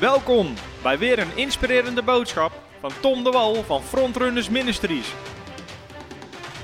Welkom 0.00 0.54
bij 0.82 0.98
weer 0.98 1.18
een 1.18 1.36
inspirerende 1.36 2.02
boodschap 2.02 2.52
van 2.80 2.90
Tom 3.00 3.24
de 3.24 3.30
Wal 3.30 3.54
van 3.54 3.82
Frontrunners 3.82 4.48
Ministries. 4.48 5.14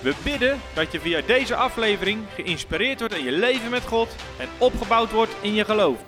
We 0.02 0.14
bidden 0.24 0.60
dat 0.74 0.92
je 0.92 1.00
via 1.00 1.20
deze 1.26 1.54
aflevering 1.54 2.24
geïnspireerd 2.34 2.98
wordt 2.98 3.14
in 3.14 3.24
je 3.24 3.32
leven 3.32 3.70
met 3.70 3.86
God 3.86 4.08
en 4.38 4.48
opgebouwd 4.58 5.12
wordt 5.12 5.34
in 5.40 5.54
je 5.54 5.64
geloof. 5.64 6.04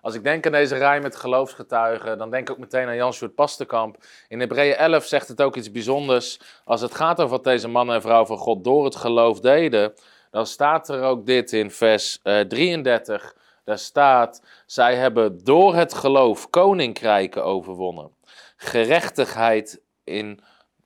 Als 0.00 0.14
ik 0.14 0.22
denk 0.22 0.46
aan 0.46 0.52
deze 0.52 0.76
rij 0.76 1.00
met 1.00 1.16
geloofsgetuigen, 1.16 2.18
dan 2.18 2.30
denk 2.30 2.48
ik 2.48 2.54
ook 2.54 2.60
meteen 2.60 2.86
aan 2.86 2.96
Jan-Sjoerd 2.96 3.34
Pastenkamp. 3.34 3.96
In 4.28 4.40
Hebreeën 4.40 4.76
11 4.76 5.04
zegt 5.04 5.28
het 5.28 5.42
ook 5.42 5.56
iets 5.56 5.70
bijzonders. 5.70 6.40
Als 6.64 6.80
het 6.80 6.94
gaat 6.94 7.18
over 7.18 7.36
wat 7.36 7.44
deze 7.44 7.68
mannen 7.68 7.94
en 7.94 8.02
vrouwen 8.02 8.26
van 8.26 8.38
God 8.38 8.64
door 8.64 8.84
het 8.84 8.96
geloof 8.96 9.40
deden, 9.40 9.94
dan 10.30 10.46
staat 10.46 10.88
er 10.88 11.02
ook 11.02 11.26
dit 11.26 11.52
in 11.52 11.70
vers 11.70 12.20
uh, 12.24 12.40
33. 12.40 13.35
Daar 13.66 13.78
staat, 13.78 14.42
zij 14.66 14.94
hebben 14.96 15.44
door 15.44 15.74
het 15.74 15.94
geloof 15.94 16.50
koninkrijken 16.50 17.44
overwonnen, 17.44 18.10
gerechtigheid 18.56 19.82
in 20.04 20.40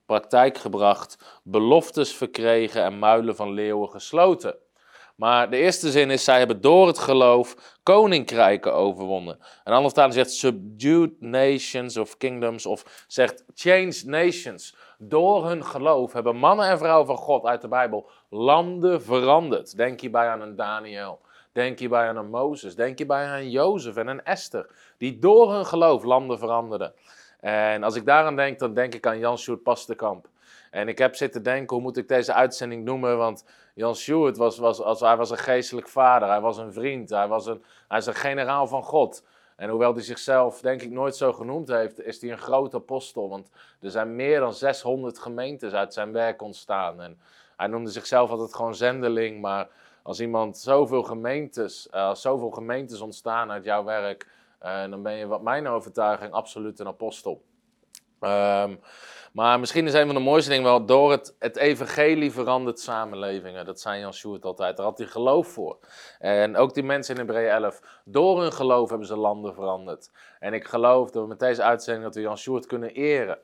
praktijk 0.06 0.59
gebracht, 0.59 1.41
beloftes 1.43 2.15
verkregen 2.15 2.83
en 2.83 2.98
muilen 2.98 3.37
van 3.37 3.53
leeuwen 3.53 3.89
gesloten. 3.89 4.56
Maar 5.16 5.51
de 5.51 5.56
eerste 5.56 5.91
zin 5.91 6.11
is, 6.11 6.25
zij 6.25 6.39
hebben 6.39 6.61
door 6.61 6.87
het 6.87 6.98
geloof 6.98 7.79
koninkrijken 7.83 8.75
overwonnen. 8.75 9.39
Een 9.65 9.73
andere 9.73 9.95
taal 9.95 10.12
zegt 10.12 10.33
subdued 10.33 11.20
nations 11.20 11.97
of 11.97 12.17
kingdoms 12.17 12.67
of 12.67 13.05
zegt 13.06 13.45
changed 13.55 14.05
nations. 14.06 14.77
Door 14.98 15.47
hun 15.47 15.65
geloof 15.65 16.12
hebben 16.12 16.37
mannen 16.37 16.69
en 16.69 16.78
vrouwen 16.78 17.06
van 17.06 17.17
God 17.17 17.45
uit 17.45 17.61
de 17.61 17.69
Bijbel 17.69 18.11
landen 18.31 19.03
veranderd. 19.03 19.77
Denk 19.77 20.01
hierbij 20.01 20.28
aan 20.28 20.41
een 20.41 20.56
Daniel. 20.56 21.20
Denk 21.52 21.78
hierbij 21.78 22.09
aan 22.09 22.16
een 22.16 22.30
Mozes. 22.30 22.74
Denk 22.74 22.98
hierbij 22.98 23.27
aan 23.27 23.38
een 23.38 23.50
Jozef 23.50 23.96
en 23.96 24.06
een 24.06 24.25
Esther. 24.25 24.66
Die 24.97 25.19
door 25.19 25.52
hun 25.52 25.66
geloof 25.66 26.05
landen 26.05 26.38
veranderden. 26.38 26.94
En 27.41 27.83
als 27.83 27.94
ik 27.94 28.06
daaraan 28.06 28.36
denk, 28.36 28.58
dan 28.58 28.75
denk 28.75 28.94
ik 28.94 29.06
aan 29.06 29.19
Jan 29.19 29.38
Sjoerd 29.38 29.62
Pastekamp. 29.62 30.28
En 30.70 30.88
ik 30.88 30.98
heb 30.98 31.14
zitten 31.14 31.42
denken, 31.42 31.77
hoe 31.77 31.84
moet 31.84 31.97
ik 31.97 32.08
deze 32.08 32.33
uitzending 32.33 32.84
noemen? 32.84 33.16
Want 33.16 33.44
Jan 33.75 33.94
Sjoerd 33.94 34.36
was, 34.36 34.58
was, 34.58 34.80
als, 34.80 35.00
hij 35.00 35.16
was 35.16 35.30
een 35.30 35.38
geestelijk 35.38 35.88
vader, 35.88 36.28
hij 36.28 36.41
was 36.41 36.58
een 36.58 36.72
vriend, 36.72 37.10
hij, 37.10 37.28
was 37.28 37.47
een, 37.47 37.64
hij 37.88 37.98
is 37.98 38.06
een 38.06 38.14
generaal 38.14 38.66
van 38.66 38.82
God. 38.82 39.25
En 39.56 39.69
hoewel 39.69 39.94
hij 39.94 40.03
zichzelf, 40.03 40.60
denk 40.60 40.82
ik, 40.82 40.91
nooit 40.91 41.16
zo 41.16 41.32
genoemd 41.32 41.69
heeft, 41.69 42.05
is 42.05 42.20
hij 42.20 42.30
een 42.30 42.38
groot 42.38 42.75
apostel. 42.75 43.28
Want 43.28 43.50
er 43.80 43.91
zijn 43.91 44.16
meer 44.16 44.41
dan 44.41 44.55
600 44.55 45.19
gemeentes 45.19 45.72
uit 45.72 45.94
zijn 45.94 46.12
werk 46.12 46.42
ontstaan. 46.42 47.00
En 47.03 47.19
hij 47.56 47.66
noemde 47.66 47.91
zichzelf 47.91 48.30
altijd 48.30 48.55
gewoon 48.55 48.75
zendeling. 48.75 49.41
Maar 49.41 49.69
als 50.11 50.20
iemand 50.20 50.58
zoveel 50.58 51.03
gemeentes, 51.03 51.89
uh, 51.94 52.14
zoveel 52.14 52.50
gemeentes 52.50 53.00
ontstaan 53.00 53.50
uit 53.50 53.64
jouw 53.64 53.84
werk, 53.84 54.28
uh, 54.62 54.91
dan 54.91 55.03
ben 55.03 55.12
je, 55.12 55.27
wat 55.27 55.42
mijn 55.42 55.69
overtuiging, 55.69 56.33
absoluut 56.33 56.78
een 56.80 56.86
apostel. 56.86 57.42
Um, 58.20 58.81
maar 59.33 59.61
misschien 59.61 59.86
is 59.86 59.94
een 59.94 60.06
van 60.06 60.14
de 60.14 60.20
mooiste 60.20 60.50
dingen 60.50 60.64
wel, 60.64 60.84
door 60.84 61.11
het, 61.11 61.36
het 61.38 61.56
evangelie 61.56 62.33
verandert 62.33 62.81
samenlevingen. 62.81 63.64
Dat 63.64 63.81
zei 63.81 64.00
Jan 64.00 64.14
Sjoerd 64.14 64.44
altijd, 64.44 64.77
daar 64.77 64.86
had 64.86 64.98
hij 64.98 65.06
geloof 65.06 65.48
voor. 65.48 65.78
En 66.19 66.56
ook 66.56 66.75
die 66.75 66.83
mensen 66.83 67.14
in 67.14 67.20
Hebreeën 67.20 67.50
11, 67.50 67.81
door 68.05 68.41
hun 68.41 68.53
geloof 68.53 68.88
hebben 68.88 69.06
ze 69.06 69.16
landen 69.16 69.55
veranderd. 69.55 70.11
En 70.38 70.55
ik 70.55 70.64
geloof 70.64 71.11
dat 71.11 71.22
we 71.22 71.28
met 71.28 71.38
deze 71.38 71.62
uitzending 71.62 72.05
dat 72.05 72.14
we 72.14 72.20
Jan 72.20 72.38
Sjoerd 72.38 72.66
kunnen 72.66 72.91
eren. 72.91 73.38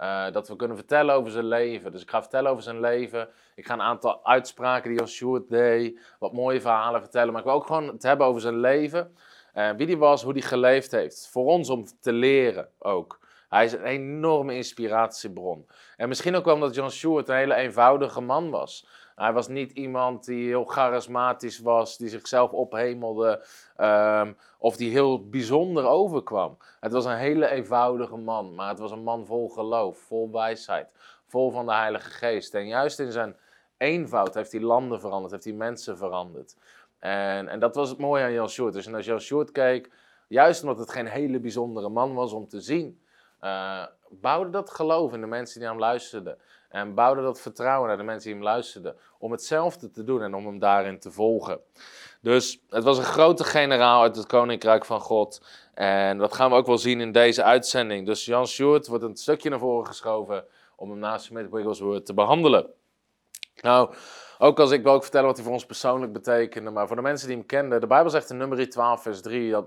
Uh, 0.00 0.30
dat 0.32 0.48
we 0.48 0.56
kunnen 0.56 0.76
vertellen 0.76 1.14
over 1.14 1.30
zijn 1.30 1.44
leven. 1.44 1.92
Dus 1.92 2.02
ik 2.02 2.10
ga 2.10 2.20
vertellen 2.20 2.50
over 2.50 2.62
zijn 2.62 2.80
leven. 2.80 3.28
Ik 3.54 3.66
ga 3.66 3.72
een 3.74 3.82
aantal 3.82 4.26
uitspraken 4.26 4.88
die 4.88 4.98
Jan 4.98 5.08
Sjoerd 5.08 5.48
deed, 5.48 6.00
wat 6.18 6.32
mooie 6.32 6.60
verhalen 6.60 7.00
vertellen. 7.00 7.32
Maar 7.32 7.40
ik 7.40 7.46
wil 7.46 7.56
ook 7.56 7.66
gewoon 7.66 7.88
het 7.88 8.02
hebben 8.02 8.26
over 8.26 8.40
zijn 8.40 8.60
leven. 8.60 9.16
Uh, 9.54 9.70
wie 9.70 9.86
die 9.86 9.98
was, 9.98 10.22
hoe 10.22 10.32
die 10.32 10.42
geleefd 10.42 10.90
heeft. 10.90 11.28
Voor 11.30 11.46
ons 11.46 11.70
om 11.70 11.84
te 12.00 12.12
leren 12.12 12.68
ook. 12.78 13.20
Hij 13.48 13.64
is 13.64 13.72
een 13.72 13.84
enorme 13.84 14.54
inspiratiebron. 14.54 15.66
En 15.96 16.08
misschien 16.08 16.34
ook 16.34 16.44
wel 16.44 16.54
omdat 16.54 16.74
John 16.74 16.88
Stewart 16.88 17.28
een 17.28 17.36
hele 17.36 17.54
eenvoudige 17.54 18.20
man 18.20 18.50
was. 18.50 18.86
Hij 19.14 19.32
was 19.32 19.48
niet 19.48 19.72
iemand 19.72 20.24
die 20.24 20.46
heel 20.46 20.64
charismatisch 20.64 21.58
was, 21.58 21.96
die 21.96 22.08
zichzelf 22.08 22.50
ophemelde 22.50 23.44
um, 23.80 24.36
of 24.58 24.76
die 24.76 24.90
heel 24.90 25.28
bijzonder 25.28 25.86
overkwam. 25.86 26.56
Het 26.80 26.92
was 26.92 27.04
een 27.04 27.16
hele 27.16 27.48
eenvoudige 27.48 28.16
man, 28.16 28.54
maar 28.54 28.68
het 28.68 28.78
was 28.78 28.90
een 28.90 29.02
man 29.02 29.26
vol 29.26 29.48
geloof, 29.48 29.98
vol 29.98 30.30
wijsheid, 30.32 30.92
vol 31.26 31.50
van 31.50 31.66
de 31.66 31.72
Heilige 31.72 32.10
Geest. 32.10 32.54
En 32.54 32.66
juist 32.66 32.98
in 32.98 33.12
zijn 33.12 33.36
eenvoud 33.76 34.34
heeft 34.34 34.52
hij 34.52 34.60
landen 34.60 35.00
veranderd, 35.00 35.32
heeft 35.32 35.44
hij 35.44 35.52
mensen 35.52 35.96
veranderd. 35.96 36.56
En, 36.98 37.48
en 37.48 37.58
dat 37.58 37.74
was 37.74 37.88
het 37.88 37.98
mooie 37.98 38.24
aan 38.24 38.32
Jan 38.32 38.48
Short. 38.48 38.72
Dus 38.72 38.94
als 38.94 39.06
Jan 39.06 39.20
Short 39.20 39.52
keek, 39.52 39.90
juist 40.28 40.62
omdat 40.62 40.78
het 40.78 40.90
geen 40.90 41.06
hele 41.06 41.40
bijzondere 41.40 41.88
man 41.88 42.14
was 42.14 42.32
om 42.32 42.48
te 42.48 42.60
zien, 42.60 43.00
uh, 43.40 43.86
bouwde 44.10 44.50
dat 44.50 44.70
geloof 44.70 45.12
in 45.12 45.20
de 45.20 45.26
mensen 45.26 45.54
die 45.54 45.62
naar 45.62 45.72
hem 45.72 45.80
luisterden. 45.80 46.38
En 46.74 46.94
bouwde 46.94 47.22
dat 47.22 47.40
vertrouwen 47.40 47.88
naar 47.88 47.96
de 47.96 48.02
mensen 48.02 48.30
die 48.30 48.34
hem 48.34 48.48
luisterden. 48.48 48.96
Om 49.18 49.30
hetzelfde 49.30 49.90
te 49.90 50.04
doen 50.04 50.22
en 50.22 50.34
om 50.34 50.46
hem 50.46 50.58
daarin 50.58 50.98
te 50.98 51.10
volgen. 51.10 51.60
Dus 52.20 52.60
het 52.68 52.84
was 52.84 52.98
een 52.98 53.04
grote 53.04 53.44
generaal 53.44 54.02
uit 54.02 54.16
het 54.16 54.26
Koninkrijk 54.26 54.84
van 54.84 55.00
God. 55.00 55.46
En 55.74 56.18
dat 56.18 56.34
gaan 56.34 56.50
we 56.50 56.56
ook 56.56 56.66
wel 56.66 56.78
zien 56.78 57.00
in 57.00 57.12
deze 57.12 57.42
uitzending. 57.42 58.06
Dus 58.06 58.24
Jan 58.24 58.46
Sjoerd 58.46 58.86
wordt 58.86 59.04
een 59.04 59.16
stukje 59.16 59.50
naar 59.50 59.58
voren 59.58 59.86
geschoven 59.86 60.44
om 60.76 60.90
hem 60.90 60.98
naast 60.98 61.24
Smith 61.24 61.50
Wigglesworth 61.50 62.06
te 62.06 62.14
behandelen. 62.14 62.66
Nou, 63.60 63.94
ook 64.38 64.60
als 64.60 64.70
ik 64.70 64.82
wil 64.82 64.92
ook 64.92 65.02
vertellen 65.02 65.26
wat 65.26 65.36
hij 65.36 65.44
voor 65.44 65.54
ons 65.54 65.66
persoonlijk 65.66 66.12
betekende, 66.12 66.70
maar 66.70 66.86
voor 66.86 66.96
de 66.96 67.02
mensen 67.02 67.28
die 67.28 67.36
hem 67.36 67.46
kenden, 67.46 67.80
de 67.80 67.86
Bijbel 67.86 68.10
zegt 68.10 68.30
in 68.30 68.36
nummer 68.36 68.68
12 68.68 69.02
vers 69.02 69.20
3 69.22 69.50
dat 69.50 69.66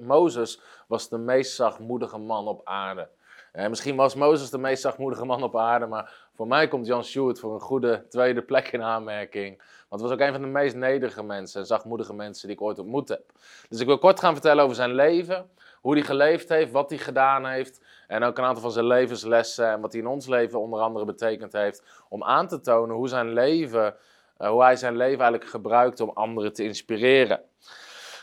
Mozes 0.00 0.60
was 0.86 1.08
de 1.08 1.18
meest 1.18 1.54
zachtmoedige 1.54 2.18
man 2.18 2.46
op 2.48 2.60
aarde. 2.64 3.08
En 3.52 3.70
misschien 3.70 3.96
was 3.96 4.14
Mozes 4.14 4.50
de 4.50 4.58
meest 4.58 4.82
zachtmoedige 4.82 5.24
man 5.24 5.42
op 5.42 5.56
aarde, 5.56 5.86
maar 5.86 6.12
voor 6.34 6.46
mij 6.46 6.68
komt 6.68 6.86
Jan 6.86 7.04
Stewart 7.04 7.40
voor 7.40 7.54
een 7.54 7.60
goede 7.60 8.06
tweede 8.08 8.42
plek 8.42 8.72
in 8.72 8.82
aanmerking. 8.82 9.62
Want 9.88 10.00
het 10.00 10.10
was 10.10 10.12
ook 10.12 10.26
een 10.26 10.32
van 10.32 10.42
de 10.42 10.48
meest 10.48 10.74
nederige 10.74 11.22
mensen 11.22 11.60
en 11.60 11.66
zachtmoedige 11.66 12.14
mensen 12.14 12.48
die 12.48 12.56
ik 12.56 12.62
ooit 12.62 12.78
ontmoet 12.78 13.08
heb. 13.08 13.32
Dus 13.68 13.80
ik 13.80 13.86
wil 13.86 13.98
kort 13.98 14.20
gaan 14.20 14.32
vertellen 14.32 14.64
over 14.64 14.76
zijn 14.76 14.94
leven, 14.94 15.50
hoe 15.80 15.94
hij 15.94 16.02
geleefd 16.02 16.48
heeft, 16.48 16.72
wat 16.72 16.90
hij 16.90 16.98
gedaan 16.98 17.46
heeft. 17.46 17.80
En 18.06 18.22
ook 18.22 18.38
een 18.38 18.44
aantal 18.44 18.62
van 18.62 18.72
zijn 18.72 18.86
levenslessen 18.86 19.70
en 19.70 19.80
wat 19.80 19.92
hij 19.92 20.00
in 20.00 20.06
ons 20.06 20.26
leven 20.26 20.60
onder 20.60 20.80
andere 20.80 21.04
betekend 21.04 21.52
heeft. 21.52 21.82
Om 22.08 22.24
aan 22.24 22.48
te 22.48 22.60
tonen 22.60 22.96
hoe, 22.96 23.08
zijn 23.08 23.32
leven, 23.32 23.94
uh, 24.38 24.48
hoe 24.48 24.62
hij 24.62 24.76
zijn 24.76 24.96
leven 24.96 25.20
eigenlijk 25.20 25.50
gebruikt 25.50 26.00
om 26.00 26.10
anderen 26.14 26.52
te 26.52 26.64
inspireren. 26.64 27.40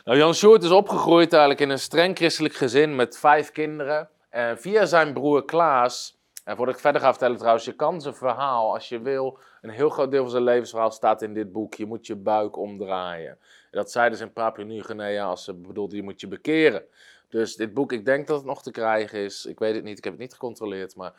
Nou, 0.03 0.17
Jan 0.17 0.33
Sjoerd 0.33 0.63
is 0.63 0.71
opgegroeid 0.71 1.31
eigenlijk 1.31 1.61
in 1.61 1.69
een 1.69 1.79
streng 1.79 2.17
christelijk 2.17 2.53
gezin 2.53 2.95
met 2.95 3.17
vijf 3.17 3.51
kinderen. 3.51 4.09
En 4.29 4.59
via 4.59 4.85
zijn 4.85 5.13
broer 5.13 5.45
Klaas, 5.45 6.19
en 6.43 6.55
voordat 6.55 6.75
ik 6.75 6.81
verder 6.81 7.01
ga 7.01 7.09
vertellen 7.09 7.37
trouwens, 7.37 7.65
je 7.65 7.75
kan 7.75 8.01
zijn 8.01 8.15
verhaal 8.15 8.73
als 8.73 8.89
je 8.89 9.01
wil. 9.01 9.39
Een 9.61 9.69
heel 9.69 9.89
groot 9.89 10.11
deel 10.11 10.21
van 10.21 10.31
zijn 10.31 10.43
levensverhaal 10.43 10.91
staat 10.91 11.21
in 11.21 11.33
dit 11.33 11.51
boek. 11.51 11.73
Je 11.73 11.85
moet 11.85 12.07
je 12.07 12.15
buik 12.15 12.57
omdraaien. 12.57 13.37
Dat 13.71 13.91
zeiden 13.91 14.17
ze 14.17 14.23
in 14.23 14.33
Papua 14.33 14.63
Nieuw-Guinea 14.63 15.25
als 15.25 15.43
ze 15.43 15.53
bedoelden 15.53 15.97
je 15.97 16.03
moet 16.03 16.21
je 16.21 16.27
bekeren. 16.27 16.83
Dus 17.29 17.55
dit 17.55 17.73
boek, 17.73 17.91
ik 17.91 18.05
denk 18.05 18.27
dat 18.27 18.37
het 18.37 18.45
nog 18.45 18.63
te 18.63 18.71
krijgen 18.71 19.19
is. 19.19 19.45
Ik 19.45 19.59
weet 19.59 19.75
het 19.75 19.83
niet, 19.83 19.97
ik 19.97 20.03
heb 20.03 20.13
het 20.13 20.21
niet 20.21 20.33
gecontroleerd. 20.33 20.95
Maar 20.95 21.13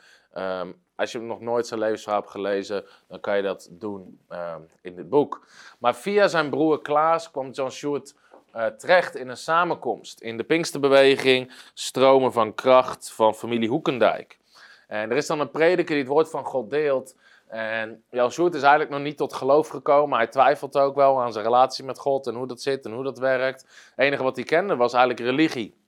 um, 0.63 0.83
als 0.97 1.13
je 1.13 1.19
nog 1.19 1.41
nooit 1.41 1.67
zijn 1.67 1.81
levensverhaal 1.81 2.21
hebt 2.21 2.33
gelezen, 2.33 2.85
dan 3.09 3.21
kan 3.21 3.37
je 3.37 3.43
dat 3.43 3.69
doen 3.71 4.21
um, 4.29 4.69
in 4.83 4.95
dit 4.95 5.09
boek. 5.09 5.47
Maar 5.79 5.95
via 5.95 6.29
zijn 6.29 6.51
broer 6.51 6.83
Klaas 6.83 7.31
kwam 7.31 7.51
John 7.51 7.71
Stewart 7.71 8.15
uh, 8.55 8.67
terecht 8.67 9.17
in 9.17 9.29
een 9.29 9.37
samenkomst. 9.37 10.21
In 10.21 10.37
de 10.37 10.45
Pinksterbeweging, 10.45 11.53
stromen 11.75 12.33
van 12.33 12.55
kracht 12.55 13.13
van 13.13 13.35
familie 13.35 13.69
Hoekendijk. 13.69 14.39
En 14.87 15.11
er 15.11 15.17
is 15.17 15.27
dan 15.27 15.41
een 15.41 15.51
prediker 15.51 15.95
die 15.95 16.05
het 16.05 16.13
woord 16.13 16.31
van 16.31 16.45
God 16.45 16.71
deelt. 16.71 17.15
En 17.49 18.03
Jan 18.11 18.31
Sjoerd 18.33 18.55
is 18.55 18.61
eigenlijk 18.61 18.91
nog 18.91 19.01
niet 19.01 19.17
tot 19.17 19.33
geloof 19.33 19.69
gekomen. 19.69 20.19
Hij 20.19 20.27
twijfelt 20.27 20.77
ook 20.77 20.95
wel 20.95 21.21
aan 21.21 21.33
zijn 21.33 21.45
relatie 21.45 21.85
met 21.85 21.99
God 21.99 22.27
en 22.27 22.35
hoe 22.35 22.47
dat 22.47 22.63
zit 22.63 22.85
en 22.85 22.93
hoe 22.93 23.05
dat 23.05 23.19
werkt. 23.19 23.61
Het 23.61 24.07
enige 24.07 24.23
wat 24.23 24.37
hij 24.37 24.45
kende 24.45 24.77
was 24.77 24.93
eigenlijk 24.93 25.23
religie. 25.25 25.79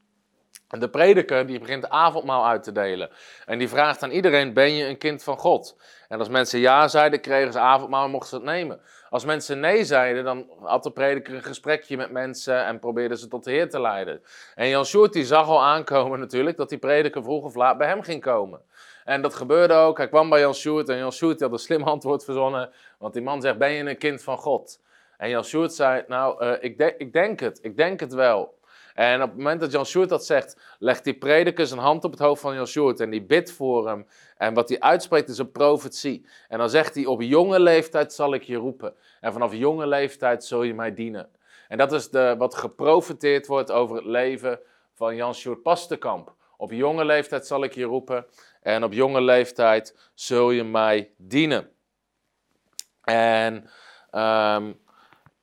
En 0.69 0.81
de 0.81 0.89
prediker 0.91 1.47
die 1.47 1.59
begint 1.59 1.89
avondmaal 1.89 2.47
uit 2.47 2.63
te 2.63 2.73
delen. 2.73 3.11
En 3.47 3.59
die 3.59 3.69
vraagt 3.69 4.03
aan 4.03 4.11
iedereen, 4.11 4.53
ben 4.53 4.73
je 4.73 4.85
een 4.85 4.99
kind 4.99 5.23
van 5.23 5.37
God? 5.37 5.77
En 6.09 6.19
als 6.19 6.29
mensen 6.29 6.61
ja 6.61 6.89
zeiden, 6.89 7.21
kregen 7.21 7.53
ze 7.53 7.59
avondmaal 7.59 8.05
en 8.05 8.11
mochten 8.11 8.29
ze 8.29 8.35
het 8.35 8.45
nemen. 8.45 8.81
Als 9.13 9.25
mensen 9.25 9.61
nee 9.61 9.85
zeiden, 9.85 10.25
dan 10.25 10.47
had 10.61 10.83
de 10.83 10.91
prediker 10.91 11.35
een 11.35 11.43
gesprekje 11.43 11.97
met 11.97 12.11
mensen 12.11 12.65
en 12.65 12.79
probeerde 12.79 13.17
ze 13.17 13.29
tot 13.29 13.45
de 13.45 13.51
Heer 13.51 13.71
te 13.71 13.81
leiden. 13.81 14.23
En 14.55 14.69
Jan 14.69 14.85
Sjoerd 14.85 15.13
die 15.13 15.25
zag 15.25 15.49
al 15.49 15.63
aankomen 15.63 16.19
natuurlijk 16.19 16.57
dat 16.57 16.69
die 16.69 16.79
prediker 16.79 17.23
vroeg 17.23 17.45
of 17.45 17.55
laat 17.55 17.79
bij 17.79 17.89
hem 17.89 18.03
ging 18.03 18.23
komen. 18.23 18.61
En 19.05 19.23
dat 19.23 19.35
gebeurde 19.35 19.75
ook. 19.75 19.97
Hij 19.99 20.09
kwam 20.09 20.29
bij 20.29 20.41
Jan 20.41 20.55
Sjoerd 20.55 20.89
en 20.89 20.97
Jan 20.97 21.13
Sjoerd 21.13 21.41
had 21.41 21.53
een 21.53 21.59
slim 21.59 21.83
antwoord 21.83 22.25
verzonnen. 22.25 22.71
Want 22.99 23.13
die 23.13 23.23
man 23.23 23.41
zegt, 23.41 23.59
ben 23.59 23.73
je 23.73 23.85
een 23.85 23.99
kind 23.99 24.23
van 24.23 24.39
God? 24.39 24.81
En 25.17 25.29
Jan 25.29 25.45
Sjoerd 25.45 25.73
zei, 25.73 26.05
nou, 26.09 26.45
uh, 26.45 26.53
ik, 26.61 26.95
ik 26.99 27.13
denk 27.13 27.41
het, 27.41 27.59
ik 27.63 27.77
denk 27.77 28.01
het 28.01 28.13
wel. 28.15 28.55
En 28.95 29.23
op 29.23 29.29
het 29.29 29.37
moment 29.37 29.61
dat 29.61 29.73
Jan 29.73 29.87
Sjoerd 29.87 30.09
dat 30.09 30.27
zegt, 30.27 30.77
legt 30.79 31.05
die 31.05 31.15
prediker 31.15 31.67
zijn 31.67 31.81
hand 31.81 32.05
op 32.05 32.11
het 32.11 32.21
hoofd 32.21 32.41
van 32.41 32.55
Jan 32.55 32.67
Sjoerd 32.67 33.01
en 33.01 33.11
die 33.11 33.23
bidt 33.23 33.53
voor 33.53 33.89
hem. 33.89 34.07
En 34.37 34.55
wat 34.55 34.69
hij 34.69 34.81
uitspreekt 34.81 35.29
is 35.29 35.39
een 35.39 35.53
profetie. 35.53 36.27
En 36.49 36.59
dan 36.59 36.71
zegt 36.71 36.95
hij, 36.95 37.07
op 37.07 37.23
jonge 37.23 37.61
leeftijd 37.61 38.13
zal 38.13 38.35
ik 38.35 38.43
je 38.43 38.57
roepen. 38.57 38.95
En 39.21 39.33
vanaf 39.33 39.55
jonge 39.55 39.87
leeftijd 39.87 40.45
zul 40.45 40.63
je 40.63 40.75
mij 40.75 40.95
dienen. 40.95 41.29
En 41.69 41.79
dat 41.79 41.93
is 41.93 42.11
de, 42.11 42.35
wat 42.39 42.55
geprofeteerd 42.55 43.47
wordt 43.47 43.71
over 43.71 43.97
het 43.97 44.05
leven 44.05 44.61
van 44.95 45.17
Jan 45.17 45.35
Sjoerd 45.35 45.63
Pastenkamp. 45.63 46.35
Op 46.57 46.73
jonge 46.73 47.05
leeftijd 47.05 47.47
zal 47.47 47.65
ik 47.65 47.75
je 47.75 47.85
roepen 47.85 48.27
en 48.61 48.85
op 48.85 48.93
jonge 48.93 49.21
leeftijd 49.21 50.11
zul 50.15 50.51
je 50.51 50.65
mij 50.65 51.11
dienen. 51.17 51.71
En, 53.03 53.71
ehm, 54.11 54.73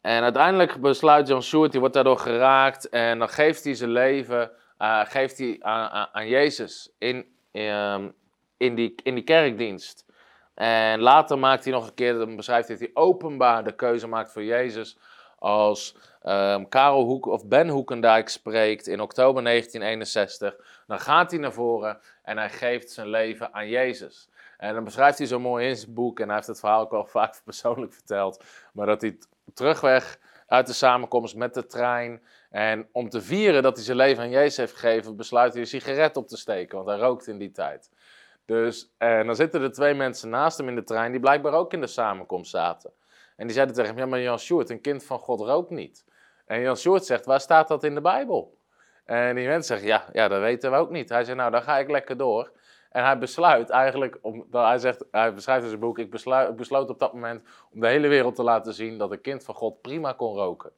en 0.02 0.24
uiteindelijk 0.24 0.82
besluit 0.82 1.28
Jan 1.28 1.44
Sjoerd, 1.44 1.72
die 1.72 1.80
wordt 1.80 1.96
daardoor 1.96 2.20
geraakt 2.20 2.90
en 2.90 3.20
dan 3.20 3.30
geeft 3.30 3.64
hij 3.64 3.74
zijn 3.74 3.92
leven 3.92 4.52
uh, 4.80 5.06
geeft 5.06 5.38
hij 5.38 5.58
aan, 5.60 6.10
aan, 6.12 6.28
Jezus 6.28 6.92
in, 6.98 7.26
um, 7.52 8.14
in, 8.58 8.76
die, 8.76 8.96
in 9.04 9.16
die 9.16 9.24
kerkdienst. 9.24 10.06
En 10.54 11.00
later 11.00 11.40
maakt 11.40 11.64
hij 11.64 11.74
nog 11.74 11.88
een 11.88 11.94
keer, 11.94 12.14
dan 12.14 12.36
beschrijft 12.36 12.68
hij 12.68 12.78
dat 12.78 12.86
hij 12.86 13.04
openbaar 13.04 13.64
de 13.64 13.76
keuze 13.76 14.08
maakt 14.08 14.32
voor 14.32 14.44
Jezus. 14.44 14.98
Als 15.38 15.96
um, 16.24 16.70
Karel 16.70 17.04
Hoek 17.04 17.26
of 17.26 17.48
Ben 17.48 17.68
Hoekendijk 17.68 18.30
spreekt 18.30 18.88
in 18.88 19.02
oktober 19.02 19.44
1961, 19.44 20.84
dan 20.88 21.00
gaat 21.00 21.32
hij 21.32 21.40
naar 21.40 21.54
voren 21.54 22.00
en 22.24 22.38
hij 22.38 22.50
geeft 22.50 22.92
zijn 22.92 23.10
leven 23.10 23.54
aan 23.54 23.70
Jezus. 23.70 24.30
En 24.58 24.74
dan 24.74 24.84
beschrijft 24.84 25.18
hij 25.18 25.28
zo 25.28 25.40
mooi 25.40 25.68
in 25.68 25.76
zijn 25.76 25.94
boek, 25.94 26.20
en 26.20 26.26
hij 26.26 26.36
heeft 26.36 26.48
het 26.48 26.60
verhaal 26.60 26.82
ook 26.82 26.94
al 26.94 27.06
vaak 27.20 27.42
persoonlijk 27.44 27.94
verteld, 27.94 28.44
maar 28.74 28.86
dat 28.86 29.02
hij 29.02 29.18
terugweg 29.54 30.20
uit 30.48 30.68
de 30.68 30.74
samenkomst 30.74 31.36
met 31.36 31.54
de 31.54 31.66
trein. 31.66 32.22
En 32.50 32.88
om 32.92 33.10
te 33.10 33.22
vieren 33.22 33.64
dat 33.64 33.76
hij 33.76 33.86
zijn 33.86 33.98
leven 33.98 34.24
aan 34.24 34.30
Jezus 34.30 34.58
heeft 34.58 34.74
gegeven, 34.74 35.16
besluit 35.16 35.52
hij 35.52 35.62
een 35.62 35.68
sigaret 35.68 36.18
op 36.18 36.28
te 36.28 36.38
steken, 36.38 36.78
want 36.78 36.90
hij 36.90 36.98
rookt 36.98 37.28
in 37.28 37.38
die 37.38 37.52
tijd. 37.52 37.90
Dus, 38.46 38.94
en 38.98 39.26
dan 39.26 39.36
zitten 39.36 39.62
er 39.62 39.72
twee 39.72 39.94
mensen 39.94 40.30
naast 40.30 40.58
hem 40.58 40.68
in 40.68 40.76
de 40.76 40.84
trein 40.84 41.12
die 41.12 41.20
blijkbaar 41.20 41.54
ook 41.54 41.74
in 41.74 41.82
de 41.82 41.88
samenkomst 41.88 42.52
zaten. 42.52 42.92
En 43.36 43.46
die 43.46 43.56
zeiden 43.56 43.76
tegen 43.76 43.90
hem, 43.90 44.00
ja 44.00 44.06
maar 44.06 44.20
Jan 44.20 44.40
Sjoerd, 44.40 44.70
een 44.70 44.82
kind 44.82 45.04
van 45.04 45.20
God 45.20 45.40
rookt 45.40 45.70
niet. 45.70 46.06
En 46.46 46.62
Jan 46.62 46.78
Sjoerd 46.78 47.06
zegt, 47.06 47.26
waar 47.26 47.40
staat 47.40 47.68
dat 47.68 47.84
in 47.84 47.96
de 47.96 48.02
Bijbel? 48.02 48.58
En 49.06 49.36
die 49.36 49.48
mensen 49.48 49.78
zeggen, 49.78 49.88
ja, 49.88 50.06
ja, 50.12 50.28
dat 50.28 50.40
weten 50.40 50.72
we 50.72 50.78
ook 50.78 50.90
niet. 50.90 51.10
Hij 51.10 51.24
zegt, 51.24 51.38
nou, 51.38 51.52
dan 51.52 51.62
ga 51.62 51.78
ik 51.78 51.90
lekker 51.90 52.18
door. 52.18 52.52
En 52.90 53.04
hij 53.04 53.18
besluit 53.18 53.70
eigenlijk, 53.70 54.18
om, 54.22 54.46
hij, 54.52 54.78
zegt, 54.78 55.06
hij 55.12 55.34
beschrijft 55.34 55.64
in 55.64 55.70
zijn 55.70 55.82
boek, 55.82 56.00
ik, 56.00 56.10
besluit, 56.10 56.56
besloot 56.56 56.90
op 56.90 57.00
dat 57.00 57.14
moment 57.14 57.42
om 57.74 57.80
de 57.80 57.88
hele 57.88 58.08
wereld 58.08 58.36
te 58.36 58.44
laten 58.44 58.74
zien 58.74 58.98
dat 58.98 59.12
een 59.12 59.22
kind 59.22 59.44
van 59.44 59.56
God 59.56 59.82
prima 59.82 60.14
kon 60.14 60.36
roken. 60.36 60.72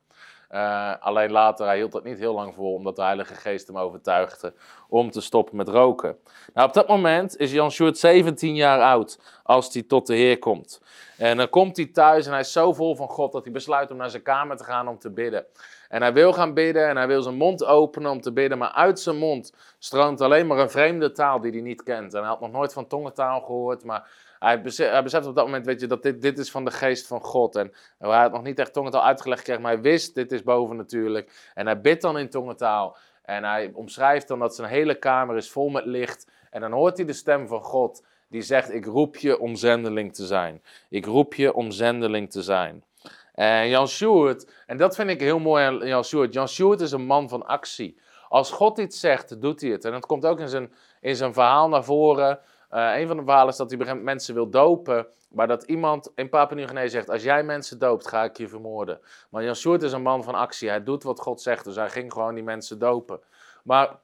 Uh, 0.51 0.93
alleen 0.99 1.31
later, 1.31 1.65
hij 1.65 1.77
hield 1.77 1.91
dat 1.91 2.03
niet 2.03 2.17
heel 2.17 2.33
lang 2.33 2.53
vol, 2.53 2.73
omdat 2.73 2.95
de 2.95 3.01
Heilige 3.01 3.33
Geest 3.33 3.67
hem 3.67 3.77
overtuigde 3.77 4.53
om 4.89 5.11
te 5.11 5.21
stoppen 5.21 5.55
met 5.55 5.67
roken. 5.67 6.17
Nou, 6.53 6.67
op 6.67 6.73
dat 6.73 6.87
moment 6.87 7.37
is 7.37 7.51
Jan 7.51 7.71
Sjoerd 7.71 7.97
17 7.97 8.55
jaar 8.55 8.81
oud, 8.81 9.19
als 9.43 9.73
hij 9.73 9.83
tot 9.83 10.07
de 10.07 10.15
Heer 10.15 10.39
komt. 10.39 10.81
En 11.17 11.37
dan 11.37 11.49
komt 11.49 11.77
hij 11.77 11.85
thuis 11.85 12.25
en 12.25 12.31
hij 12.31 12.39
is 12.39 12.51
zo 12.51 12.73
vol 12.73 12.95
van 12.95 13.07
God 13.07 13.31
dat 13.31 13.43
hij 13.43 13.53
besluit 13.53 13.91
om 13.91 13.97
naar 13.97 14.09
zijn 14.09 14.23
kamer 14.23 14.57
te 14.57 14.63
gaan 14.63 14.87
om 14.87 14.99
te 14.99 15.09
bidden. 15.09 15.45
En 15.91 16.01
hij 16.01 16.13
wil 16.13 16.33
gaan 16.33 16.53
bidden 16.53 16.87
en 16.87 16.97
hij 16.97 17.07
wil 17.07 17.21
zijn 17.21 17.35
mond 17.35 17.65
openen 17.65 18.11
om 18.11 18.21
te 18.21 18.31
bidden, 18.31 18.57
maar 18.57 18.71
uit 18.71 18.99
zijn 18.99 19.17
mond 19.17 19.53
stroomt 19.79 20.21
alleen 20.21 20.47
maar 20.47 20.57
een 20.57 20.69
vreemde 20.69 21.11
taal 21.11 21.41
die 21.41 21.51
hij 21.51 21.61
niet 21.61 21.83
kent. 21.83 22.13
En 22.13 22.19
hij 22.19 22.29
had 22.29 22.39
nog 22.39 22.51
nooit 22.51 22.73
van 22.73 22.87
tongentaal 22.87 23.41
gehoord, 23.41 23.83
maar 23.83 24.09
hij 24.39 24.61
beseft, 24.61 25.25
op 25.25 25.35
dat 25.35 25.45
moment, 25.45 25.65
weet 25.65 25.81
je, 25.81 25.87
dat 25.87 26.03
dit, 26.03 26.21
dit 26.21 26.37
is 26.37 26.51
van 26.51 26.65
de 26.65 26.71
geest 26.71 27.07
van 27.07 27.21
God. 27.21 27.55
En 27.55 27.71
hij 27.97 28.21
had 28.21 28.31
nog 28.31 28.43
niet 28.43 28.59
echt 28.59 28.73
tongentaal 28.73 29.03
uitgelegd 29.03 29.39
gekregen, 29.39 29.63
maar 29.63 29.73
hij 29.73 29.81
wist, 29.81 30.15
dit 30.15 30.31
is 30.31 30.43
boven 30.43 30.75
natuurlijk. 30.75 31.51
En 31.53 31.65
hij 31.65 31.81
bidt 31.81 32.01
dan 32.01 32.17
in 32.17 32.29
tongentaal. 32.29 32.97
En 33.23 33.43
hij 33.43 33.71
omschrijft 33.73 34.27
dan 34.27 34.39
dat 34.39 34.55
zijn 34.55 34.69
hele 34.69 34.95
kamer 34.95 35.35
is 35.37 35.51
vol 35.51 35.69
met 35.69 35.85
licht. 35.85 36.31
En 36.49 36.61
dan 36.61 36.71
hoort 36.71 36.97
hij 36.97 37.05
de 37.05 37.13
stem 37.13 37.47
van 37.47 37.63
God 37.63 38.05
die 38.29 38.41
zegt, 38.41 38.73
ik 38.73 38.85
roep 38.85 39.15
je 39.17 39.39
om 39.39 39.55
zendeling 39.55 40.13
te 40.13 40.25
zijn. 40.25 40.61
Ik 40.89 41.05
roep 41.05 41.33
je 41.33 41.53
om 41.53 41.71
zendeling 41.71 42.31
te 42.31 42.41
zijn. 42.41 42.83
En 43.33 43.69
Jan 43.69 43.87
Sjoerd, 43.87 44.51
en 44.65 44.77
dat 44.77 44.95
vind 44.95 45.09
ik 45.09 45.19
heel 45.19 45.39
mooi 45.39 45.65
aan 45.65 45.87
Jan 45.87 46.03
Sjoerd. 46.03 46.33
Jan 46.33 46.47
Sjoerd 46.47 46.81
is 46.81 46.91
een 46.91 47.05
man 47.05 47.29
van 47.29 47.45
actie. 47.45 47.99
Als 48.29 48.51
God 48.51 48.77
iets 48.77 48.99
zegt, 48.99 49.41
doet 49.41 49.61
hij 49.61 49.69
het. 49.69 49.85
En 49.85 49.91
dat 49.91 50.05
komt 50.05 50.25
ook 50.25 50.39
in 50.39 50.49
zijn, 50.49 50.73
in 51.01 51.15
zijn 51.15 51.33
verhaal 51.33 51.69
naar 51.69 51.83
voren. 51.83 52.39
Uh, 52.71 52.99
een 52.99 53.07
van 53.07 53.17
de 53.17 53.23
verhalen 53.23 53.49
is 53.49 53.57
dat 53.57 53.71
hij 53.71 53.95
mensen 53.95 54.33
wil 54.33 54.49
dopen, 54.49 55.07
maar 55.29 55.47
dat 55.47 55.63
iemand 55.63 56.11
in 56.15 56.29
Papua 56.29 56.55
Nieuw-Guinea 56.55 56.87
zegt: 56.87 57.09
Als 57.09 57.23
jij 57.23 57.43
mensen 57.43 57.79
doopt, 57.79 58.07
ga 58.07 58.23
ik 58.23 58.37
je 58.37 58.47
vermoorden. 58.47 58.99
Maar 59.29 59.43
Jan 59.43 59.55
Sjoerd 59.55 59.83
is 59.83 59.91
een 59.91 60.01
man 60.01 60.23
van 60.23 60.35
actie. 60.35 60.69
Hij 60.69 60.83
doet 60.83 61.03
wat 61.03 61.19
God 61.19 61.41
zegt, 61.41 61.63
dus 61.63 61.75
hij 61.75 61.89
ging 61.89 62.13
gewoon 62.13 62.33
die 62.33 62.43
mensen 62.43 62.79
dopen. 62.79 63.19
Maar 63.63 63.99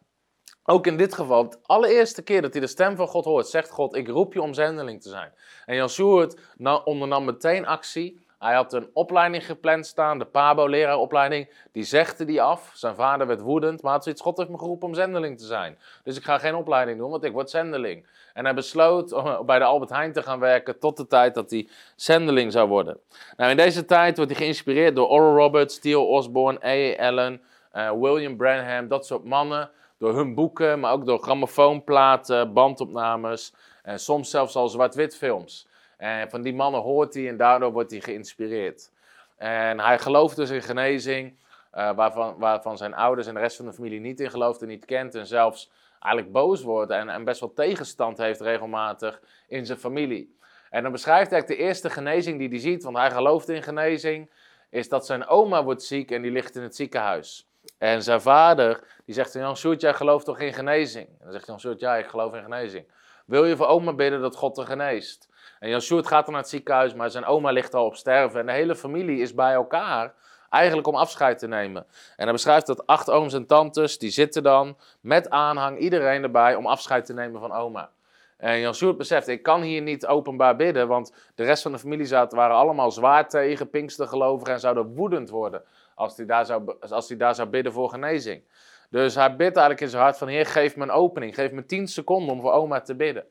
ook 0.63 0.87
in 0.87 0.97
dit 0.97 1.13
geval, 1.13 1.49
de 1.49 1.57
allereerste 1.63 2.21
keer 2.21 2.41
dat 2.41 2.51
hij 2.51 2.61
de 2.61 2.67
stem 2.67 2.95
van 2.95 3.07
God 3.07 3.25
hoort, 3.25 3.47
zegt 3.47 3.69
God: 3.69 3.95
Ik 3.95 4.07
roep 4.07 4.33
je 4.33 4.41
om 4.41 4.53
zendeling 4.53 5.01
te 5.01 5.09
zijn. 5.09 5.33
En 5.65 5.75
Jan 5.75 5.89
Sjoerd 5.89 6.39
ondernam 6.83 7.25
meteen 7.25 7.65
actie. 7.65 8.25
Hij 8.39 8.53
had 8.53 8.73
een 8.73 8.89
opleiding 8.93 9.45
gepland 9.45 9.85
staan, 9.85 10.19
de 10.19 10.25
Pabo-leraaropleiding. 10.25 11.49
Die 11.71 11.83
zegde 11.83 12.25
die 12.25 12.41
af. 12.41 12.71
Zijn 12.73 12.95
vader 12.95 13.27
werd 13.27 13.41
woedend, 13.41 13.81
maar 13.81 13.91
had 13.91 14.03
zoiets: 14.03 14.21
God 14.21 14.37
heeft 14.37 14.49
me 14.49 14.57
geroepen 14.57 14.87
om 14.87 14.93
zendeling 14.93 15.37
te 15.37 15.45
zijn. 15.45 15.77
Dus 16.03 16.17
ik 16.17 16.23
ga 16.23 16.37
geen 16.37 16.55
opleiding 16.55 16.97
doen, 16.97 17.09
want 17.09 17.23
ik 17.23 17.31
word 17.31 17.49
zendeling. 17.49 18.07
En 18.33 18.45
hij 18.45 18.53
besloot 18.53 19.11
om 19.11 19.45
bij 19.45 19.59
de 19.59 19.65
Albert 19.65 19.89
Heijn 19.89 20.13
te 20.13 20.23
gaan 20.23 20.39
werken 20.39 20.79
tot 20.79 20.97
de 20.97 21.07
tijd 21.07 21.35
dat 21.35 21.49
hij 21.49 21.69
zendeling 21.95 22.51
zou 22.51 22.67
worden. 22.67 22.97
Nou, 23.37 23.51
in 23.51 23.57
deze 23.57 23.85
tijd 23.85 24.17
wordt 24.17 24.31
hij 24.31 24.41
geïnspireerd 24.41 24.95
door 24.95 25.07
Oral 25.07 25.35
Roberts, 25.35 25.79
Theo 25.79 26.03
Osborne, 26.03 26.65
A. 26.65 27.07
Allen, 27.07 27.41
uh, 27.73 27.91
William 27.91 28.37
Branham, 28.37 28.87
dat 28.87 29.05
soort 29.05 29.23
mannen. 29.23 29.69
Door 29.99 30.15
hun 30.15 30.33
boeken, 30.35 30.79
maar 30.79 30.91
ook 30.91 31.05
door 31.05 31.19
grammofoonplaten, 31.19 32.53
bandopnames 32.53 33.53
en 33.83 33.99
soms 33.99 34.29
zelfs 34.29 34.55
al 34.55 34.67
zwart-wit 34.67 35.17
films. 35.17 35.67
En 35.97 36.29
van 36.29 36.41
die 36.41 36.53
mannen 36.53 36.81
hoort 36.81 37.13
hij 37.13 37.27
en 37.27 37.37
daardoor 37.37 37.71
wordt 37.71 37.91
hij 37.91 38.01
geïnspireerd. 38.01 38.91
En 39.37 39.79
hij 39.79 39.99
gelooft 39.99 40.35
dus 40.35 40.49
in 40.49 40.61
genezing, 40.61 41.37
uh, 41.73 41.95
waarvan, 41.95 42.35
waarvan 42.37 42.77
zijn 42.77 42.93
ouders 42.93 43.27
en 43.27 43.33
de 43.33 43.39
rest 43.39 43.55
van 43.55 43.65
de 43.65 43.73
familie 43.73 43.99
niet 43.99 44.19
in 44.19 44.29
gelooft 44.29 44.61
en 44.61 44.67
niet 44.67 44.85
kent. 44.85 45.15
En 45.15 45.27
zelfs 45.27 45.71
eigenlijk 45.99 46.31
boos 46.31 46.61
wordt 46.61 46.91
en, 46.91 47.09
en 47.09 47.23
best 47.23 47.39
wel 47.39 47.53
tegenstand 47.53 48.17
heeft 48.17 48.41
regelmatig 48.41 49.21
in 49.47 49.65
zijn 49.65 49.77
familie. 49.77 50.35
En 50.69 50.83
dan 50.83 50.91
beschrijft 50.91 51.31
hij 51.31 51.45
de 51.45 51.55
eerste 51.55 51.89
genezing 51.89 52.39
die 52.39 52.49
hij 52.49 52.59
ziet, 52.59 52.83
want 52.83 52.97
hij 52.97 53.11
gelooft 53.11 53.49
in 53.49 53.63
genezing, 53.63 54.29
is 54.69 54.89
dat 54.89 55.05
zijn 55.05 55.27
oma 55.27 55.63
wordt 55.63 55.83
ziek 55.83 56.11
en 56.11 56.21
die 56.21 56.31
ligt 56.31 56.55
in 56.55 56.61
het 56.61 56.75
ziekenhuis. 56.75 57.47
En 57.77 58.03
zijn 58.03 58.21
vader, 58.21 58.83
die 59.05 59.15
zegt, 59.15 59.33
Jan 59.33 59.57
Sjoerd, 59.57 59.81
jij 59.81 59.93
gelooft 59.93 60.25
toch 60.25 60.39
in 60.39 60.53
genezing? 60.53 61.07
En 61.07 61.17
dan 61.23 61.31
zegt 61.31 61.45
Jan 61.45 61.59
Sjoerd, 61.59 61.79
ja, 61.79 61.95
ik 61.95 62.07
geloof 62.07 62.33
in 62.33 62.41
genezing. 62.41 62.85
Wil 63.25 63.45
je 63.45 63.55
voor 63.55 63.67
oma 63.67 63.93
bidden 63.93 64.21
dat 64.21 64.35
God 64.35 64.57
er 64.57 64.65
geneest? 64.65 65.29
En 65.59 65.69
Jan 65.69 65.81
Sjoerd 65.81 66.07
gaat 66.07 66.23
dan 66.23 66.33
naar 66.33 66.41
het 66.41 66.51
ziekenhuis, 66.51 66.93
maar 66.93 67.09
zijn 67.09 67.25
oma 67.25 67.51
ligt 67.51 67.73
al 67.73 67.85
op 67.85 67.95
sterven. 67.95 68.39
En 68.39 68.45
de 68.45 68.51
hele 68.51 68.75
familie 68.75 69.21
is 69.21 69.33
bij 69.33 69.53
elkaar 69.53 70.13
Eigenlijk 70.49 70.87
om 70.87 70.95
afscheid 70.95 71.39
te 71.39 71.47
nemen. 71.47 71.85
En 72.15 72.23
hij 72.23 72.31
beschrijft 72.31 72.67
dat 72.67 72.87
acht 72.87 73.09
ooms 73.09 73.33
en 73.33 73.45
tantes, 73.45 73.97
die 73.97 74.09
zitten 74.09 74.43
dan 74.43 74.77
met 75.01 75.29
aanhang, 75.29 75.79
iedereen 75.79 76.23
erbij, 76.23 76.55
om 76.55 76.67
afscheid 76.67 77.05
te 77.05 77.13
nemen 77.13 77.39
van 77.39 77.51
oma. 77.51 77.89
En 78.37 78.59
Jan 78.59 78.75
Sjoerd 78.75 78.97
beseft, 78.97 79.27
ik 79.27 79.43
kan 79.43 79.61
hier 79.61 79.81
niet 79.81 80.05
openbaar 80.05 80.55
bidden, 80.55 80.87
want 80.87 81.13
de 81.35 81.43
rest 81.43 81.61
van 81.61 81.71
de 81.71 81.79
familie 81.79 82.05
zaten, 82.05 82.37
waren 82.37 82.55
allemaal 82.55 82.91
zwaar 82.91 83.29
tegen, 83.29 83.69
gelovigen 83.89 84.53
en 84.53 84.59
zouden 84.59 84.95
woedend 84.95 85.29
worden 85.29 85.63
als 85.95 86.17
hij, 86.17 86.25
daar 86.25 86.45
zou, 86.45 86.75
als 86.89 87.07
hij 87.07 87.17
daar 87.17 87.35
zou 87.35 87.49
bidden 87.49 87.73
voor 87.73 87.89
genezing. 87.89 88.43
Dus 88.89 89.15
hij 89.15 89.29
bidt 89.29 89.55
eigenlijk 89.55 89.81
in 89.81 89.89
zijn 89.89 90.03
hart 90.03 90.17
van, 90.17 90.27
heer, 90.27 90.45
geef 90.45 90.75
me 90.75 90.83
een 90.83 90.91
opening, 90.91 91.35
geef 91.35 91.51
me 91.51 91.65
tien 91.65 91.87
seconden 91.87 92.33
om 92.33 92.41
voor 92.41 92.51
oma 92.51 92.81
te 92.81 92.95
bidden. 92.95 93.25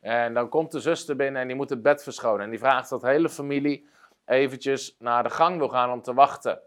En 0.00 0.34
dan 0.34 0.48
komt 0.48 0.72
de 0.72 0.80
zuster 0.80 1.16
binnen 1.16 1.42
en 1.42 1.46
die 1.46 1.56
moet 1.56 1.70
het 1.70 1.82
bed 1.82 2.02
verschonen. 2.02 2.44
En 2.44 2.50
die 2.50 2.58
vraagt 2.58 2.90
dat 2.90 3.00
de 3.00 3.08
hele 3.08 3.28
familie 3.28 3.88
eventjes 4.24 4.96
naar 4.98 5.22
de 5.22 5.30
gang 5.30 5.58
wil 5.58 5.68
gaan 5.68 5.90
om 5.90 6.02
te 6.02 6.14
wachten. 6.14 6.60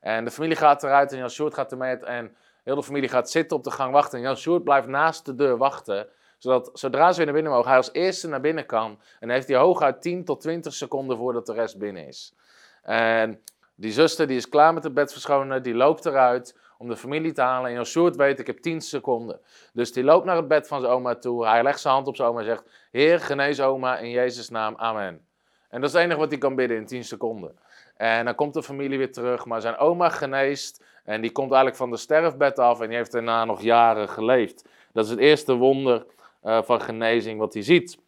En 0.00 0.24
de 0.24 0.30
familie 0.30 0.56
gaat 0.56 0.82
eruit 0.82 1.12
en 1.12 1.18
Jan 1.18 1.30
Sjoerd 1.30 1.54
gaat 1.54 1.72
ermee 1.72 1.96
en 1.96 2.36
heel 2.64 2.74
de 2.74 2.82
familie 2.82 3.08
gaat 3.08 3.30
zitten 3.30 3.56
op 3.56 3.64
de 3.64 3.70
gang 3.70 3.92
wachten. 3.92 4.18
En 4.18 4.24
Jan 4.24 4.36
Sjoerd 4.36 4.64
blijft 4.64 4.88
naast 4.88 5.24
de 5.24 5.34
deur 5.34 5.56
wachten, 5.56 6.08
zodat 6.38 6.70
zodra 6.72 7.10
ze 7.10 7.16
weer 7.16 7.24
naar 7.24 7.34
binnen 7.34 7.52
mogen, 7.52 7.68
hij 7.68 7.76
als 7.76 7.92
eerste 7.92 8.28
naar 8.28 8.40
binnen 8.40 8.66
kan. 8.66 9.00
En 9.20 9.30
heeft 9.30 9.48
hij 9.48 9.56
hooguit 9.56 10.02
10 10.02 10.24
tot 10.24 10.40
20 10.40 10.74
seconden 10.74 11.16
voordat 11.16 11.46
de 11.46 11.52
rest 11.52 11.78
binnen 11.78 12.06
is. 12.06 12.34
En 12.82 13.42
die 13.74 13.92
zuster 13.92 14.26
die 14.26 14.36
is 14.36 14.48
klaar 14.48 14.74
met 14.74 14.84
het 14.84 14.94
bed 14.94 15.12
verschonen, 15.12 15.62
die 15.62 15.74
loopt 15.74 16.06
eruit 16.06 16.58
om 16.78 16.88
de 16.88 16.96
familie 16.96 17.32
te 17.32 17.40
halen. 17.40 17.76
En 17.76 17.86
Sjoerd 17.86 18.16
weet, 18.16 18.38
ik 18.38 18.46
heb 18.46 18.58
10 18.58 18.80
seconden. 18.80 19.40
Dus 19.72 19.92
die 19.92 20.04
loopt 20.04 20.24
naar 20.24 20.36
het 20.36 20.48
bed 20.48 20.68
van 20.68 20.80
zijn 20.80 20.92
oma 20.92 21.14
toe. 21.14 21.46
Hij 21.46 21.62
legt 21.62 21.80
zijn 21.80 21.94
hand 21.94 22.06
op 22.06 22.16
zijn 22.16 22.28
oma 22.28 22.38
en 22.38 22.46
zegt, 22.46 22.64
Heer, 22.90 23.20
genees 23.20 23.60
oma 23.60 23.98
in 23.98 24.10
Jezus' 24.10 24.48
naam, 24.48 24.74
amen. 24.76 25.26
En 25.68 25.80
dat 25.80 25.88
is 25.90 25.96
het 25.96 26.04
enige 26.04 26.20
wat 26.20 26.30
hij 26.30 26.38
kan 26.38 26.54
bidden 26.54 26.76
in 26.76 26.86
10 26.86 27.04
seconden. 27.04 27.58
En 27.96 28.24
dan 28.24 28.34
komt 28.34 28.54
de 28.54 28.62
familie 28.62 28.98
weer 28.98 29.12
terug, 29.12 29.46
maar 29.46 29.60
zijn 29.60 29.76
oma 29.76 30.08
geneest. 30.08 30.84
En 31.04 31.20
die 31.20 31.32
komt 31.32 31.48
eigenlijk 31.48 31.76
van 31.76 31.90
de 31.90 31.96
sterfbed 31.96 32.58
af 32.58 32.80
en 32.80 32.88
die 32.88 32.96
heeft 32.96 33.12
daarna 33.12 33.44
nog 33.44 33.60
jaren 33.60 34.08
geleefd. 34.08 34.68
Dat 34.92 35.04
is 35.04 35.10
het 35.10 35.18
eerste 35.18 35.54
wonder 35.54 36.06
uh, 36.42 36.62
van 36.62 36.80
genezing 36.80 37.38
wat 37.38 37.54
hij 37.54 37.62
ziet. 37.62 37.98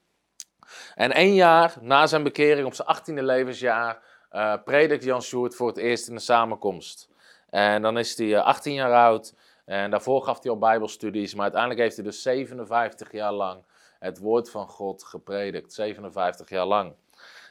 En 0.94 1.12
één 1.12 1.34
jaar 1.34 1.76
na 1.80 2.06
zijn 2.06 2.22
bekering, 2.22 2.66
op 2.66 2.74
zijn 2.74 2.88
achttiende 2.88 3.22
levensjaar, 3.22 4.02
uh, 4.32 4.54
predikt 4.64 5.04
Jan 5.04 5.22
Sjoerd 5.22 5.54
voor 5.54 5.68
het 5.68 5.76
eerst 5.76 6.08
in 6.08 6.14
de 6.14 6.20
samenkomst. 6.20 7.08
En 7.50 7.82
dan 7.82 7.98
is 7.98 8.18
hij 8.18 8.40
18 8.40 8.72
eh, 8.72 8.78
jaar 8.78 8.92
oud 8.94 9.34
en 9.64 9.90
daarvoor 9.90 10.22
gaf 10.22 10.42
hij 10.42 10.50
al 10.50 10.58
bijbelstudies, 10.58 11.34
maar 11.34 11.42
uiteindelijk 11.42 11.80
heeft 11.80 11.96
hij 11.96 12.04
dus 12.04 12.22
57 12.22 13.12
jaar 13.12 13.32
lang 13.32 13.62
het 13.98 14.18
woord 14.18 14.50
van 14.50 14.68
God 14.68 15.04
gepredikt. 15.04 15.72
57 15.72 16.48
jaar 16.48 16.66
lang. 16.66 16.94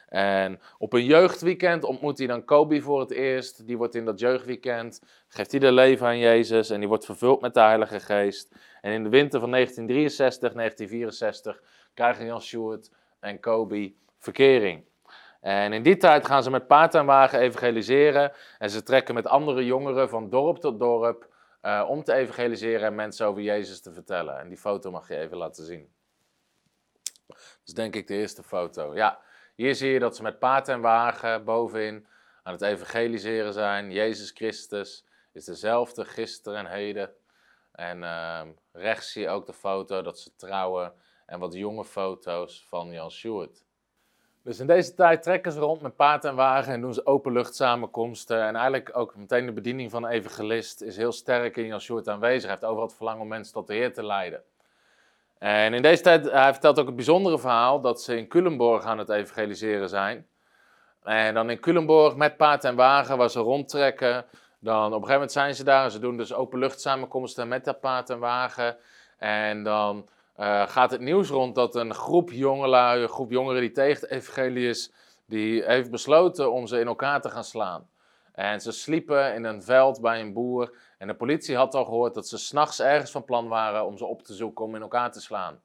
En 0.08 0.60
op 0.78 0.92
een 0.92 1.04
jeugdweekend 1.04 1.84
ontmoet 1.84 2.18
hij 2.18 2.26
dan 2.26 2.44
Kobe 2.44 2.82
voor 2.82 3.00
het 3.00 3.10
eerst. 3.10 3.66
Die 3.66 3.76
wordt 3.76 3.94
in 3.94 4.04
dat 4.04 4.20
jeugdweekend, 4.20 5.02
geeft 5.28 5.50
hij 5.50 5.60
de 5.60 5.72
leven 5.72 6.06
aan 6.06 6.18
Jezus 6.18 6.70
en 6.70 6.78
die 6.78 6.88
wordt 6.88 7.04
vervuld 7.04 7.40
met 7.40 7.54
de 7.54 7.60
Heilige 7.60 8.00
Geest. 8.00 8.54
En 8.80 8.92
in 8.92 9.02
de 9.02 9.08
winter 9.08 9.40
van 9.40 9.50
1963, 9.50 10.52
1964 10.52 11.62
krijgen 11.94 12.26
Jan 12.26 12.42
Sjoerd 12.42 12.90
en 13.20 13.40
Kobe 13.40 13.92
verkering. 14.18 14.84
En 15.40 15.72
in 15.72 15.82
die 15.82 15.96
tijd 15.96 16.26
gaan 16.26 16.42
ze 16.42 16.50
met 16.50 16.66
paard 16.66 16.94
en 16.94 17.06
wagen 17.06 17.40
evangeliseren. 17.40 18.32
En 18.58 18.70
ze 18.70 18.82
trekken 18.82 19.14
met 19.14 19.26
andere 19.26 19.64
jongeren 19.64 20.08
van 20.08 20.30
dorp 20.30 20.56
tot 20.56 20.78
dorp 20.78 21.28
uh, 21.62 21.84
om 21.88 22.02
te 22.02 22.12
evangeliseren 22.12 22.86
en 22.86 22.94
mensen 22.94 23.26
over 23.26 23.42
Jezus 23.42 23.80
te 23.80 23.92
vertellen. 23.92 24.38
En 24.38 24.48
die 24.48 24.58
foto 24.58 24.90
mag 24.90 25.08
je 25.08 25.16
even 25.16 25.36
laten 25.36 25.64
zien. 25.64 25.92
Dat 27.26 27.36
is 27.64 27.74
denk 27.74 27.94
ik 27.94 28.06
de 28.06 28.14
eerste 28.14 28.42
foto. 28.42 28.94
Ja, 28.94 29.20
hier 29.54 29.74
zie 29.74 29.90
je 29.90 29.98
dat 29.98 30.16
ze 30.16 30.22
met 30.22 30.38
paard 30.38 30.68
en 30.68 30.80
wagen 30.80 31.44
bovenin 31.44 32.06
aan 32.42 32.52
het 32.52 32.62
evangeliseren 32.62 33.52
zijn. 33.52 33.92
Jezus 33.92 34.30
Christus 34.30 35.06
is 35.32 35.44
dezelfde 35.44 36.04
gisteren 36.04 36.58
en 36.58 36.66
heden. 36.66 37.14
En 37.72 37.98
uh, 38.02 38.42
rechts 38.72 39.12
zie 39.12 39.22
je 39.22 39.28
ook 39.28 39.46
de 39.46 39.52
foto 39.52 40.02
dat 40.02 40.18
ze 40.18 40.34
trouwen 40.36 40.92
en 41.26 41.38
wat 41.38 41.54
jonge 41.54 41.84
foto's 41.84 42.66
van 42.68 42.92
Jan 42.92 43.10
Stewart. 43.10 43.64
Dus 44.48 44.60
in 44.60 44.66
deze 44.66 44.94
tijd 44.94 45.22
trekken 45.22 45.52
ze 45.52 45.58
rond 45.58 45.80
met 45.80 45.96
paard 45.96 46.24
en 46.24 46.34
wagen 46.34 46.72
en 46.72 46.80
doen 46.80 46.94
ze 46.94 47.06
openlucht-samenkomsten. 47.06 48.42
En 48.42 48.54
eigenlijk 48.54 48.90
ook 48.92 49.16
meteen 49.16 49.46
de 49.46 49.52
bediening 49.52 49.90
van 49.90 50.06
evangelist 50.06 50.82
is 50.82 50.96
heel 50.96 51.12
sterk 51.12 51.56
in 51.56 51.66
Jan 51.66 52.08
aanwezig. 52.08 52.42
Hij 52.42 52.50
heeft 52.50 52.64
overal 52.64 52.86
het 52.86 52.96
verlangen 52.96 53.22
om 53.22 53.28
mensen 53.28 53.52
tot 53.52 53.66
de 53.66 53.74
Heer 53.74 53.92
te 53.92 54.04
leiden. 54.04 54.42
En 55.38 55.74
in 55.74 55.82
deze 55.82 56.02
tijd, 56.02 56.30
hij 56.30 56.52
vertelt 56.52 56.78
ook 56.78 56.86
het 56.86 56.94
bijzondere 56.96 57.38
verhaal 57.38 57.80
dat 57.80 58.02
ze 58.02 58.16
in 58.16 58.28
Culemborg 58.28 58.84
aan 58.84 58.98
het 58.98 59.08
evangeliseren 59.08 59.88
zijn. 59.88 60.26
En 61.02 61.34
dan 61.34 61.50
in 61.50 61.60
Culemborg 61.60 62.16
met 62.16 62.36
paard 62.36 62.64
en 62.64 62.76
wagen, 62.76 63.16
waar 63.16 63.30
ze 63.30 63.40
rondtrekken. 63.40 64.24
Dan 64.58 64.78
op 64.78 64.86
een 64.86 64.92
gegeven 64.92 65.12
moment 65.12 65.32
zijn 65.32 65.54
ze 65.54 65.64
daar 65.64 65.84
en 65.84 65.90
ze 65.90 65.98
doen 65.98 66.16
dus 66.16 66.34
openlucht-samenkomsten 66.34 67.48
met 67.48 67.64
dat 67.64 67.80
paard 67.80 68.10
en 68.10 68.18
wagen. 68.18 68.76
En 69.18 69.62
dan 69.62 70.08
uh, 70.38 70.68
gaat 70.68 70.90
het 70.90 71.00
nieuws 71.00 71.28
rond 71.28 71.54
dat 71.54 71.74
een 71.74 71.94
groep 71.94 72.30
jongelui, 72.30 73.02
een 73.02 73.08
groep 73.08 73.30
jongeren 73.30 73.60
die 73.60 73.70
tegen 73.70 74.08
het 74.08 74.92
die 75.26 75.64
heeft 75.64 75.90
besloten 75.90 76.52
om 76.52 76.66
ze 76.66 76.80
in 76.80 76.86
elkaar 76.86 77.20
te 77.20 77.30
gaan 77.30 77.44
slaan. 77.44 77.88
En 78.32 78.60
ze 78.60 78.72
sliepen 78.72 79.34
in 79.34 79.44
een 79.44 79.62
veld 79.62 80.00
bij 80.00 80.20
een 80.20 80.32
boer. 80.32 80.76
En 80.98 81.06
de 81.06 81.14
politie 81.14 81.56
had 81.56 81.74
al 81.74 81.84
gehoord 81.84 82.14
dat 82.14 82.28
ze 82.28 82.38
s'nachts 82.38 82.80
ergens 82.80 83.10
van 83.10 83.24
plan 83.24 83.48
waren 83.48 83.86
om 83.86 83.96
ze 83.96 84.04
op 84.04 84.22
te 84.22 84.34
zoeken 84.34 84.64
om 84.64 84.74
in 84.74 84.82
elkaar 84.82 85.12
te 85.12 85.20
slaan. 85.20 85.60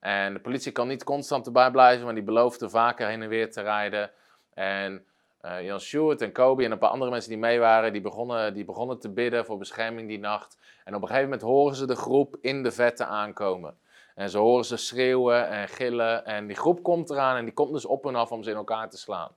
En 0.00 0.32
de 0.32 0.40
politie 0.40 0.72
kan 0.72 0.88
niet 0.88 1.04
constant 1.04 1.46
erbij 1.46 1.70
blijven, 1.70 2.04
maar 2.04 2.14
die 2.14 2.22
beloofde 2.22 2.68
vaker 2.68 3.08
heen 3.08 3.22
en 3.22 3.28
weer 3.28 3.50
te 3.50 3.62
rijden. 3.62 4.10
En 4.54 5.04
uh, 5.42 5.62
Jan 5.62 5.80
Stewart 5.80 6.22
en 6.22 6.32
Kobe 6.32 6.64
en 6.64 6.72
een 6.72 6.78
paar 6.78 6.90
andere 6.90 7.10
mensen 7.10 7.30
die 7.30 7.38
mee 7.38 7.58
waren, 7.58 7.92
die 7.92 8.00
begonnen, 8.00 8.54
die 8.54 8.64
begonnen 8.64 8.98
te 8.98 9.10
bidden 9.10 9.44
voor 9.44 9.58
bescherming 9.58 10.08
die 10.08 10.18
nacht. 10.18 10.58
En 10.84 10.94
op 10.94 11.02
een 11.02 11.08
gegeven 11.08 11.28
moment 11.28 11.48
horen 11.48 11.76
ze 11.76 11.86
de 11.86 11.96
groep 11.96 12.36
in 12.40 12.62
de 12.62 12.70
vette 12.70 13.04
aankomen. 13.04 13.78
En 14.16 14.30
ze 14.30 14.38
horen 14.38 14.64
ze 14.64 14.76
schreeuwen 14.76 15.48
en 15.48 15.68
gillen. 15.68 16.24
En 16.24 16.46
die 16.46 16.56
groep 16.56 16.82
komt 16.82 17.10
eraan 17.10 17.36
en 17.36 17.44
die 17.44 17.54
komt 17.54 17.72
dus 17.72 17.84
op 17.84 18.06
en 18.06 18.14
af 18.14 18.32
om 18.32 18.42
ze 18.42 18.50
in 18.50 18.56
elkaar 18.56 18.90
te 18.90 18.98
slaan. 18.98 19.32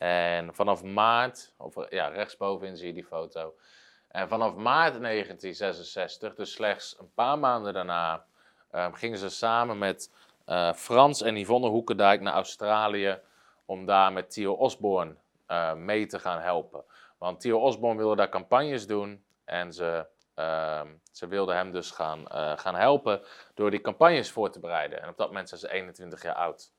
en 0.00 0.54
vanaf 0.54 0.82
maart, 0.82 1.52
of 1.56 1.90
ja, 1.90 2.08
rechtsbovenin 2.08 2.76
zie 2.76 2.86
je 2.86 2.92
die 2.92 3.04
foto. 3.04 3.54
En 4.08 4.28
vanaf 4.28 4.54
maart 4.54 5.00
1966, 5.00 6.34
dus 6.34 6.52
slechts 6.52 6.96
een 6.98 7.12
paar 7.14 7.38
maanden 7.38 7.72
daarna, 7.72 8.24
um, 8.74 8.94
gingen 8.94 9.18
ze 9.18 9.28
samen 9.28 9.78
met 9.78 10.12
uh, 10.46 10.72
Frans 10.72 11.22
en 11.22 11.36
Yvonne 11.36 11.68
Hoekendijk 11.68 12.20
naar 12.20 12.32
Australië 12.32 13.18
om 13.64 13.86
daar 13.86 14.12
met 14.12 14.30
Theo 14.30 14.52
Osborne 14.52 15.14
uh, 15.48 15.74
mee 15.74 16.06
te 16.06 16.18
gaan 16.18 16.40
helpen. 16.40 16.84
Want 17.18 17.40
Theo 17.40 17.58
Osborne 17.58 17.98
wilde 17.98 18.16
daar 18.16 18.28
campagnes 18.28 18.86
doen 18.86 19.24
en 19.44 19.72
ze, 19.72 20.06
uh, 20.36 20.82
ze 21.12 21.26
wilden 21.26 21.56
hem 21.56 21.72
dus 21.72 21.90
gaan, 21.90 22.20
uh, 22.20 22.58
gaan 22.58 22.74
helpen 22.74 23.22
door 23.54 23.70
die 23.70 23.80
campagnes 23.80 24.30
voor 24.30 24.50
te 24.50 24.60
bereiden. 24.60 25.02
En 25.02 25.08
op 25.08 25.16
dat 25.16 25.26
moment 25.26 25.48
zijn 25.48 25.60
ze 25.60 25.70
21 25.70 26.22
jaar 26.22 26.34
oud. 26.34 26.72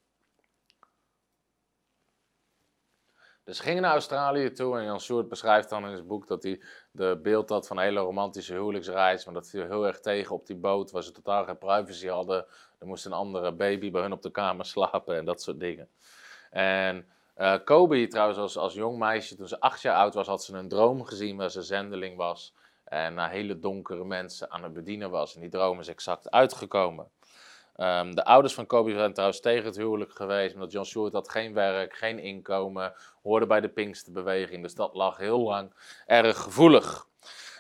Dus 3.44 3.58
ze 3.58 3.64
gingen 3.64 3.82
naar 3.82 3.92
Australië 3.92 4.52
toe 4.52 4.78
en 4.78 4.84
Jan 4.84 5.00
Soert 5.00 5.28
beschrijft 5.28 5.70
dan 5.70 5.88
in 5.88 5.96
zijn 5.96 6.08
boek 6.08 6.28
dat 6.28 6.44
hij 6.44 6.62
de 6.92 7.20
beeld 7.24 7.50
had 7.50 7.68
van 7.68 7.78
een 7.78 7.84
hele 7.84 8.00
romantische 8.00 8.54
huwelijksreis. 8.54 9.26
Maar 9.26 9.34
dat 9.34 9.50
viel 9.50 9.66
heel 9.66 9.88
erg 9.88 10.00
tegen 10.00 10.36
op 10.36 10.46
die 10.46 10.56
boot 10.56 10.92
waar 10.92 11.04
ze 11.04 11.12
totaal 11.12 11.46
geen 11.46 11.58
privacy 11.58 12.08
hadden. 12.08 12.46
Er 12.80 12.88
moest 12.88 13.06
een 13.06 13.14
andere 13.14 13.52
baby 13.52 13.92
bij 13.92 14.02
hun 14.02 14.12
op 14.12 14.22
de 14.22 14.32
kamer 14.32 14.66
slapen 14.76 15.18
en 15.18 15.26
dat 15.26 15.42
soort 15.42 15.60
dingen. 15.60 15.90
En 16.50 17.06
uh, 17.38 17.56
Kobe 17.64 18.08
trouwens 18.08 18.38
als, 18.38 18.58
als 18.58 18.74
jong 18.74 18.98
meisje, 18.98 19.36
toen 19.36 19.48
ze 19.48 19.60
acht 19.60 19.82
jaar 19.82 19.96
oud 19.96 20.14
was, 20.14 20.28
had 20.28 20.44
ze 20.44 20.58
een 20.58 20.68
droom 20.68 21.04
gezien 21.04 21.38
waar 21.38 21.52
ze 21.52 21.62
zendeling 21.62 22.18
was. 22.18 22.54
En 22.84 23.14
naar 23.14 23.30
hele 23.30 23.60
donkere 23.60 24.06
mensen 24.06 24.52
aan 24.52 24.64
het 24.64 24.74
bedienen 24.74 25.10
was. 25.10 25.36
En 25.36 25.42
die 25.42 25.50
droom 25.50 25.80
is 25.80 25.88
exact 25.88 26.32
uitgekomen. 26.32 27.08
Um, 27.82 28.16
de 28.16 28.26
ouders 28.26 28.54
van 28.54 28.66
Kobe 28.66 28.92
zijn 28.92 29.14
trouwens 29.14 29.42
tegen 29.42 29.66
het 29.66 29.76
huwelijk 29.76 30.12
geweest, 30.12 30.54
omdat 30.54 30.72
John 30.72 30.86
Stewart 30.86 31.14
had 31.14 31.30
geen 31.30 31.54
werk, 31.54 31.96
geen 31.96 32.20
inkomen, 32.20 32.94
hoorde 33.24 33.46
bij 33.46 33.62
de 33.62 33.70
Pinksterbeweging, 33.70 34.64
dus 34.64 34.76
dat 34.76 34.94
lag 34.94 35.18
heel 35.18 35.40
lang 35.40 35.74
erg 36.06 36.38
gevoelig. 36.38 37.08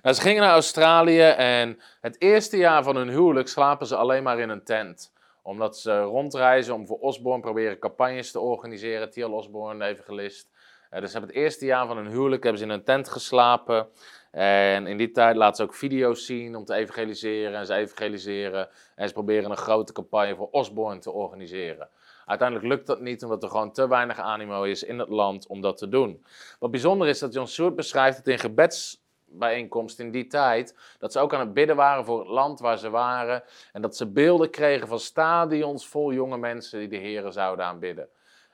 Nou, 0.01 0.15
ze 0.15 0.21
gingen 0.21 0.41
naar 0.41 0.51
Australië 0.51 1.21
en 1.21 1.79
het 2.01 2.21
eerste 2.21 2.57
jaar 2.57 2.83
van 2.83 2.95
hun 2.95 3.09
huwelijk 3.09 3.47
slapen 3.47 3.87
ze 3.87 3.95
alleen 3.95 4.23
maar 4.23 4.39
in 4.39 4.49
een 4.49 4.63
tent. 4.63 5.13
Omdat 5.43 5.77
ze 5.77 6.01
rondreizen 6.01 6.73
om 6.73 6.87
voor 6.87 6.99
Osborne 6.99 7.41
proberen 7.41 7.79
campagnes 7.79 8.31
te 8.31 8.39
organiseren, 8.39 9.09
Thiel 9.09 9.31
Osborne, 9.31 9.85
evangelist. 9.85 10.49
Uh, 10.91 10.99
dus 10.99 11.11
hebben 11.11 11.29
het 11.29 11.39
eerste 11.39 11.65
jaar 11.65 11.87
van 11.87 11.97
hun 11.97 12.07
huwelijk 12.07 12.43
hebben 12.43 12.61
ze 12.61 12.67
in 12.67 12.73
een 12.73 12.83
tent 12.83 13.09
geslapen. 13.09 13.87
En 14.31 14.87
in 14.87 14.97
die 14.97 15.11
tijd 15.11 15.35
laten 15.35 15.55
ze 15.55 15.63
ook 15.63 15.73
video's 15.73 16.25
zien 16.25 16.55
om 16.55 16.65
te 16.65 16.73
evangeliseren. 16.73 17.59
En 17.59 17.65
ze 17.65 17.73
evangeliseren. 17.73 18.69
En 18.95 19.07
ze 19.07 19.13
proberen 19.13 19.51
een 19.51 19.57
grote 19.57 19.93
campagne 19.93 20.35
voor 20.35 20.49
Osborne 20.51 20.99
te 20.99 21.11
organiseren. 21.11 21.89
Uiteindelijk 22.25 22.67
lukt 22.67 22.87
dat 22.87 23.01
niet, 23.01 23.23
omdat 23.23 23.43
er 23.43 23.49
gewoon 23.49 23.71
te 23.71 23.87
weinig 23.87 24.19
animo 24.19 24.63
is 24.63 24.83
in 24.83 24.99
het 24.99 25.09
land 25.09 25.47
om 25.47 25.61
dat 25.61 25.77
te 25.77 25.89
doen. 25.89 26.25
Wat 26.59 26.71
bijzonder 26.71 27.07
is 27.07 27.19
dat 27.19 27.33
John 27.33 27.47
Soert 27.47 27.75
beschrijft 27.75 28.17
het 28.17 28.27
in 28.27 28.39
gebedsbijeenkomst 28.39 29.99
in 29.99 30.11
die 30.11 30.27
tijd, 30.27 30.75
dat 30.99 31.11
ze 31.11 31.19
ook 31.19 31.33
aan 31.33 31.39
het 31.39 31.53
bidden 31.53 31.75
waren 31.75 32.05
voor 32.05 32.19
het 32.19 32.27
land 32.27 32.59
waar 32.59 32.77
ze 32.77 32.89
waren. 32.89 33.43
En 33.71 33.81
dat 33.81 33.95
ze 33.95 34.07
beelden 34.07 34.49
kregen 34.49 34.87
van 34.87 34.99
stadions 34.99 35.87
vol 35.87 36.13
jonge 36.13 36.37
mensen 36.37 36.79
die 36.79 36.87
de 36.87 36.97
heren 36.97 37.33
zouden 37.33 37.65
aanbidden. 37.65 38.09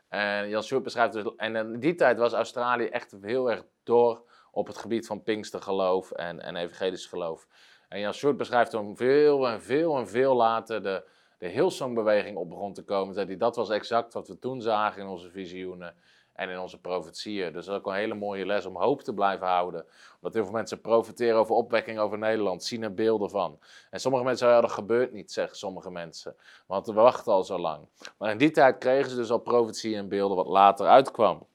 En 0.10 0.50
Jan 0.50 0.64
Soert 0.64 0.84
beschrijft 0.84 1.14
dus, 1.14 1.24
en 1.38 1.56
in 1.56 1.80
die 1.80 1.96
tijd 1.96 2.18
was 2.18 2.34
Australië 2.34 2.86
echt 2.86 3.16
heel 3.22 3.52
erg 3.52 3.64
door 3.84 4.22
op 4.58 4.68
het 4.68 4.78
gebied 4.78 5.08
van 5.08 5.24
Pinkstergeloof 5.24 6.12
en, 6.12 6.42
en 6.42 6.56
evangelisch 6.56 7.06
geloof. 7.06 7.48
En 7.90 8.00
Jan 8.00 8.14
Soert 8.14 8.38
beschrijft 8.38 8.72
toen 8.72 8.96
veel 8.96 9.48
en 9.48 9.62
veel 9.62 9.98
en 9.98 10.08
veel 10.08 10.36
later 10.36 10.84
de, 10.84 11.04
de 11.38 11.48
Hillsong-beweging 11.48 12.38
op 12.38 12.50
begon 12.50 12.74
te 12.74 12.84
komen. 12.84 13.14
Zei 13.14 13.26
hij, 13.28 13.38
dat 13.38 13.56
was 13.56 13.70
exact 13.70 14.14
wat 14.14 14.28
we 14.28 14.40
toen 14.40 14.62
zagen 14.62 15.02
in 15.02 15.08
onze 15.08 15.30
visioenen 15.30 15.96
en 16.34 16.50
in 16.50 16.60
onze 16.60 16.82
profetieën. 16.82 17.54
Dus 17.54 17.66
dat 17.66 17.74
is 17.74 17.80
ook 17.80 17.88
een 17.88 18.00
hele 18.00 18.14
mooie 18.14 18.46
les 18.46 18.66
om 18.66 18.78
hoop 18.78 19.02
te 19.02 19.14
blijven 19.14 19.48
houden. 19.48 19.86
Omdat 20.16 20.34
heel 20.34 20.44
veel 20.44 20.54
mensen 20.54 20.82
profiteren 20.82 21.40
over 21.40 21.56
opwekking 21.56 22.00
over 22.00 22.18
Nederland, 22.18 22.64
zien 22.64 22.84
er 22.84 22.94
beelden 22.94 23.30
van. 23.30 23.60
En 23.90 24.00
sommige 24.00 24.24
mensen 24.24 24.48
zeggen, 24.48 24.62
ja, 24.62 24.68
dat 24.68 24.78
gebeurt 24.78 25.12
niet, 25.12 25.32
zeggen 25.32 25.58
sommige 25.58 25.92
mensen. 25.92 26.36
Want 26.68 26.86
we 26.88 26.94
wachten 26.94 27.34
al 27.34 27.44
zo 27.44 27.58
lang. 27.58 27.88
Maar 28.18 28.32
in 28.32 28.38
die 28.38 28.52
tijd 28.52 28.78
kregen 28.78 29.10
ze 29.10 29.16
dus 29.16 29.32
al 29.32 29.40
profetieën 29.40 29.98
en 29.98 30.10
beelden 30.10 30.38
wat 30.38 30.48
later 30.48 30.88
uitkwam. 30.88 31.48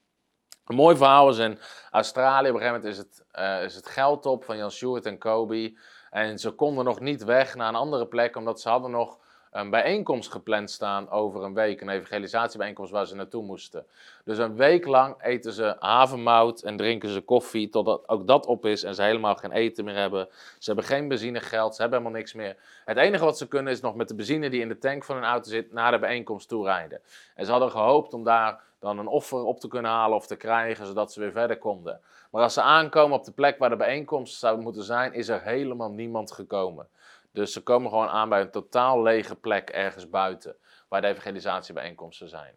Een 0.67 0.75
mooi 0.75 0.95
verhaal 0.95 1.29
is 1.29 1.37
in 1.37 1.59
Australië. 1.91 2.49
Op 2.49 2.55
een 2.55 2.61
gegeven 2.61 2.81
moment 2.81 2.93
is 2.93 2.97
het, 2.97 3.25
uh, 3.39 3.63
is 3.63 3.75
het 3.75 3.87
geld 3.87 4.25
op 4.25 4.43
van 4.43 4.57
Jan 4.57 4.71
Stewart 4.71 5.05
en 5.05 5.17
Kobe. 5.17 5.73
En 6.11 6.39
ze 6.39 6.51
konden 6.51 6.85
nog 6.85 6.99
niet 6.99 7.23
weg 7.23 7.55
naar 7.55 7.67
een 7.67 7.75
andere 7.75 8.07
plek, 8.07 8.35
omdat 8.35 8.61
ze 8.61 8.69
hadden 8.69 8.91
nog 8.91 9.17
een 9.51 9.69
bijeenkomst 9.69 10.31
gepland 10.31 10.71
staan 10.71 11.09
over 11.09 11.43
een 11.43 11.53
week. 11.53 11.81
Een 11.81 11.89
evangelisatiebijeenkomst 11.89 12.91
waar 12.91 13.07
ze 13.07 13.15
naartoe 13.15 13.43
moesten. 13.43 13.85
Dus 14.25 14.37
een 14.37 14.55
week 14.55 14.85
lang 14.85 15.23
eten 15.23 15.53
ze 15.53 15.75
havermout 15.79 16.61
en 16.61 16.77
drinken 16.77 17.09
ze 17.09 17.21
koffie 17.21 17.69
totdat 17.69 18.09
ook 18.09 18.27
dat 18.27 18.45
op 18.45 18.65
is 18.65 18.83
en 18.83 18.95
ze 18.95 19.03
helemaal 19.03 19.35
geen 19.35 19.51
eten 19.51 19.85
meer 19.85 19.95
hebben. 19.95 20.27
Ze 20.59 20.65
hebben 20.65 20.85
geen 20.85 21.07
benzinegeld, 21.07 21.75
ze 21.75 21.81
hebben 21.81 21.99
helemaal 21.99 22.19
niks 22.19 22.33
meer. 22.33 22.55
Het 22.85 22.97
enige 22.97 23.25
wat 23.25 23.37
ze 23.37 23.47
kunnen 23.47 23.73
is 23.73 23.81
nog 23.81 23.95
met 23.95 24.07
de 24.07 24.15
benzine 24.15 24.49
die 24.49 24.61
in 24.61 24.67
de 24.67 24.77
tank 24.77 25.03
van 25.03 25.15
hun 25.15 25.25
auto 25.25 25.49
zit 25.49 25.73
naar 25.73 25.91
de 25.91 25.99
bijeenkomst 25.99 26.47
toe 26.47 26.65
rijden. 26.65 27.01
En 27.35 27.45
ze 27.45 27.51
hadden 27.51 27.71
gehoopt 27.71 28.13
om 28.13 28.23
daar 28.23 28.61
dan 28.83 28.99
een 28.99 29.07
offer 29.07 29.43
op 29.43 29.59
te 29.59 29.67
kunnen 29.67 29.91
halen 29.91 30.17
of 30.17 30.27
te 30.27 30.35
krijgen, 30.35 30.85
zodat 30.85 31.13
ze 31.13 31.19
weer 31.19 31.31
verder 31.31 31.57
konden. 31.57 32.01
Maar 32.31 32.43
als 32.43 32.53
ze 32.53 32.61
aankomen 32.61 33.17
op 33.17 33.23
de 33.23 33.31
plek 33.31 33.57
waar 33.57 33.69
de 33.69 33.75
bijeenkomst 33.75 34.39
zou 34.39 34.61
moeten 34.61 34.83
zijn, 34.83 35.13
is 35.13 35.27
er 35.27 35.41
helemaal 35.41 35.91
niemand 35.91 36.31
gekomen. 36.31 36.87
Dus 37.31 37.53
ze 37.53 37.63
komen 37.63 37.89
gewoon 37.89 38.07
aan 38.07 38.29
bij 38.29 38.41
een 38.41 38.51
totaal 38.51 39.01
lege 39.01 39.35
plek 39.35 39.69
ergens 39.69 40.09
buiten, 40.09 40.55
waar 40.87 41.01
de 41.01 41.07
evangelisatiebijeenkomsten 41.07 42.29
zijn. 42.29 42.55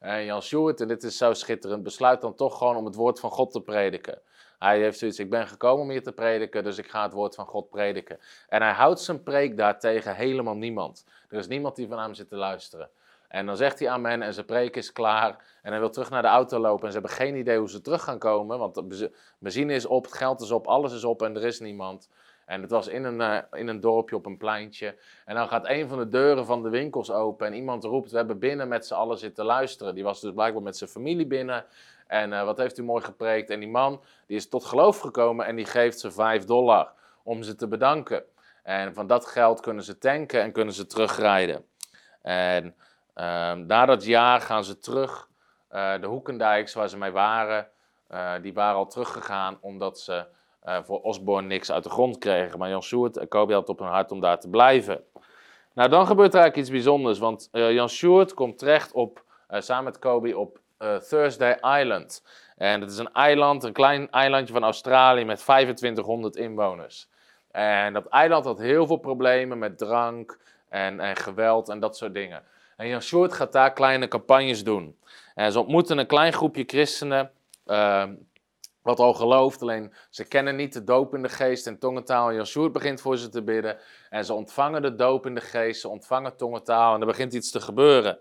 En 0.00 0.24
Jan 0.24 0.42
Sjoerd, 0.42 0.80
en 0.80 0.88
dit 0.88 1.02
is 1.02 1.16
zo 1.16 1.32
schitterend, 1.32 1.82
besluit 1.82 2.20
dan 2.20 2.34
toch 2.34 2.58
gewoon 2.58 2.76
om 2.76 2.84
het 2.84 2.94
woord 2.94 3.20
van 3.20 3.30
God 3.30 3.52
te 3.52 3.60
prediken. 3.60 4.20
Hij 4.58 4.80
heeft 4.80 4.98
zoiets, 4.98 5.18
ik 5.18 5.30
ben 5.30 5.48
gekomen 5.48 5.82
om 5.82 5.90
hier 5.90 6.02
te 6.02 6.12
prediken, 6.12 6.64
dus 6.64 6.78
ik 6.78 6.90
ga 6.90 7.02
het 7.02 7.12
woord 7.12 7.34
van 7.34 7.46
God 7.46 7.68
prediken. 7.68 8.18
En 8.48 8.62
hij 8.62 8.72
houdt 8.72 9.00
zijn 9.00 9.22
preek 9.22 9.56
daartegen 9.56 10.14
helemaal 10.14 10.56
niemand. 10.56 11.04
Er 11.28 11.38
is 11.38 11.46
niemand 11.46 11.76
die 11.76 11.88
van 11.88 11.98
hem 11.98 12.14
zit 12.14 12.28
te 12.28 12.36
luisteren. 12.36 12.90
En 13.28 13.46
dan 13.46 13.56
zegt 13.56 13.78
hij 13.78 13.88
amen 13.88 14.22
en 14.22 14.34
zijn 14.34 14.46
preek 14.46 14.76
is 14.76 14.92
klaar. 14.92 15.44
En 15.62 15.70
hij 15.70 15.80
wil 15.80 15.90
terug 15.90 16.10
naar 16.10 16.22
de 16.22 16.28
auto 16.28 16.58
lopen 16.58 16.84
en 16.86 16.92
ze 16.92 16.98
hebben 16.98 17.16
geen 17.16 17.36
idee 17.36 17.58
hoe 17.58 17.70
ze 17.70 17.80
terug 17.80 18.02
gaan 18.02 18.18
komen. 18.18 18.58
Want 18.58 18.74
de 18.74 19.10
benzine 19.38 19.74
is 19.74 19.86
op, 19.86 20.04
het 20.04 20.14
geld 20.14 20.40
is 20.40 20.50
op, 20.50 20.66
alles 20.66 20.92
is 20.92 21.04
op 21.04 21.22
en 21.22 21.36
er 21.36 21.44
is 21.44 21.60
niemand. 21.60 22.08
En 22.46 22.62
het 22.62 22.70
was 22.70 22.88
in 22.88 23.04
een, 23.04 23.20
uh, 23.20 23.38
in 23.60 23.68
een 23.68 23.80
dorpje 23.80 24.16
op 24.16 24.26
een 24.26 24.36
pleintje. 24.36 24.96
En 25.24 25.34
dan 25.34 25.48
gaat 25.48 25.68
een 25.68 25.88
van 25.88 25.98
de 25.98 26.08
deuren 26.08 26.46
van 26.46 26.62
de 26.62 26.68
winkels 26.68 27.10
open 27.10 27.46
en 27.46 27.54
iemand 27.54 27.84
roept, 27.84 28.10
we 28.10 28.16
hebben 28.16 28.38
binnen 28.38 28.68
met 28.68 28.86
z'n 28.86 28.94
allen 28.94 29.18
zitten 29.18 29.44
luisteren. 29.44 29.94
Die 29.94 30.04
was 30.04 30.20
dus 30.20 30.32
blijkbaar 30.32 30.62
met 30.62 30.76
zijn 30.76 30.90
familie 30.90 31.26
binnen. 31.26 31.64
En 32.06 32.32
uh, 32.32 32.44
wat 32.44 32.58
heeft 32.58 32.78
u 32.78 32.82
mooi 32.82 33.04
gepreekt. 33.04 33.50
En 33.50 33.60
die 33.60 33.68
man 33.68 34.00
die 34.26 34.36
is 34.36 34.48
tot 34.48 34.64
geloof 34.64 34.98
gekomen 35.00 35.46
en 35.46 35.56
die 35.56 35.64
geeft 35.64 36.00
ze 36.00 36.10
5 36.10 36.44
dollar 36.44 36.92
om 37.22 37.42
ze 37.42 37.54
te 37.54 37.68
bedanken. 37.68 38.24
En 38.62 38.94
van 38.94 39.06
dat 39.06 39.26
geld 39.26 39.60
kunnen 39.60 39.84
ze 39.84 39.98
tanken 39.98 40.42
en 40.42 40.52
kunnen 40.52 40.74
ze 40.74 40.86
terugrijden. 40.86 41.64
En 42.22 42.74
na 43.66 43.86
dat 43.86 44.04
jaar 44.04 44.40
gaan 44.40 44.64
ze 44.64 44.78
terug. 44.78 45.28
Uh, 45.72 46.00
de 46.00 46.06
Hoekendijks 46.06 46.74
waar 46.74 46.88
ze 46.88 46.98
mee 46.98 47.10
waren, 47.10 47.68
uh, 48.10 48.32
die 48.42 48.54
waren 48.54 48.76
al 48.76 48.86
teruggegaan 48.86 49.58
omdat 49.60 50.00
ze 50.00 50.26
uh, 50.66 50.78
voor 50.82 51.00
Osborne 51.00 51.46
niks 51.46 51.72
uit 51.72 51.84
de 51.84 51.90
grond 51.90 52.18
kregen. 52.18 52.58
Maar 52.58 52.68
Jan 52.68 52.82
Sjoerd 52.82 53.16
en 53.16 53.28
Kobe 53.28 53.52
had 53.52 53.68
op 53.68 53.78
hun 53.78 53.88
hart 53.88 54.12
om 54.12 54.20
daar 54.20 54.40
te 54.40 54.48
blijven. 54.48 55.04
Nou, 55.74 55.88
dan 55.88 56.06
gebeurt 56.06 56.34
er 56.34 56.40
eigenlijk 56.40 56.56
iets 56.56 56.84
bijzonders, 56.84 57.18
want 57.18 57.48
Jan 57.52 57.88
Sjoerd 57.88 58.34
komt 58.34 58.58
terecht 58.58 58.92
op, 58.92 59.24
samen 59.48 59.84
met 59.84 59.98
Kobe 59.98 60.38
op 60.38 60.60
Thursday 61.08 61.80
Island. 61.80 62.24
En 62.56 62.80
het 62.80 62.90
is 62.90 62.98
een 62.98 63.12
eiland, 63.12 63.64
een 63.64 63.72
klein 63.72 64.10
eilandje 64.10 64.52
van 64.52 64.62
Australië 64.64 65.24
met 65.24 65.38
2500 65.38 66.36
inwoners. 66.36 67.08
En 67.50 67.92
dat 67.92 68.06
eiland 68.06 68.44
had 68.44 68.58
heel 68.58 68.86
veel 68.86 68.96
problemen 68.96 69.58
met 69.58 69.78
drank 69.78 70.38
en, 70.68 71.00
en 71.00 71.16
geweld 71.16 71.68
en 71.68 71.80
dat 71.80 71.96
soort 71.96 72.14
dingen. 72.14 72.42
En 72.78 72.88
Jan 72.88 73.32
gaat 73.32 73.52
daar 73.52 73.72
kleine 73.72 74.08
campagnes 74.08 74.64
doen. 74.64 74.96
En 75.34 75.52
ze 75.52 75.58
ontmoeten 75.58 75.98
een 75.98 76.06
klein 76.06 76.32
groepje 76.32 76.64
christenen. 76.66 77.30
Uh, 77.66 78.04
wat 78.82 78.98
al 78.98 79.14
gelooft, 79.14 79.62
alleen 79.62 79.92
ze 80.10 80.24
kennen 80.24 80.56
niet 80.56 80.72
de 80.72 80.84
doop 80.84 81.14
in 81.14 81.22
de 81.22 81.28
geest 81.28 81.66
en 81.66 81.78
tongentaal. 81.78 82.28
En 82.28 82.44
Jan 82.44 82.72
begint 82.72 83.00
voor 83.00 83.16
ze 83.16 83.28
te 83.28 83.42
bidden. 83.42 83.78
En 84.10 84.24
ze 84.24 84.34
ontvangen 84.34 84.82
de 84.82 84.94
doop 84.94 85.26
in 85.26 85.34
de 85.34 85.40
geest, 85.40 85.80
ze 85.80 85.88
ontvangen 85.88 86.36
tongentaal 86.36 86.94
en 86.94 87.00
er 87.00 87.06
begint 87.06 87.32
iets 87.32 87.50
te 87.50 87.60
gebeuren. 87.60 88.18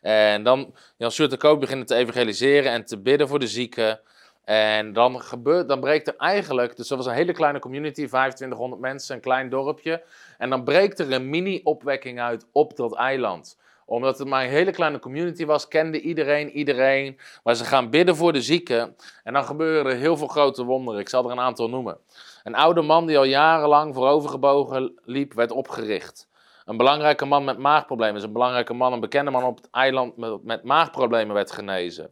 En 0.00 0.42
dan, 0.42 0.74
Jan 0.96 1.10
de 1.28 1.36
Koop 1.36 1.60
beginnen 1.60 1.86
te 1.86 1.94
evangeliseren 1.94 2.72
en 2.72 2.84
te 2.84 2.98
bidden 2.98 3.28
voor 3.28 3.38
de 3.38 3.46
zieken. 3.46 4.00
En 4.44 4.92
dan, 4.92 5.20
gebeurt, 5.20 5.68
dan 5.68 5.80
breekt 5.80 6.08
er 6.08 6.16
eigenlijk, 6.16 6.76
dus 6.76 6.88
dat 6.88 6.98
was 6.98 7.06
een 7.06 7.14
hele 7.14 7.32
kleine 7.32 7.58
community, 7.58 8.06
2500 8.06 8.80
mensen, 8.80 9.14
een 9.14 9.20
klein 9.20 9.48
dorpje. 9.48 10.02
En 10.38 10.50
dan 10.50 10.64
breekt 10.64 10.98
er 10.98 11.12
een 11.12 11.28
mini-opwekking 11.28 12.20
uit 12.20 12.46
op 12.52 12.76
dat 12.76 12.94
eiland 12.94 13.58
omdat 13.90 14.18
het 14.18 14.28
maar 14.28 14.44
een 14.44 14.50
hele 14.50 14.70
kleine 14.70 14.98
community 14.98 15.44
was, 15.44 15.68
kende 15.68 16.00
iedereen 16.00 16.50
iedereen. 16.50 17.18
Maar 17.42 17.54
ze 17.54 17.64
gaan 17.64 17.90
bidden 17.90 18.16
voor 18.16 18.32
de 18.32 18.42
zieken. 18.42 18.96
En 19.24 19.32
dan 19.32 19.44
gebeuren 19.44 19.98
heel 19.98 20.16
veel 20.16 20.26
grote 20.26 20.64
wonderen. 20.64 21.00
Ik 21.00 21.08
zal 21.08 21.24
er 21.24 21.30
een 21.30 21.40
aantal 21.40 21.68
noemen. 21.68 21.98
Een 22.42 22.54
oude 22.54 22.82
man 22.82 23.06
die 23.06 23.18
al 23.18 23.24
jarenlang 23.24 23.94
voorovergebogen 23.94 25.00
liep, 25.04 25.32
werd 25.32 25.50
opgericht. 25.50 26.28
Een 26.64 26.76
belangrijke 26.76 27.24
man 27.24 27.44
met 27.44 27.58
maagproblemen. 27.58 28.16
is 28.16 28.22
een 28.22 28.32
belangrijke 28.32 28.74
man, 28.74 28.92
een 28.92 29.00
bekende 29.00 29.30
man 29.30 29.44
op 29.44 29.56
het 29.56 29.70
eiland 29.70 30.16
met, 30.16 30.44
met 30.44 30.64
maagproblemen 30.64 31.34
werd 31.34 31.52
genezen. 31.52 32.10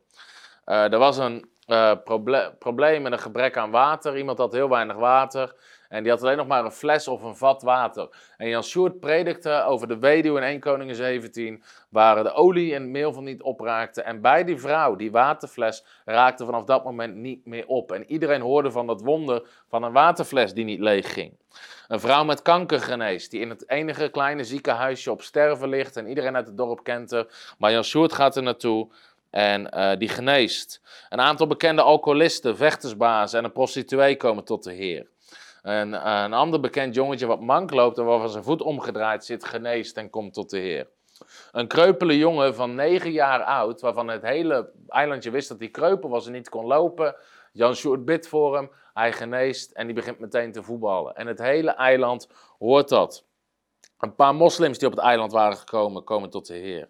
Uh, 0.67 0.93
er 0.93 0.99
was 0.99 1.17
een 1.17 1.49
proble 2.05 2.55
probleem 2.59 3.03
met 3.03 3.13
een 3.13 3.19
gebrek 3.19 3.57
aan 3.57 3.71
water. 3.71 4.17
Iemand 4.17 4.39
had 4.39 4.53
heel 4.53 4.69
weinig 4.69 4.97
water. 4.97 5.55
En 5.89 6.03
die 6.03 6.13
had 6.13 6.23
alleen 6.23 6.37
nog 6.37 6.47
maar 6.47 6.65
een 6.65 6.71
fles 6.71 7.09
of 7.09 7.23
een 7.23 7.37
vat 7.37 7.63
water. 7.63 8.09
En 8.37 8.49
Jan 8.49 8.63
Sjoerd 8.63 9.01
predikte 9.01 9.65
over 9.65 9.89
de 9.89 9.99
weduwe 9.99 10.41
in 10.41 10.47
1 10.47 10.61
Koningen 10.61 10.95
17, 10.95 11.63
waar 11.89 12.23
de 12.23 12.33
olie 12.33 12.75
en 12.75 12.91
meel 12.91 13.13
van 13.13 13.25
niet 13.25 13.43
opraakte. 13.43 14.03
En 14.03 14.21
bij 14.21 14.45
die 14.45 14.59
vrouw, 14.61 14.97
die 14.97 15.11
waterfles, 15.11 15.85
raakte 16.05 16.45
vanaf 16.45 16.65
dat 16.65 16.85
moment 16.85 17.15
niet 17.15 17.47
meer 17.47 17.67
op. 17.67 17.93
En 17.93 18.11
iedereen 18.11 18.41
hoorde 18.41 18.71
van 18.71 18.87
dat 18.87 19.01
wonder 19.01 19.49
van 19.69 19.83
een 19.83 19.93
waterfles 19.93 20.55
die 20.55 20.65
niet 20.65 20.81
leeg 20.81 21.13
ging. 21.13 21.37
Een 21.89 22.01
vrouw 22.01 22.25
met 22.25 22.43
kanker 22.43 22.81
geneest, 22.81 23.31
die 23.31 23.41
in 23.41 23.51
het 23.51 23.69
enige 23.69 24.09
kleine 24.09 24.45
ziekenhuisje 24.45 25.11
op 25.11 25.23
sterven 25.23 25.69
ligt. 25.69 25.97
En 25.97 26.09
iedereen 26.09 26.37
uit 26.37 26.47
het 26.47 26.57
dorp 26.57 26.85
kent 26.85 27.11
haar. 27.11 27.27
Maar 27.59 27.73
Jan 27.73 27.85
Sjoerd 27.85 28.13
gaat 28.13 28.37
er 28.37 28.43
naartoe 28.43 28.89
en 29.31 29.71
uh, 29.75 29.97
die 29.97 30.09
geneest. 30.09 30.81
Een 31.09 31.21
aantal 31.21 31.47
bekende 31.47 31.83
alcoholisten, 31.83 32.57
vechtersbazen 32.57 33.39
en 33.39 33.45
een 33.45 33.53
prostituee 33.53 34.17
komen 34.17 34.45
tot 34.45 34.65
de 34.65 34.73
Heer. 34.73 35.07
Een, 35.63 36.09
een 36.09 36.33
ander 36.33 36.61
bekend 36.61 36.95
jongetje 36.95 37.27
wat 37.27 37.41
mank 37.41 37.71
loopt 37.71 37.99
en 37.99 38.05
waarvan 38.05 38.29
zijn 38.29 38.45
voet 38.45 38.63
omgedraaid 38.63 39.25
zit, 39.25 39.45
geneest 39.45 39.97
en 39.97 40.11
komt 40.11 40.35
tot 40.35 40.51
de 40.51 40.59
Heer. 40.59 40.87
Een 41.53 41.69
kreupele 41.69 42.19
jongen 42.19 42.55
van 42.55 42.75
negen 42.75 43.13
jaar 43.13 43.43
oud, 43.43 43.81
waarvan 43.81 44.09
het 44.09 44.23
hele 44.23 44.71
eilandje 44.89 45.31
wist 45.31 45.49
dat 45.49 45.59
hij 45.59 45.69
kreupel 45.69 46.09
was 46.09 46.27
en 46.27 46.33
niet 46.33 46.49
kon 46.49 46.67
lopen. 46.67 47.17
Jan 47.53 47.75
Sjoerd 47.75 48.05
bidt 48.05 48.29
voor 48.29 48.57
hem, 48.57 48.71
hij 48.95 49.13
geneest 49.13 49.71
en 49.71 49.87
die 49.87 49.95
begint 49.95 50.19
meteen 50.19 50.53
te 50.53 50.63
voetballen. 50.63 51.15
En 51.15 51.27
het 51.27 51.39
hele 51.39 51.71
eiland 51.71 52.29
hoort 52.59 52.89
dat. 52.89 53.25
Een 53.99 54.15
paar 54.15 54.35
moslims 54.35 54.79
die 54.79 54.89
op 54.89 54.95
het 54.95 55.05
eiland 55.05 55.33
waren 55.33 55.57
gekomen, 55.57 56.05
komen 56.05 56.31
tot 56.31 56.47
de 56.47 56.55
Heer. 56.55 56.89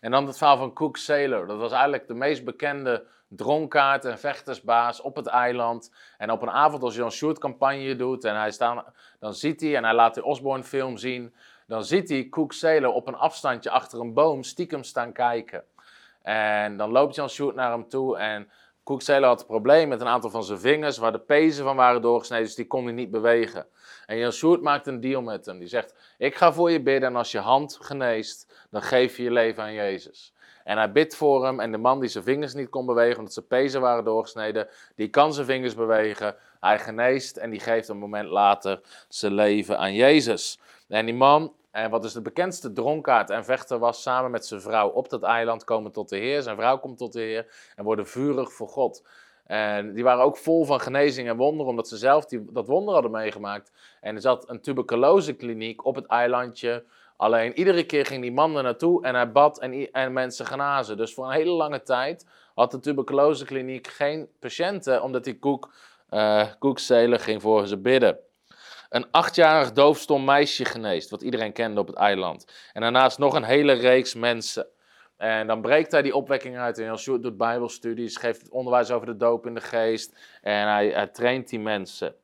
En 0.00 0.10
dan 0.10 0.26
het 0.26 0.38
verhaal 0.38 0.56
van 0.56 0.72
Cook 0.72 0.96
Sailor. 0.96 1.46
Dat 1.46 1.58
was 1.58 1.72
eigenlijk 1.72 2.06
de 2.06 2.14
meest 2.14 2.44
bekende 2.44 3.06
dronkaart 3.36 4.04
en 4.04 4.18
vechtersbaas 4.18 5.00
op 5.00 5.16
het 5.16 5.26
eiland. 5.26 5.92
En 6.18 6.30
op 6.30 6.42
een 6.42 6.50
avond 6.50 6.82
als 6.82 6.94
je 6.94 7.02
een 7.02 7.10
shoot 7.10 7.38
campagne 7.38 7.96
doet 7.96 8.24
en 8.24 8.36
hij 8.36 8.50
staat, 8.50 8.84
dan 9.18 9.34
ziet 9.34 9.60
hij, 9.60 9.76
en 9.76 9.84
hij 9.84 9.94
laat 9.94 10.14
de 10.14 10.24
Osborne 10.24 10.64
film 10.64 10.96
zien, 10.96 11.34
dan 11.66 11.84
ziet 11.84 12.08
hij 12.08 12.28
Cook 12.28 12.52
Sailor 12.52 12.92
op 12.92 13.08
een 13.08 13.16
afstandje 13.16 13.70
achter 13.70 14.00
een 14.00 14.14
boom 14.14 14.42
stiekem 14.42 14.82
staan 14.82 15.12
kijken. 15.12 15.64
En 16.22 16.76
dan 16.76 16.90
loopt 16.90 17.14
Jan 17.14 17.28
Shoot 17.28 17.54
naar 17.54 17.70
hem 17.70 17.88
toe 17.88 18.18
en 18.18 18.50
Cook 18.84 19.02
Sailor 19.02 19.28
had 19.28 19.40
een 19.40 19.46
probleem 19.46 19.88
met 19.88 20.00
een 20.00 20.06
aantal 20.06 20.30
van 20.30 20.44
zijn 20.44 20.58
vingers 20.58 20.98
waar 20.98 21.12
de 21.12 21.18
pezen 21.18 21.64
van 21.64 21.76
waren 21.76 22.02
doorgesneden, 22.02 22.44
dus 22.44 22.54
die 22.54 22.66
kon 22.66 22.84
hij 22.84 22.92
niet 22.92 23.10
bewegen. 23.10 23.66
En 24.06 24.16
Jan 24.16 24.32
Shoot 24.32 24.60
maakt 24.60 24.86
een 24.86 25.00
deal 25.00 25.22
met 25.22 25.46
hem. 25.46 25.58
Die 25.58 25.68
zegt, 25.68 26.14
ik 26.18 26.34
ga 26.34 26.52
voor 26.52 26.70
je 26.70 26.82
bidden 26.82 27.08
en 27.08 27.16
als 27.16 27.30
je 27.30 27.38
hand 27.38 27.78
geneest, 27.80 28.66
dan 28.70 28.82
geef 28.82 29.16
je 29.16 29.22
je 29.22 29.30
leven 29.30 29.62
aan 29.62 29.72
Jezus. 29.72 30.34
En 30.70 30.76
hij 30.76 30.92
bidt 30.92 31.16
voor 31.16 31.44
hem. 31.44 31.60
En 31.60 31.72
de 31.72 31.78
man 31.78 32.00
die 32.00 32.08
zijn 32.08 32.24
vingers 32.24 32.54
niet 32.54 32.68
kon 32.68 32.86
bewegen, 32.86 33.18
omdat 33.18 33.32
zijn 33.32 33.46
pezen 33.46 33.80
waren 33.80 34.04
doorgesneden, 34.04 34.68
die 34.94 35.08
kan 35.08 35.32
zijn 35.34 35.46
vingers 35.46 35.74
bewegen. 35.74 36.36
Hij 36.60 36.78
geneest 36.78 37.36
en 37.36 37.50
die 37.50 37.60
geeft 37.60 37.88
een 37.88 37.98
moment 37.98 38.28
later 38.28 38.80
zijn 39.08 39.32
leven 39.32 39.78
aan 39.78 39.94
Jezus. 39.94 40.60
En 40.88 41.06
die 41.06 41.14
man, 41.14 41.52
en 41.70 41.90
wat 41.90 42.02
dus 42.02 42.12
de 42.12 42.22
bekendste 42.22 42.72
dronkaard 42.72 43.30
en 43.30 43.44
vechter 43.44 43.78
was, 43.78 44.02
samen 44.02 44.30
met 44.30 44.46
zijn 44.46 44.60
vrouw 44.60 44.88
op 44.88 45.08
dat 45.08 45.22
eiland 45.22 45.64
komen 45.64 45.92
tot 45.92 46.08
de 46.08 46.16
Heer. 46.16 46.42
Zijn 46.42 46.56
vrouw 46.56 46.78
komt 46.78 46.98
tot 46.98 47.12
de 47.12 47.20
Heer 47.20 47.72
en 47.76 47.84
worden 47.84 48.06
vurig 48.06 48.52
voor 48.52 48.68
God. 48.68 49.02
En 49.46 49.92
die 49.94 50.04
waren 50.04 50.24
ook 50.24 50.36
vol 50.36 50.64
van 50.64 50.80
genezing 50.80 51.28
en 51.28 51.36
wonderen, 51.36 51.70
omdat 51.70 51.88
ze 51.88 51.96
zelf 51.96 52.26
die, 52.26 52.52
dat 52.52 52.66
wonder 52.66 52.94
hadden 52.94 53.12
meegemaakt. 53.12 53.72
En 54.00 54.14
er 54.14 54.20
zat 54.20 54.48
een 54.48 54.60
tuberculosekliniek 54.60 55.84
op 55.84 55.94
het 55.94 56.06
eilandje. 56.06 56.84
Alleen 57.20 57.58
iedere 57.58 57.84
keer 57.84 58.06
ging 58.06 58.22
die 58.22 58.32
man 58.32 58.56
er 58.56 58.62
naartoe 58.62 59.04
en 59.04 59.14
hij 59.14 59.32
bad 59.32 59.58
en, 59.58 59.92
en 59.92 60.12
mensen 60.12 60.46
genazen. 60.46 60.96
Dus 60.96 61.14
voor 61.14 61.24
een 61.24 61.32
hele 61.32 61.50
lange 61.50 61.82
tijd 61.82 62.26
had 62.54 62.70
de 62.70 62.80
tuberculosekliniek 62.80 63.86
geen 63.86 64.28
patiënten, 64.38 65.02
omdat 65.02 65.24
die 65.24 65.38
koek, 65.38 65.72
uh, 66.10 66.46
koekzelen 66.58 67.20
ging 67.20 67.42
voor 67.42 67.66
ze 67.66 67.78
bidden. 67.78 68.18
Een 68.88 69.10
achtjarig 69.10 69.72
doofstom 69.72 70.24
meisje 70.24 70.64
geneest, 70.64 71.10
wat 71.10 71.22
iedereen 71.22 71.52
kende 71.52 71.80
op 71.80 71.86
het 71.86 71.96
eiland. 71.96 72.52
En 72.72 72.80
daarnaast 72.80 73.18
nog 73.18 73.34
een 73.34 73.44
hele 73.44 73.72
reeks 73.72 74.14
mensen. 74.14 74.66
En 75.16 75.46
dan 75.46 75.60
breekt 75.60 75.92
hij 75.92 76.02
die 76.02 76.14
opwekking 76.14 76.58
uit. 76.58 76.78
En 76.78 76.98
Sjoerd 76.98 77.22
doet 77.22 77.36
bijbelstudies, 77.36 78.16
geeft 78.16 78.50
onderwijs 78.50 78.90
over 78.90 79.06
de 79.06 79.16
doop 79.16 79.46
in 79.46 79.54
de 79.54 79.60
geest. 79.60 80.16
En 80.42 80.68
hij, 80.68 80.88
hij 80.88 81.06
traint 81.06 81.48
die 81.48 81.60
mensen. 81.60 82.14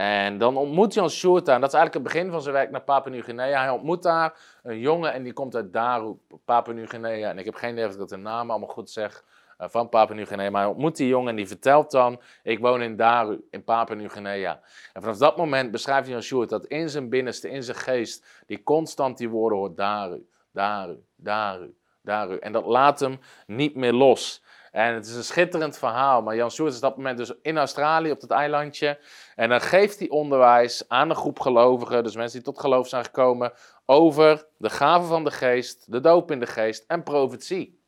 En 0.00 0.38
dan 0.38 0.56
ontmoet 0.56 0.94
Jan 0.94 1.10
Sjoerd 1.10 1.46
daar, 1.46 1.54
en 1.54 1.60
dat 1.60 1.72
is 1.72 1.78
eigenlijk 1.78 2.06
het 2.06 2.14
begin 2.14 2.32
van 2.32 2.42
zijn 2.42 2.54
werk 2.54 2.70
naar 2.70 2.80
Papua 2.80 3.10
Nieuw-Guinea. 3.10 3.60
Hij 3.60 3.70
ontmoet 3.70 4.02
daar 4.02 4.38
een 4.62 4.78
jongen 4.78 5.12
en 5.12 5.22
die 5.22 5.32
komt 5.32 5.54
uit 5.54 5.72
Daru, 5.72 6.14
Papua 6.44 6.72
Nieuw-Guinea. 6.72 7.30
En 7.30 7.38
ik 7.38 7.44
heb 7.44 7.54
geen 7.54 7.72
idee 7.72 7.86
of 7.86 7.92
ik 7.92 7.98
dat 7.98 8.08
de 8.08 8.16
naam 8.16 8.50
allemaal 8.50 8.68
goed 8.68 8.90
zeg 8.90 9.24
uh, 9.58 9.66
van 9.68 9.88
Papua 9.88 10.14
Nieuw-Guinea. 10.14 10.50
Maar 10.50 10.60
hij 10.60 10.70
ontmoet 10.70 10.96
die 10.96 11.08
jongen 11.08 11.28
en 11.28 11.36
die 11.36 11.46
vertelt 11.46 11.90
dan, 11.90 12.20
ik 12.42 12.58
woon 12.58 12.82
in 12.82 12.96
Daru, 12.96 13.40
in 13.50 13.64
Papua 13.64 13.94
Nieuw-Guinea. 13.94 14.60
En 14.92 15.02
vanaf 15.02 15.16
dat 15.16 15.36
moment 15.36 15.70
beschrijft 15.70 16.08
Jan 16.08 16.22
Sjoerd 16.22 16.48
dat 16.48 16.66
in 16.66 16.88
zijn 16.88 17.08
binnenste, 17.08 17.50
in 17.50 17.62
zijn 17.62 17.76
geest, 17.76 18.26
die 18.46 18.62
constant 18.62 19.18
die 19.18 19.28
woorden 19.28 19.58
hoort, 19.58 19.76
Daru, 19.76 20.26
Daru, 20.52 20.96
Daru, 21.16 21.74
Daru. 22.02 22.36
En 22.36 22.52
dat 22.52 22.66
laat 22.66 23.00
hem 23.00 23.18
niet 23.46 23.74
meer 23.74 23.92
los. 23.92 24.42
En 24.70 24.94
het 24.94 25.06
is 25.06 25.14
een 25.14 25.24
schitterend 25.24 25.78
verhaal. 25.78 26.22
Maar 26.22 26.36
Jan 26.36 26.50
Soert 26.50 26.70
is 26.70 26.76
op 26.76 26.82
dat 26.82 26.96
moment 26.96 27.18
dus 27.18 27.32
in 27.42 27.58
Australië 27.58 28.10
op 28.10 28.20
dat 28.20 28.30
eilandje. 28.30 28.98
En 29.34 29.48
dan 29.48 29.60
geeft 29.60 29.98
hij 29.98 30.08
onderwijs 30.08 30.88
aan 30.88 31.10
een 31.10 31.16
groep 31.16 31.40
gelovigen, 31.40 32.02
dus 32.02 32.16
mensen 32.16 32.42
die 32.42 32.52
tot 32.52 32.60
geloof 32.60 32.88
zijn 32.88 33.04
gekomen, 33.04 33.52
over 33.86 34.46
de 34.56 34.70
gaven 34.70 35.08
van 35.08 35.24
de 35.24 35.30
geest, 35.30 35.92
de 35.92 36.00
doop 36.00 36.30
in 36.30 36.40
de 36.40 36.46
geest 36.46 36.84
en 36.86 37.02
profetie. 37.02 37.78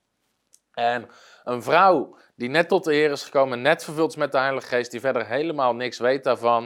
En 0.73 1.09
een 1.45 1.63
vrouw 1.63 2.17
die 2.37 2.49
net 2.49 2.69
tot 2.69 2.85
de 2.85 2.95
Heer 2.95 3.11
is 3.11 3.25
gekomen, 3.25 3.63
net 3.63 3.85
vervuld 3.85 4.11
is 4.11 4.17
met 4.17 4.33
de 4.33 4.39
Heilige 4.39 4.67
Geest, 4.67 4.91
die 4.91 5.01
verder 5.01 5.27
helemaal 5.27 5.75
niks 5.75 5.99
weet 5.99 6.25
daarvan, 6.25 6.63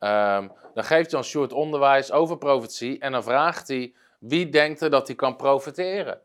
um, 0.00 0.52
dan 0.74 0.84
geeft 0.84 1.10
Jan 1.10 1.24
Sjoerd 1.24 1.52
onderwijs 1.52 2.12
over 2.12 2.38
profetie 2.38 2.98
en 2.98 3.12
dan 3.12 3.22
vraagt 3.22 3.68
hij 3.68 3.94
wie 4.18 4.48
denkt 4.48 4.80
er 4.80 4.90
dat 4.90 5.06
hij 5.06 5.16
kan 5.16 5.36
profeteren. 5.36 6.20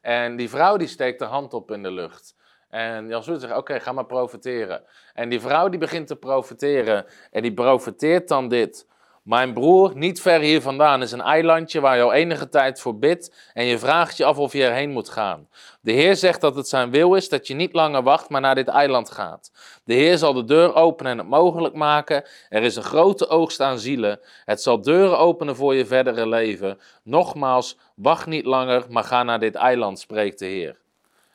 En 0.00 0.36
die 0.36 0.50
vrouw 0.50 0.76
die 0.76 0.88
steekt 0.88 1.18
de 1.18 1.24
hand 1.24 1.54
op 1.54 1.70
in 1.70 1.82
de 1.82 1.90
lucht. 1.90 2.36
En 2.74 3.08
Jan 3.08 3.22
zegt, 3.22 3.56
oké, 3.56 3.80
ga 3.80 3.92
maar 3.92 4.06
profiteren. 4.06 4.82
En 5.12 5.28
die 5.28 5.40
vrouw 5.40 5.68
die 5.68 5.78
begint 5.78 6.06
te 6.06 6.16
profiteren 6.16 7.04
en 7.30 7.42
die 7.42 7.54
profiteert 7.54 8.28
dan 8.28 8.48
dit. 8.48 8.86
Mijn 9.22 9.52
broer, 9.52 9.92
niet 9.94 10.20
ver 10.20 10.40
hier 10.40 10.62
vandaan, 10.62 11.02
is 11.02 11.12
een 11.12 11.20
eilandje 11.20 11.80
waar 11.80 11.96
je 11.96 12.02
al 12.02 12.12
enige 12.12 12.48
tijd 12.48 12.80
voor 12.80 12.98
bidt 12.98 13.50
en 13.52 13.64
je 13.64 13.78
vraagt 13.78 14.16
je 14.16 14.24
af 14.24 14.38
of 14.38 14.52
je 14.52 14.64
erheen 14.64 14.90
moet 14.90 15.08
gaan. 15.08 15.48
De 15.80 15.92
Heer 15.92 16.16
zegt 16.16 16.40
dat 16.40 16.56
het 16.56 16.68
zijn 16.68 16.90
wil 16.90 17.14
is 17.14 17.28
dat 17.28 17.46
je 17.46 17.54
niet 17.54 17.72
langer 17.72 18.02
wacht, 18.02 18.28
maar 18.28 18.40
naar 18.40 18.54
dit 18.54 18.68
eiland 18.68 19.10
gaat. 19.10 19.52
De 19.84 19.94
Heer 19.94 20.18
zal 20.18 20.32
de 20.32 20.44
deur 20.44 20.74
openen 20.74 21.12
en 21.12 21.18
het 21.18 21.28
mogelijk 21.28 21.74
maken. 21.74 22.24
Er 22.48 22.62
is 22.62 22.76
een 22.76 22.82
grote 22.82 23.28
oogst 23.28 23.60
aan 23.60 23.78
zielen. 23.78 24.20
Het 24.44 24.62
zal 24.62 24.80
deuren 24.80 25.18
openen 25.18 25.56
voor 25.56 25.74
je 25.74 25.86
verdere 25.86 26.28
leven. 26.28 26.78
Nogmaals, 27.02 27.78
wacht 27.96 28.26
niet 28.26 28.44
langer, 28.44 28.84
maar 28.88 29.04
ga 29.04 29.22
naar 29.22 29.40
dit 29.40 29.54
eiland, 29.54 29.98
spreekt 29.98 30.38
de 30.38 30.46
Heer. 30.46 30.82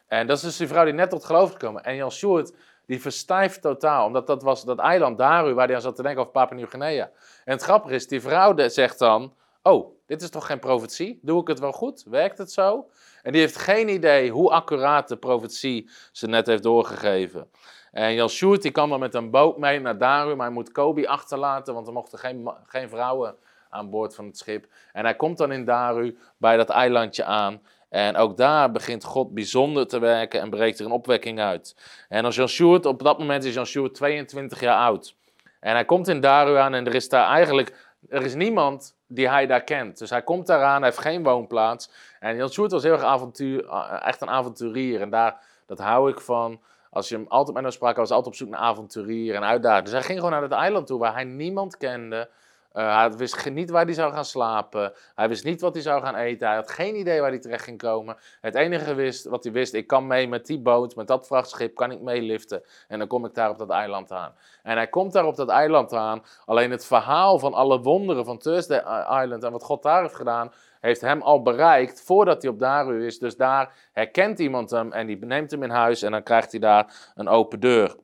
En 0.09 0.27
dat 0.27 0.37
is 0.37 0.43
dus 0.43 0.57
die 0.57 0.67
vrouw 0.67 0.83
die 0.83 0.93
net 0.93 1.09
tot 1.09 1.25
geloof 1.25 1.47
is 1.47 1.51
gekomen. 1.51 1.83
En 1.83 1.95
Jan 1.95 2.11
Sjoerd, 2.11 2.53
die 2.85 3.01
verstijft 3.01 3.61
totaal. 3.61 4.05
Omdat 4.05 4.27
dat 4.27 4.43
was 4.43 4.65
dat 4.65 4.79
eiland 4.79 5.17
Daru, 5.17 5.53
waar 5.53 5.65
hij 5.65 5.75
aan 5.75 5.81
zat 5.81 5.95
te 5.95 6.01
denken 6.01 6.21
over 6.21 6.33
Papua 6.33 6.55
Nieuw-Guinea. 6.55 7.11
En 7.45 7.53
het 7.53 7.63
grappige 7.63 7.95
is, 7.95 8.07
die 8.07 8.21
vrouw 8.21 8.69
zegt 8.69 8.99
dan... 8.99 9.33
Oh, 9.61 9.97
dit 10.05 10.21
is 10.21 10.29
toch 10.29 10.45
geen 10.45 10.59
profetie? 10.59 11.19
Doe 11.21 11.41
ik 11.41 11.47
het 11.47 11.59
wel 11.59 11.71
goed? 11.71 12.03
Werkt 12.09 12.37
het 12.37 12.51
zo? 12.51 12.89
En 13.23 13.31
die 13.31 13.41
heeft 13.41 13.57
geen 13.57 13.89
idee 13.89 14.31
hoe 14.31 14.51
accuraat 14.51 15.07
de 15.07 15.17
profetie 15.17 15.89
ze 16.11 16.27
net 16.27 16.47
heeft 16.47 16.63
doorgegeven. 16.63 17.49
En 17.91 18.13
Jan 18.13 18.29
Sjoerd 18.29 18.61
die 18.61 18.71
kan 18.71 18.89
dan 18.89 18.99
met 18.99 19.13
een 19.13 19.29
boot 19.29 19.57
mee 19.57 19.79
naar 19.79 19.97
Daru, 19.97 20.35
maar 20.35 20.45
hij 20.45 20.55
moet 20.55 20.71
Kobe 20.71 21.07
achterlaten, 21.07 21.73
want 21.73 21.87
er 21.87 21.93
mochten 21.93 22.19
geen, 22.19 22.51
geen 22.65 22.89
vrouwen 22.89 23.35
aan 23.69 23.89
boord 23.89 24.15
van 24.15 24.25
het 24.25 24.37
schip. 24.37 24.67
En 24.93 25.03
hij 25.03 25.15
komt 25.15 25.37
dan 25.37 25.51
in 25.51 25.65
Daru 25.65 26.17
bij 26.37 26.57
dat 26.57 26.69
eilandje 26.69 27.23
aan. 27.23 27.61
En 27.89 28.15
ook 28.15 28.37
daar 28.37 28.71
begint 28.71 29.03
God 29.03 29.33
bijzonder 29.33 29.87
te 29.87 29.99
werken 29.99 30.41
en 30.41 30.49
breekt 30.49 30.79
er 30.79 30.85
een 30.85 30.91
opwekking 30.91 31.39
uit. 31.39 31.75
En 32.09 32.25
als 32.25 32.35
Jan 32.35 32.47
Sjoerd, 32.47 32.85
op 32.85 33.03
dat 33.03 33.19
moment 33.19 33.43
is 33.43 33.53
Jan 33.53 33.65
Sjoerd 33.65 33.93
22 33.93 34.59
jaar 34.59 34.77
oud. 34.77 35.15
En 35.59 35.73
hij 35.73 35.85
komt 35.85 36.07
in 36.07 36.19
Daru 36.19 36.57
aan 36.57 36.73
en 36.73 36.87
er 36.87 36.95
is 36.95 37.09
daar 37.09 37.27
eigenlijk, 37.27 37.75
er 38.09 38.21
is 38.23 38.33
niemand 38.33 38.95
die 39.07 39.29
hij 39.29 39.45
daar 39.45 39.63
kent. 39.63 39.97
Dus 39.97 40.09
hij 40.09 40.21
komt 40.21 40.47
daaraan, 40.47 40.81
hij 40.81 40.89
heeft 40.89 41.01
geen 41.01 41.23
woonplaats. 41.23 41.91
En 42.19 42.35
Jan 42.35 42.49
Sjoerd 42.49 42.71
was 42.71 42.83
heel 42.83 42.91
erg 42.91 43.03
avontuur, 43.03 43.65
eh, 43.67 44.07
echt 44.07 44.21
een 44.21 44.29
avonturier. 44.29 45.01
En 45.01 45.09
daar, 45.09 45.41
dat 45.65 45.79
hou 45.79 46.09
ik 46.09 46.19
van. 46.19 46.61
Als 46.91 47.09
je 47.09 47.15
hem 47.15 47.25
altijd 47.27 47.55
met 47.55 47.63
hem 47.63 47.73
sprak, 47.73 47.91
hij 47.91 48.01
was 48.01 48.11
altijd 48.11 48.27
op 48.27 48.35
zoek 48.35 48.49
naar 48.49 48.59
avonturier 48.59 49.35
en 49.35 49.43
uitdaging. 49.43 49.83
Dus 49.83 49.93
hij 49.93 50.03
ging 50.03 50.17
gewoon 50.17 50.33
naar 50.33 50.41
het 50.41 50.51
eiland 50.51 50.87
toe 50.87 50.99
waar 50.99 51.13
hij 51.13 51.23
niemand 51.23 51.77
kende. 51.77 52.29
Uh, 52.73 52.97
hij 52.97 53.11
wist 53.11 53.49
niet 53.49 53.69
waar 53.69 53.85
hij 53.85 53.93
zou 53.93 54.13
gaan 54.13 54.25
slapen. 54.25 54.93
Hij 55.15 55.27
wist 55.27 55.43
niet 55.43 55.61
wat 55.61 55.73
hij 55.73 55.83
zou 55.83 56.01
gaan 56.03 56.15
eten. 56.15 56.47
Hij 56.47 56.55
had 56.55 56.71
geen 56.71 56.95
idee 56.95 57.21
waar 57.21 57.29
hij 57.29 57.39
terecht 57.39 57.63
ging 57.63 57.77
komen. 57.77 58.17
Het 58.41 58.55
enige 58.55 58.93
wist, 58.93 59.25
wat 59.25 59.43
hij 59.43 59.53
wist, 59.53 59.73
ik 59.73 59.87
kan 59.87 60.07
mee 60.07 60.27
met 60.27 60.45
die 60.45 60.59
boot, 60.59 60.95
met 60.95 61.07
dat 61.07 61.27
vrachtschip, 61.27 61.75
kan 61.75 61.91
ik 61.91 62.01
meeliften. 62.01 62.63
En 62.87 62.99
dan 62.99 63.07
kom 63.07 63.25
ik 63.25 63.33
daar 63.33 63.49
op 63.49 63.57
dat 63.57 63.69
eiland 63.69 64.11
aan. 64.11 64.33
En 64.63 64.75
hij 64.75 64.87
komt 64.87 65.13
daar 65.13 65.25
op 65.25 65.35
dat 65.35 65.49
eiland 65.49 65.93
aan. 65.93 66.23
Alleen 66.45 66.71
het 66.71 66.85
verhaal 66.85 67.39
van 67.39 67.53
alle 67.53 67.79
wonderen 67.79 68.25
van 68.25 68.37
Thursday 68.37 68.79
Island 69.23 69.43
en 69.43 69.51
wat 69.51 69.63
God 69.63 69.83
daar 69.83 70.01
heeft 70.01 70.15
gedaan, 70.15 70.51
heeft 70.79 71.01
hem 71.01 71.21
al 71.21 71.41
bereikt 71.41 72.01
voordat 72.01 72.41
hij 72.41 72.51
op 72.51 72.59
Daru 72.59 73.05
is. 73.05 73.19
Dus 73.19 73.37
daar 73.37 73.89
herkent 73.91 74.39
iemand 74.39 74.69
hem 74.69 74.91
en 74.91 75.07
die 75.07 75.25
neemt 75.25 75.51
hem 75.51 75.63
in 75.63 75.69
huis 75.69 76.01
en 76.01 76.11
dan 76.11 76.23
krijgt 76.23 76.51
hij 76.51 76.59
daar 76.59 77.11
een 77.15 77.27
open 77.27 77.59
deur. 77.59 77.95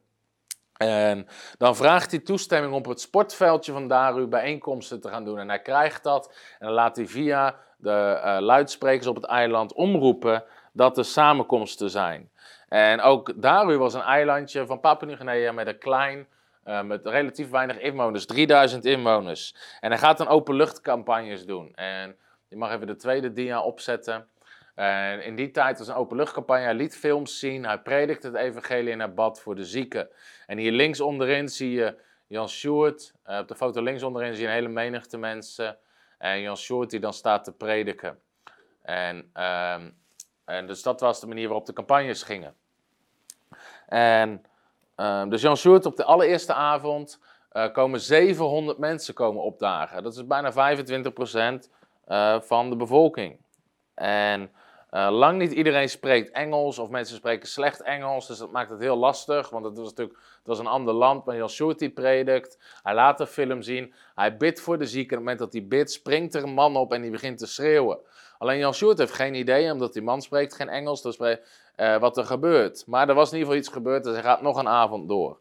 En 0.78 1.28
dan 1.58 1.76
vraagt 1.76 2.12
hij 2.12 2.20
toestemming 2.20 2.74
om 2.74 2.80
op 2.80 2.86
het 2.86 3.02
sportveldje 3.02 3.72
van 3.72 3.88
Daru 3.88 4.28
bijeenkomsten 4.28 5.02
te 5.02 5.10
gaan 5.10 5.26
doen. 5.26 5.40
En 5.40 5.50
hij 5.50 5.62
krijgt 5.62 6.04
dat. 6.04 6.34
En 6.60 6.66
dan 6.66 6.76
laat 6.76 6.96
hij 6.96 7.08
via 7.08 7.56
de 7.78 8.22
uh, 8.26 8.38
luidsprekers 8.40 9.08
op 9.08 9.16
het 9.16 9.26
eiland 9.26 9.74
omroepen 9.74 10.44
dat 10.74 10.98
er 10.98 11.06
samenkomsten 11.06 11.90
zijn. 11.90 12.30
En 12.68 13.02
ook 13.02 13.42
Daru 13.42 13.78
was 13.78 13.94
een 13.94 14.02
eilandje 14.02 14.66
van 14.66 14.80
Papua 14.80 15.08
Nieuw-Guinea 15.08 15.52
met 15.52 15.68
een 15.68 15.78
klein, 15.78 16.28
uh, 16.66 16.82
met 16.82 17.06
relatief 17.06 17.50
weinig 17.50 17.80
inwoners, 17.80 18.26
3000 18.26 18.86
inwoners. 18.86 19.56
En 19.80 19.90
hij 19.90 20.00
gaat 20.00 20.18
dan 20.18 20.28
openluchtcampagnes 20.28 21.46
doen. 21.46 21.72
En 21.76 22.16
je 22.48 22.58
mag 22.58 22.72
even 22.72 22.88
de 22.88 22.96
tweede 22.96 23.32
dia 23.32 23.62
opzetten. 23.62 24.28
En 24.76 25.24
in 25.24 25.36
die 25.36 25.52
tijd 25.52 25.78
was 25.78 25.88
een 25.88 25.96
openluchtcampagne. 25.96 26.64
Hij 26.64 26.74
liet 26.74 26.98
films 26.98 27.40
zien, 27.40 27.66
hij 27.66 27.80
predikte 27.80 28.28
het 28.28 28.36
evangelie 28.36 28.92
en 28.92 29.00
hij 29.00 29.14
bad 29.14 29.42
voor 29.42 29.56
de 29.56 29.66
zieken. 29.66 30.10
En 30.46 30.58
hier 30.58 30.72
links 30.72 31.02
onderin 31.02 31.50
zie 31.50 31.72
je 31.72 31.96
Jan 32.28 32.50
Sjoerd. 32.50 33.14
Uh, 33.28 33.38
op 33.38 33.48
de 33.48 33.56
foto 33.56 33.82
links 33.82 34.04
onderin 34.04 34.34
zie 34.34 34.42
je 34.42 34.48
een 34.48 34.54
hele 34.54 34.68
menigte 34.68 35.18
mensen. 35.18 35.78
En 36.18 36.42
Jan 36.42 36.58
Sjoerd 36.58 36.90
die 36.90 37.00
dan 37.00 37.14
staat 37.14 37.44
te 37.44 37.52
prediken. 37.52 38.20
En, 38.82 39.32
uh, 39.38 39.74
en 40.46 40.68
dus 40.68 40.82
dat 40.82 41.00
was 41.00 41.20
de 41.20 41.28
manier 41.28 41.48
waarop 41.48 41.66
de 41.66 41.74
campagnes 41.74 42.24
gingen. 42.24 42.56
En 43.88 44.46
uh, 44.98 45.30
dus 45.30 45.42
Jan 45.42 45.58
Sjoerd 45.58 45.86
op 45.86 45.96
de 45.96 46.04
allereerste 46.04 46.54
avond 46.54 47.20
uh, 47.52 47.72
komen 47.72 48.00
700 48.00 48.78
mensen 48.78 49.14
komen 49.14 49.44
opdagen. 49.44 50.04
Dat 50.04 50.16
is 50.16 50.28
bijna 50.28 50.52
25% 50.54 51.70
uh, 52.08 52.42
van 52.42 52.70
de 52.70 52.76
bevolking. 52.76 53.38
En 53.94 54.52
uh, 54.96 55.08
lang 55.12 55.38
niet 55.38 55.52
iedereen 55.52 55.90
spreekt 55.90 56.32
Engels 56.32 56.80
of 56.80 56.90
mensen 56.90 57.16
spreken 57.16 57.48
slecht 57.48 57.82
Engels, 57.82 58.28
dus 58.28 58.38
dat 58.38 58.52
maakt 58.52 58.70
het 58.70 58.80
heel 58.80 58.96
lastig, 58.96 59.50
want 59.50 59.66
het 59.66 59.78
was 59.78 59.90
natuurlijk 59.90 60.20
het 60.20 60.48
was 60.48 60.60
een 60.60 60.68
ander 60.68 60.94
land, 60.94 61.26
maar 61.26 61.36
Jan 61.36 61.50
Shorty 61.50 61.90
predikt, 61.90 62.58
hij 62.84 62.94
laat 62.94 63.18
de 63.18 63.28
film 63.28 63.62
zien, 63.62 63.94
hij 64.16 64.38
bidt 64.38 64.62
voor 64.62 64.78
de 64.78 64.86
zieken, 64.86 65.18
op 65.18 65.26
het 65.26 65.32
moment 65.32 65.40
dat 65.40 65.54
hij 65.54 65.68
bidt 65.68 65.92
springt 65.92 66.36
er 66.36 66.44
een 66.44 66.54
man 66.54 66.76
op 66.76 66.94
en 66.94 67.02
die 67.02 67.12
begint 67.12 67.38
te 67.38 67.48
schreeuwen. 67.48 67.98
Alleen 68.38 68.58
Jan 68.58 68.74
Short 68.74 68.98
heeft 68.98 69.14
geen 69.14 69.34
idee, 69.34 69.72
omdat 69.72 69.94
die 69.94 70.02
man 70.02 70.22
spreekt 70.22 70.56
geen 70.56 70.70
Engels, 70.70 71.02
dus 71.02 71.20
uh, 71.20 71.98
wat 71.98 72.18
er 72.18 72.26
gebeurt. 72.26 72.84
Maar 72.88 73.10
er 73.10 73.16
was 73.16 73.32
in 73.32 73.38
ieder 73.38 73.48
geval 73.48 73.66
iets 73.66 73.74
gebeurd, 73.74 74.04
dus 74.04 74.14
hij 74.14 74.24
gaat 74.24 74.42
nog 74.42 74.58
een 74.58 74.68
avond 74.68 75.10
door. 75.10 75.38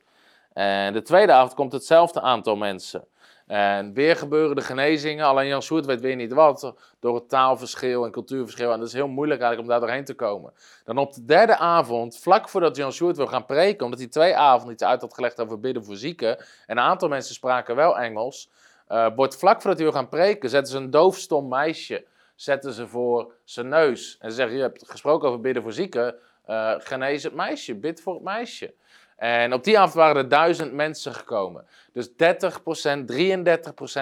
En 0.53 0.93
de 0.93 1.03
tweede 1.03 1.33
avond 1.33 1.55
komt 1.55 1.73
hetzelfde 1.73 2.21
aantal 2.21 2.57
mensen. 2.57 3.05
En 3.47 3.93
weer 3.93 4.17
gebeuren 4.17 4.57
de 4.57 4.63
genezingen, 4.63 5.25
alleen 5.25 5.47
Jan 5.47 5.63
Soert 5.63 5.87
weet 5.87 6.01
weer 6.01 6.17
niet 6.17 6.33
wat, 6.33 6.75
door 7.01 7.15
het 7.15 7.29
taalverschil 7.29 8.05
en 8.05 8.11
cultuurverschil. 8.11 8.73
En 8.73 8.79
dat 8.79 8.89
is 8.89 8.95
heel 8.95 9.09
moeilijk 9.09 9.41
eigenlijk 9.41 9.71
om 9.71 9.79
daar 9.79 9.87
doorheen 9.87 10.05
te 10.05 10.15
komen. 10.15 10.53
Dan 10.85 10.99
op 10.99 11.15
de 11.15 11.25
derde 11.25 11.57
avond, 11.57 12.19
vlak 12.19 12.49
voordat 12.49 12.77
Jan 12.77 12.93
Soert 12.93 13.17
wil 13.17 13.27
gaan 13.27 13.47
preken, 13.47 13.85
omdat 13.85 14.01
hij 14.01 14.09
twee 14.09 14.37
avonden 14.37 14.73
iets 14.73 14.85
uit 14.85 15.01
had 15.01 15.15
gelegd 15.15 15.41
over 15.41 15.61
bidden 15.61 15.85
voor 15.85 15.97
zieken, 15.97 16.39
en 16.39 16.47
een 16.67 16.79
aantal 16.79 17.09
mensen 17.09 17.35
spraken 17.35 17.77
wel 17.77 17.99
Engels, 17.99 18.51
uh, 18.89 19.07
wordt 19.17 19.37
vlak 19.37 19.61
voordat 19.61 19.79
hij 19.81 19.91
wil 19.91 20.01
gaan 20.01 20.09
preken, 20.09 20.51
zetten 20.51 20.73
ze 20.73 20.79
een 20.79 20.91
doofstom 20.91 21.49
meisje, 21.49 22.05
zetten 22.35 22.73
ze 22.73 22.89
voor 22.89 23.33
zijn 23.45 23.69
neus. 23.69 24.17
En 24.21 24.31
ze 24.31 24.37
zeggen, 24.37 24.57
je 24.57 24.63
hebt 24.63 24.91
gesproken 24.91 25.29
over 25.29 25.41
bidden 25.41 25.63
voor 25.63 25.73
zieken, 25.73 26.15
uh, 26.49 26.75
genees 26.79 27.23
het 27.23 27.35
meisje, 27.35 27.75
bid 27.75 28.01
voor 28.01 28.15
het 28.15 28.23
meisje. 28.23 28.75
En 29.17 29.53
op 29.53 29.65
die 29.65 29.79
avond 29.79 29.95
waren 29.95 30.17
er 30.17 30.29
duizend 30.29 30.73
mensen 30.73 31.15
gekomen. 31.15 31.67
Dus 31.93 32.09
30%, 32.09 32.13
33% 32.13 32.15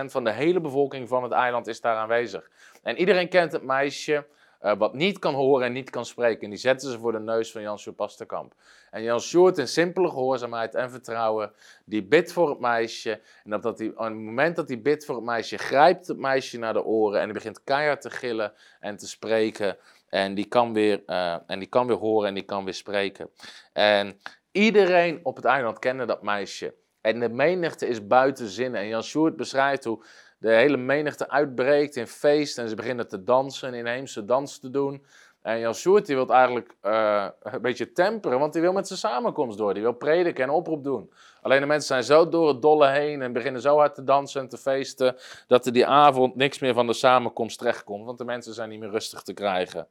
van 0.07 0.25
de 0.25 0.33
hele 0.33 0.61
bevolking 0.61 1.09
van 1.09 1.23
het 1.23 1.33
eiland 1.33 1.67
is 1.67 1.81
daar 1.81 1.97
aanwezig. 1.97 2.51
En 2.83 2.97
iedereen 2.97 3.29
kent 3.29 3.53
het 3.53 3.63
meisje 3.63 4.27
uh, 4.63 4.73
wat 4.79 4.95
niet 4.95 5.19
kan 5.19 5.35
horen 5.35 5.67
en 5.67 5.73
niet 5.73 5.91
kan 5.91 6.07
spreken. 6.07 6.43
En 6.43 6.51
die 6.51 6.59
zetten 6.59 6.91
ze 6.91 6.99
voor 6.99 7.13
de 7.13 7.21
neus 7.21 7.53
van 7.53 7.63
Jan 7.63 7.79
Sjoerd 7.79 7.97
Pasterkamp. 7.97 8.55
En 8.91 9.03
Jan 9.03 9.21
Sjoerd 9.21 9.59
in 9.59 9.69
simpele 9.69 10.09
gehoorzaamheid 10.09 10.75
en 10.75 10.91
vertrouwen, 10.91 11.53
die 11.85 12.03
bidt 12.03 12.33
voor 12.33 12.49
het 12.49 12.59
meisje. 12.59 13.21
En 13.45 13.55
op, 13.55 13.63
dat 13.63 13.79
die, 13.79 13.91
op 13.91 14.05
het 14.05 14.15
moment 14.15 14.57
dat 14.57 14.69
hij 14.69 14.81
bidt 14.81 15.05
voor 15.05 15.15
het 15.15 15.25
meisje, 15.25 15.59
grijpt 15.59 16.07
het 16.07 16.19
meisje 16.19 16.59
naar 16.59 16.73
de 16.73 16.85
oren 16.85 17.19
en 17.19 17.25
die 17.25 17.35
begint 17.35 17.65
keihard 17.65 18.01
te 18.01 18.11
gillen 18.11 18.53
en 18.81 18.97
te 18.97 19.09
spreken. 19.09 19.77
En 20.09 20.35
die 20.35 20.47
kan 20.47 20.73
weer, 20.73 21.03
uh, 21.07 21.37
en 21.47 21.59
die 21.59 21.69
kan 21.69 21.87
weer 21.87 21.97
horen 21.97 22.29
en 22.29 22.35
die 22.35 22.43
kan 22.43 22.65
weer 22.65 22.75
spreken. 22.75 23.31
En 23.73 24.21
Iedereen 24.53 25.21
op 25.23 25.37
het 25.37 25.45
eiland 25.45 25.79
kende 25.79 26.05
dat 26.05 26.23
meisje. 26.23 26.75
En 27.01 27.21
de 27.21 27.29
menigte 27.29 27.87
is 27.87 28.07
buiten 28.07 28.49
zinnen. 28.49 28.81
En 28.81 28.89
Jan 28.89 29.03
Sjoerd 29.03 29.37
beschrijft 29.37 29.85
hoe 29.85 30.05
de 30.39 30.53
hele 30.53 30.77
menigte 30.77 31.29
uitbreekt 31.29 31.97
in 31.97 32.07
feest. 32.07 32.59
En 32.59 32.69
ze 32.69 32.75
beginnen 32.75 33.09
te 33.09 33.23
dansen, 33.23 33.75
inheemse 33.75 34.25
dans 34.25 34.59
te 34.59 34.71
doen. 34.71 35.05
En 35.43 35.59
Jan 35.59 35.75
Sjoerd 35.75 36.07
die 36.07 36.17
wil 36.17 36.29
eigenlijk 36.29 36.75
uh, 36.83 37.27
een 37.43 37.63
beetje 37.63 37.93
temperen, 37.93 38.39
want 38.39 38.53
hij 38.53 38.63
wil 38.63 38.73
met 38.73 38.87
zijn 38.87 38.99
samenkomst 38.99 39.59
door. 39.59 39.75
Die 39.75 39.83
wil 39.83 39.93
prediken 39.93 40.45
en 40.45 40.51
oproep 40.51 40.85
doen. 40.85 41.13
Alleen 41.43 41.61
de 41.61 41.67
mensen 41.67 41.87
zijn 41.87 42.05
zo 42.05 42.29
door 42.29 42.49
het 42.49 42.63
dolle 42.63 42.89
heen 42.89 43.23
en 43.23 43.33
beginnen 43.33 43.61
zo 43.61 43.77
hard 43.77 43.95
te 43.95 44.05
dansen 44.05 44.41
en 44.41 44.49
te 44.49 44.57
feesten, 44.57 45.17
dat 45.47 45.67
er 45.67 45.73
die 45.73 45.87
avond 45.87 46.37
niks 46.37 46.59
meer 46.59 46.75
van 46.75 46.87
de 46.87 46.93
samenkomst 46.93 47.59
terechtkomt. 47.59 48.05
Want 48.05 48.19
de 48.19 48.25
mensen 48.25 48.55
zijn 48.55 48.69
niet 48.69 48.81
meer 48.81 48.91
rustig 48.91 49.23
te 49.23 49.33
krijgen. 49.33 49.87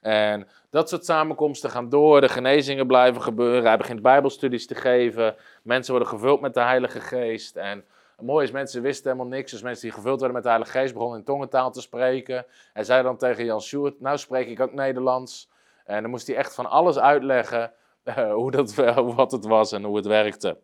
En 0.00 0.48
dat 0.70 0.88
soort 0.88 1.04
samenkomsten 1.04 1.70
gaan 1.70 1.88
door, 1.88 2.20
de 2.20 2.28
genezingen 2.28 2.86
blijven 2.86 3.22
gebeuren. 3.22 3.64
Hij 3.64 3.76
begint 3.76 4.02
bijbelstudies 4.02 4.66
te 4.66 4.74
geven. 4.74 5.34
Mensen 5.62 5.92
worden 5.92 6.12
gevuld 6.12 6.40
met 6.40 6.54
de 6.54 6.60
Heilige 6.60 7.00
Geest. 7.00 7.56
En 7.56 7.84
het 8.16 8.26
mooie 8.26 8.44
is, 8.44 8.50
mensen 8.50 8.82
wisten 8.82 9.10
helemaal 9.10 9.36
niks. 9.36 9.50
Dus 9.50 9.62
mensen 9.62 9.82
die 9.82 9.96
gevuld 9.96 10.16
werden 10.16 10.34
met 10.34 10.42
de 10.42 10.48
Heilige 10.48 10.78
Geest 10.78 10.92
begonnen 10.92 11.18
in 11.18 11.24
tongentaal 11.24 11.70
te 11.70 11.80
spreken. 11.80 12.46
Hij 12.72 12.84
zei 12.84 13.02
dan 13.02 13.16
tegen 13.16 13.44
Jan 13.44 13.60
Sjoerd, 13.60 14.00
nou 14.00 14.18
spreek 14.18 14.48
ik 14.48 14.60
ook 14.60 14.72
Nederlands. 14.72 15.50
En 15.84 16.02
dan 16.02 16.10
moest 16.10 16.26
hij 16.26 16.36
echt 16.36 16.54
van 16.54 16.66
alles 16.66 16.98
uitleggen 16.98 17.72
uh, 18.04 18.32
hoe 18.40 18.50
dat, 18.50 18.74
wat 19.14 19.32
het 19.32 19.44
was 19.44 19.72
en 19.72 19.84
hoe 19.84 19.96
het 19.96 20.06
werkte. 20.06 20.58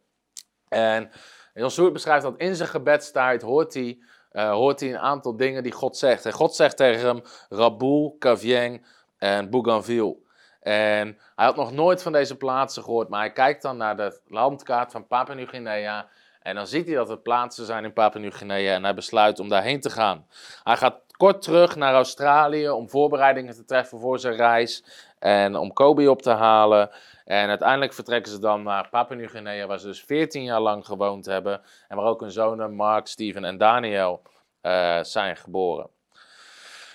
En 0.69 1.11
Jan 1.55 1.71
Sjoerd 1.71 1.93
beschrijft 1.93 2.23
dat 2.23 2.37
in 2.37 2.57
zijn 2.57 2.69
gebedstijd 2.69 3.43
hoort 3.43 3.75
hij, 3.75 3.99
uh, 4.33 4.53
hoort 4.53 4.81
een 4.81 4.99
aantal 4.99 5.37
dingen 5.37 5.63
die 5.63 5.73
God 5.73 5.97
zegt. 5.97 6.27
En 6.27 6.33
God 6.33 6.55
zegt 6.55 6.77
tegen 6.77 7.07
hem, 7.07 7.23
Raboul, 7.49 8.17
Kavieng 8.19 8.87
en 9.19 9.51
Bougainville. 9.51 10.17
En 10.61 11.19
hij 11.35 11.47
had 11.47 11.57
nog 11.57 11.73
nooit 11.73 12.03
van 12.03 12.13
deze 12.13 12.37
plaatsen 12.37 12.83
gehoord, 12.83 13.09
maar 13.09 13.21
hij 13.21 13.33
kijkt 13.33 13.63
dan 13.63 13.77
naar 13.77 13.97
de 13.97 14.21
landkaart 14.27 14.93
van 14.93 15.07
Papua-Nieuw-Guinea 15.07 16.09
en 16.43 16.55
dan 16.55 16.67
ziet 16.67 16.87
hij 16.87 16.95
dat 16.95 17.11
er 17.11 17.19
plaatsen 17.19 17.67
zijn 17.67 17.85
in 17.85 17.93
Papua-Nieuw-Guinea 17.93 18.75
en 18.75 18.83
hij 18.83 18.95
besluit 18.95 19.39
om 19.39 19.49
daarheen 19.49 19.81
te 19.81 19.91
gaan. 19.91 20.27
Hij 20.63 20.77
gaat 20.77 21.01
kort 21.17 21.43
terug 21.43 21.77
naar 21.77 21.95
Australië 21.95 22.71
om 22.71 22.89
voorbereidingen 22.89 23.55
te 23.55 23.65
treffen 23.65 24.01
voor 24.01 24.19
zijn 24.19 24.37
reis 24.37 24.85
en 25.19 25.57
om 25.57 25.73
Kobe 25.73 26.11
op 26.11 26.23
te 26.23 26.31
halen. 26.31 26.91
En 27.25 27.49
uiteindelijk 27.49 27.93
vertrekken 27.93 28.33
ze 28.33 28.39
dan 28.39 28.63
naar 28.63 28.89
Papua-Nieuw-Guinea, 28.89 29.67
waar 29.67 29.79
ze 29.79 29.87
dus 29.87 30.05
14 30.05 30.43
jaar 30.43 30.61
lang 30.61 30.87
gewoond 30.87 31.27
hebben. 31.27 31.61
En 31.89 31.97
waar 31.97 32.07
ook 32.07 32.21
hun 32.21 32.31
zonen 32.31 32.75
Mark, 32.75 33.07
Steven 33.07 33.45
en 33.45 33.59
Daniel 33.59 34.23
uh, 34.63 35.03
zijn 35.03 35.37
geboren. 35.37 35.87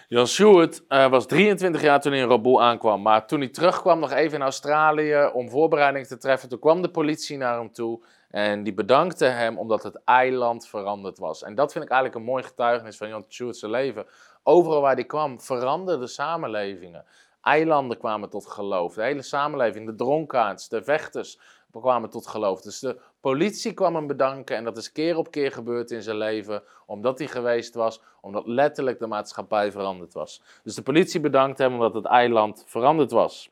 Jan 0.07 0.27
Stewart 0.27 0.83
uh, 0.89 1.09
was 1.09 1.25
23 1.25 1.81
jaar 1.81 2.01
toen 2.01 2.11
hij 2.11 2.21
in 2.21 2.29
Raboul 2.29 2.63
aankwam. 2.63 3.01
Maar 3.01 3.27
toen 3.27 3.39
hij 3.39 3.49
terugkwam, 3.49 3.99
nog 3.99 4.11
even 4.11 4.37
in 4.37 4.43
Australië 4.43 5.29
om 5.33 5.49
voorbereiding 5.49 6.07
te 6.07 6.17
treffen, 6.17 6.49
toen 6.49 6.59
kwam 6.59 6.81
de 6.81 6.89
politie 6.89 7.37
naar 7.37 7.57
hem 7.57 7.71
toe. 7.71 8.03
En 8.29 8.63
die 8.63 8.73
bedankte 8.73 9.25
hem 9.25 9.57
omdat 9.57 9.83
het 9.83 10.01
eiland 10.03 10.67
veranderd 10.67 11.17
was. 11.17 11.43
En 11.43 11.55
dat 11.55 11.71
vind 11.71 11.83
ik 11.83 11.89
eigenlijk 11.89 12.19
een 12.19 12.31
mooi 12.31 12.43
getuigenis 12.43 12.97
van 12.97 13.07
Jan 13.07 13.25
Stewart's 13.27 13.61
leven. 13.61 14.05
Overal 14.43 14.81
waar 14.81 14.95
hij 14.95 15.05
kwam, 15.05 15.41
veranderden 15.41 16.09
samenlevingen. 16.09 17.05
Eilanden 17.41 17.97
kwamen 17.97 18.29
tot 18.29 18.47
geloof. 18.47 18.93
De 18.93 19.03
hele 19.03 19.21
samenleving, 19.21 19.85
de 19.85 19.95
dronkaards, 19.95 20.69
de 20.69 20.83
vechters 20.83 21.39
kwamen 21.81 22.09
tot 22.09 22.27
geloof. 22.27 22.61
Dus 22.61 22.79
de 22.79 22.99
politie 23.19 23.73
kwam 23.73 23.95
hem 23.95 24.07
bedanken 24.07 24.55
en 24.55 24.63
dat 24.63 24.77
is 24.77 24.91
keer 24.91 25.17
op 25.17 25.31
keer 25.31 25.51
gebeurd 25.51 25.91
in 25.91 26.01
zijn 26.01 26.17
leven, 26.17 26.63
omdat 26.85 27.19
hij 27.19 27.27
geweest 27.27 27.75
was, 27.75 28.01
omdat 28.21 28.47
letterlijk 28.47 28.99
de 28.99 29.07
maatschappij 29.07 29.71
veranderd 29.71 30.13
was. 30.13 30.41
Dus 30.63 30.75
de 30.75 30.81
politie 30.81 31.19
bedankt 31.19 31.57
hem 31.57 31.73
omdat 31.73 31.93
het 31.93 32.05
eiland 32.05 32.63
veranderd 32.67 33.11
was. 33.11 33.49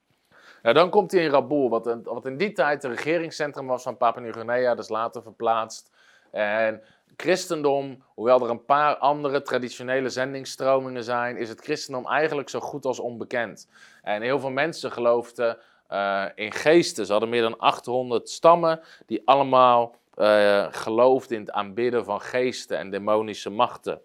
Dan 0.73 0.89
komt 0.89 1.11
hij 1.11 1.23
in 1.23 1.29
Raboul, 1.29 1.69
wat, 1.69 1.97
wat 2.03 2.25
in 2.25 2.37
die 2.37 2.51
tijd 2.51 2.83
het 2.83 2.91
regeringscentrum 2.91 3.67
was 3.67 3.83
van 3.83 3.97
Papua-Nieuw-Guinea, 3.97 4.75
dus 4.75 4.89
later 4.89 5.21
verplaatst. 5.21 5.91
En 6.31 6.81
christendom, 7.17 8.03
hoewel 8.13 8.43
er 8.43 8.49
een 8.49 8.65
paar 8.65 8.95
andere 8.95 9.41
traditionele 9.41 10.09
zendingsstromingen 10.09 11.03
zijn, 11.03 11.37
is 11.37 11.49
het 11.49 11.61
christendom 11.61 12.07
eigenlijk 12.07 12.49
zo 12.49 12.59
goed 12.59 12.85
als 12.85 12.99
onbekend. 12.99 13.69
En 14.01 14.21
heel 14.21 14.39
veel 14.39 14.49
mensen 14.49 14.91
geloofden 14.91 15.57
uh, 15.91 16.25
in 16.35 16.51
geesten. 16.51 17.05
Ze 17.05 17.11
hadden 17.11 17.29
meer 17.29 17.41
dan 17.41 17.57
800 17.57 18.29
stammen 18.29 18.81
die 19.05 19.21
allemaal 19.25 19.95
uh, 20.17 20.65
geloofden 20.69 21.37
in 21.37 21.41
het 21.43 21.51
aanbidden 21.51 22.05
van 22.05 22.21
geesten 22.21 22.77
en 22.77 22.89
demonische 22.89 23.49
machten. 23.49 24.01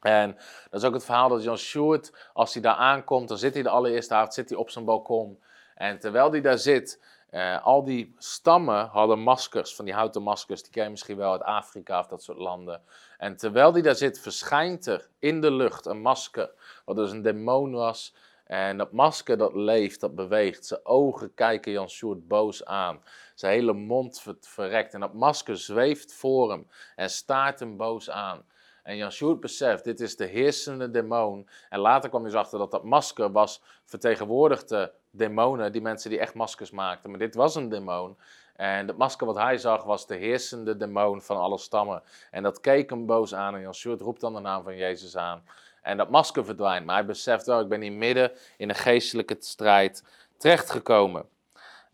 En 0.00 0.36
dat 0.70 0.80
is 0.80 0.88
ook 0.88 0.94
het 0.94 1.04
verhaal 1.04 1.28
dat 1.28 1.42
Jan 1.42 1.58
Sjoerd, 1.58 2.12
als 2.32 2.52
hij 2.52 2.62
daar 2.62 2.74
aankomt, 2.74 3.28
dan 3.28 3.38
zit 3.38 3.54
hij 3.54 3.62
de 3.62 3.68
allereerste 3.68 4.14
avond 4.14 4.34
zit 4.34 4.48
hij 4.48 4.58
op 4.58 4.70
zijn 4.70 4.84
balkon. 4.84 5.38
En 5.80 5.98
terwijl 5.98 6.30
hij 6.30 6.40
daar 6.40 6.58
zit, 6.58 7.02
uh, 7.30 7.64
al 7.64 7.84
die 7.84 8.14
stammen 8.18 8.86
hadden 8.86 9.18
maskers, 9.18 9.74
van 9.74 9.84
die 9.84 9.94
houten 9.94 10.22
maskers, 10.22 10.62
die 10.62 10.72
ken 10.72 10.84
je 10.84 10.90
misschien 10.90 11.16
wel 11.16 11.32
uit 11.32 11.42
Afrika 11.42 11.98
of 11.98 12.06
dat 12.06 12.22
soort 12.22 12.38
landen. 12.38 12.82
En 13.18 13.36
terwijl 13.36 13.72
hij 13.72 13.82
daar 13.82 13.94
zit, 13.94 14.20
verschijnt 14.20 14.86
er 14.86 15.08
in 15.18 15.40
de 15.40 15.50
lucht 15.50 15.86
een 15.86 16.00
masker, 16.00 16.50
wat 16.84 16.96
dus 16.96 17.10
een 17.10 17.22
demon 17.22 17.72
was. 17.72 18.14
En 18.44 18.76
dat 18.76 18.92
masker 18.92 19.38
dat 19.38 19.54
leeft, 19.54 20.00
dat 20.00 20.14
beweegt. 20.14 20.66
Zijn 20.66 20.80
ogen 20.82 21.34
kijken 21.34 21.72
Jan 21.72 21.88
Sjoerd 21.88 22.28
boos 22.28 22.64
aan. 22.64 23.02
Zijn 23.34 23.52
hele 23.52 23.72
mond 23.72 24.22
verrekt. 24.40 24.94
En 24.94 25.00
dat 25.00 25.14
masker 25.14 25.58
zweeft 25.58 26.12
voor 26.12 26.50
hem 26.50 26.68
en 26.96 27.10
staart 27.10 27.60
hem 27.60 27.76
boos 27.76 28.10
aan. 28.10 28.44
En 28.82 28.96
Jan 28.96 29.12
Sjoerd 29.12 29.40
beseft, 29.40 29.84
dit 29.84 30.00
is 30.00 30.16
de 30.16 30.24
heersende 30.24 30.90
demon. 30.90 31.48
En 31.68 31.78
later 31.78 32.08
kwam 32.08 32.22
hij 32.22 32.30
dus 32.30 32.40
achter 32.40 32.58
dat 32.58 32.70
dat 32.70 32.84
masker 32.84 33.32
was 33.32 33.62
vertegenwoordigde 33.84 34.92
demonen, 35.10 35.72
die 35.72 35.82
mensen 35.82 36.10
die 36.10 36.18
echt 36.18 36.34
maskers 36.34 36.70
maakten. 36.70 37.10
Maar 37.10 37.18
dit 37.18 37.34
was 37.34 37.54
een 37.54 37.68
demon. 37.68 38.16
En 38.56 38.86
het 38.86 38.96
masker 38.96 39.26
wat 39.26 39.36
hij 39.36 39.58
zag 39.58 39.84
was 39.84 40.06
de 40.06 40.16
heersende 40.16 40.76
demon 40.76 41.22
van 41.22 41.36
alle 41.36 41.58
stammen. 41.58 42.02
En 42.30 42.42
dat 42.42 42.60
keek 42.60 42.90
hem 42.90 43.06
boos 43.06 43.34
aan 43.34 43.54
en 43.54 43.60
Jan 43.60 43.74
Sjoerd 43.74 44.00
roept 44.00 44.20
dan 44.20 44.34
de 44.34 44.40
naam 44.40 44.62
van 44.62 44.76
Jezus 44.76 45.16
aan. 45.16 45.42
En 45.82 45.96
dat 45.96 46.10
masker 46.10 46.44
verdwijnt. 46.44 46.86
Maar 46.86 46.94
hij 46.94 47.06
beseft 47.06 47.46
wel, 47.46 47.60
ik 47.60 47.68
ben 47.68 47.80
hier 47.80 47.92
midden 47.92 48.32
in 48.56 48.68
een 48.68 48.74
geestelijke 48.74 49.36
strijd 49.38 50.04
terechtgekomen. 50.36 51.28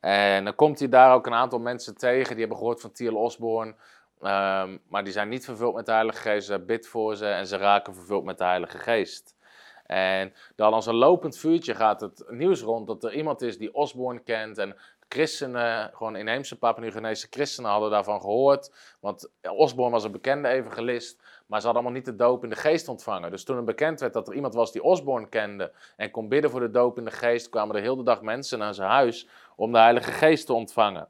En 0.01 0.44
dan 0.44 0.55
komt 0.55 0.79
hij 0.79 0.88
daar 0.88 1.14
ook 1.14 1.27
een 1.27 1.35
aantal 1.35 1.59
mensen 1.59 1.96
tegen. 1.96 2.31
Die 2.31 2.38
hebben 2.38 2.57
gehoord 2.57 2.81
van 2.81 2.92
Thiel 2.92 3.16
Osborne. 3.16 3.75
Um, 4.22 4.83
maar 4.88 5.05
die 5.05 5.12
zijn 5.12 5.29
niet 5.29 5.44
vervuld 5.44 5.74
met 5.74 5.87
de 5.87 5.92
Heilige 5.92 6.20
Geest. 6.20 6.46
Ze 6.46 6.59
bidt 6.59 6.87
voor 6.87 7.16
ze 7.16 7.26
en 7.26 7.46
ze 7.46 7.57
raken 7.57 7.94
vervuld 7.94 8.24
met 8.24 8.38
de 8.38 8.44
Heilige 8.44 8.79
Geest. 8.79 9.35
En 9.87 10.33
dan 10.57 10.72
als 10.72 10.87
een 10.87 10.94
lopend 10.94 11.38
vuurtje 11.38 11.74
gaat 11.74 12.00
het 12.00 12.24
nieuws 12.29 12.61
rond 12.61 12.87
dat 12.87 13.05
er 13.05 13.14
iemand 13.14 13.42
is 13.42 13.59
die 13.59 13.74
Osborne 13.74 14.20
kent. 14.20 14.59
En 14.59 14.76
christenen, 15.09 15.90
gewoon 15.94 16.16
inheemse 16.16 16.59
Papua-Nieuw-Guinese 16.59 17.26
christenen 17.31 17.70
hadden 17.70 17.90
daarvan 17.90 18.20
gehoord. 18.20 18.96
Want 19.00 19.31
Osborne 19.42 19.92
was 19.92 20.05
een 20.05 20.12
bekende 20.12 20.48
evangelist. 20.48 21.22
Maar 21.46 21.61
ze 21.61 21.66
hadden 21.66 21.85
allemaal 21.85 22.02
niet 22.02 22.11
de 22.11 22.16
doop 22.16 22.42
in 22.42 22.50
de 22.50 22.57
geest 22.57 22.88
ontvangen. 22.88 23.31
Dus 23.31 23.44
toen 23.44 23.57
het 23.57 23.64
bekend 23.64 24.00
werd 24.00 24.12
dat 24.12 24.29
er 24.29 24.35
iemand 24.35 24.55
was 24.55 24.72
die 24.72 24.83
Osborne 24.83 25.29
kende 25.29 25.72
en 25.96 26.11
kon 26.11 26.29
bidden 26.29 26.50
voor 26.50 26.61
de 26.61 26.70
doop 26.70 26.98
in 26.98 27.05
de 27.05 27.11
geest, 27.11 27.48
kwamen 27.48 27.76
er 27.76 27.83
heel 27.83 27.96
de 27.96 28.02
dag 28.02 28.22
mensen 28.22 28.59
naar 28.59 28.74
zijn 28.74 28.90
huis 28.90 29.29
om 29.57 29.72
de 29.72 29.79
Heilige 29.79 30.12
Geest 30.12 30.46
te 30.46 30.52
ontvangen. 30.52 31.09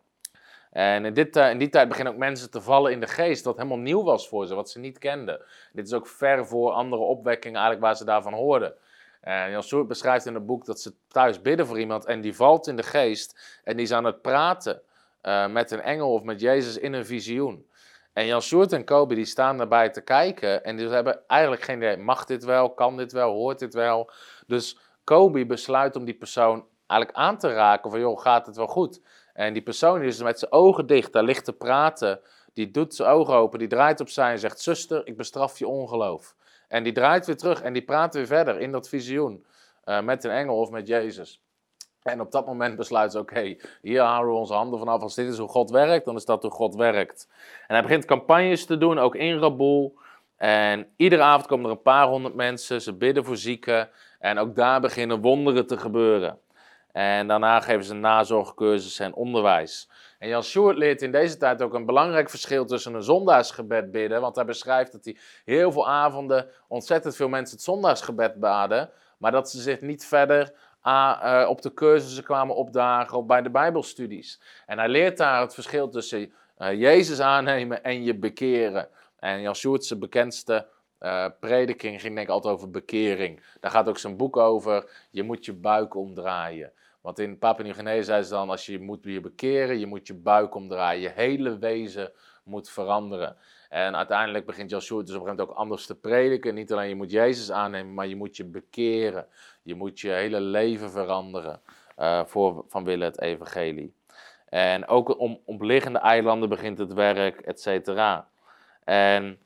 En 0.76 1.04
in, 1.04 1.14
dit, 1.14 1.36
in 1.36 1.58
die 1.58 1.68
tijd 1.68 1.88
beginnen 1.88 2.12
ook 2.12 2.18
mensen 2.18 2.50
te 2.50 2.60
vallen 2.60 2.92
in 2.92 3.00
de 3.00 3.06
geest, 3.06 3.44
dat 3.44 3.56
helemaal 3.56 3.78
nieuw 3.78 4.02
was 4.02 4.28
voor 4.28 4.46
ze, 4.46 4.54
wat 4.54 4.70
ze 4.70 4.78
niet 4.78 4.98
kenden. 4.98 5.40
Dit 5.72 5.86
is 5.86 5.92
ook 5.92 6.06
ver 6.06 6.46
voor 6.46 6.70
andere 6.70 7.02
opwekkingen 7.02 7.56
eigenlijk 7.56 7.86
waar 7.86 7.96
ze 7.96 8.04
daarvan 8.04 8.32
hoorden. 8.32 8.74
En 9.20 9.50
Jan 9.50 9.62
Soert 9.62 9.88
beschrijft 9.88 10.26
in 10.26 10.34
het 10.34 10.46
boek 10.46 10.64
dat 10.64 10.80
ze 10.80 10.92
thuis 11.08 11.42
bidden 11.42 11.66
voor 11.66 11.78
iemand 11.78 12.04
en 12.04 12.20
die 12.20 12.34
valt 12.34 12.66
in 12.66 12.76
de 12.76 12.82
geest 12.82 13.60
en 13.64 13.76
die 13.76 13.84
is 13.84 13.92
aan 13.92 14.04
het 14.04 14.22
praten 14.22 14.82
eh, 15.20 15.46
met 15.46 15.70
een 15.70 15.80
engel 15.80 16.12
of 16.12 16.22
met 16.22 16.40
Jezus 16.40 16.78
in 16.78 16.92
een 16.92 17.06
visioen. 17.06 17.66
En 18.12 18.26
Jan 18.26 18.42
Sjoerd 18.42 18.72
en 18.72 18.84
Kobe 18.84 19.14
die 19.14 19.24
staan 19.24 19.56
daarbij 19.56 19.90
te 19.90 20.00
kijken 20.00 20.64
en 20.64 20.76
die 20.76 20.88
hebben 20.88 21.20
eigenlijk 21.26 21.62
geen 21.62 21.76
idee, 21.76 21.96
mag 21.96 22.24
dit 22.24 22.44
wel, 22.44 22.70
kan 22.70 22.96
dit 22.96 23.12
wel, 23.12 23.32
hoort 23.32 23.58
dit 23.58 23.74
wel. 23.74 24.10
Dus 24.46 24.78
Kobe 25.04 25.46
besluit 25.46 25.96
om 25.96 26.04
die 26.04 26.14
persoon 26.14 26.66
eigenlijk 26.86 27.20
aan 27.20 27.38
te 27.38 27.52
raken 27.52 27.90
van 27.90 28.00
joh, 28.00 28.20
gaat 28.20 28.46
het 28.46 28.56
wel 28.56 28.66
goed? 28.66 29.00
En 29.36 29.52
die 29.52 29.62
persoon 29.62 29.98
die 29.98 30.08
is 30.08 30.22
met 30.22 30.38
zijn 30.38 30.52
ogen 30.52 30.86
dicht, 30.86 31.12
daar 31.12 31.22
ligt 31.22 31.44
te 31.44 31.52
praten, 31.52 32.20
die 32.52 32.70
doet 32.70 32.94
zijn 32.94 33.08
ogen 33.08 33.34
open, 33.34 33.58
die 33.58 33.68
draait 33.68 34.00
op 34.00 34.08
zijn 34.08 34.32
en 34.32 34.38
zegt, 34.38 34.60
zuster, 34.60 35.06
ik 35.06 35.16
bestraf 35.16 35.58
je 35.58 35.68
ongeloof. 35.68 36.34
En 36.68 36.82
die 36.82 36.92
draait 36.92 37.26
weer 37.26 37.36
terug 37.36 37.62
en 37.62 37.72
die 37.72 37.84
praat 37.84 38.14
weer 38.14 38.26
verder 38.26 38.60
in 38.60 38.72
dat 38.72 38.88
visioen 38.88 39.44
uh, 39.84 40.00
met 40.00 40.24
een 40.24 40.30
engel 40.30 40.58
of 40.58 40.70
met 40.70 40.86
Jezus. 40.86 41.42
En 42.02 42.20
op 42.20 42.32
dat 42.32 42.46
moment 42.46 42.76
besluit 42.76 43.12
ze, 43.12 43.18
oké, 43.18 43.56
hier 43.82 44.00
houden 44.00 44.32
we 44.32 44.38
onze 44.38 44.54
handen 44.54 44.78
vanaf. 44.78 45.02
Als 45.02 45.14
dit 45.14 45.28
is 45.28 45.38
hoe 45.38 45.48
God 45.48 45.70
werkt, 45.70 46.04
dan 46.04 46.16
is 46.16 46.24
dat 46.24 46.42
hoe 46.42 46.50
God 46.50 46.74
werkt. 46.74 47.28
En 47.66 47.74
hij 47.74 47.82
begint 47.82 48.04
campagnes 48.04 48.66
te 48.66 48.78
doen, 48.78 48.98
ook 48.98 49.14
in 49.14 49.38
Raboul. 49.38 49.98
En 50.36 50.88
iedere 50.96 51.22
avond 51.22 51.46
komen 51.46 51.64
er 51.64 51.70
een 51.70 51.82
paar 51.82 52.06
honderd 52.06 52.34
mensen, 52.34 52.82
ze 52.82 52.92
bidden 52.92 53.24
voor 53.24 53.36
zieken. 53.36 53.88
En 54.18 54.38
ook 54.38 54.54
daar 54.54 54.80
beginnen 54.80 55.20
wonderen 55.20 55.66
te 55.66 55.78
gebeuren. 55.78 56.38
En 56.96 57.26
daarna 57.26 57.60
geven 57.60 57.84
ze 57.84 57.94
nazorgcursussen 57.94 59.04
en 59.04 59.14
onderwijs. 59.14 59.88
En 60.18 60.28
Jan 60.28 60.42
Sjoerd 60.42 60.76
leert 60.76 61.02
in 61.02 61.12
deze 61.12 61.36
tijd 61.36 61.62
ook 61.62 61.74
een 61.74 61.86
belangrijk 61.86 62.30
verschil 62.30 62.64
tussen 62.64 62.94
een 62.94 63.02
zondagsgebed 63.02 63.90
bidden. 63.90 64.20
Want 64.20 64.36
hij 64.36 64.44
beschrijft 64.44 64.92
dat 64.92 65.04
hij 65.04 65.16
heel 65.44 65.72
veel 65.72 65.88
avonden 65.88 66.48
ontzettend 66.68 67.16
veel 67.16 67.28
mensen 67.28 67.56
het 67.56 67.64
zondagsgebed 67.64 68.40
baden. 68.40 68.90
Maar 69.18 69.32
dat 69.32 69.50
ze 69.50 69.60
zich 69.60 69.80
niet 69.80 70.06
verder 70.06 70.52
uh, 70.84 71.46
op 71.48 71.62
de 71.62 71.74
cursussen 71.74 72.24
kwamen 72.24 72.54
opdagen 72.54 73.18
of 73.18 73.26
bij 73.26 73.42
de 73.42 73.50
Bijbelstudies. 73.50 74.40
En 74.66 74.78
hij 74.78 74.88
leert 74.88 75.16
daar 75.16 75.40
het 75.40 75.54
verschil 75.54 75.88
tussen 75.88 76.32
uh, 76.58 76.72
Jezus 76.72 77.20
aannemen 77.20 77.82
en 77.82 78.04
je 78.04 78.14
bekeren. 78.14 78.88
En 79.18 79.40
Jan 79.40 79.54
Sjoerd's 79.54 79.98
bekendste 79.98 80.66
uh, 81.00 81.26
prediking 81.40 82.00
ging 82.00 82.14
denk 82.14 82.26
ik 82.26 82.32
altijd 82.32 82.54
over 82.54 82.70
bekering. 82.70 83.42
Daar 83.60 83.70
gaat 83.70 83.88
ook 83.88 83.98
zijn 83.98 84.16
boek 84.16 84.36
over. 84.36 84.90
Je 85.10 85.22
moet 85.22 85.44
je 85.44 85.52
buik 85.52 85.94
omdraaien. 85.94 86.72
Want 87.06 87.18
in 87.18 87.38
Papua 87.38 87.64
Nieuw-Guinea 87.64 88.02
zei 88.02 88.22
ze 88.22 88.30
dan, 88.30 88.50
als 88.50 88.66
je 88.66 88.80
moet 88.80 89.04
je 89.04 89.20
bekeren, 89.20 89.78
je 89.78 89.86
moet 89.86 90.06
je 90.06 90.14
buik 90.14 90.54
omdraaien. 90.54 91.00
Je 91.00 91.12
hele 91.14 91.58
wezen 91.58 92.12
moet 92.44 92.70
veranderen. 92.70 93.36
En 93.68 93.96
uiteindelijk 93.96 94.46
begint 94.46 94.70
Joshua 94.70 95.00
dus 95.02 95.14
op 95.14 95.20
een 95.20 95.20
gegeven 95.20 95.36
moment 95.36 95.48
ook 95.48 95.56
anders 95.56 95.86
te 95.86 95.94
prediken. 95.94 96.54
Niet 96.54 96.72
alleen 96.72 96.88
je 96.88 96.94
moet 96.94 97.10
Jezus 97.10 97.50
aannemen, 97.50 97.94
maar 97.94 98.06
je 98.06 98.16
moet 98.16 98.36
je 98.36 98.44
bekeren. 98.44 99.26
Je 99.62 99.74
moet 99.74 100.00
je 100.00 100.10
hele 100.10 100.40
leven 100.40 100.90
veranderen 100.90 101.60
uh, 101.98 102.24
voor, 102.24 102.64
vanwille 102.68 103.04
het 103.04 103.20
evangelie. 103.20 103.94
En 104.48 104.88
ook 104.88 105.18
om 105.18 105.40
omliggende 105.44 105.98
eilanden 105.98 106.48
begint 106.48 106.78
het 106.78 106.92
werk, 106.92 107.40
et 107.40 107.60
cetera. 107.60 108.28
En 108.84 109.38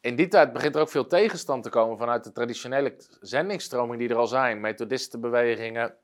in 0.00 0.16
die 0.16 0.28
tijd 0.28 0.52
begint 0.52 0.74
er 0.74 0.80
ook 0.80 0.88
veel 0.88 1.06
tegenstand 1.06 1.62
te 1.62 1.70
komen 1.70 1.98
vanuit 1.98 2.24
de 2.24 2.32
traditionele 2.32 2.96
zendingsstroming 3.20 3.98
die 3.98 4.08
er 4.08 4.16
al 4.16 4.26
zijn. 4.26 4.60
Methodistenbewegingen, 4.60 5.94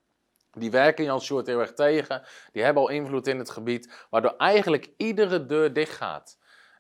die 0.59 0.71
werken 0.71 1.05
Jan 1.05 1.21
Sjoerd 1.21 1.47
heel 1.47 1.61
erg 1.61 1.73
tegen. 1.73 2.23
Die 2.53 2.63
hebben 2.63 2.83
al 2.83 2.89
invloed 2.89 3.27
in 3.27 3.39
het 3.39 3.51
gebied, 3.51 4.07
waardoor 4.11 4.35
eigenlijk 4.37 4.91
iedere 4.97 5.47
deur 5.47 5.73
dicht 5.73 5.93
gaat. 5.93 6.39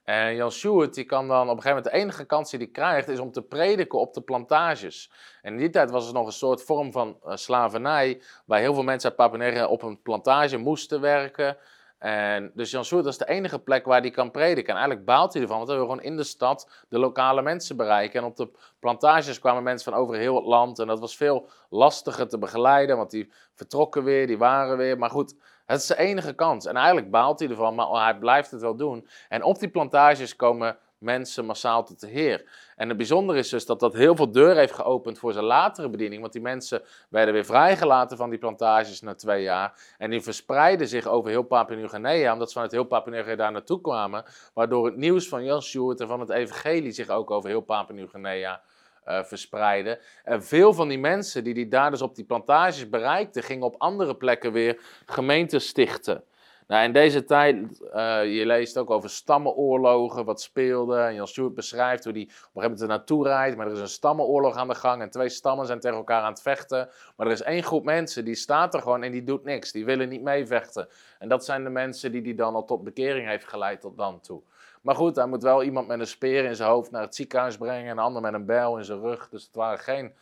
En 0.08 0.34
Jan 0.34 0.50
Sjoerd 0.50 0.94
die 0.94 1.04
kan 1.04 1.28
dan 1.28 1.48
op 1.48 1.56
een 1.56 1.62
gegeven 1.62 1.76
moment 1.76 1.92
de 1.92 1.98
enige 1.98 2.24
kans 2.24 2.50
die 2.50 2.58
hij 2.58 2.68
krijgt 2.68 3.08
is 3.08 3.18
om 3.18 3.32
te 3.32 3.42
prediken 3.42 3.98
op 3.98 4.14
de 4.14 4.20
plantages. 4.20 5.12
En 5.42 5.52
in 5.52 5.58
die 5.58 5.70
tijd 5.70 5.90
was 5.90 6.04
het 6.04 6.14
nog 6.14 6.26
een 6.26 6.32
soort 6.32 6.62
vorm 6.62 6.92
van 6.92 7.18
uh, 7.26 7.36
slavernij, 7.36 8.22
waar 8.46 8.60
heel 8.60 8.74
veel 8.74 8.82
mensen 8.82 9.08
uit 9.08 9.18
Papua 9.18 9.66
op 9.66 9.82
een 9.82 10.02
plantage 10.02 10.56
moesten 10.56 11.00
werken. 11.00 11.56
En 11.98 12.50
dus 12.54 12.70
Jan 12.70 12.84
Sjoerd 12.84 13.06
is 13.06 13.18
de 13.18 13.28
enige 13.28 13.58
plek 13.58 13.84
waar 13.84 14.00
hij 14.00 14.10
kan 14.10 14.30
prediken. 14.30 14.68
En 14.68 14.78
eigenlijk 14.78 15.06
baalt 15.06 15.32
hij 15.32 15.42
ervan, 15.42 15.56
want 15.56 15.68
hij 15.68 15.78
wil 15.78 15.86
gewoon 15.86 16.02
in 16.02 16.16
de 16.16 16.24
stad 16.24 16.84
de 16.88 16.98
lokale 16.98 17.42
mensen 17.42 17.76
bereiken. 17.76 18.20
En 18.20 18.26
op 18.26 18.36
de 18.36 18.50
plantages 18.78 19.38
kwamen 19.38 19.62
mensen 19.62 19.92
van 19.92 20.00
over 20.00 20.16
heel 20.16 20.34
het 20.34 20.44
land. 20.44 20.78
En 20.78 20.86
dat 20.86 21.00
was 21.00 21.16
veel 21.16 21.48
lastiger 21.70 22.28
te 22.28 22.38
begeleiden, 22.38 22.96
want 22.96 23.10
die 23.10 23.32
vertrokken 23.54 24.04
weer, 24.04 24.26
die 24.26 24.38
waren 24.38 24.76
weer. 24.76 24.98
Maar 24.98 25.10
goed, 25.10 25.34
het 25.66 25.80
is 25.80 25.86
de 25.86 25.98
enige 25.98 26.34
kans. 26.34 26.66
En 26.66 26.76
eigenlijk 26.76 27.10
baalt 27.10 27.38
hij 27.38 27.48
ervan, 27.48 27.74
maar 27.74 27.86
hij 27.86 28.18
blijft 28.18 28.50
het 28.50 28.60
wel 28.60 28.76
doen. 28.76 29.08
En 29.28 29.42
op 29.42 29.58
die 29.58 29.70
plantages 29.70 30.36
komen 30.36 30.78
mensen 30.98 31.44
massaal 31.44 31.84
tot 31.84 32.00
de 32.00 32.06
Heer. 32.06 32.44
En 32.76 32.88
het 32.88 32.96
bijzondere 32.96 33.38
is 33.38 33.48
dus 33.48 33.66
dat 33.66 33.80
dat 33.80 33.94
heel 33.94 34.16
veel 34.16 34.32
deur 34.32 34.56
heeft 34.56 34.72
geopend 34.72 35.18
voor 35.18 35.32
zijn 35.32 35.44
latere 35.44 35.88
bediening. 35.88 36.20
Want 36.20 36.32
die 36.32 36.42
mensen 36.42 36.82
werden 37.08 37.34
weer 37.34 37.44
vrijgelaten 37.44 38.16
van 38.16 38.30
die 38.30 38.38
plantages 38.38 39.00
na 39.00 39.14
twee 39.14 39.42
jaar. 39.42 39.94
En 39.98 40.10
die 40.10 40.20
verspreidden 40.20 40.88
zich 40.88 41.06
over 41.06 41.30
heel 41.30 41.42
Papua 41.42 41.76
Nieuw-Guinea, 41.76 42.32
omdat 42.32 42.48
ze 42.48 42.54
vanuit 42.54 42.72
heel 42.72 42.84
Papua 42.84 43.10
Nieuw-Guinea 43.10 43.42
daar 43.42 43.52
naartoe 43.52 43.80
kwamen. 43.80 44.24
Waardoor 44.54 44.86
het 44.86 44.96
nieuws 44.96 45.28
van 45.28 45.44
Jan 45.44 45.62
Sjoerd 45.62 46.00
en 46.00 46.06
van 46.06 46.20
het 46.20 46.30
evangelie 46.30 46.92
zich 46.92 47.08
ook 47.08 47.30
over 47.30 47.48
heel 47.48 47.60
Papua 47.60 47.94
Nieuw-Guinea 47.94 48.60
uh, 49.08 49.22
verspreiden. 49.24 49.98
En 50.24 50.44
veel 50.44 50.72
van 50.72 50.88
die 50.88 50.98
mensen 50.98 51.44
die 51.44 51.54
die 51.54 51.68
daar 51.68 51.90
dus 51.90 52.02
op 52.02 52.14
die 52.14 52.24
plantages 52.24 52.88
bereikten, 52.88 53.42
gingen 53.42 53.66
op 53.66 53.74
andere 53.78 54.16
plekken 54.16 54.52
weer 54.52 54.80
gemeenten 55.06 55.60
stichten. 55.60 56.24
Nou, 56.68 56.84
in 56.84 56.92
deze 56.92 57.24
tijd, 57.24 57.56
uh, 57.94 58.34
je 58.36 58.46
leest 58.46 58.78
ook 58.78 58.90
over 58.90 59.10
stammenoorlogen, 59.10 60.24
wat 60.24 60.40
speelde. 60.40 61.10
Jan 61.14 61.28
Stewart 61.28 61.54
beschrijft 61.54 62.04
hoe 62.04 62.12
hij 62.12 62.22
op 62.22 62.28
een 62.28 62.34
gegeven 62.34 62.62
moment 62.62 62.80
er 62.80 62.88
naartoe 62.88 63.26
rijdt. 63.26 63.56
Maar 63.56 63.66
er 63.66 63.72
is 63.72 63.80
een 63.80 63.88
stammenoorlog 63.88 64.56
aan 64.56 64.68
de 64.68 64.74
gang 64.74 65.02
en 65.02 65.10
twee 65.10 65.28
stammen 65.28 65.66
zijn 65.66 65.80
tegen 65.80 65.96
elkaar 65.96 66.22
aan 66.22 66.32
het 66.32 66.42
vechten. 66.42 66.88
Maar 67.16 67.26
er 67.26 67.32
is 67.32 67.42
één 67.42 67.62
groep 67.62 67.84
mensen 67.84 68.24
die 68.24 68.34
staat 68.34 68.74
er 68.74 68.82
gewoon 68.82 69.02
en 69.02 69.12
die 69.12 69.24
doet 69.24 69.44
niks. 69.44 69.72
Die 69.72 69.84
willen 69.84 70.08
niet 70.08 70.22
meevechten. 70.22 70.88
En 71.18 71.28
dat 71.28 71.44
zijn 71.44 71.64
de 71.64 71.70
mensen 71.70 72.12
die 72.12 72.22
hij 72.22 72.34
dan 72.34 72.54
al 72.54 72.64
tot 72.64 72.84
bekering 72.84 73.28
heeft 73.28 73.48
geleid 73.48 73.80
tot 73.80 73.96
dan 73.96 74.20
toe. 74.20 74.42
Maar 74.82 74.94
goed, 74.94 75.16
hij 75.16 75.26
moet 75.26 75.42
wel 75.42 75.62
iemand 75.62 75.86
met 75.86 76.00
een 76.00 76.06
speer 76.06 76.44
in 76.44 76.56
zijn 76.56 76.70
hoofd 76.70 76.90
naar 76.90 77.02
het 77.02 77.14
ziekenhuis 77.14 77.56
brengen. 77.56 77.84
En 77.84 77.90
een 77.90 77.98
ander 77.98 78.22
met 78.22 78.34
een 78.34 78.46
bijl 78.46 78.78
in 78.78 78.84
zijn 78.84 79.00
rug. 79.00 79.28
Dus 79.28 79.44
het 79.44 79.54
waren, 79.54 79.78
geen, 79.78 80.12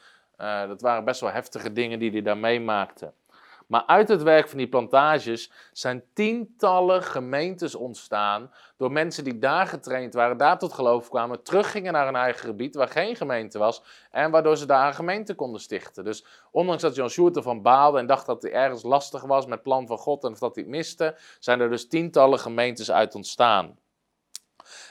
uh, 0.40 0.68
dat 0.68 0.80
waren 0.80 1.04
best 1.04 1.20
wel 1.20 1.30
heftige 1.30 1.72
dingen 1.72 1.98
die 1.98 2.10
hij 2.10 2.22
daar 2.22 2.38
meemaakte. 2.38 3.12
Maar 3.66 3.82
uit 3.86 4.08
het 4.08 4.22
werk 4.22 4.48
van 4.48 4.58
die 4.58 4.68
plantages 4.68 5.50
zijn 5.72 6.04
tientallen 6.12 7.02
gemeentes 7.02 7.74
ontstaan. 7.74 8.52
Door 8.76 8.92
mensen 8.92 9.24
die 9.24 9.38
daar 9.38 9.66
getraind 9.66 10.14
waren, 10.14 10.36
daar 10.36 10.58
tot 10.58 10.72
geloof 10.72 11.08
kwamen, 11.08 11.42
teruggingen 11.42 11.92
naar 11.92 12.04
hun 12.04 12.16
eigen 12.16 12.46
gebied 12.46 12.74
waar 12.74 12.88
geen 12.88 13.16
gemeente 13.16 13.58
was. 13.58 13.82
En 14.10 14.30
waardoor 14.30 14.56
ze 14.56 14.66
daar 14.66 14.86
een 14.86 14.94
gemeente 14.94 15.34
konden 15.34 15.60
stichten. 15.60 16.04
Dus 16.04 16.26
ondanks 16.50 16.82
dat 16.82 16.94
John 16.94 17.10
Sjoerd 17.10 17.36
ervan 17.36 17.62
baalde 17.62 17.98
en 17.98 18.06
dacht 18.06 18.26
dat 18.26 18.42
hij 18.42 18.52
ergens 18.52 18.82
lastig 18.82 19.22
was 19.22 19.46
met 19.46 19.62
plan 19.62 19.86
van 19.86 19.98
God 19.98 20.24
en 20.24 20.36
dat 20.38 20.54
hij 20.54 20.64
het 20.64 20.72
miste, 20.72 21.16
zijn 21.38 21.60
er 21.60 21.70
dus 21.70 21.88
tientallen 21.88 22.38
gemeentes 22.38 22.90
uit 22.90 23.14
ontstaan. 23.14 23.78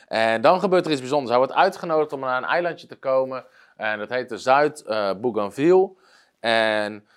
En 0.07 0.41
dan 0.41 0.59
gebeurt 0.59 0.85
er 0.85 0.91
iets 0.91 0.99
bijzonders. 0.99 1.29
Hij 1.29 1.39
wordt 1.39 1.53
uitgenodigd 1.53 2.13
om 2.13 2.19
naar 2.19 2.37
een 2.37 2.49
eilandje 2.49 2.87
te 2.87 2.95
komen. 2.95 3.45
En 3.75 3.99
dat 3.99 4.09
heet 4.09 4.29
de 4.29 4.37
Zuid-Bougainville. 4.37 5.91
en 6.39 7.07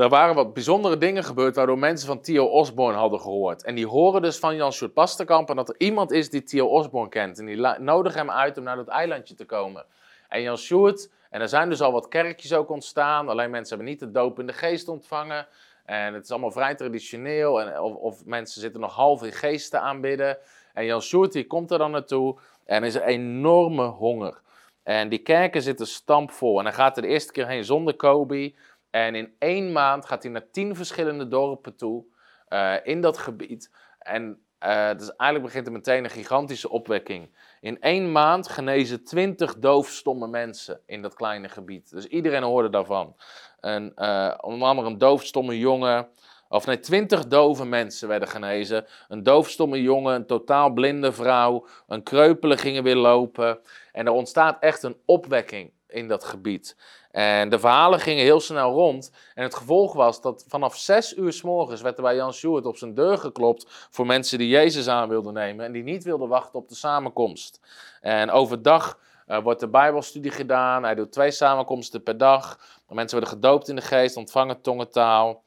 er 0.00 0.08
waren 0.08 0.34
wat 0.34 0.54
bijzondere 0.54 0.98
dingen 0.98 1.24
gebeurd 1.24 1.56
waardoor 1.56 1.78
mensen 1.78 2.06
van 2.06 2.20
Theo 2.20 2.44
Osborne 2.44 2.98
hadden 2.98 3.20
gehoord. 3.20 3.64
En 3.64 3.74
die 3.74 3.86
horen 3.86 4.22
dus 4.22 4.38
van 4.38 4.56
Jan 4.56 4.72
Sjoerd 4.72 4.92
Pasterkamp 4.92 5.50
en 5.50 5.56
dat 5.56 5.68
er 5.68 5.74
iemand 5.78 6.10
is 6.10 6.30
die 6.30 6.42
Theo 6.42 6.66
Osborne 6.66 7.08
kent. 7.08 7.38
En 7.38 7.46
die 7.46 7.56
nodigen 7.78 8.18
hem 8.18 8.30
uit 8.30 8.58
om 8.58 8.64
naar 8.64 8.76
dat 8.76 8.88
eilandje 8.88 9.34
te 9.34 9.44
komen. 9.44 9.84
En 10.28 10.42
Jan 10.42 10.58
Sjoerd, 10.58 11.10
en 11.30 11.40
er 11.40 11.48
zijn 11.48 11.68
dus 11.68 11.80
al 11.80 11.92
wat 11.92 12.08
kerkjes 12.08 12.52
ook 12.52 12.70
ontstaan, 12.70 13.28
alleen 13.28 13.50
mensen 13.50 13.76
hebben 13.76 13.94
niet 13.94 14.00
de 14.00 14.10
doop 14.10 14.38
in 14.38 14.46
de 14.46 14.52
geest 14.52 14.88
ontvangen. 14.88 15.46
En 15.84 16.14
het 16.14 16.24
is 16.24 16.30
allemaal 16.30 16.50
vrij 16.50 16.74
traditioneel, 16.74 17.60
en, 17.60 17.80
of, 17.80 17.94
of 17.94 18.24
mensen 18.24 18.60
zitten 18.60 18.80
nog 18.80 18.94
half 18.94 19.22
in 19.22 19.32
geesten 19.32 19.80
aanbidden. 19.80 20.38
En 20.74 20.84
Jan 20.84 21.02
Sjoerd 21.02 21.32
die 21.32 21.46
komt 21.46 21.70
er 21.70 21.78
dan 21.78 21.90
naartoe 21.90 22.38
en 22.64 22.84
is 22.84 22.94
een 22.94 23.02
enorme 23.02 23.84
honger. 23.84 24.40
En 24.82 25.08
die 25.08 25.18
kerken 25.18 25.62
zitten 25.62 25.86
stampvol. 25.86 26.58
En 26.58 26.64
hij 26.64 26.74
gaat 26.74 26.96
er 26.96 27.02
de 27.02 27.08
eerste 27.08 27.32
keer 27.32 27.46
heen 27.46 27.64
zonder 27.64 27.94
Kobe. 27.94 28.52
En 28.90 29.14
in 29.14 29.34
één 29.38 29.72
maand 29.72 30.06
gaat 30.06 30.22
hij 30.22 30.32
naar 30.32 30.50
tien 30.50 30.76
verschillende 30.76 31.28
dorpen 31.28 31.76
toe 31.76 32.04
uh, 32.48 32.74
in 32.82 33.00
dat 33.00 33.18
gebied. 33.18 33.70
En 33.98 34.42
uh, 34.66 34.90
dus 34.96 35.16
eigenlijk 35.16 35.42
begint 35.42 35.66
er 35.66 35.72
meteen 35.72 36.04
een 36.04 36.10
gigantische 36.10 36.68
opwekking. 36.68 37.34
In 37.60 37.80
één 37.80 38.12
maand 38.12 38.48
genezen 38.48 39.04
twintig 39.04 39.58
doofstomme 39.58 40.26
mensen 40.26 40.80
in 40.86 41.02
dat 41.02 41.14
kleine 41.14 41.48
gebied. 41.48 41.90
Dus 41.90 42.06
iedereen 42.06 42.42
hoorde 42.42 42.70
daarvan. 42.70 43.16
En, 43.60 43.92
uh, 43.96 44.34
onder 44.40 44.68
andere 44.68 44.88
een 44.88 44.98
doofstomme 44.98 45.58
jongen, 45.58 46.08
of 46.48 46.66
nee, 46.66 46.80
twintig 46.80 47.26
dove 47.26 47.64
mensen 47.64 48.08
werden 48.08 48.28
genezen. 48.28 48.86
Een 49.08 49.22
doofstomme 49.22 49.82
jongen, 49.82 50.14
een 50.14 50.26
totaal 50.26 50.70
blinde 50.70 51.12
vrouw, 51.12 51.66
een 51.86 52.02
kreupele 52.02 52.56
gingen 52.56 52.82
weer 52.82 52.96
lopen. 52.96 53.60
En 53.92 54.06
er 54.06 54.12
ontstaat 54.12 54.62
echt 54.62 54.82
een 54.82 54.96
opwekking 55.04 55.72
in 55.86 56.08
dat 56.08 56.24
gebied. 56.24 56.76
En 57.10 57.48
de 57.48 57.58
verhalen 57.58 58.00
gingen 58.00 58.24
heel 58.24 58.40
snel 58.40 58.72
rond. 58.72 59.10
En 59.34 59.42
het 59.42 59.54
gevolg 59.54 59.92
was 59.92 60.20
dat 60.20 60.44
vanaf 60.48 60.76
zes 60.76 61.16
uur 61.16 61.32
s 61.32 61.42
morgens 61.42 61.80
werd 61.80 61.96
er 61.96 62.02
bij 62.02 62.14
Jan 62.14 62.32
Sjoerd 62.32 62.66
op 62.66 62.76
zijn 62.76 62.94
deur 62.94 63.18
geklopt 63.18 63.88
voor 63.90 64.06
mensen 64.06 64.38
die 64.38 64.48
Jezus 64.48 64.88
aan 64.88 65.08
wilden 65.08 65.32
nemen 65.32 65.64
en 65.64 65.72
die 65.72 65.82
niet 65.82 66.04
wilden 66.04 66.28
wachten 66.28 66.58
op 66.58 66.68
de 66.68 66.74
samenkomst. 66.74 67.60
En 68.00 68.30
overdag 68.30 68.98
uh, 69.28 69.42
wordt 69.42 69.60
de 69.60 69.68
Bijbelstudie 69.68 70.30
gedaan. 70.30 70.82
Hij 70.82 70.94
doet 70.94 71.12
twee 71.12 71.30
samenkomsten 71.30 72.02
per 72.02 72.18
dag. 72.18 72.58
Mensen 72.88 73.18
worden 73.18 73.38
gedoopt 73.38 73.68
in 73.68 73.76
de 73.76 73.82
geest, 73.82 74.16
ontvangen 74.16 74.60
tongentaal. 74.60 75.42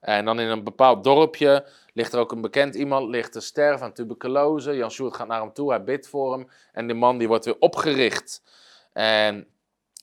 En 0.00 0.24
dan 0.24 0.40
in 0.40 0.48
een 0.48 0.64
bepaald 0.64 1.04
dorpje 1.04 1.66
ligt 1.92 2.12
er 2.12 2.18
ook 2.18 2.32
een 2.32 2.40
bekend 2.40 2.74
iemand, 2.74 3.08
ligt 3.08 3.32
te 3.32 3.40
sterven 3.40 3.86
aan 3.86 3.92
tuberculose. 3.92 4.76
Jan 4.76 4.90
Sjoerd 4.90 5.16
gaat 5.16 5.26
naar 5.26 5.40
hem 5.40 5.52
toe, 5.52 5.70
hij 5.70 5.84
bidt 5.84 6.08
voor 6.08 6.32
hem. 6.32 6.48
En 6.72 6.86
die 6.86 6.96
man 6.96 7.18
die 7.18 7.28
wordt 7.28 7.44
weer 7.44 7.56
opgericht. 7.58 8.42
En 8.92 9.46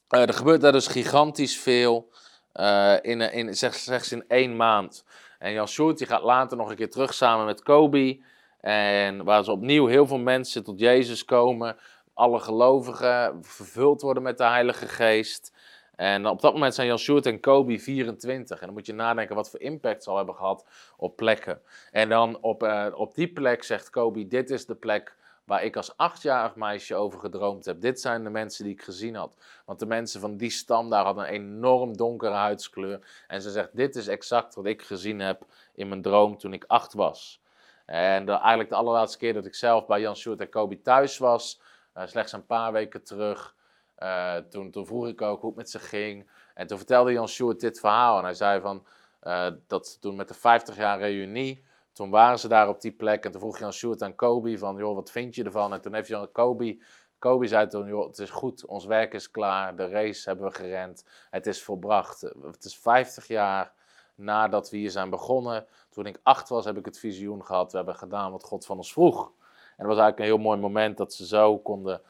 er 0.07 0.33
gebeurt 0.33 0.61
daar 0.61 0.71
dus 0.71 0.87
gigantisch 0.87 1.57
veel 1.59 2.11
uh, 2.53 2.95
in, 3.01 3.21
in, 3.21 3.55
zeg, 3.55 3.73
slechts 3.73 4.11
in 4.11 4.25
één 4.27 4.55
maand. 4.55 5.05
En 5.39 5.51
Jan 5.51 5.67
Sjoerd 5.67 5.97
die 5.97 6.07
gaat 6.07 6.23
later 6.23 6.57
nog 6.57 6.69
een 6.69 6.75
keer 6.75 6.89
terug 6.89 7.13
samen 7.13 7.45
met 7.45 7.63
Kobe. 7.63 8.23
En 8.61 9.23
waar 9.23 9.43
ze 9.43 9.51
opnieuw 9.51 9.85
heel 9.85 10.07
veel 10.07 10.17
mensen 10.17 10.63
tot 10.63 10.79
Jezus 10.79 11.25
komen. 11.25 11.77
Alle 12.13 12.39
gelovigen 12.39 13.37
vervuld 13.41 14.01
worden 14.01 14.23
met 14.23 14.37
de 14.37 14.43
Heilige 14.43 14.87
Geest. 14.87 15.53
En 15.95 16.27
op 16.27 16.41
dat 16.41 16.53
moment 16.53 16.75
zijn 16.75 16.87
Jan 16.87 16.97
Sjoerd 16.97 17.25
en 17.25 17.39
Kobe 17.39 17.79
24. 17.79 18.59
En 18.59 18.65
dan 18.65 18.75
moet 18.75 18.85
je 18.85 18.93
nadenken 18.93 19.35
wat 19.35 19.49
voor 19.49 19.59
impact 19.59 20.03
ze 20.03 20.09
al 20.09 20.17
hebben 20.17 20.35
gehad 20.35 20.65
op 20.97 21.15
plekken. 21.15 21.61
En 21.91 22.09
dan 22.09 22.41
op, 22.41 22.91
op 22.93 23.15
die 23.15 23.33
plek 23.33 23.63
zegt 23.63 23.89
Kobe, 23.89 24.27
dit 24.27 24.49
is 24.49 24.65
de 24.65 24.75
plek 24.75 25.15
waar 25.45 25.63
ik 25.63 25.75
als 25.75 25.97
achtjarig 25.97 26.55
meisje 26.55 26.95
over 26.95 27.19
gedroomd 27.19 27.65
heb. 27.65 27.81
Dit 27.81 28.01
zijn 28.01 28.23
de 28.23 28.29
mensen 28.29 28.63
die 28.63 28.73
ik 28.73 28.81
gezien 28.81 29.15
had. 29.15 29.31
Want 29.65 29.79
de 29.79 29.85
mensen 29.85 30.21
van 30.21 30.37
die 30.37 30.49
stam 30.49 30.89
daar 30.89 31.05
hadden 31.05 31.23
een 31.23 31.33
enorm 31.33 31.97
donkere 31.97 32.33
huidskleur. 32.33 33.23
En 33.27 33.41
ze 33.41 33.51
zegt, 33.51 33.75
dit 33.75 33.95
is 33.95 34.07
exact 34.07 34.55
wat 34.55 34.65
ik 34.65 34.81
gezien 34.81 35.19
heb 35.19 35.45
in 35.73 35.87
mijn 35.87 36.01
droom 36.01 36.37
toen 36.37 36.53
ik 36.53 36.63
acht 36.67 36.93
was. 36.93 37.43
En 37.85 38.29
eigenlijk 38.29 38.69
de 38.69 38.75
allerlaatste 38.75 39.17
keer 39.17 39.33
dat 39.33 39.45
ik 39.45 39.55
zelf 39.55 39.85
bij 39.85 39.99
Jan 39.99 40.15
Sjoerd 40.15 40.39
en 40.39 40.49
Kobe 40.49 40.81
thuis 40.81 41.17
was, 41.17 41.61
uh, 41.97 42.05
slechts 42.05 42.31
een 42.31 42.45
paar 42.45 42.71
weken 42.71 43.03
terug, 43.03 43.55
uh, 43.99 44.35
toen, 44.35 44.71
toen 44.71 44.85
vroeg 44.85 45.07
ik 45.07 45.21
ook 45.21 45.39
hoe 45.41 45.49
het 45.49 45.57
met 45.57 45.69
ze 45.69 45.79
ging. 45.79 46.29
En 46.53 46.67
toen 46.67 46.77
vertelde 46.77 47.11
Jan 47.11 47.27
Sjoerd 47.27 47.59
dit 47.59 47.79
verhaal. 47.79 48.17
En 48.17 48.23
hij 48.23 48.33
zei 48.33 48.61
van, 48.61 48.85
uh, 49.23 49.47
dat 49.67 50.01
toen 50.01 50.15
met 50.15 50.27
de 50.27 50.33
50 50.33 50.75
jaar 50.75 50.99
reunie, 50.99 51.63
toen 51.95 52.09
waren 52.09 52.39
ze 52.39 52.47
daar 52.47 52.69
op 52.69 52.81
die 52.81 52.91
plek. 52.91 53.25
En 53.25 53.31
toen 53.31 53.41
vroeg 53.41 53.59
Jan 53.59 53.73
Sjoerd 53.73 54.01
aan 54.01 54.15
Kobe 54.15 54.57
van, 54.57 54.77
joh, 54.77 54.95
wat 54.95 55.11
vind 55.11 55.35
je 55.35 55.43
ervan? 55.43 55.73
En 55.73 55.81
toen 55.81 55.93
heeft 55.93 56.07
Jan 56.07 56.31
Kobe, 56.31 56.83
Kobe 57.19 57.47
zei 57.47 57.67
toen, 57.67 57.87
joh, 57.87 58.07
het 58.07 58.19
is 58.19 58.29
goed, 58.29 58.65
ons 58.65 58.85
werk 58.85 59.13
is 59.13 59.31
klaar, 59.31 59.75
de 59.75 59.87
race 59.87 60.29
hebben 60.29 60.45
we 60.45 60.55
gerend, 60.55 61.05
het 61.29 61.47
is 61.47 61.63
volbracht. 61.63 62.21
Het 62.21 62.63
is 62.63 62.77
50 62.77 63.27
jaar 63.27 63.73
nadat 64.15 64.69
we 64.69 64.77
hier 64.77 64.91
zijn 64.91 65.09
begonnen. 65.09 65.65
Toen 65.89 66.05
ik 66.05 66.19
acht 66.23 66.49
was, 66.49 66.65
heb 66.65 66.77
ik 66.77 66.85
het 66.85 66.99
visioen 66.99 67.45
gehad, 67.45 67.71
we 67.71 67.77
hebben 67.77 67.95
gedaan 67.95 68.31
wat 68.31 68.43
God 68.43 68.65
van 68.65 68.77
ons 68.77 68.93
vroeg. 68.93 69.31
En 69.77 69.85
dat 69.85 69.95
was 69.95 69.97
eigenlijk 69.97 70.19
een 70.19 70.35
heel 70.35 70.45
mooi 70.45 70.59
moment 70.59 70.97
dat 70.97 71.13
ze 71.13 71.25
zo 71.25 71.57
konden, 71.57 72.01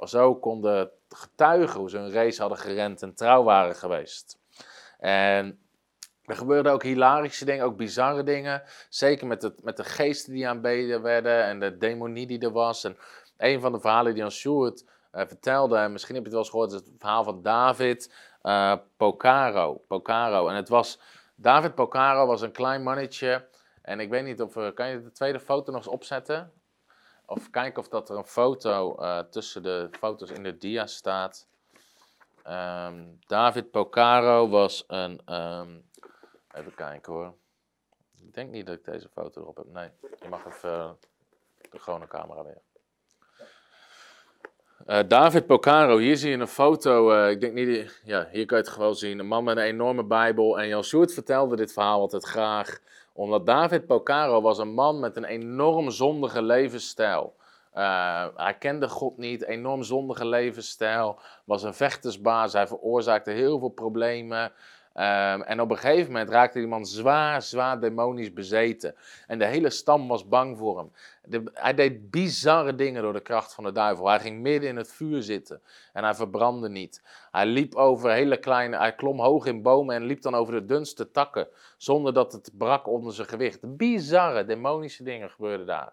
zo 0.00 0.34
konden 0.34 0.90
getuigen 1.08 1.80
hoe 1.80 1.90
ze 1.90 1.98
een 1.98 2.12
race 2.12 2.40
hadden 2.40 2.58
gerend 2.58 3.02
en 3.02 3.14
trouw 3.14 3.42
waren 3.42 3.76
geweest. 3.76 4.38
En 4.98 5.60
er 6.24 6.36
gebeurden 6.36 6.72
ook 6.72 6.82
hilarische 6.82 7.44
dingen, 7.44 7.64
ook 7.64 7.76
bizarre 7.76 8.22
dingen. 8.22 8.62
Zeker 8.88 9.26
met, 9.26 9.42
het, 9.42 9.62
met 9.62 9.76
de 9.76 9.84
geesten 9.84 10.32
die 10.32 10.48
aanbeden 10.48 11.02
werden 11.02 11.44
en 11.44 11.60
de 11.60 11.76
demonie 11.76 12.26
die 12.26 12.38
er 12.38 12.52
was. 12.52 12.84
En 12.84 12.96
een 13.36 13.60
van 13.60 13.72
de 13.72 13.80
verhalen 13.80 14.12
die 14.12 14.20
Jan 14.20 14.30
Sjoerd 14.30 14.84
uh, 15.12 15.26
vertelde, 15.26 15.76
en 15.76 15.92
misschien 15.92 16.14
heb 16.14 16.24
je 16.24 16.30
het 16.30 16.38
wel 16.38 16.42
eens 16.42 16.50
gehoord, 16.50 16.72
is 16.72 16.90
het 16.90 17.00
verhaal 17.00 17.24
van 17.24 17.42
David 17.42 18.14
uh, 18.42 18.74
Pocaro. 18.96 19.82
Pocaro. 19.86 20.48
En 20.48 20.54
het 20.54 20.68
was, 20.68 21.00
David 21.34 21.74
Pocaro 21.74 22.26
was 22.26 22.40
een 22.40 22.52
klein 22.52 22.82
mannetje. 22.82 23.48
En 23.82 24.00
ik 24.00 24.10
weet 24.10 24.24
niet 24.24 24.42
of, 24.42 24.72
kan 24.74 24.88
je 24.88 25.02
de 25.02 25.12
tweede 25.12 25.40
foto 25.40 25.72
nog 25.72 25.80
eens 25.80 25.92
opzetten? 25.92 26.52
Of 27.26 27.50
kijken 27.50 27.82
of 27.82 27.88
dat 27.88 28.10
er 28.10 28.16
een 28.16 28.26
foto 28.26 28.96
uh, 29.00 29.18
tussen 29.18 29.62
de 29.62 29.88
foto's 29.90 30.30
in 30.30 30.42
de 30.42 30.58
dia 30.58 30.86
staat. 30.86 31.48
Um, 32.48 33.18
David 33.26 33.70
Pocaro 33.70 34.48
was 34.48 34.84
een. 34.86 35.34
Um, 35.34 35.90
even 36.54 36.74
kijken 36.74 37.12
hoor. 37.12 37.34
Ik 38.26 38.34
denk 38.34 38.50
niet 38.50 38.66
dat 38.66 38.74
ik 38.74 38.84
deze 38.84 39.08
foto 39.08 39.40
erop 39.40 39.56
heb. 39.56 39.66
Nee, 39.66 39.88
je 40.22 40.28
mag 40.28 40.46
even 40.46 40.70
uh, 40.70 40.90
de 41.70 41.78
gewone 41.78 42.06
camera 42.06 42.44
weer. 42.44 42.60
Uh, 44.86 45.08
David 45.08 45.46
Pocaro, 45.46 45.98
hier 45.98 46.16
zie 46.16 46.30
je 46.30 46.36
een 46.36 46.46
foto. 46.46 47.12
Uh, 47.12 47.30
ik 47.30 47.40
denk 47.40 47.52
niet, 47.52 48.00
ja, 48.04 48.28
hier 48.30 48.46
kan 48.46 48.58
je 48.58 48.64
het 48.64 48.72
gewoon 48.72 48.94
zien. 48.94 49.18
Een 49.18 49.26
man 49.26 49.44
met 49.44 49.56
een 49.56 49.62
enorme 49.62 50.04
Bijbel. 50.04 50.58
En 50.60 50.68
Jan 50.68 50.84
Sjoerd 50.84 51.12
vertelde 51.12 51.56
dit 51.56 51.72
verhaal 51.72 52.00
altijd 52.00 52.24
graag 52.24 52.80
omdat 53.12 53.46
David 53.46 53.86
Pocaro 53.86 54.40
was 54.40 54.58
een 54.58 54.74
man 54.74 55.00
met 55.00 55.16
een 55.16 55.24
enorm 55.24 55.90
zondige 55.90 56.42
levensstijl. 56.42 57.34
Hij 58.34 58.56
kende 58.58 58.88
God 58.88 59.16
niet, 59.16 59.44
enorm 59.44 59.82
zondige 59.82 60.26
levensstijl, 60.26 61.18
was 61.44 61.62
een 61.62 61.74
vechtersbaas, 61.74 62.52
hij 62.52 62.66
veroorzaakte 62.66 63.30
heel 63.30 63.58
veel 63.58 63.68
problemen. 63.68 64.52
Um, 64.94 65.42
en 65.42 65.60
op 65.60 65.70
een 65.70 65.78
gegeven 65.78 66.12
moment 66.12 66.30
raakte 66.30 66.58
die 66.58 66.68
man 66.68 66.86
zwaar, 66.86 67.42
zwaar 67.42 67.80
demonisch 67.80 68.32
bezeten. 68.32 68.94
En 69.26 69.38
de 69.38 69.44
hele 69.44 69.70
stam 69.70 70.08
was 70.08 70.28
bang 70.28 70.58
voor 70.58 70.78
hem. 70.78 70.92
Hij 71.54 71.74
deed 71.74 72.10
bizarre 72.10 72.74
dingen 72.74 73.02
door 73.02 73.12
de 73.12 73.20
kracht 73.20 73.54
van 73.54 73.64
de 73.64 73.72
duivel. 73.72 74.08
Hij 74.08 74.20
ging 74.20 74.40
midden 74.40 74.68
in 74.68 74.76
het 74.76 74.92
vuur 74.92 75.22
zitten 75.22 75.60
en 75.92 76.04
hij 76.04 76.14
verbrandde 76.14 76.68
niet. 76.68 77.02
Hij 77.30 77.46
liep 77.46 77.74
over 77.74 78.10
hele 78.10 78.36
kleine, 78.36 78.76
hij 78.76 78.94
klom 78.94 79.20
hoog 79.20 79.46
in 79.46 79.62
bomen 79.62 79.94
en 79.94 80.04
liep 80.04 80.22
dan 80.22 80.34
over 80.34 80.54
de 80.54 80.64
dunste 80.64 81.10
takken, 81.10 81.48
zonder 81.76 82.12
dat 82.12 82.32
het 82.32 82.50
brak 82.58 82.88
onder 82.88 83.14
zijn 83.14 83.28
gewicht. 83.28 83.76
Bizarre, 83.76 84.44
demonische 84.44 85.02
dingen 85.02 85.30
gebeurden 85.30 85.66
daar. 85.66 85.92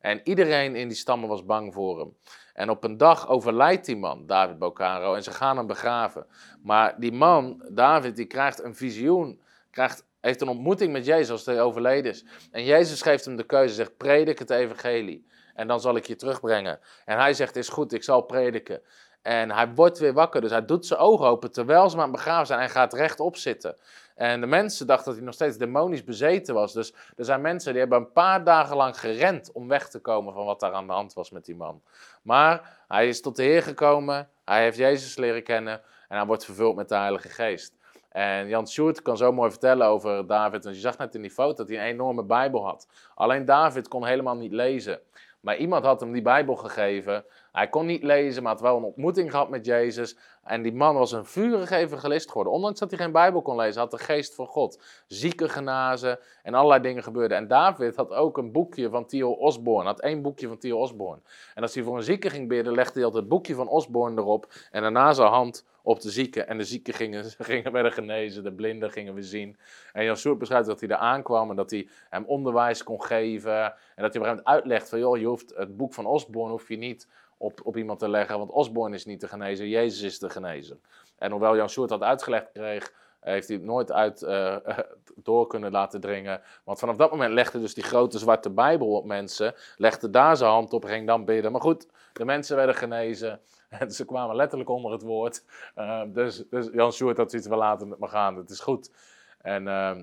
En 0.00 0.20
iedereen 0.24 0.76
in 0.76 0.88
die 0.88 0.96
stammen 0.96 1.28
was 1.28 1.44
bang 1.44 1.74
voor 1.74 1.98
hem. 1.98 2.16
En 2.52 2.70
op 2.70 2.84
een 2.84 2.96
dag 2.96 3.28
overlijdt 3.28 3.86
die 3.86 3.96
man, 3.96 4.26
David 4.26 4.58
Bocaro, 4.58 5.14
en 5.14 5.22
ze 5.22 5.30
gaan 5.30 5.56
hem 5.56 5.66
begraven. 5.66 6.26
Maar 6.62 7.00
die 7.00 7.12
man, 7.12 7.62
David, 7.70 8.16
die 8.16 8.26
krijgt 8.26 8.62
een 8.62 8.74
visioen, 8.74 9.40
krijgt, 9.70 10.06
heeft 10.20 10.40
een 10.40 10.48
ontmoeting 10.48 10.92
met 10.92 11.04
Jezus 11.04 11.30
als 11.30 11.46
hij 11.46 11.60
overleden 11.60 12.10
is. 12.10 12.24
En 12.50 12.64
Jezus 12.64 13.02
geeft 13.02 13.24
hem 13.24 13.36
de 13.36 13.46
keuze, 13.46 13.74
zegt 13.74 13.96
predik 13.96 14.38
het 14.38 14.50
evangelie. 14.50 15.26
En 15.54 15.66
dan 15.66 15.80
zal 15.80 15.96
ik 15.96 16.06
je 16.06 16.16
terugbrengen. 16.16 16.80
En 17.04 17.18
hij 17.18 17.34
zegt, 17.34 17.56
is 17.56 17.68
goed, 17.68 17.92
ik 17.92 18.02
zal 18.02 18.20
prediken. 18.20 18.82
En 19.22 19.50
hij 19.50 19.74
wordt 19.74 19.98
weer 19.98 20.12
wakker, 20.12 20.40
dus 20.40 20.50
hij 20.50 20.64
doet 20.64 20.86
zijn 20.86 21.00
ogen 21.00 21.26
open 21.26 21.52
terwijl 21.52 21.90
ze 21.90 21.96
maar 21.96 22.10
begraven 22.10 22.46
zijn 22.46 22.60
en 22.60 22.70
gaat 22.70 22.92
rechtop 22.92 23.36
zitten. 23.36 23.76
En 24.18 24.40
de 24.40 24.46
mensen 24.46 24.86
dachten 24.86 25.04
dat 25.04 25.14
hij 25.14 25.24
nog 25.24 25.34
steeds 25.34 25.56
demonisch 25.56 26.04
bezeten 26.04 26.54
was. 26.54 26.72
Dus 26.72 26.94
er 27.16 27.24
zijn 27.24 27.40
mensen 27.40 27.70
die 27.72 27.80
hebben 27.80 27.98
een 27.98 28.12
paar 28.12 28.44
dagen 28.44 28.76
lang 28.76 29.00
gerend 29.00 29.52
om 29.52 29.68
weg 29.68 29.88
te 29.88 29.98
komen 29.98 30.34
van 30.34 30.44
wat 30.44 30.60
daar 30.60 30.72
aan 30.72 30.86
de 30.86 30.92
hand 30.92 31.12
was 31.12 31.30
met 31.30 31.44
die 31.44 31.56
man. 31.56 31.82
Maar 32.22 32.78
hij 32.88 33.08
is 33.08 33.20
tot 33.20 33.36
de 33.36 33.42
Heer 33.42 33.62
gekomen, 33.62 34.28
hij 34.44 34.62
heeft 34.62 34.76
Jezus 34.76 35.16
leren 35.16 35.42
kennen 35.42 35.80
en 36.08 36.16
hij 36.16 36.26
wordt 36.26 36.44
vervuld 36.44 36.76
met 36.76 36.88
de 36.88 36.94
Heilige 36.94 37.28
Geest. 37.28 37.76
En 38.08 38.48
Jan 38.48 38.68
Sjoerd 38.68 39.02
kan 39.02 39.16
zo 39.16 39.32
mooi 39.32 39.50
vertellen 39.50 39.86
over 39.86 40.26
David, 40.26 40.64
want 40.64 40.76
je 40.76 40.82
zag 40.82 40.98
net 40.98 41.14
in 41.14 41.22
die 41.22 41.30
foto 41.30 41.54
dat 41.56 41.68
hij 41.68 41.78
een 41.78 41.92
enorme 41.92 42.24
Bijbel 42.24 42.64
had. 42.64 42.88
Alleen 43.14 43.44
David 43.44 43.88
kon 43.88 44.06
helemaal 44.06 44.36
niet 44.36 44.52
lezen. 44.52 45.00
Maar 45.40 45.56
iemand 45.56 45.84
had 45.84 46.00
hem 46.00 46.12
die 46.12 46.22
Bijbel 46.22 46.56
gegeven. 46.56 47.24
Hij 47.52 47.68
kon 47.68 47.86
niet 47.86 48.02
lezen, 48.02 48.42
maar 48.42 48.52
had 48.52 48.60
wel 48.60 48.76
een 48.76 48.82
ontmoeting 48.82 49.30
gehad 49.30 49.48
met 49.48 49.66
Jezus. 49.66 50.16
En 50.44 50.62
die 50.62 50.74
man 50.74 50.94
was 50.94 51.12
een 51.12 51.24
vurige 51.24 51.76
evangelist 51.76 52.28
geworden. 52.28 52.52
Ondanks 52.52 52.78
dat 52.78 52.90
hij 52.90 52.98
geen 52.98 53.12
Bijbel 53.12 53.42
kon 53.42 53.56
lezen, 53.56 53.80
had 53.80 53.90
de 53.90 53.98
geest 53.98 54.34
van 54.34 54.46
God. 54.46 54.82
Zieken 55.06 55.50
genazen 55.50 56.18
en 56.42 56.54
allerlei 56.54 56.82
dingen 56.82 57.02
gebeurden. 57.02 57.36
En 57.36 57.48
David 57.48 57.96
had 57.96 58.12
ook 58.12 58.38
een 58.38 58.52
boekje 58.52 58.90
van 58.90 59.06
Theo 59.06 59.30
Osborne. 59.30 59.88
Had 59.88 60.00
één 60.00 60.22
boekje 60.22 60.48
van 60.48 60.58
Theo 60.58 60.78
Osborne. 60.78 61.20
En 61.54 61.62
als 61.62 61.74
hij 61.74 61.82
voor 61.82 61.96
een 61.96 62.02
zieke 62.02 62.30
ging 62.30 62.48
bidden, 62.48 62.74
legde 62.74 62.92
hij 62.94 63.04
altijd 63.04 63.22
het 63.22 63.32
boekje 63.32 63.54
van 63.54 63.68
Osborne 63.68 64.20
erop. 64.20 64.52
En 64.70 64.82
daarna 64.82 65.12
zijn 65.12 65.28
hand 65.28 65.64
op 65.82 66.00
de 66.00 66.10
zieken. 66.10 66.48
En 66.48 66.58
de 66.58 66.64
zieken 66.64 66.94
gingen, 66.94 67.24
gingen 67.38 67.72
werden 67.72 67.92
genezen, 67.92 68.42
de 68.42 68.52
blinden 68.52 68.90
gingen 68.90 69.14
we 69.14 69.22
zien. 69.22 69.56
En 69.92 70.04
Jan 70.04 70.16
Soert 70.16 70.38
beschrijft 70.38 70.66
dat 70.66 70.80
hij 70.80 70.88
er 70.88 70.96
aankwam 70.96 71.50
en 71.50 71.56
dat 71.56 71.70
hij 71.70 71.88
hem 72.10 72.24
onderwijs 72.24 72.82
kon 72.82 73.02
geven. 73.02 73.62
En 73.94 74.02
dat 74.02 74.14
hij 74.14 74.22
op 74.22 74.28
een 74.28 74.40
gegeven 74.44 74.68
moment 74.68 74.88
van, 74.88 74.98
joh, 74.98 75.18
je 75.18 75.26
hoeft 75.26 75.54
het 75.56 75.76
boek 75.76 75.94
van 75.94 76.06
Osborne 76.06 76.50
hoef 76.50 76.68
je 76.68 76.76
niet 76.76 77.08
op, 77.38 77.60
op 77.62 77.76
iemand 77.76 77.98
te 77.98 78.08
leggen, 78.08 78.38
want 78.38 78.50
Osborne 78.50 78.94
is 78.94 79.04
niet 79.04 79.20
te 79.20 79.28
genezen, 79.28 79.68
Jezus 79.68 80.02
is 80.02 80.18
te 80.18 80.30
genezen. 80.30 80.80
En 81.18 81.30
hoewel 81.30 81.56
Jan 81.56 81.68
Soert 81.68 81.88
dat 81.88 82.02
uitgelegd 82.02 82.52
kreeg, 82.52 82.92
heeft 83.20 83.48
hij 83.48 83.56
het 83.56 83.66
nooit 83.66 83.92
uit 83.92 84.22
uh, 84.22 84.56
door 85.16 85.46
kunnen 85.46 85.70
laten 85.70 86.00
dringen. 86.00 86.40
Want 86.64 86.78
vanaf 86.78 86.96
dat 86.96 87.10
moment 87.10 87.32
legde 87.32 87.60
dus 87.60 87.74
die 87.74 87.84
grote 87.84 88.18
zwarte 88.18 88.50
Bijbel 88.50 88.92
op 88.92 89.04
mensen, 89.04 89.54
legde 89.76 90.10
daar 90.10 90.36
zijn 90.36 90.50
hand 90.50 90.72
op 90.72 90.84
ging 90.84 91.06
dan 91.06 91.24
bidden. 91.24 91.52
Maar 91.52 91.60
goed, 91.60 91.86
de 92.12 92.24
mensen 92.24 92.56
werden 92.56 92.74
genezen. 92.74 93.40
En 93.68 93.90
ze 93.90 94.04
kwamen 94.04 94.36
letterlijk 94.36 94.70
onder 94.70 94.92
het 94.92 95.02
woord. 95.02 95.44
Uh, 95.76 96.02
dus, 96.06 96.44
dus 96.50 96.68
Jan 96.72 96.92
Sjoerd 96.92 97.16
had 97.16 97.30
zoiets, 97.30 97.48
we 97.48 97.56
laten 97.56 97.90
het 97.90 97.98
maar 97.98 98.08
gaan, 98.08 98.36
het 98.36 98.50
is 98.50 98.60
goed. 98.60 98.90
En, 99.38 99.62
uh, 99.62 99.96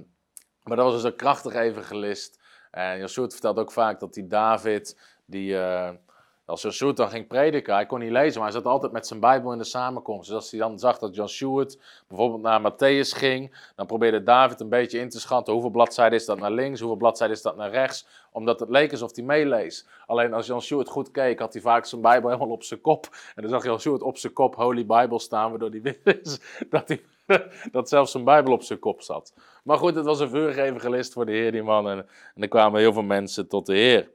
maar 0.64 0.78
dat 0.78 0.86
was 0.86 0.94
dus 0.94 1.04
een 1.04 1.16
krachtig 1.16 1.54
evangelist. 1.54 2.40
En 2.72 2.98
Jan 2.98 3.08
Sjoerd 3.08 3.32
vertelt 3.32 3.60
ook 3.60 3.72
vaak 3.72 4.00
dat 4.00 4.14
die 4.14 4.28
David, 4.28 5.00
die, 5.26 5.54
uh, 5.54 5.90
als 6.46 6.62
Jan 6.62 6.72
Sjoerd 6.72 6.98
dan 6.98 7.10
ging 7.10 7.28
prediken, 7.28 7.74
hij 7.74 7.86
kon 7.86 8.00
niet 8.00 8.12
lezen, 8.12 8.42
maar 8.42 8.52
hij 8.52 8.62
zat 8.62 8.72
altijd 8.72 8.92
met 8.92 9.08
zijn 9.08 9.20
Bijbel 9.20 9.52
in 9.52 9.58
de 9.58 9.64
samenkomst. 9.64 10.28
Dus 10.28 10.36
als 10.36 10.52
hij 10.52 10.60
dan 10.60 10.80
zag 10.80 11.00
dat 11.00 11.16
Jan 11.16 11.30
Sjoerd 11.30 11.78
bijvoorbeeld 12.08 12.42
naar 12.42 12.72
Matthäus 12.72 13.18
ging, 13.18 13.58
dan 13.76 13.86
probeerde 13.86 14.24
David 14.24 14.60
een 14.60 14.70
beetje 14.70 15.00
in 15.00 15.10
te 15.10 15.20
schatten 15.20 15.54
hoeveel 15.54 15.72
bladzijden 15.72 16.20
is 16.20 16.26
dat 16.26 16.40
naar 16.40 16.52
links, 16.52 16.80
hoeveel 16.80 16.98
bladzijden 16.98 17.36
is 17.36 17.42
dat 17.42 17.56
naar 17.56 17.72
rechts, 17.72 18.08
omdat 18.32 18.60
het 18.60 18.70
leek 18.70 18.92
alsof 18.92 19.16
hij 19.16 19.24
meeleest. 19.24 19.88
Alleen 20.06 20.34
als 20.34 20.48
Jan 20.48 20.62
Sjoerd 20.62 20.90
goed 20.90 21.12
keek, 21.12 21.40
had 21.40 21.54
hij 21.54 21.62
vaak 21.62 21.86
zijn 21.86 22.02
Bijbel 22.02 22.30
helemaal 22.30 22.54
op 22.54 22.64
zijn 22.64 22.82
kop. 22.82 23.08
En 23.36 23.42
dan 23.42 23.52
zag 23.52 23.64
Jan 23.64 23.80
Sjoerd 23.80 24.02
op 24.02 24.18
zijn 24.18 24.34
kop 24.34 24.56
Holy 24.56 24.86
Bible 24.86 25.20
staan, 25.20 25.50
waardoor 25.50 25.70
hij 25.70 25.98
wist 26.04 26.44
dat 26.70 26.88
hij 26.88 27.02
dat 27.72 27.90
zelfs 27.90 28.12
zijn 28.12 28.24
Bijbel 28.24 28.54
op 28.54 28.64
zijn 28.64 28.80
kop 28.80 29.02
zat. 29.02 29.34
Maar 29.64 29.78
goed, 29.78 29.96
het 29.96 30.06
was 30.06 30.20
een 30.20 30.30
vurig 30.30 30.58
evangelist 30.58 31.14
voor 31.14 31.26
de 31.26 31.32
Heer, 31.32 31.52
die 31.52 31.64
man. 31.64 31.90
En, 31.90 31.98
en 32.36 32.42
er 32.42 32.48
kwamen 32.48 32.80
heel 32.80 32.94
veel 32.94 33.04
mensen 33.04 33.48
tot 33.48 33.66
de 33.66 33.74
Heer. 33.74 34.10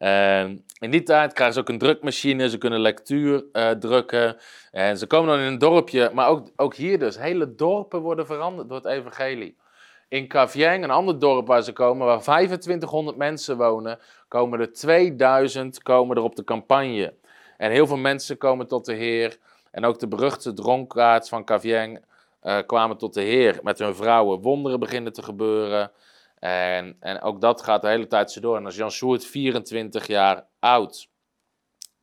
En 0.00 0.64
in 0.78 0.90
die 0.90 1.02
tijd 1.02 1.32
krijgen 1.32 1.54
ze 1.54 1.60
ook 1.60 1.68
een 1.68 1.78
drukmachine, 1.78 2.48
ze 2.48 2.58
kunnen 2.58 2.80
lectuur 2.80 3.44
uh, 3.52 3.70
drukken. 3.70 4.36
En 4.70 4.98
ze 4.98 5.06
komen 5.06 5.28
dan 5.28 5.38
in 5.38 5.52
een 5.52 5.58
dorpje, 5.58 6.10
maar 6.14 6.28
ook, 6.28 6.48
ook 6.56 6.74
hier 6.74 6.98
dus. 6.98 7.18
Hele 7.18 7.54
dorpen 7.54 8.00
worden 8.00 8.26
veranderd 8.26 8.68
door 8.68 8.76
het 8.76 8.86
evangelie. 8.86 9.56
In 10.08 10.26
Kavieng, 10.28 10.84
een 10.84 10.90
ander 10.90 11.18
dorp 11.18 11.46
waar 11.46 11.62
ze 11.62 11.72
komen, 11.72 12.06
waar 12.06 12.20
2500 12.20 13.16
mensen 13.16 13.56
wonen, 13.56 13.98
komen 14.28 14.60
er 14.60 14.72
2000 14.72 15.82
komen 15.82 16.16
er 16.16 16.22
op 16.22 16.36
de 16.36 16.44
campagne. 16.44 17.14
En 17.56 17.70
heel 17.70 17.86
veel 17.86 17.96
mensen 17.96 18.38
komen 18.38 18.66
tot 18.66 18.84
de 18.84 18.94
Heer. 18.94 19.38
En 19.70 19.84
ook 19.84 19.98
de 19.98 20.08
beruchte 20.08 20.52
dronkaards 20.52 21.28
van 21.28 21.44
Kavieng 21.44 22.00
uh, 22.42 22.58
kwamen 22.66 22.96
tot 22.96 23.14
de 23.14 23.22
Heer 23.22 23.58
met 23.62 23.78
hun 23.78 23.94
vrouwen. 23.94 24.40
Wonderen 24.40 24.80
beginnen 24.80 25.12
te 25.12 25.22
gebeuren. 25.22 25.90
En, 26.40 26.96
en 27.00 27.20
ook 27.20 27.40
dat 27.40 27.62
gaat 27.62 27.82
de 27.82 27.88
hele 27.88 28.06
tijd 28.06 28.32
zo 28.32 28.40
door. 28.40 28.56
En 28.56 28.64
als 28.64 28.76
Jan 28.76 28.90
Sjoerd 28.90 29.26
24 29.26 30.06
jaar 30.06 30.46
oud. 30.58 31.08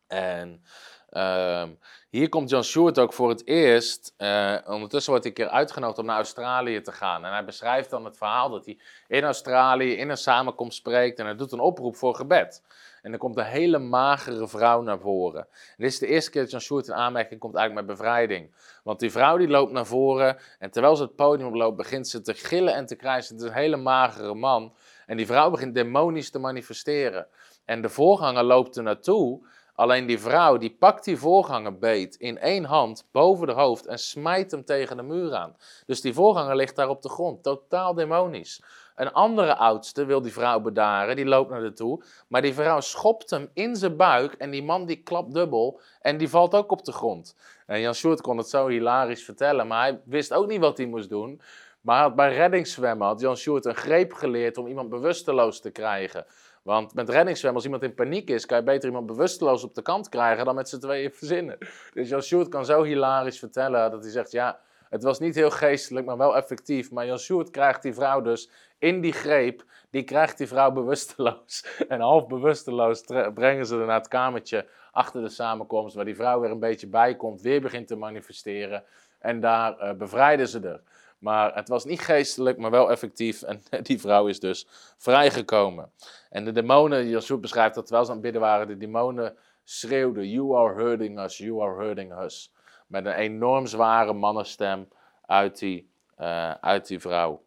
En 0.08 0.64
uh, 1.10 1.70
hier 2.10 2.30
komt 2.30 2.50
Jan 2.50 2.64
Sjoerd 2.64 3.00
ook 3.00 3.14
voor 3.14 3.30
het 3.30 3.48
eerst. 3.48 4.14
Uh, 4.18 4.58
ondertussen 4.66 5.12
wordt 5.12 5.28
hij 5.28 5.36
een 5.36 5.44
keer 5.44 5.58
uitgenodigd 5.58 6.00
om 6.00 6.06
naar 6.06 6.16
Australië 6.16 6.82
te 6.82 6.92
gaan. 6.92 7.26
En 7.26 7.32
hij 7.32 7.46
beschrijft 7.46 7.90
dan 7.90 8.06
het 8.06 8.18
verhaal 8.18 8.50
dat 8.50 8.66
hij 8.66 8.80
in 9.08 9.24
Australië 9.24 9.94
in 9.94 10.10
een 10.10 10.18
samenkomst 10.18 10.78
spreekt. 10.78 11.20
En 11.20 11.26
hij 11.26 11.36
doet 11.36 11.52
een 11.52 11.60
oproep 11.60 11.96
voor 11.96 12.16
gebed. 12.16 12.64
En 13.02 13.14
er 13.14 13.20
komt 13.20 13.38
een 13.38 13.44
hele 13.44 13.80
magere 13.80 14.48
vrouw 14.48 14.82
naar 14.82 15.00
voren. 15.00 15.42
En 15.52 15.76
dit 15.78 15.92
is 15.92 16.00
de 16.00 16.08
eerste 16.08 16.32
keer 16.32 16.42
dat 16.42 16.52
Jan 16.52 16.62
Sjoerd 16.62 16.88
in 16.88 16.94
aanmerking 16.94 17.40
komt 17.40 17.56
eigenlijk 17.56 17.88
met 17.88 17.98
bevrijding. 17.98 18.56
Want 18.84 19.00
die 19.00 19.12
vrouw 19.12 19.38
die 19.38 19.48
loopt 19.48 19.72
naar 19.72 19.86
voren 19.86 20.38
en 20.60 20.72
terwijl 20.72 20.96
ze 20.96 21.04
het 21.04 21.16
podium 21.16 21.48
oploopt, 21.48 21.78
begint 21.78 22.08
ze 22.08 22.22
te 22.22 22.34
gillen 22.34 22.74
en 22.74 22.86
te 22.86 22.96
krijsen. 22.96 23.36
Het 23.36 23.44
is 23.44 23.50
een 23.50 23.56
hele 23.56 23.78
magere 23.78 24.34
man. 24.34 24.74
En 25.06 25.18
die 25.18 25.26
vrouw 25.26 25.50
begint 25.50 25.76
demonisch 25.76 26.30
te 26.30 26.40
manifesteren. 26.40 27.28
En 27.66 27.82
de 27.82 27.90
voorganger 27.90 28.44
loopt 28.44 28.78
er 28.78 28.84
naartoe. 28.84 29.48
Alleen 29.78 30.06
die 30.06 30.20
vrouw 30.20 30.58
die 30.58 30.76
pakt 30.80 31.04
die 31.04 31.18
voorganger 31.18 31.78
beet 31.78 32.16
in 32.16 32.40
één 32.40 32.64
hand 32.64 33.08
boven 33.12 33.48
de 33.48 33.54
hoofd 33.54 33.86
en 33.86 34.00
smijt 34.00 34.52
hem 34.52 34.66
tegen 34.66 34.98
de 34.98 35.04
muur 35.04 35.34
aan. 35.34 35.56
Dus 35.86 36.02
die 36.02 36.14
voorganger 36.14 36.56
ligt 36.56 36.76
daar 36.76 36.90
op 36.90 37.02
de 37.02 37.10
grond, 37.10 37.44
totaal 37.44 37.94
demonisch. 37.94 38.64
Een 38.96 39.12
andere 39.12 39.56
oudste 39.56 40.06
wil 40.06 40.22
die 40.22 40.34
vrouw 40.34 40.60
bedaren, 40.60 41.16
die 41.16 41.26
loopt 41.26 41.50
naar 41.50 41.62
de 41.62 41.74
toe. 41.74 42.04
Maar 42.28 42.42
die 42.42 42.54
vrouw 42.54 42.80
schopt 42.80 43.30
hem 43.30 43.50
in 43.54 43.76
zijn 43.76 43.98
buik 43.98 44.34
en 44.34 44.50
die 44.50 44.64
man 44.64 44.86
die 44.86 45.04
klapt 45.04 45.34
dubbel 45.34 45.80
en 46.02 46.18
die 46.18 46.30
valt 46.30 46.56
ook 46.56 46.72
op 46.72 46.86
de 46.86 46.92
grond. 46.92 47.36
En 47.66 47.80
Jan 47.80 47.94
Sjoerd 47.94 48.22
kon 48.22 48.38
het 48.38 48.50
zo 48.50 48.68
hilarisch 48.68 49.24
vertellen, 49.24 49.68
maar 49.68 49.82
hij 49.82 50.02
wist 50.06 50.34
ook 50.34 50.48
niet 50.48 50.60
wat 50.60 50.78
hij 50.78 50.86
moest 50.86 51.10
doen. 51.10 51.42
Maar 51.82 52.16
bij 52.16 52.34
reddingszwemmen 52.34 53.08
had 53.08 53.20
Jan 53.20 53.38
Sjoerd 53.38 53.66
een 53.66 53.76
greep 53.76 54.14
geleerd 54.14 54.58
om 54.58 54.68
iemand 54.68 54.90
bewusteloos 54.90 55.60
te 55.60 55.72
krijgen. 55.72 56.26
Want 56.68 56.94
met 56.94 57.10
reddingszwemmen, 57.10 57.56
als 57.56 57.72
iemand 57.72 57.84
in 57.84 57.94
paniek 57.94 58.30
is, 58.30 58.46
kan 58.46 58.58
je 58.58 58.64
beter 58.64 58.88
iemand 58.88 59.06
bewusteloos 59.06 59.64
op 59.64 59.76
de 59.76 59.82
kant 59.82 60.10
krijgen 60.10 60.46
dan 60.46 60.56
met 60.56 60.70
z'n 60.70 60.80
tweeën 60.80 61.12
verzinnen. 61.12 61.58
Dus 61.94 62.10
Jan 62.10 62.22
Sjoerd 62.22 62.50
kan 62.50 62.66
zo 62.66 62.84
hilarisch 62.84 63.40
vertellen 63.40 63.92
dat 63.92 64.04
hij 64.04 64.12
zegt, 64.12 64.32
ja, 64.32 64.60
het 64.90 65.04
was 65.04 65.20
niet 65.20 65.36
heel 65.36 65.50
geestelijk, 65.50 66.06
maar 66.06 66.18
wel 66.18 66.36
effectief. 66.36 66.92
Maar 66.92 67.06
Jan 67.06 67.20
Sjoerd 67.20 67.50
krijgt 67.50 67.82
die 67.82 67.94
vrouw 67.94 68.22
dus 68.22 68.50
in 68.78 69.02
die 69.02 69.14
greep, 69.14 69.64
die 69.90 70.04
krijgt 70.04 70.38
die 70.38 70.48
vrouw 70.48 70.72
bewusteloos. 70.72 71.66
En 71.88 72.00
half 72.00 72.28
bewusteloos 72.28 73.04
brengen 73.34 73.66
ze 73.66 73.80
er 73.80 73.86
naar 73.86 74.00
het 74.00 74.08
kamertje 74.08 74.68
achter 74.92 75.22
de 75.22 75.30
samenkomst, 75.30 75.96
waar 75.96 76.06
die 76.06 76.16
vrouw 76.16 76.40
weer 76.40 76.52
een 76.52 76.60
beetje 76.60 76.88
bij 76.88 77.16
komt, 77.16 77.42
weer 77.42 77.62
begint 77.62 77.88
te 77.88 77.96
manifesteren. 77.96 78.84
En 79.20 79.40
daar 79.40 79.82
uh, 79.82 79.94
bevrijden 79.94 80.48
ze 80.48 80.60
er. 80.60 80.82
Maar 81.18 81.56
het 81.56 81.70
was 81.70 81.86
niet 81.86 82.00
geestelijk, 82.00 82.58
maar 82.58 82.72
wel 82.72 82.92
effectief. 82.92 83.42
En 83.42 83.62
die 83.84 84.00
vrouw 84.00 84.28
is 84.28 84.40
dus 84.40 84.68
vrijgekomen. 84.98 85.92
En 86.30 86.46
de 86.46 86.52
demonen, 86.52 87.10
Joshua 87.10 87.38
beschrijft 87.38 87.76
dat 87.76 87.86
terwijl 87.86 88.06
ze 88.06 88.12
aan 88.12 88.18
het 88.18 88.26
bidden 88.26 88.42
waren, 88.42 88.68
de 88.68 88.78
demonen 88.78 89.38
schreeuwden: 89.64 90.30
You 90.30 90.56
are 90.58 90.74
hurting 90.74 91.20
us, 91.20 91.38
you 91.38 91.62
are 91.62 91.84
hurting 91.84 92.20
us. 92.20 92.54
Met 92.88 93.06
een 93.06 93.14
enorm 93.14 93.66
zware 93.66 94.14
mannenstem 94.14 94.88
uit 95.26 95.60
die, 95.60 95.92
uh, 96.20 96.52
uit 96.52 96.88
die 96.88 97.00
vrouw. 97.00 97.46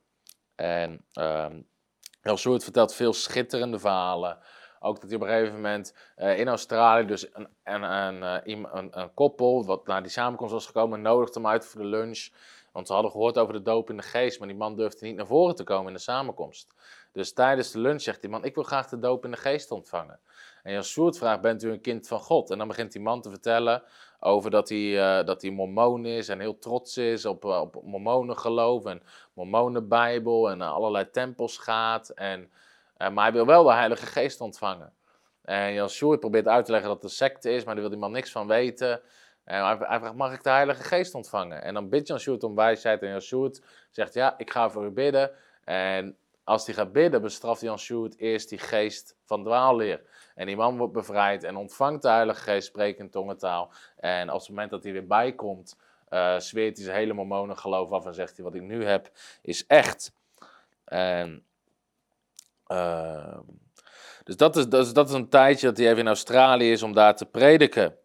En 0.55 1.05
Soort 2.23 2.64
vertelt 2.64 2.95
veel 2.95 3.12
schitterende 3.12 3.79
verhalen. 3.79 4.39
Ook 4.81 5.01
dat 5.01 5.11
hij 5.11 5.18
op 5.18 5.23
een 5.23 5.29
gegeven 5.29 5.55
moment 5.55 5.95
uh, 6.18 6.39
in 6.39 6.49
Australië 6.49 7.07
dus 7.07 7.35
een, 7.35 7.49
een, 7.64 7.83
een, 7.83 8.23
eh, 8.23 8.57
een, 8.73 8.89
een 9.01 9.14
koppel, 9.14 9.64
wat 9.64 9.87
naar 9.87 10.03
die 10.03 10.11
samenkomst 10.11 10.53
was 10.53 10.66
gekomen, 10.66 11.03
nodigde 11.03 11.41
hem 11.41 11.49
uit 11.49 11.66
voor 11.66 11.81
de 11.81 11.87
lunch. 11.87 12.29
Want 12.73 12.87
ze 12.87 12.93
hadden 12.93 13.11
gehoord 13.11 13.39
over 13.39 13.53
de 13.53 13.62
doop 13.62 13.91
in 13.91 13.97
de 13.97 14.03
geest, 14.03 14.39
maar 14.39 14.49
die 14.49 14.57
man 14.57 14.77
durfde 14.77 15.07
niet 15.07 15.16
naar 15.16 15.27
voren 15.27 15.55
te 15.55 15.64
komen 15.64 15.87
in 15.87 15.93
de 15.93 16.01
samenkomst. 16.01 16.75
Dus 17.12 17.33
tijdens 17.33 17.71
de 17.71 17.79
lunch 17.79 18.01
zegt 18.01 18.21
die 18.21 18.31
man, 18.31 18.45
ik 18.45 18.55
wil 18.55 18.64
graag 18.64 18.89
de 18.89 18.99
doop 18.99 19.25
in 19.25 19.31
de 19.31 19.37
geest 19.37 19.71
ontvangen. 19.71 20.21
En 20.62 20.73
Jan 20.73 20.85
Soert 20.85 21.18
vraagt, 21.18 21.41
bent 21.41 21.62
u 21.62 21.71
een 21.71 21.81
kind 21.81 22.09
van 22.09 22.21
God? 22.21 22.51
En 22.51 22.59
dan 22.59 22.68
begint 22.68 22.93
die 22.93 23.03
man 23.03 23.21
te 23.21 23.31
vertellen 23.31 23.83
over 24.21 24.51
dat 24.51 24.68
hij, 24.68 25.18
uh, 25.18 25.27
dat 25.27 25.43
hij 25.43 25.51
mormoon 25.51 26.07
is 26.07 26.29
en 26.29 26.41
heel 26.41 26.59
trots 26.59 26.97
is 26.97 27.25
op, 27.25 27.45
uh, 27.45 27.61
op 27.61 27.83
mormonengeloof 27.83 28.85
en 28.85 29.03
mormonenbijbel 29.33 30.51
en 30.51 30.61
allerlei 30.61 31.11
tempels 31.11 31.59
gaat. 31.59 32.09
En, 32.09 32.51
uh, 32.99 33.11
maar 33.11 33.25
hij 33.25 33.33
wil 33.33 33.47
wel 33.47 33.64
de 33.64 33.73
Heilige 33.73 34.07
Geest 34.07 34.41
ontvangen. 34.41 34.93
En 35.43 35.73
Jan 35.73 36.18
probeert 36.18 36.47
uit 36.47 36.64
te 36.64 36.71
leggen 36.71 36.91
dat 36.91 37.03
het 37.03 37.11
een 37.11 37.16
secte 37.16 37.51
is, 37.51 37.64
maar 37.64 37.75
daar 37.75 37.83
wil 37.83 37.93
die 37.93 38.01
man 38.01 38.12
niks 38.12 38.31
van 38.31 38.47
weten. 38.47 39.01
En 39.51 39.64
hij, 39.64 39.76
vraagt, 39.76 40.14
mag 40.14 40.32
ik 40.32 40.42
de 40.42 40.51
Heilige 40.51 40.82
Geest 40.82 41.14
ontvangen? 41.14 41.62
En 41.62 41.74
dan 41.74 41.88
bidt 41.88 42.09
Jan 42.09 42.18
Sjoerd 42.18 42.42
om 42.42 42.55
wijsheid 42.55 43.03
en 43.03 43.09
Jan 43.09 43.20
Sjoerd 43.20 43.62
zegt, 43.90 44.14
ja, 44.14 44.34
ik 44.38 44.51
ga 44.51 44.70
voor 44.70 44.84
u 44.84 44.90
bidden. 44.90 45.30
En 45.64 46.16
als 46.44 46.66
hij 46.66 46.74
gaat 46.74 46.92
bidden, 46.92 47.22
bestraft 47.22 47.61
Jan 47.61 47.78
Sjoerd 47.78 48.18
eerst 48.18 48.48
die 48.48 48.59
geest 48.59 49.16
van 49.24 49.44
dwaalleer. 49.44 50.03
En 50.34 50.46
die 50.46 50.57
man 50.57 50.76
wordt 50.76 50.92
bevrijd 50.92 51.44
en 51.44 51.57
ontvangt 51.57 52.03
de 52.03 52.09
Heilige 52.09 52.40
Geest, 52.40 52.66
spreekt 52.66 52.98
in 52.98 53.11
tongentaal. 53.11 53.72
En 53.96 54.32
op 54.32 54.38
het 54.38 54.48
moment 54.48 54.70
dat 54.70 54.82
hij 54.82 54.92
weer 54.92 55.07
bijkomt, 55.07 55.76
uh, 56.11 56.38
zweert 56.38 56.76
hij 56.76 56.84
zijn 56.84 56.96
hele 56.96 57.12
mormonen 57.12 57.59
geloof 57.59 57.90
af 57.90 58.07
en 58.07 58.14
zegt 58.14 58.36
hij, 58.36 58.44
wat 58.44 58.55
ik 58.55 58.62
nu 58.62 58.84
heb, 58.84 59.11
is 59.42 59.66
echt. 59.66 60.12
En, 60.84 61.44
uh, 62.68 63.38
dus 64.24 64.36
dat 64.36 64.57
is, 64.57 64.68
dat, 64.68 64.86
is, 64.86 64.92
dat 64.92 65.09
is 65.09 65.14
een 65.14 65.28
tijdje 65.28 65.66
dat 65.66 65.76
hij 65.76 65.86
even 65.86 65.98
in 65.98 66.07
Australië 66.07 66.72
is 66.72 66.82
om 66.82 66.94
daar 66.94 67.16
te 67.16 67.26
prediken. 67.26 67.98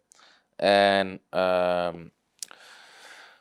En 0.56 1.20
uh, 1.30 1.94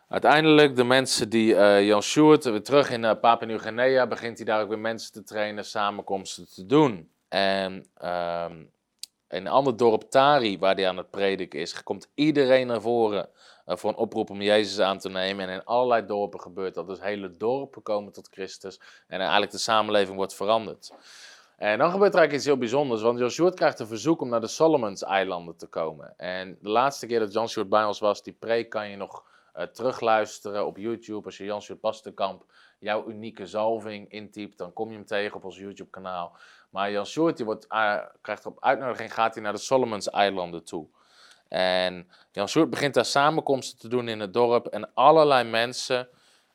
uiteindelijk 0.07 0.75
de 0.75 0.83
mensen 0.83 1.29
die 1.29 1.53
uh, 1.53 1.87
Jan 1.87 2.01
Sjoerd, 2.01 2.43
weer 2.43 2.63
terug 2.63 2.89
in 2.89 3.03
uh, 3.03 3.11
Papua 3.21 3.45
Nieuw-Guinea, 3.45 4.07
begint 4.07 4.37
hij 4.37 4.45
daar 4.45 4.61
ook 4.61 4.69
weer 4.69 4.79
mensen 4.79 5.11
te 5.11 5.23
trainen, 5.23 5.65
samenkomsten 5.65 6.47
te 6.53 6.65
doen. 6.65 7.09
En 7.27 7.85
ehm, 7.97 8.59
in 9.29 9.45
een 9.45 9.47
ander 9.47 9.77
dorp, 9.77 10.01
Tari, 10.01 10.59
waar 10.59 10.75
hij 10.75 10.87
aan 10.87 10.97
het 10.97 11.09
prediken 11.09 11.59
is, 11.59 11.83
komt 11.83 12.09
iedereen 12.13 12.67
naar 12.67 12.81
voren 12.81 13.29
uh, 13.65 13.75
voor 13.75 13.89
een 13.89 13.95
oproep 13.95 14.29
om 14.29 14.41
Jezus 14.41 14.79
aan 14.79 14.99
te 14.99 15.09
nemen. 15.09 15.47
En 15.47 15.53
in 15.53 15.63
allerlei 15.63 16.05
dorpen 16.05 16.41
gebeurt 16.41 16.73
dat. 16.73 16.87
Dus 16.87 17.01
hele 17.01 17.37
dorpen 17.37 17.81
komen 17.81 18.13
tot 18.13 18.27
Christus 18.31 18.79
en 19.07 19.19
eigenlijk 19.19 19.51
de 19.51 19.57
samenleving 19.57 20.15
wordt 20.15 20.35
veranderd. 20.35 20.91
En 21.57 21.77
dan 21.77 21.91
gebeurt 21.91 22.13
er 22.13 22.19
eigenlijk 22.19 22.33
iets 22.33 22.45
heel 22.45 22.57
bijzonders, 22.57 23.01
want 23.01 23.31
Sjoerd 23.31 23.55
krijgt 23.55 23.79
een 23.79 23.87
verzoek 23.87 24.21
om 24.21 24.29
naar 24.29 24.41
de 24.41 24.47
Solomons-eilanden 24.47 25.57
te 25.57 25.67
komen. 25.67 26.13
En 26.17 26.57
de 26.61 26.69
laatste 26.69 27.07
keer 27.07 27.19
dat 27.19 27.33
Jan 27.33 27.49
Sjoerd 27.49 27.69
bij 27.69 27.83
ons 27.83 27.99
was, 27.99 28.23
die 28.23 28.33
preek 28.33 28.69
kan 28.69 28.89
je 28.89 28.95
nog 28.95 29.23
uh, 29.55 29.63
terugluisteren 29.63 30.65
op 30.65 30.77
YouTube. 30.77 31.25
Als 31.25 31.37
je 31.37 31.43
Jan 31.43 31.61
Pastenkamp 31.81 32.45
jouw 32.79 33.07
unieke 33.07 33.45
zalving 33.45 34.11
intypt, 34.11 34.57
dan 34.57 34.73
kom 34.73 34.89
je 34.89 34.95
hem 34.95 35.05
tegen 35.05 35.35
op 35.35 35.45
ons 35.45 35.57
YouTube-kanaal. 35.57 36.37
Maar 36.69 36.91
Jan 36.91 37.05
Sjoerd 37.05 37.43
wordt, 37.43 37.65
uh, 37.69 37.97
krijgt 38.21 38.45
op 38.45 38.63
uitnodiging, 38.63 39.13
gaat 39.13 39.33
hij 39.33 39.43
naar 39.43 39.53
de 39.53 39.59
Solomons-eilanden 39.59 40.63
toe. 40.63 40.87
En 41.47 42.09
Jan 42.31 42.69
begint 42.69 42.93
daar 42.93 43.05
samenkomsten 43.05 43.79
te 43.79 43.87
doen 43.87 44.07
in 44.07 44.19
het 44.19 44.33
dorp 44.33 44.67
en 44.67 44.93
allerlei 44.93 45.49
mensen 45.49 46.07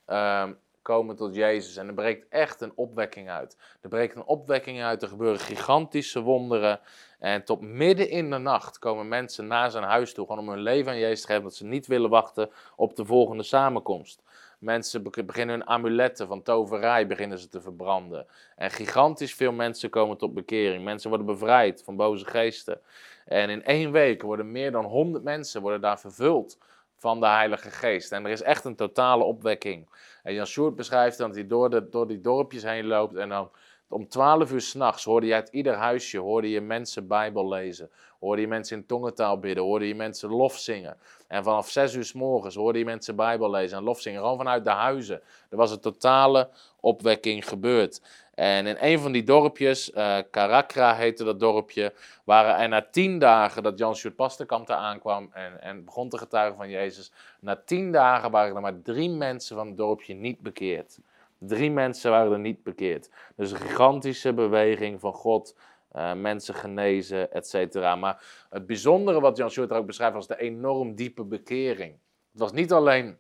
uh, 0.07 0.49
komen 0.91 1.17
tot 1.17 1.35
Jezus. 1.35 1.77
En 1.77 1.87
er 1.87 1.95
breekt 1.95 2.27
echt 2.29 2.61
een 2.61 2.73
opwekking 2.75 3.31
uit. 3.31 3.57
Er 3.81 3.89
breekt 3.89 4.17
een 4.17 4.25
opwekking 4.25 4.83
uit, 4.83 5.03
er 5.03 5.09
gebeuren 5.09 5.41
gigantische 5.41 6.21
wonderen. 6.21 6.81
En 7.19 7.45
tot 7.45 7.61
midden 7.61 8.09
in 8.09 8.31
de 8.31 8.39
nacht 8.39 8.79
komen 8.79 9.09
mensen 9.09 9.47
naar 9.47 9.71
zijn 9.71 9.85
huis 9.85 10.15
toe, 10.15 10.27
gewoon 10.27 10.41
om 10.41 10.49
hun 10.49 10.63
leven 10.63 10.93
aan 10.93 10.99
Jezus 10.99 11.21
te 11.21 11.27
geven, 11.27 11.43
dat 11.43 11.55
ze 11.55 11.65
niet 11.65 11.87
willen 11.87 12.11
wachten 12.11 12.51
op 12.77 12.97
de 12.97 13.05
volgende 13.05 13.43
samenkomst. 13.43 14.23
Mensen 14.59 15.03
beginnen 15.03 15.59
hun 15.59 15.67
amuletten 15.67 16.27
van 16.27 16.43
toverij 16.43 17.07
beginnen 17.07 17.39
ze 17.39 17.49
te 17.49 17.61
verbranden. 17.61 18.27
En 18.57 18.71
gigantisch 18.71 19.35
veel 19.35 19.53
mensen 19.53 19.91
komen 19.91 20.17
tot 20.17 20.35
bekering. 20.35 20.85
Mensen 20.85 21.09
worden 21.09 21.27
bevrijd 21.27 21.83
van 21.85 21.97
boze 21.97 22.27
geesten. 22.27 22.81
En 23.25 23.51
in 23.51 23.65
één 23.65 23.93
week 23.93 24.23
worden 24.23 24.53
meer 24.53 24.73
dan 24.73 24.85
100 24.85 25.25
mensen 25.25 25.61
worden 25.63 25.81
daar 25.81 26.01
vervuld 26.01 26.59
van 27.01 27.21
de 27.21 27.27
Heilige 27.27 27.71
Geest. 27.71 28.13
En 28.13 28.25
er 28.25 28.31
is 28.31 28.43
echt 28.43 28.65
een 28.65 28.77
totale 28.77 29.25
opwekking. 29.25 29.89
En 30.23 30.35
Jan 30.35 30.47
Sjoerd 30.47 30.77
beschrijft 30.77 31.19
dan 31.19 31.27
dat 31.27 31.37
hij 31.37 31.47
door, 31.47 31.71
de, 31.71 31.89
door 31.89 32.07
die 32.07 32.21
dorpjes 32.21 32.63
heen 32.63 32.87
loopt 32.87 33.15
en 33.15 33.29
dan 33.29 33.51
om 33.91 34.09
12 34.09 34.53
uur 34.53 34.61
s'nachts 34.61 35.05
hoorde 35.05 35.27
je 35.27 35.35
uit 35.35 35.49
ieder 35.49 35.75
huisje 35.75 36.19
hoorde 36.19 36.51
je 36.51 36.61
mensen 36.61 37.07
Bijbel 37.07 37.49
lezen. 37.49 37.91
Hoorde 38.21 38.41
je 38.41 38.49
mensen 38.49 38.77
in 38.77 38.87
tongentaal 38.87 39.39
bidden. 39.39 39.65
Hoorde 39.65 39.89
je 39.89 39.95
mensen 39.95 40.31
lof 40.31 40.59
zingen. 40.59 40.97
En 41.27 41.45
vanaf 41.45 41.71
6 41.71 41.95
uur 41.95 42.05
s 42.05 42.13
morgens 42.13 42.55
hoorde 42.55 42.79
je 42.79 42.85
mensen 42.85 43.17
Bijbel 43.17 43.51
lezen 43.51 43.79
en 43.79 43.85
lof 43.85 44.01
zingen. 44.01 44.21
Gewoon 44.21 44.37
vanuit 44.37 44.65
de 44.65 44.71
huizen. 44.71 45.21
Er 45.49 45.57
was 45.57 45.71
een 45.71 45.81
totale 45.81 46.49
opwekking 46.81 47.49
gebeurd. 47.49 48.01
En 48.35 48.67
in 48.67 48.77
een 48.81 48.99
van 48.99 49.13
die 49.13 49.23
dorpjes, 49.23 49.91
uh, 49.91 50.19
Karakra 50.31 50.95
heette 50.95 51.25
dat 51.25 51.41
dorpje, 51.41 51.93
waren 52.25 52.59
er 52.59 52.69
na 52.69 52.87
tien 52.91 53.19
dagen 53.19 53.63
dat 53.63 53.79
Jan 53.79 53.97
Sjoerd 53.97 54.17
Pasterkamp 54.17 54.67
daar 54.67 54.77
aankwam 54.77 55.31
en, 55.33 55.63
en 55.63 55.85
begon 55.85 56.09
te 56.09 56.19
getuigen 56.19 56.57
van 56.57 56.71
Jezus. 56.71 57.13
Na 57.41 57.63
tien 57.65 57.93
dagen 57.93 58.31
waren 58.31 58.55
er 58.55 58.61
maar 58.61 58.83
drie 58.83 59.11
mensen 59.11 59.57
van 59.57 59.67
het 59.67 59.77
dorpje 59.77 60.15
niet 60.15 60.41
bekeerd. 60.41 60.99
Drie 61.43 61.71
mensen 61.71 62.11
waren 62.11 62.33
er 62.33 62.39
niet 62.39 62.63
bekeerd. 62.63 63.11
Dus 63.37 63.51
een 63.51 63.61
gigantische 63.61 64.33
beweging 64.33 65.01
van 65.01 65.13
God, 65.13 65.57
uh, 65.93 66.15
mensen 66.15 66.55
genezen, 66.55 67.33
et 67.33 67.49
cetera. 67.49 67.97
Maar 67.97 68.47
het 68.51 68.67
bijzondere 68.67 69.21
wat 69.21 69.37
Jan 69.37 69.51
Sjoerd 69.51 69.73
ook 69.73 69.87
beschrijft 69.87 70.15
was 70.15 70.27
de 70.27 70.39
enorm 70.39 70.95
diepe 70.95 71.25
bekering. 71.25 71.93
Het 72.33 72.41
was 72.41 72.53
niet 72.53 72.73
alleen, 72.73 73.19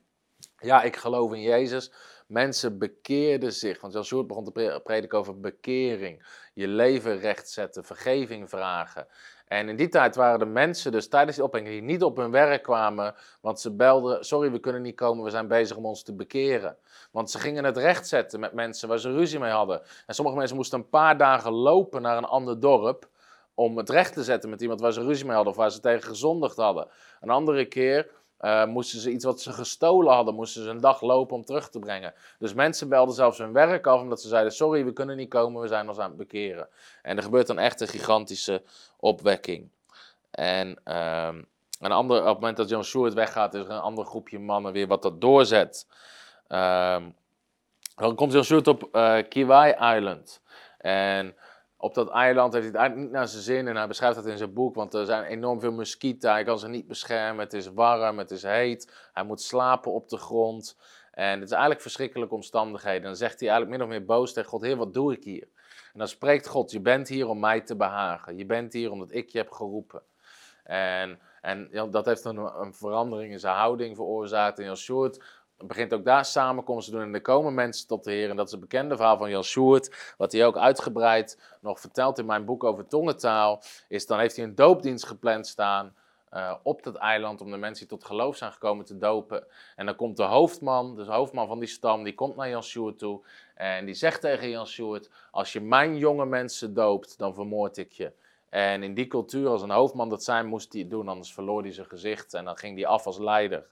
ja, 0.57 0.83
ik 0.83 0.97
geloof 0.97 1.33
in 1.33 1.43
Jezus, 1.43 1.93
Mensen 2.31 2.79
bekeerden 2.79 3.53
zich. 3.53 3.81
Want 3.81 3.93
Jan 3.93 4.05
Sjoerd 4.05 4.27
begon 4.27 4.45
te 4.45 4.81
prediken 4.85 5.19
over 5.19 5.41
bekering. 5.41 6.27
Je 6.55 6.69
leven 6.69 7.19
rechtzetten, 7.19 7.85
vergeving 7.85 8.49
vragen. 8.49 9.07
En 9.47 9.69
in 9.69 9.77
die 9.77 9.89
tijd 9.89 10.17
waren 10.17 10.41
er 10.41 10.49
mensen 10.49 10.93
dus 10.93 11.09
tijdens 11.09 11.37
die 11.37 11.45
opwekking 11.45 11.73
die 11.75 11.83
niet 11.83 12.03
op 12.03 12.17
hun 12.17 12.31
werk 12.31 12.63
kwamen, 12.63 13.15
want 13.41 13.61
ze 13.61 13.71
belden, 13.77 14.25
sorry 14.25 14.51
we 14.51 14.59
kunnen 14.59 14.83
niet 14.83 14.95
komen, 14.95 15.25
we 15.25 15.31
zijn 15.31 15.49
bezig 15.49 15.77
om 15.77 15.87
ons 15.87 16.03
te 16.03 16.15
bekeren. 16.15 16.77
Want 17.11 17.31
ze 17.31 17.39
gingen 17.39 17.65
het 17.65 17.77
rechtzetten 17.77 18.41
met 18.41 18.53
mensen 18.53 18.89
waar 18.89 18.99
ze 18.99 19.13
ruzie 19.13 19.39
mee 19.39 19.51
hadden. 19.51 19.83
En 20.07 20.15
sommige 20.15 20.37
mensen 20.37 20.57
moesten 20.57 20.79
een 20.79 20.89
paar 20.89 21.17
dagen 21.17 21.53
lopen 21.53 22.03
naar 22.03 22.17
een 22.17 22.25
ander 22.25 22.61
dorp 22.61 23.09
om 23.55 23.77
het 23.77 23.91
recht 23.91 24.13
te 24.13 24.25
zetten 24.25 24.51
met 24.51 24.61
iemand 24.61 24.81
waar 24.81 24.93
ze 24.93 25.03
ruzie 25.03 25.25
mee 25.25 25.35
hadden 25.35 25.53
of 25.53 25.59
waar 25.59 25.71
ze 25.71 25.81
tegen 25.81 26.09
gezondigd 26.09 26.57
hadden. 26.57 26.89
Een 27.21 27.31
andere 27.31 27.65
keer 27.65 28.11
uh, 28.41 28.65
moesten 28.65 29.01
ze 29.01 29.11
iets 29.11 29.25
wat 29.25 29.41
ze 29.41 29.53
gestolen 29.53 30.15
hadden, 30.15 30.35
moesten 30.35 30.63
ze 30.63 30.69
een 30.69 30.81
dag 30.81 31.01
lopen 31.01 31.37
om 31.37 31.45
terug 31.45 31.71
te 31.71 31.79
brengen. 31.79 32.15
Dus 32.39 32.55
mensen 32.55 32.89
belden 32.89 33.15
zelfs 33.15 33.39
hun 33.39 33.53
werk 33.53 33.87
af 33.87 34.01
omdat 34.01 34.21
ze 34.21 34.29
zeiden: 34.29 34.53
Sorry, 34.53 34.85
we 34.85 34.93
kunnen 34.93 35.17
niet 35.17 35.29
komen, 35.29 35.63
we 35.63 35.69
zijn 35.69 35.89
ons 35.89 35.99
aan 35.99 36.09
het 36.09 36.17
bekeren. 36.17 36.69
En 37.03 37.17
er 37.17 37.23
gebeurt 37.23 37.47
dan 37.47 37.59
echt 37.59 37.81
een 37.81 37.89
gigantische 37.89 38.63
opwekking. 38.97 39.69
En 40.31 40.69
um, 40.69 41.47
een 41.81 41.93
ander, 41.93 42.21
op 42.21 42.27
het 42.27 42.35
moment 42.35 42.57
dat 42.57 42.69
John 42.69 42.85
Stewart 42.85 43.15
weggaat, 43.15 43.55
is 43.55 43.65
er 43.65 43.71
een 43.71 43.81
ander 43.81 44.05
groepje 44.05 44.39
mannen 44.39 44.73
weer 44.73 44.87
wat 44.87 45.03
dat 45.03 45.21
doorzet. 45.21 45.87
Um, 46.49 47.15
dan 47.95 48.15
komt 48.15 48.33
John 48.33 48.45
Stewart 48.45 48.69
op 48.69 48.89
uh, 48.93 49.19
Kiwai 49.29 49.97
Island. 49.97 50.41
En 50.79 51.35
op 51.81 51.95
dat 51.95 52.11
eiland 52.11 52.53
heeft 52.53 52.65
hij 52.65 52.73
het 52.73 52.81
eigenlijk 52.81 53.11
niet 53.11 53.19
naar 53.19 53.29
zijn 53.29 53.43
zin 53.43 53.69
en 53.69 53.77
hij 53.77 53.87
beschrijft 53.87 54.17
dat 54.17 54.27
in 54.27 54.39
zijn 54.39 54.53
boek, 54.53 54.75
want 54.75 54.95
er 54.95 55.05
zijn 55.05 55.25
enorm 55.25 55.61
veel 55.61 55.73
muskieten, 55.73 56.31
hij 56.31 56.45
kan 56.45 56.59
ze 56.59 56.69
niet 56.69 56.87
beschermen, 56.87 57.45
het 57.45 57.53
is 57.53 57.73
warm, 57.73 58.19
het 58.19 58.31
is 58.31 58.43
heet, 58.43 59.09
hij 59.13 59.25
moet 59.25 59.41
slapen 59.41 59.93
op 59.93 60.09
de 60.09 60.17
grond 60.17 60.77
en 61.11 61.33
het 61.33 61.43
is 61.43 61.51
eigenlijk 61.51 61.81
verschrikkelijke 61.81 62.35
omstandigheden. 62.35 63.01
En 63.01 63.07
dan 63.07 63.17
zegt 63.17 63.41
hij 63.41 63.49
eigenlijk 63.49 63.79
min 63.79 63.89
of 63.89 63.95
meer 63.95 64.07
boos 64.07 64.33
tegen 64.33 64.51
God, 64.51 64.63
heer 64.63 64.77
wat 64.77 64.95
doe 64.95 65.13
ik 65.13 65.25
hier? 65.25 65.49
En 65.93 65.99
dan 65.99 66.09
spreekt 66.09 66.47
God, 66.47 66.71
je 66.71 66.81
bent 66.81 67.09
hier 67.09 67.29
om 67.29 67.41
mij 67.41 67.61
te 67.61 67.77
behagen, 67.77 68.37
je 68.37 68.47
bent 68.47 68.73
hier 68.73 68.91
omdat 68.91 69.13
ik 69.13 69.29
je 69.29 69.39
heb 69.39 69.51
geroepen. 69.51 70.03
En, 70.65 71.19
en 71.41 71.91
dat 71.91 72.07
heeft 72.07 72.25
een, 72.25 72.37
een 72.37 72.75
verandering 72.75 73.33
in 73.33 73.41
zijn 73.41 73.55
houding 73.55 73.97
veroorzaakt 73.97 74.59
en 74.59 74.65
Jan 74.65 74.77
Short 74.77 75.40
begint 75.67 75.95
ook 75.95 76.05
daar 76.05 76.25
samenkomsten 76.25 76.93
te 76.93 76.99
doen 76.99 77.09
en 77.09 77.15
er 77.15 77.23
komen 77.23 77.55
mensen 77.55 77.87
tot 77.87 78.05
de 78.05 78.13
Heer. 78.13 78.31
En 78.31 78.37
dat 78.37 78.47
is 78.47 78.53
het 78.53 78.61
bekende 78.61 78.97
verhaal 78.97 79.17
van 79.17 79.31
Jan 79.31 79.45
Sjoerd, 79.45 80.15
wat 80.17 80.33
hij 80.33 80.47
ook 80.47 80.57
uitgebreid 80.57 81.57
nog 81.61 81.81
vertelt 81.81 82.19
in 82.19 82.27
mijn 82.27 82.45
boek 82.45 82.65
over 82.65 82.87
tongentaal. 82.87 83.63
Is 83.89 84.07
dan 84.07 84.19
heeft 84.19 84.37
hij 84.37 84.45
een 84.45 84.55
doopdienst 84.55 85.07
gepland 85.07 85.47
staan 85.47 85.95
uh, 86.33 86.55
op 86.63 86.83
dat 86.83 86.95
eiland 86.95 87.41
om 87.41 87.51
de 87.51 87.57
mensen 87.57 87.89
die 87.89 87.99
tot 87.99 88.07
geloof 88.07 88.37
zijn 88.37 88.53
gekomen 88.53 88.85
te 88.85 88.99
dopen. 88.99 89.45
En 89.77 89.87
dan 89.87 89.97
komt 89.97 90.17
de 90.17 90.23
hoofdman, 90.23 90.97
dus 90.97 91.07
de 91.07 91.13
hoofdman 91.13 91.47
van 91.47 91.59
die 91.59 91.69
stam, 91.69 92.05
die 92.05 92.15
komt 92.15 92.37
naar 92.37 92.49
Jan 92.49 92.63
Sjoerd 92.63 92.99
toe 92.99 93.21
en 93.55 93.85
die 93.85 93.95
zegt 93.95 94.21
tegen 94.21 94.49
Jan 94.49 94.67
Sjoerd, 94.67 95.11
als 95.31 95.53
je 95.53 95.61
mijn 95.61 95.97
jonge 95.97 96.27
mensen 96.27 96.75
doopt, 96.75 97.19
dan 97.19 97.35
vermoord 97.35 97.77
ik 97.77 97.93
je. 97.93 98.13
En 98.49 98.83
in 98.83 98.95
die 98.95 99.07
cultuur, 99.07 99.49
als 99.49 99.63
een 99.63 99.71
hoofdman 99.71 100.09
dat 100.09 100.25
zijn, 100.25 100.47
moest 100.47 100.73
hij 100.73 100.83
het 100.83 100.91
doen, 100.91 101.09
anders 101.09 101.33
verloor 101.33 101.63
hij 101.63 101.73
zijn 101.73 101.87
gezicht 101.87 102.35
en 102.35 102.45
dan 102.45 102.57
ging 102.57 102.77
hij 102.77 102.87
af 102.87 103.07
als 103.07 103.19
leider. 103.19 103.67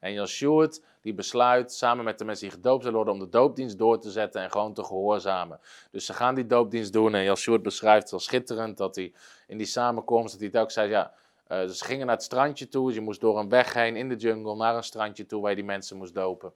En 0.00 0.12
Jan 0.12 0.70
die 1.00 1.14
besluit 1.14 1.72
samen 1.72 2.04
met 2.04 2.18
de 2.18 2.24
mensen 2.24 2.48
die 2.48 2.56
gedoopt 2.56 2.82
zullen 2.82 2.96
worden 2.96 3.14
om 3.14 3.20
de 3.20 3.28
doopdienst 3.28 3.78
door 3.78 4.00
te 4.00 4.10
zetten 4.10 4.42
en 4.42 4.50
gewoon 4.50 4.74
te 4.74 4.84
gehoorzamen. 4.84 5.60
Dus 5.90 6.06
ze 6.06 6.12
gaan 6.12 6.34
die 6.34 6.46
doopdienst 6.46 6.92
doen 6.92 7.14
en 7.14 7.24
Jan 7.24 7.62
beschrijft 7.62 8.10
wel 8.10 8.20
schitterend 8.20 8.76
dat 8.76 8.94
hij 8.94 9.12
in 9.46 9.58
die 9.58 9.66
samenkomst, 9.66 10.40
dat 10.40 10.52
hij 10.52 10.62
ook 10.62 10.70
zei, 10.70 10.90
ja, 10.90 11.12
uh, 11.48 11.64
ze 11.64 11.84
gingen 11.84 12.06
naar 12.06 12.14
het 12.14 12.24
strandje 12.24 12.68
toe, 12.68 12.86
dus 12.86 12.94
je 12.94 13.00
moest 13.00 13.20
door 13.20 13.38
een 13.38 13.48
weg 13.48 13.72
heen 13.72 13.96
in 13.96 14.08
de 14.08 14.16
jungle 14.16 14.56
naar 14.56 14.76
een 14.76 14.82
strandje 14.82 15.26
toe 15.26 15.40
waar 15.40 15.50
je 15.50 15.56
die 15.56 15.64
mensen 15.64 15.96
moest 15.96 16.14
dopen. 16.14 16.52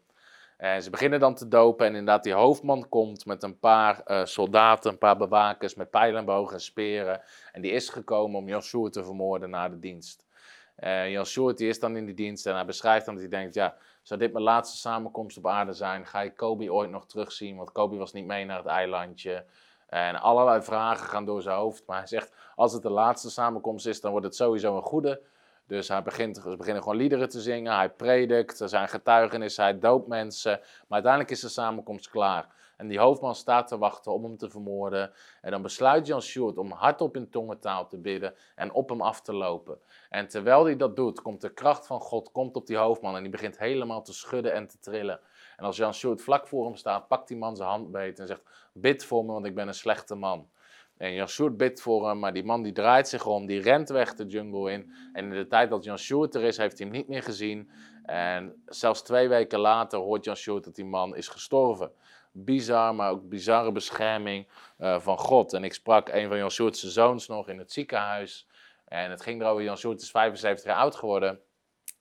En 0.57 0.82
ze 0.82 0.90
beginnen 0.90 1.20
dan 1.20 1.34
te 1.34 1.49
dopen 1.49 1.86
en 1.86 1.95
inderdaad 1.95 2.22
die 2.22 2.32
hoofdman 2.32 2.88
komt 2.88 3.26
met 3.26 3.42
een 3.42 3.59
paar 3.59 4.03
uh, 4.07 4.24
soldaten, 4.24 4.90
een 4.90 4.99
paar 4.99 5.16
bewakers 5.16 5.74
met 5.74 5.90
pijlenbogen 5.90 6.55
en 6.55 6.61
speren. 6.61 7.20
En 7.53 7.62
die 7.62 7.72
is 7.72 7.88
gekomen 7.88 8.38
om 8.38 8.49
Joshua 8.49 8.88
te 8.88 9.05
vermoorden 9.05 9.51
na 9.51 9.68
de 9.68 9.78
dienst. 9.78 10.24
Uh, 10.79 11.11
Jan 11.11 11.27
Short 11.27 11.61
is 11.61 11.81
dan 11.81 11.97
in 11.97 12.05
die 12.05 12.14
dienst 12.14 12.47
en 12.47 12.55
hij 12.55 12.64
beschrijft 12.64 13.07
dan 13.07 13.14
dat 13.14 13.22
hij 13.22 13.39
denkt, 13.39 13.55
ja, 13.55 13.77
zou 14.03 14.20
dit 14.20 14.33
mijn 14.33 14.45
laatste 14.45 14.77
samenkomst 14.77 15.37
op 15.37 15.47
aarde 15.47 15.72
zijn? 15.72 16.07
Ga 16.07 16.22
ik 16.22 16.37
Kobe 16.37 16.72
ooit 16.72 16.91
nog 16.91 17.07
terugzien? 17.07 17.57
Want 17.57 17.72
Kobe 17.72 17.97
was 17.97 18.12
niet 18.12 18.27
mee 18.27 18.45
naar 18.45 18.57
het 18.57 18.66
eilandje. 18.66 19.45
En 19.87 20.16
allerlei 20.20 20.62
vragen 20.62 21.07
gaan 21.07 21.25
door 21.25 21.43
zijn 21.43 21.57
hoofd. 21.57 21.87
Maar 21.87 21.99
hij 21.99 22.07
zegt, 22.07 22.35
als 22.55 22.72
het 22.72 22.83
de 22.83 22.91
laatste 22.91 23.31
samenkomst 23.31 23.87
is, 23.87 24.01
dan 24.01 24.11
wordt 24.11 24.27
het 24.27 24.37
sowieso 24.37 24.77
een 24.77 24.83
goede. 24.83 25.20
Dus 25.66 25.89
hij 25.89 26.03
begint, 26.03 26.37
ze 26.37 26.57
beginnen 26.57 26.83
gewoon 26.83 26.99
liederen 26.99 27.29
te 27.29 27.41
zingen, 27.41 27.77
hij 27.77 27.91
predikt, 27.91 28.61
er 28.61 28.68
zijn 28.68 28.89
getuigenissen, 28.89 29.64
hij 29.64 29.79
doopt 29.79 30.09
mensen. 30.09 30.59
Maar 30.61 30.89
uiteindelijk 30.89 31.33
is 31.33 31.41
de 31.41 31.49
samenkomst 31.49 32.11
klaar. 32.11 32.47
En 32.77 32.89
die 32.89 32.99
hoofdman 32.99 33.35
staat 33.35 33.68
te 33.68 33.79
wachten 33.79 34.12
om 34.12 34.25
hem 34.25 34.37
te 34.37 34.51
vermoorden. 34.51 35.12
En 35.41 35.51
dan 35.51 35.62
besluit 35.62 36.07
Jan 36.07 36.22
Short 36.22 36.59
om 36.59 36.70
hardop 36.70 37.16
in 37.16 37.31
tongentaal 37.31 37.87
te 37.87 37.99
bidden 37.99 38.35
en 38.55 38.72
op 38.72 38.89
hem 38.89 39.01
af 39.01 39.20
te 39.20 39.33
lopen. 39.33 39.79
En 40.09 40.29
terwijl 40.29 40.64
hij 40.64 40.77
dat 40.77 40.97
doet, 40.97 41.22
komt 41.22 41.41
de 41.41 41.53
kracht 41.53 41.87
van 41.87 42.01
God 42.01 42.33
komt 42.33 42.57
op 42.57 42.66
die 42.66 42.77
hoofdman 42.77 43.16
en 43.16 43.22
die 43.22 43.33
begint 43.33 43.59
helemaal 43.59 44.03
te 44.03 44.12
schudden 44.12 44.53
en 44.53 44.68
te 44.68 44.79
trillen. 44.79 45.20
En 45.57 45.64
als 45.64 45.77
Jan 45.77 45.95
Short 45.95 46.22
vlak 46.22 46.47
voor 46.47 46.64
hem 46.64 46.77
staat, 46.77 47.09
pakt 47.09 47.29
die 47.29 47.37
man 47.37 47.57
zijn 47.57 47.68
hand 47.68 47.91
beet 47.91 48.18
en 48.18 48.27
zegt: 48.27 48.43
Bid 48.72 49.05
voor 49.05 49.25
me, 49.25 49.33
want 49.33 49.47
ik 49.47 49.55
ben 49.55 49.68
een 49.68 49.75
slechte 49.75 50.14
man. 50.14 50.49
En 50.97 51.14
Jan 51.14 51.29
Sjoerd 51.29 51.57
bidt 51.57 51.81
voor 51.81 52.09
hem, 52.09 52.18
maar 52.18 52.33
die 52.33 52.45
man 52.45 52.62
die 52.62 52.72
draait 52.72 53.09
zich 53.09 53.27
om, 53.27 53.47
die 53.47 53.61
rent 53.61 53.89
weg 53.89 54.14
de 54.14 54.27
jungle 54.27 54.72
in. 54.72 54.93
En 55.12 55.25
in 55.25 55.31
de 55.31 55.47
tijd 55.47 55.70
dat 55.70 55.85
Jan 55.85 55.99
Sjoerd 55.99 56.35
er 56.35 56.43
is, 56.43 56.57
heeft 56.57 56.79
hij 56.79 56.87
hem 56.87 56.97
niet 56.97 57.09
meer 57.09 57.22
gezien. 57.22 57.70
En 58.05 58.62
zelfs 58.66 59.03
twee 59.03 59.29
weken 59.29 59.59
later 59.59 59.99
hoort 59.99 60.25
Jan 60.25 60.37
Sjoerd 60.37 60.64
dat 60.64 60.75
die 60.75 60.85
man 60.85 61.16
is 61.16 61.29
gestorven. 61.29 61.91
Bizar, 62.37 62.95
maar 62.95 63.11
ook 63.11 63.28
bizarre 63.28 63.72
bescherming 63.72 64.47
uh, 64.78 65.01
van 65.01 65.18
God. 65.18 65.53
En 65.53 65.64
ik 65.64 65.74
sprak 65.74 66.09
een 66.09 66.28
van 66.28 66.37
Jan 66.37 66.51
Sjoerd's 66.51 66.82
zoons 66.82 67.28
nog 67.28 67.49
in 67.49 67.59
het 67.59 67.72
ziekenhuis. 67.72 68.49
En 68.85 69.11
het 69.11 69.22
ging 69.22 69.41
erover, 69.41 69.62
Jan 69.62 69.76
Sjoerd 69.76 70.01
is 70.01 70.11
75 70.11 70.64
jaar 70.64 70.76
oud 70.76 70.97
geworden. 70.97 71.41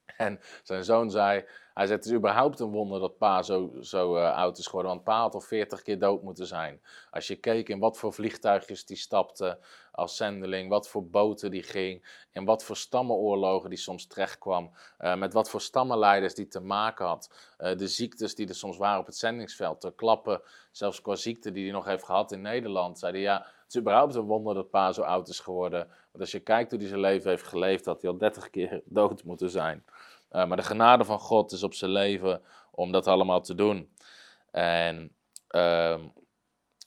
En 0.17 0.39
zijn 0.63 0.83
zoon 0.83 1.11
zei, 1.11 1.45
hij 1.73 1.85
zei, 1.85 1.97
het 1.97 2.05
is 2.05 2.13
überhaupt 2.13 2.59
een 2.59 2.71
wonder 2.71 2.99
dat 2.99 3.17
pa 3.17 3.41
zo, 3.41 3.73
zo 3.81 4.17
uh, 4.17 4.35
oud 4.35 4.57
is 4.57 4.65
geworden, 4.65 4.91
want 4.91 5.03
pa 5.03 5.19
had 5.19 5.33
al 5.33 5.41
40 5.41 5.81
keer 5.81 5.99
dood 5.99 6.23
moeten 6.23 6.47
zijn. 6.47 6.81
Als 7.11 7.27
je 7.27 7.35
keek 7.35 7.69
in 7.69 7.79
wat 7.79 7.97
voor 7.97 8.13
vliegtuigjes 8.13 8.85
die 8.85 8.97
stapte 8.97 9.59
als 9.95 10.15
zendeling, 10.15 10.69
wat 10.69 10.89
voor 10.89 11.05
boten 11.05 11.51
die 11.51 11.63
ging, 11.63 12.25
in 12.31 12.45
wat 12.45 12.63
voor 12.63 12.77
stammenoorlogen 12.77 13.69
die 13.69 13.79
soms 13.79 14.07
terechtkwam, 14.07 14.71
uh, 14.99 15.15
met 15.15 15.33
wat 15.33 15.49
voor 15.49 15.61
stammenleiders 15.61 16.35
die 16.35 16.47
te 16.47 16.59
maken 16.59 17.05
had, 17.05 17.53
uh, 17.59 17.77
de 17.77 17.87
ziektes 17.87 18.35
die 18.35 18.47
er 18.47 18.55
soms 18.55 18.77
waren 18.77 18.99
op 18.99 19.05
het 19.05 19.17
zendingsveld, 19.17 19.81
de 19.81 19.95
klappen, 19.95 20.41
zelfs 20.71 21.01
qua 21.01 21.15
ziekte 21.15 21.51
die 21.51 21.63
hij 21.63 21.73
nog 21.73 21.85
heeft 21.85 22.03
gehad 22.03 22.31
in 22.31 22.41
Nederland, 22.41 22.99
zei 22.99 23.11
hij, 23.11 23.21
ja, 23.21 23.37
het 23.37 23.73
is 23.73 23.79
überhaupt 23.79 24.15
een 24.15 24.21
wonder 24.21 24.53
dat 24.53 24.69
pa 24.69 24.91
zo 24.91 25.01
oud 25.01 25.27
is 25.27 25.39
geworden. 25.39 25.87
Want 25.87 26.19
als 26.19 26.31
je 26.31 26.39
kijkt 26.39 26.71
hoe 26.71 26.79
hij 26.79 26.89
zijn 26.89 26.99
leven 26.99 27.29
heeft 27.29 27.47
geleefd, 27.47 27.85
had 27.85 28.01
hij 28.01 28.11
al 28.11 28.17
30 28.17 28.49
keer 28.49 28.81
dood 28.99 29.23
moeten 29.23 29.49
zijn. 29.49 29.83
Uh, 30.31 30.45
maar 30.47 30.57
de 30.57 30.63
genade 30.63 31.05
van 31.05 31.19
God 31.19 31.51
is 31.51 31.63
op 31.63 31.73
zijn 31.73 31.91
leven 31.91 32.41
om 32.71 32.91
dat 32.91 33.07
allemaal 33.07 33.41
te 33.41 33.55
doen. 33.55 33.93
En 34.51 35.15
uh, 35.49 35.99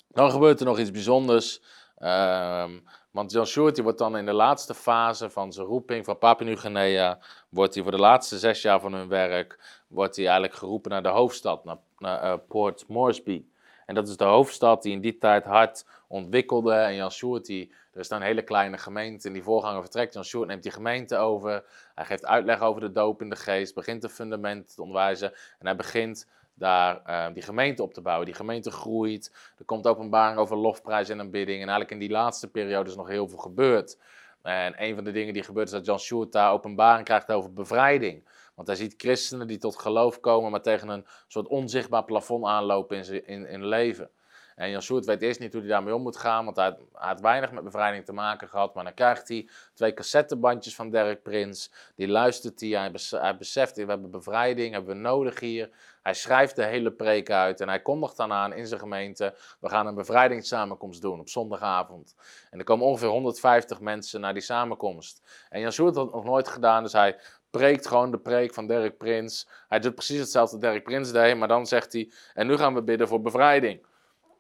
dan 0.08 0.30
gebeurt 0.30 0.60
er 0.60 0.66
nog 0.66 0.78
iets 0.78 0.90
bijzonders. 0.90 1.62
Uh, 1.98 2.70
want 3.10 3.32
John 3.32 3.46
Short 3.46 3.80
wordt 3.80 3.98
dan 3.98 4.16
in 4.16 4.26
de 4.26 4.32
laatste 4.32 4.74
fase 4.74 5.30
van 5.30 5.52
zijn 5.52 5.66
roeping 5.66 6.04
van 6.04 6.18
Papua 6.18 6.46
Nieuw-Guinea, 6.46 7.18
wordt 7.48 7.74
hij 7.74 7.82
voor 7.82 7.92
de 7.92 7.98
laatste 7.98 8.38
zes 8.38 8.62
jaar 8.62 8.80
van 8.80 8.92
hun 8.92 9.08
werk, 9.08 9.82
wordt 9.88 10.16
hij 10.16 10.24
eigenlijk 10.24 10.54
geroepen 10.54 10.90
naar 10.90 11.02
de 11.02 11.08
hoofdstad, 11.08 11.64
naar, 11.64 12.24
uh, 12.24 12.34
Port 12.48 12.84
Moresby. 12.88 13.44
En 13.86 13.94
dat 13.94 14.08
is 14.08 14.16
de 14.16 14.24
hoofdstad 14.24 14.82
die 14.82 14.92
in 14.92 15.00
die 15.00 15.18
tijd 15.18 15.44
hard 15.44 15.86
ontwikkelde. 16.08 16.72
En 16.72 16.94
Jan 16.94 17.10
Sjoerd, 17.10 17.48
er 17.48 17.68
is 18.00 18.08
dan 18.08 18.20
een 18.20 18.26
hele 18.26 18.42
kleine 18.42 18.78
gemeente 18.78 19.26
en 19.26 19.32
die 19.32 19.42
voorganger 19.42 19.80
vertrekt. 19.80 20.14
Jan 20.14 20.24
Sjoerd 20.24 20.48
neemt 20.48 20.62
die 20.62 20.72
gemeente 20.72 21.16
over. 21.16 21.64
Hij 21.94 22.04
geeft 22.04 22.26
uitleg 22.26 22.60
over 22.60 22.80
de 22.80 22.92
doop 22.92 23.22
in 23.22 23.28
de 23.28 23.36
geest, 23.36 23.74
begint 23.74 24.02
de 24.02 24.08
fundamenten 24.08 24.74
te 24.74 24.82
onderwijzen. 24.82 25.32
En 25.32 25.66
hij 25.66 25.76
begint 25.76 26.28
daar 26.58 27.02
eh, 27.04 27.34
die 27.34 27.42
gemeente 27.42 27.82
op 27.82 27.94
te 27.94 28.00
bouwen. 28.00 28.26
Die 28.26 28.34
gemeente 28.34 28.70
groeit, 28.70 29.52
er 29.58 29.64
komt 29.64 29.86
openbaring 29.86 30.38
over 30.38 30.56
lofprijs 30.56 31.08
en 31.08 31.20
aanbidding. 31.20 31.56
En 31.56 31.68
eigenlijk 31.68 31.90
in 31.90 31.98
die 31.98 32.10
laatste 32.10 32.50
periode 32.50 32.90
is 32.90 32.96
nog 32.96 33.08
heel 33.08 33.28
veel 33.28 33.38
gebeurd. 33.38 33.98
En 34.42 34.82
een 34.82 34.94
van 34.94 35.04
de 35.04 35.12
dingen 35.12 35.34
die 35.34 35.42
gebeurt 35.42 35.66
is 35.66 35.72
dat 35.72 35.86
John 35.86 36.00
Sjoerd 36.00 36.32
daar 36.32 36.52
openbaring 36.52 37.04
krijgt 37.04 37.32
over 37.32 37.52
bevrijding. 37.52 38.28
Want 38.54 38.68
hij 38.68 38.76
ziet 38.76 38.94
christenen 38.96 39.46
die 39.46 39.58
tot 39.58 39.78
geloof 39.78 40.20
komen, 40.20 40.50
maar 40.50 40.62
tegen 40.62 40.88
een 40.88 41.06
soort 41.26 41.46
onzichtbaar 41.46 42.04
plafond 42.04 42.44
aanlopen 42.44 42.96
in 42.96 43.26
in, 43.26 43.48
in 43.48 43.66
leven. 43.66 44.10
En 44.56 44.70
Jan 44.70 44.82
Soert 44.82 45.04
weet 45.04 45.22
eerst 45.22 45.40
niet 45.40 45.52
hoe 45.52 45.60
hij 45.60 45.70
daarmee 45.70 45.94
om 45.94 46.02
moet 46.02 46.16
gaan, 46.16 46.44
want 46.44 46.56
hij 46.56 46.76
had, 46.92 47.20
weinig 47.20 47.52
met 47.52 47.64
bevrijding 47.64 48.04
te 48.04 48.12
maken 48.12 48.48
gehad. 48.48 48.74
Maar 48.74 48.84
dan 48.84 48.94
krijgt 48.94 49.28
hij 49.28 49.48
twee 49.74 49.94
cassettebandjes 49.94 50.74
van 50.74 50.90
Derek 50.90 51.22
Prins. 51.22 51.72
Die 51.94 52.08
luistert 52.08 52.60
hij, 52.60 52.68
hij, 52.68 52.90
hij 53.10 53.36
beseft, 53.36 53.76
we 53.76 53.84
hebben 53.84 54.10
bevrijding, 54.10 54.72
hebben 54.72 54.94
we 54.94 55.00
nodig 55.00 55.40
hier. 55.40 55.70
Hij 56.02 56.14
schrijft 56.14 56.56
de 56.56 56.64
hele 56.64 56.92
preek 56.92 57.30
uit 57.30 57.60
en 57.60 57.68
hij 57.68 57.82
kondigt 57.82 58.16
dan 58.16 58.32
aan 58.32 58.52
in 58.52 58.66
zijn 58.66 58.80
gemeente. 58.80 59.34
We 59.60 59.68
gaan 59.68 59.86
een 59.86 59.94
bevrijdingssamenkomst 59.94 61.02
doen 61.02 61.20
op 61.20 61.28
zondagavond. 61.28 62.14
En 62.50 62.58
er 62.58 62.64
komen 62.64 62.86
ongeveer 62.86 63.08
150 63.08 63.80
mensen 63.80 64.20
naar 64.20 64.32
die 64.32 64.42
samenkomst. 64.42 65.46
En 65.48 65.60
Jan 65.60 65.72
Soert 65.72 65.94
had 65.94 66.04
het 66.04 66.14
nog 66.14 66.24
nooit 66.24 66.48
gedaan, 66.48 66.82
dus 66.82 66.92
hij 66.92 67.18
preekt 67.50 67.86
gewoon 67.86 68.10
de 68.10 68.18
preek 68.18 68.54
van 68.54 68.66
Derek 68.66 68.98
Prins. 68.98 69.48
Hij 69.68 69.78
doet 69.78 69.94
precies 69.94 70.18
hetzelfde 70.18 70.52
wat 70.56 70.64
Derek 70.64 70.84
Prins 70.84 71.12
deed, 71.12 71.36
maar 71.36 71.48
dan 71.48 71.66
zegt 71.66 71.92
hij: 71.92 72.12
En 72.34 72.46
nu 72.46 72.56
gaan 72.56 72.74
we 72.74 72.82
bidden 72.82 73.08
voor 73.08 73.20
bevrijding. 73.20 73.86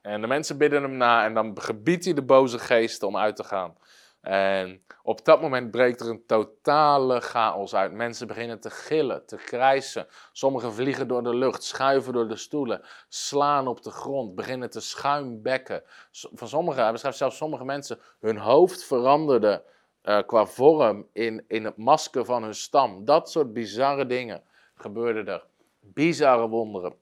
En 0.06 0.20
de 0.20 0.26
mensen 0.26 0.58
bidden 0.58 0.82
hem 0.82 0.96
na 0.96 1.24
en 1.24 1.34
dan 1.34 1.60
gebiedt 1.60 2.04
hij 2.04 2.14
de 2.14 2.22
boze 2.22 2.58
geesten 2.58 3.08
om 3.08 3.16
uit 3.16 3.36
te 3.36 3.44
gaan. 3.44 3.74
En 4.20 4.82
op 5.02 5.24
dat 5.24 5.40
moment 5.40 5.70
breekt 5.70 6.00
er 6.00 6.08
een 6.08 6.26
totale 6.26 7.20
chaos 7.20 7.74
uit. 7.74 7.92
Mensen 7.92 8.26
beginnen 8.26 8.60
te 8.60 8.70
gillen, 8.70 9.26
te 9.26 9.36
krijsen. 9.36 10.06
Sommigen 10.32 10.72
vliegen 10.72 11.08
door 11.08 11.22
de 11.22 11.34
lucht, 11.34 11.64
schuiven 11.64 12.12
door 12.12 12.28
de 12.28 12.36
stoelen, 12.36 12.82
slaan 13.08 13.66
op 13.66 13.82
de 13.82 13.90
grond, 13.90 14.34
beginnen 14.34 14.70
te 14.70 14.80
schuimbekken. 14.80 15.82
Van 16.12 16.48
sommigen, 16.48 16.82
hij 16.82 16.92
beschrijft 16.92 17.18
zelfs 17.18 17.36
sommige 17.36 17.64
mensen, 17.64 17.98
hun 18.20 18.36
hoofd 18.36 18.84
veranderde 18.84 19.62
uh, 20.02 20.18
qua 20.26 20.46
vorm 20.46 21.06
in, 21.12 21.44
in 21.48 21.64
het 21.64 21.76
masker 21.76 22.24
van 22.24 22.42
hun 22.42 22.54
stam. 22.54 23.04
Dat 23.04 23.30
soort 23.30 23.52
bizarre 23.52 24.06
dingen 24.06 24.42
gebeurden 24.74 25.28
er. 25.28 25.44
Bizarre 25.80 26.48
wonderen. 26.48 26.94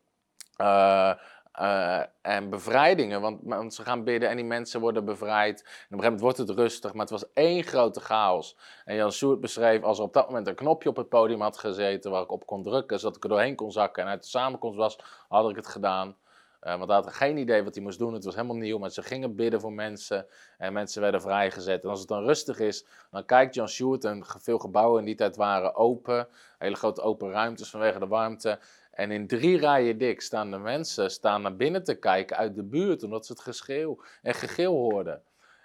Uh, 0.60 1.12
uh, 1.60 2.02
en 2.22 2.50
bevrijdingen, 2.50 3.20
want, 3.20 3.40
want, 3.42 3.74
ze 3.74 3.82
gaan 3.82 4.04
bidden 4.04 4.28
en 4.28 4.36
die 4.36 4.44
mensen 4.44 4.80
worden 4.80 5.04
bevrijd. 5.04 5.60
En 5.60 5.66
op 5.66 5.70
een 5.70 5.80
gegeven 5.80 6.02
moment 6.02 6.20
wordt 6.20 6.38
het 6.38 6.50
rustig, 6.50 6.92
maar 6.92 7.00
het 7.00 7.10
was 7.10 7.32
één 7.32 7.62
grote 7.62 8.00
chaos. 8.00 8.56
En 8.84 8.96
Jan 8.96 9.12
Soert 9.12 9.40
beschreef 9.40 9.82
als 9.82 9.98
er 9.98 10.04
op 10.04 10.12
dat 10.12 10.26
moment 10.26 10.46
een 10.46 10.54
knopje 10.54 10.88
op 10.88 10.96
het 10.96 11.08
podium 11.08 11.40
had 11.40 11.58
gezeten 11.58 12.10
waar 12.10 12.22
ik 12.22 12.32
op 12.32 12.46
kon 12.46 12.62
drukken, 12.62 12.98
zodat 12.98 13.16
ik 13.16 13.22
er 13.22 13.28
doorheen 13.28 13.56
kon 13.56 13.72
zakken 13.72 14.02
en 14.02 14.08
uit 14.08 14.22
de 14.22 14.28
samenkomst 14.28 14.78
was, 14.78 14.98
had 15.28 15.50
ik 15.50 15.56
het 15.56 15.66
gedaan. 15.66 16.16
Uh, 16.64 16.76
want 16.76 16.90
hij 16.90 16.94
had 16.94 17.12
geen 17.12 17.36
idee 17.36 17.64
wat 17.64 17.74
hij 17.74 17.84
moest 17.84 17.98
doen. 17.98 18.14
Het 18.14 18.24
was 18.24 18.34
helemaal 18.34 18.56
nieuw. 18.56 18.78
Maar 18.78 18.90
ze 18.90 19.02
gingen 19.02 19.34
bidden 19.34 19.60
voor 19.60 19.72
mensen. 19.72 20.26
En 20.58 20.72
mensen 20.72 21.00
werden 21.00 21.20
vrijgezet. 21.20 21.82
En 21.82 21.90
als 21.90 21.98
het 21.98 22.08
dan 22.08 22.24
rustig 22.24 22.58
is, 22.58 22.86
dan 23.10 23.24
kijkt 23.24 23.54
Jan 23.54 23.68
Sjoerd. 23.68 24.04
En 24.04 24.24
veel 24.26 24.58
gebouwen 24.58 24.98
in 24.98 25.04
die 25.04 25.14
tijd 25.14 25.36
waren 25.36 25.74
open. 25.74 26.28
Hele 26.58 26.76
grote 26.76 27.00
open 27.00 27.30
ruimtes 27.30 27.70
vanwege 27.70 27.98
de 27.98 28.06
warmte. 28.06 28.58
En 28.94 29.10
in 29.10 29.26
drie 29.26 29.58
rijen 29.58 29.98
dik 29.98 30.20
staan 30.20 30.50
de 30.50 30.58
mensen 30.58 31.10
staan 31.10 31.42
naar 31.42 31.56
binnen 31.56 31.84
te 31.84 31.94
kijken 31.94 32.36
uit 32.36 32.54
de 32.54 32.62
buurt, 32.62 33.02
omdat 33.02 33.26
ze 33.26 33.32
het 33.32 33.42
geschreeuw 33.42 34.02
en 34.22 34.34
gegil 34.34 34.72
hoorden. 34.72 35.22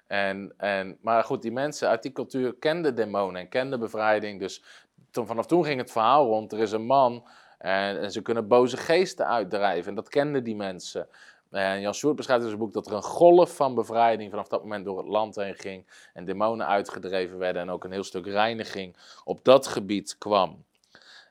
En, 0.08 0.54
en, 0.58 0.98
maar 1.02 1.24
goed, 1.24 1.42
die 1.42 1.52
mensen 1.52 1.88
uit 1.88 2.02
die 2.02 2.12
cultuur 2.12 2.56
kenden 2.56 2.96
demonen 2.96 3.42
en 3.42 3.50
kenden 3.50 3.80
bevrijding. 3.80 4.40
Dus 4.40 4.64
toen, 5.12 5.28
vanaf 5.28 5.46
toen 5.46 5.66
ging 5.66 5.80
het 5.80 5.92
verhaal 5.92 6.26
rond, 6.26 6.52
er 6.52 6.60
is 6.60 6.72
een 6.72 6.86
man 6.86 7.28
en, 7.58 8.12
ze 8.12 8.22
kunnen 8.22 8.48
boze 8.48 8.78
geesten 8.78 9.28
uitdrijven. 9.28 9.90
En 9.90 9.96
dat 9.96 10.10
kenden 10.10 10.44
die 10.44 10.56
mensen. 10.56 11.08
En 11.50 11.82
Jan 11.82 11.94
Soert 11.94 12.16
beschrijft 12.16 12.44
in 12.44 12.50
zijn 12.50 12.62
boek 12.62 12.74
dat 12.74 12.88
er 12.88 12.94
een 12.94 13.02
golf 13.02 13.56
van 13.56 13.76
bevrijding 13.76 14.30
vanaf 14.30 14.48
dat 14.48 14.62
moment 14.62 14.86
door 14.86 14.98
het 14.98 15.08
land 15.08 15.36
heen 15.36 15.56
ging. 15.56 16.10
En 16.14 16.26
demonen 16.26 16.68
uitgedreven 16.68 17.38
werden 17.38 17.62
en 17.62 17.70
ook 17.70 17.84
een 17.84 17.92
heel 17.92 18.04
stuk 18.04 18.26
reiniging 18.26 18.96
op 19.24 19.44
dat 19.44 19.68
gebied 19.68 20.18
kwam. 20.18 20.64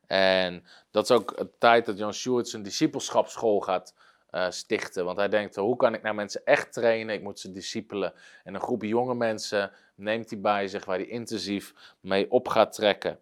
En 0.08 0.64
dat 0.90 1.04
is 1.04 1.10
ook 1.10 1.32
het 1.36 1.60
tijd 1.60 1.86
dat 1.86 1.98
Jan 1.98 2.14
Sjoerd 2.14 2.48
zijn 2.48 2.62
discipelschapsschool 2.62 3.60
gaat 3.60 3.94
uh, 4.30 4.50
stichten. 4.50 5.04
Want 5.04 5.16
hij 5.16 5.28
denkt, 5.28 5.56
hoe 5.56 5.76
kan 5.76 5.94
ik 5.94 6.02
nou 6.02 6.14
mensen 6.14 6.44
echt 6.44 6.72
trainen? 6.72 7.14
Ik 7.14 7.22
moet 7.22 7.40
ze 7.40 7.52
discipelen. 7.52 8.12
En 8.44 8.54
een 8.54 8.60
groep 8.60 8.82
jonge 8.82 9.14
mensen 9.14 9.72
neemt 9.94 10.30
hij 10.30 10.40
bij 10.40 10.68
zich 10.68 10.84
waar 10.84 10.96
hij 10.98 11.06
intensief 11.06 11.74
mee 12.00 12.30
op 12.30 12.48
gaat 12.48 12.72
trekken. 12.72 13.18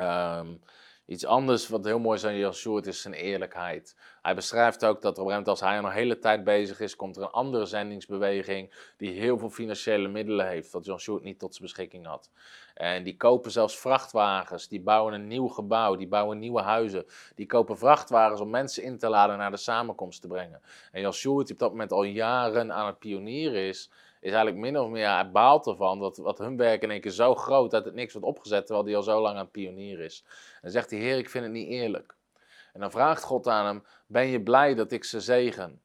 Um, 0.00 0.60
Iets 1.06 1.24
anders 1.26 1.68
wat 1.68 1.84
heel 1.84 1.98
mooi 1.98 2.16
is 2.16 2.24
aan 2.24 2.36
Jan 2.36 2.54
Sjoerd 2.54 2.86
is 2.86 3.02
zijn 3.02 3.14
eerlijkheid. 3.14 3.96
Hij 4.22 4.34
beschrijft 4.34 4.84
ook 4.84 5.02
dat 5.02 5.18
op 5.18 5.28
een 5.28 5.44
als 5.44 5.60
hij 5.60 5.78
al 5.78 5.84
een 5.84 5.90
hele 5.90 6.18
tijd 6.18 6.44
bezig 6.44 6.80
is, 6.80 6.96
komt 6.96 7.16
er 7.16 7.22
een 7.22 7.30
andere 7.30 7.66
zendingsbeweging 7.66 8.92
die 8.96 9.10
heel 9.10 9.38
veel 9.38 9.50
financiële 9.50 10.08
middelen 10.08 10.48
heeft, 10.48 10.72
wat 10.72 10.84
Jan 10.84 11.00
Sjoerd 11.00 11.22
niet 11.22 11.38
tot 11.38 11.54
zijn 11.54 11.66
beschikking 11.66 12.06
had. 12.06 12.30
En 12.74 13.02
die 13.02 13.16
kopen 13.16 13.50
zelfs 13.50 13.78
vrachtwagens, 13.78 14.68
die 14.68 14.80
bouwen 14.80 15.14
een 15.14 15.26
nieuw 15.26 15.48
gebouw, 15.48 15.96
die 15.96 16.08
bouwen 16.08 16.38
nieuwe 16.38 16.60
huizen. 16.60 17.04
Die 17.34 17.46
kopen 17.46 17.78
vrachtwagens 17.78 18.40
om 18.40 18.50
mensen 18.50 18.82
in 18.82 18.98
te 18.98 19.08
laden 19.08 19.38
naar 19.38 19.50
de 19.50 19.56
samenkomst 19.56 20.20
te 20.20 20.26
brengen. 20.26 20.60
En 20.92 21.00
Jan 21.00 21.12
Sjoerd, 21.12 21.46
die 21.46 21.54
op 21.54 21.60
dat 21.60 21.70
moment 21.70 21.92
al 21.92 22.04
jaren 22.04 22.72
aan 22.72 22.86
het 22.86 22.98
pionieren 22.98 23.60
is, 23.60 23.90
is 24.24 24.32
eigenlijk 24.32 24.56
min 24.56 24.78
of 24.78 24.88
meer, 24.88 25.14
hij 25.14 25.30
baalt 25.30 25.66
ervan 25.66 25.98
dat 25.98 26.16
wat 26.16 26.38
hun 26.38 26.56
werk 26.56 26.82
in 26.82 26.90
één 26.90 27.00
keer 27.00 27.10
zo 27.10 27.34
groot 27.34 27.70
dat 27.70 27.84
het 27.84 27.94
niks 27.94 28.12
wordt 28.12 28.28
opgezet, 28.28 28.66
terwijl 28.66 28.86
hij 28.86 28.96
al 28.96 29.02
zo 29.02 29.20
lang 29.20 29.38
het 29.38 29.50
pionier 29.50 30.00
is. 30.00 30.24
En 30.60 30.70
zegt 30.70 30.90
hij, 30.90 30.98
Heer, 30.98 31.18
ik 31.18 31.30
vind 31.30 31.44
het 31.44 31.52
niet 31.52 31.68
eerlijk. 31.68 32.14
En 32.72 32.80
dan 32.80 32.90
vraagt 32.90 33.22
God 33.22 33.48
aan 33.48 33.66
hem, 33.66 33.84
ben 34.06 34.26
je 34.26 34.42
blij 34.42 34.74
dat 34.74 34.92
ik 34.92 35.04
ze 35.04 35.20
zegen? 35.20 35.80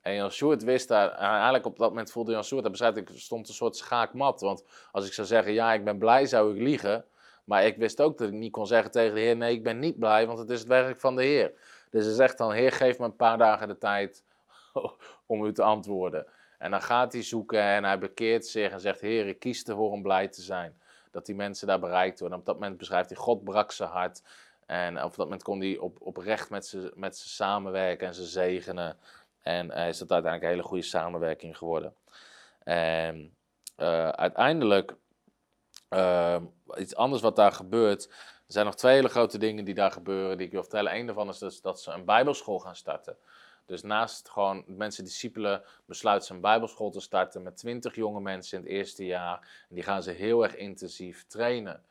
En 0.00 0.14
Jan 0.14 0.30
Sjoerd 0.30 0.62
wist 0.62 0.88
daar, 0.88 1.10
eigenlijk 1.10 1.66
op 1.66 1.78
dat 1.78 1.88
moment 1.88 2.10
voelde 2.10 2.32
Jan 2.32 2.44
Sjoerd, 2.44 2.70
beschrijft, 2.70 2.96
ik 2.96 3.10
stond 3.14 3.48
een 3.48 3.54
soort 3.54 3.76
schaakmat. 3.76 4.40
Want 4.40 4.64
als 4.92 5.06
ik 5.06 5.12
zou 5.12 5.26
zeggen, 5.26 5.52
ja, 5.52 5.72
ik 5.72 5.84
ben 5.84 5.98
blij, 5.98 6.26
zou 6.26 6.54
ik 6.54 6.62
liegen. 6.62 7.04
Maar 7.44 7.66
ik 7.66 7.76
wist 7.76 8.00
ook 8.00 8.18
dat 8.18 8.28
ik 8.28 8.34
niet 8.34 8.52
kon 8.52 8.66
zeggen 8.66 8.90
tegen 8.90 9.14
de 9.14 9.20
Heer, 9.20 9.36
nee, 9.36 9.54
ik 9.54 9.62
ben 9.62 9.78
niet 9.78 9.98
blij, 9.98 10.26
want 10.26 10.38
het 10.38 10.50
is 10.50 10.58
het 10.58 10.68
werk 10.68 11.00
van 11.00 11.16
de 11.16 11.22
Heer. 11.22 11.52
Dus 11.90 12.04
hij 12.04 12.14
zegt 12.14 12.38
dan, 12.38 12.52
Heer, 12.52 12.72
geef 12.72 12.98
me 12.98 13.04
een 13.04 13.16
paar 13.16 13.38
dagen 13.38 13.68
de 13.68 13.78
tijd 13.78 14.24
om 15.26 15.44
u 15.44 15.52
te 15.52 15.62
antwoorden. 15.62 16.26
En 16.64 16.70
dan 16.70 16.82
gaat 16.82 17.12
hij 17.12 17.22
zoeken 17.22 17.60
en 17.60 17.84
hij 17.84 17.98
bekeert 17.98 18.46
zich 18.46 18.70
en 18.70 18.80
zegt: 18.80 19.00
Heer, 19.00 19.26
ik 19.26 19.38
kies 19.38 19.64
ervoor 19.64 19.90
om 19.90 20.02
blij 20.02 20.28
te 20.28 20.42
zijn. 20.42 20.80
Dat 21.10 21.26
die 21.26 21.34
mensen 21.34 21.66
daar 21.66 21.78
bereikt 21.78 22.18
worden. 22.20 22.36
En 22.36 22.42
op 22.42 22.46
dat 22.48 22.58
moment 22.60 22.78
beschrijft 22.78 23.08
hij: 23.08 23.18
God 23.18 23.44
brak 23.44 23.72
zijn 23.72 23.88
hart. 23.88 24.22
En 24.66 25.02
op 25.02 25.16
dat 25.16 25.24
moment 25.24 25.42
kon 25.42 25.60
hij 25.60 25.76
op, 25.76 25.96
oprecht 26.00 26.50
met 26.50 26.66
ze, 26.66 26.92
met 26.94 27.16
ze 27.16 27.28
samenwerken 27.28 28.06
en 28.06 28.14
ze 28.14 28.24
zegenen. 28.24 28.98
En 29.42 29.66
uh, 29.66 29.88
is 29.88 29.98
dat 29.98 30.12
uiteindelijk 30.12 30.42
een 30.42 30.48
hele 30.48 30.68
goede 30.68 30.84
samenwerking 30.84 31.58
geworden. 31.58 31.94
En 32.62 33.36
uh, 33.76 34.08
uiteindelijk, 34.08 34.94
uh, 35.90 36.40
iets 36.76 36.96
anders 36.96 37.22
wat 37.22 37.36
daar 37.36 37.52
gebeurt. 37.52 38.04
Er 38.46 38.52
zijn 38.52 38.66
nog 38.66 38.74
twee 38.74 38.94
hele 38.94 39.08
grote 39.08 39.38
dingen 39.38 39.64
die 39.64 39.74
daar 39.74 39.92
gebeuren, 39.92 40.36
die 40.36 40.46
ik 40.46 40.52
wil 40.52 40.62
vertellen. 40.62 40.94
Eén 40.94 41.06
daarvan 41.06 41.28
is 41.28 41.38
dus 41.38 41.60
dat 41.60 41.80
ze 41.80 41.92
een 41.92 42.04
bijbelschool 42.04 42.58
gaan 42.58 42.76
starten. 42.76 43.16
Dus 43.66 43.82
naast 43.82 44.28
gewoon 44.28 44.64
mensen 44.66 45.04
discipelen 45.04 45.62
besluiten 45.86 46.26
ze 46.26 46.34
een 46.34 46.40
bijbelschool 46.40 46.90
te 46.90 47.00
starten 47.00 47.42
met 47.42 47.56
twintig 47.56 47.94
jonge 47.94 48.20
mensen 48.20 48.58
in 48.58 48.64
het 48.64 48.72
eerste 48.72 49.04
jaar. 49.04 49.66
En 49.68 49.74
die 49.74 49.84
gaan 49.84 50.02
ze 50.02 50.10
heel 50.10 50.42
erg 50.42 50.56
intensief 50.56 51.26
trainen. 51.26 51.84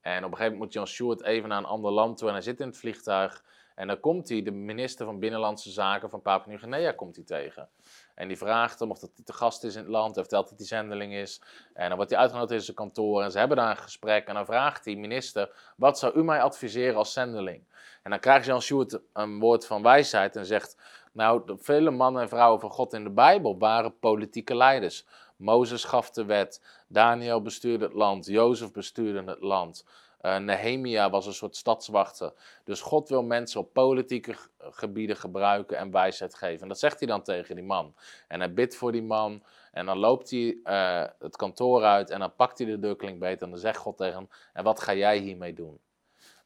En 0.00 0.24
op 0.24 0.30
een 0.30 0.36
gegeven 0.36 0.52
moment 0.52 0.58
moet 0.58 0.72
Jan 0.72 0.86
Stewart 0.86 1.22
even 1.22 1.48
naar 1.48 1.58
een 1.58 1.64
ander 1.64 1.90
land 1.90 2.18
toe 2.18 2.28
en 2.28 2.34
hij 2.34 2.42
zit 2.42 2.60
in 2.60 2.66
het 2.66 2.78
vliegtuig. 2.78 3.44
En 3.78 3.86
dan 3.86 4.00
komt 4.00 4.28
hij, 4.28 4.42
de 4.42 4.50
minister 4.50 5.06
van 5.06 5.18
Binnenlandse 5.18 5.70
Zaken 5.70 6.10
van 6.10 6.22
Papua 6.22 6.48
Nieuw-Guinea, 6.48 6.92
komt 6.92 7.16
hij 7.16 7.24
tegen. 7.24 7.68
En 8.14 8.28
die 8.28 8.36
vraagt 8.36 8.78
hem 8.78 8.90
of 8.90 8.98
dat 8.98 9.10
hij 9.14 9.24
te 9.24 9.32
gast 9.32 9.64
is 9.64 9.74
in 9.74 9.80
het 9.80 9.90
land. 9.90 10.14
Hij 10.14 10.22
vertelt 10.24 10.48
dat 10.48 10.58
hij 10.58 10.66
zendeling 10.66 11.14
is. 11.14 11.42
En 11.74 11.86
dan 11.88 11.96
wordt 11.96 12.10
hij 12.10 12.20
uitgenodigd 12.20 12.52
in 12.52 12.60
zijn 12.60 12.76
kantoor. 12.76 13.22
En 13.22 13.30
ze 13.30 13.38
hebben 13.38 13.56
daar 13.56 13.70
een 13.70 13.82
gesprek. 13.82 14.26
En 14.26 14.34
dan 14.34 14.44
vraagt 14.44 14.84
die 14.84 14.98
minister: 14.98 15.72
Wat 15.76 15.98
zou 15.98 16.18
u 16.18 16.24
mij 16.24 16.42
adviseren 16.42 16.96
als 16.96 17.12
zendeling? 17.12 17.64
En 18.02 18.10
dan 18.10 18.20
krijgt 18.20 18.46
Jan 18.46 18.62
Sjoerd 18.62 19.00
een 19.12 19.38
woord 19.38 19.66
van 19.66 19.82
wijsheid 19.82 20.36
en 20.36 20.46
zegt: 20.46 20.76
Nou, 21.18 21.42
vele 21.56 21.90
mannen 21.90 22.22
en 22.22 22.28
vrouwen 22.28 22.60
van 22.60 22.70
God 22.70 22.92
in 22.92 23.04
de 23.04 23.10
Bijbel 23.10 23.58
waren 23.58 23.98
politieke 23.98 24.56
leiders. 24.56 25.06
Mozes 25.36 25.84
gaf 25.84 26.10
de 26.10 26.24
wet, 26.24 26.62
Daniel 26.88 27.42
bestuurde 27.42 27.84
het 27.84 27.94
land, 27.94 28.26
Jozef 28.26 28.72
bestuurde 28.72 29.30
het 29.30 29.40
land. 29.40 29.84
Uh, 30.22 30.36
Nehemia 30.36 31.10
was 31.10 31.26
een 31.26 31.34
soort 31.34 31.56
stadswachter. 31.56 32.32
Dus 32.64 32.80
God 32.80 33.08
wil 33.08 33.22
mensen 33.22 33.60
op 33.60 33.72
politieke 33.72 34.36
gebieden 34.58 35.16
gebruiken 35.16 35.76
en 35.76 35.90
wijsheid 35.90 36.34
geven. 36.34 36.62
En 36.62 36.68
dat 36.68 36.78
zegt 36.78 36.98
hij 36.98 37.08
dan 37.08 37.22
tegen 37.22 37.54
die 37.54 37.64
man. 37.64 37.94
En 38.28 38.40
hij 38.40 38.52
bidt 38.52 38.76
voor 38.76 38.92
die 38.92 39.02
man. 39.02 39.42
En 39.72 39.86
dan 39.86 39.98
loopt 39.98 40.30
hij 40.30 40.58
uh, 40.64 41.04
het 41.18 41.36
kantoor 41.36 41.84
uit 41.84 42.10
en 42.10 42.18
dan 42.18 42.34
pakt 42.34 42.58
hij 42.58 42.66
de 42.66 42.78
deurklinkbeet 42.78 43.42
en 43.42 43.50
dan 43.50 43.58
zegt 43.58 43.78
God 43.78 43.96
tegen 43.96 44.14
hem: 44.14 44.28
En 44.52 44.64
wat 44.64 44.80
ga 44.80 44.94
jij 44.94 45.18
hiermee 45.18 45.54
doen? 45.54 45.80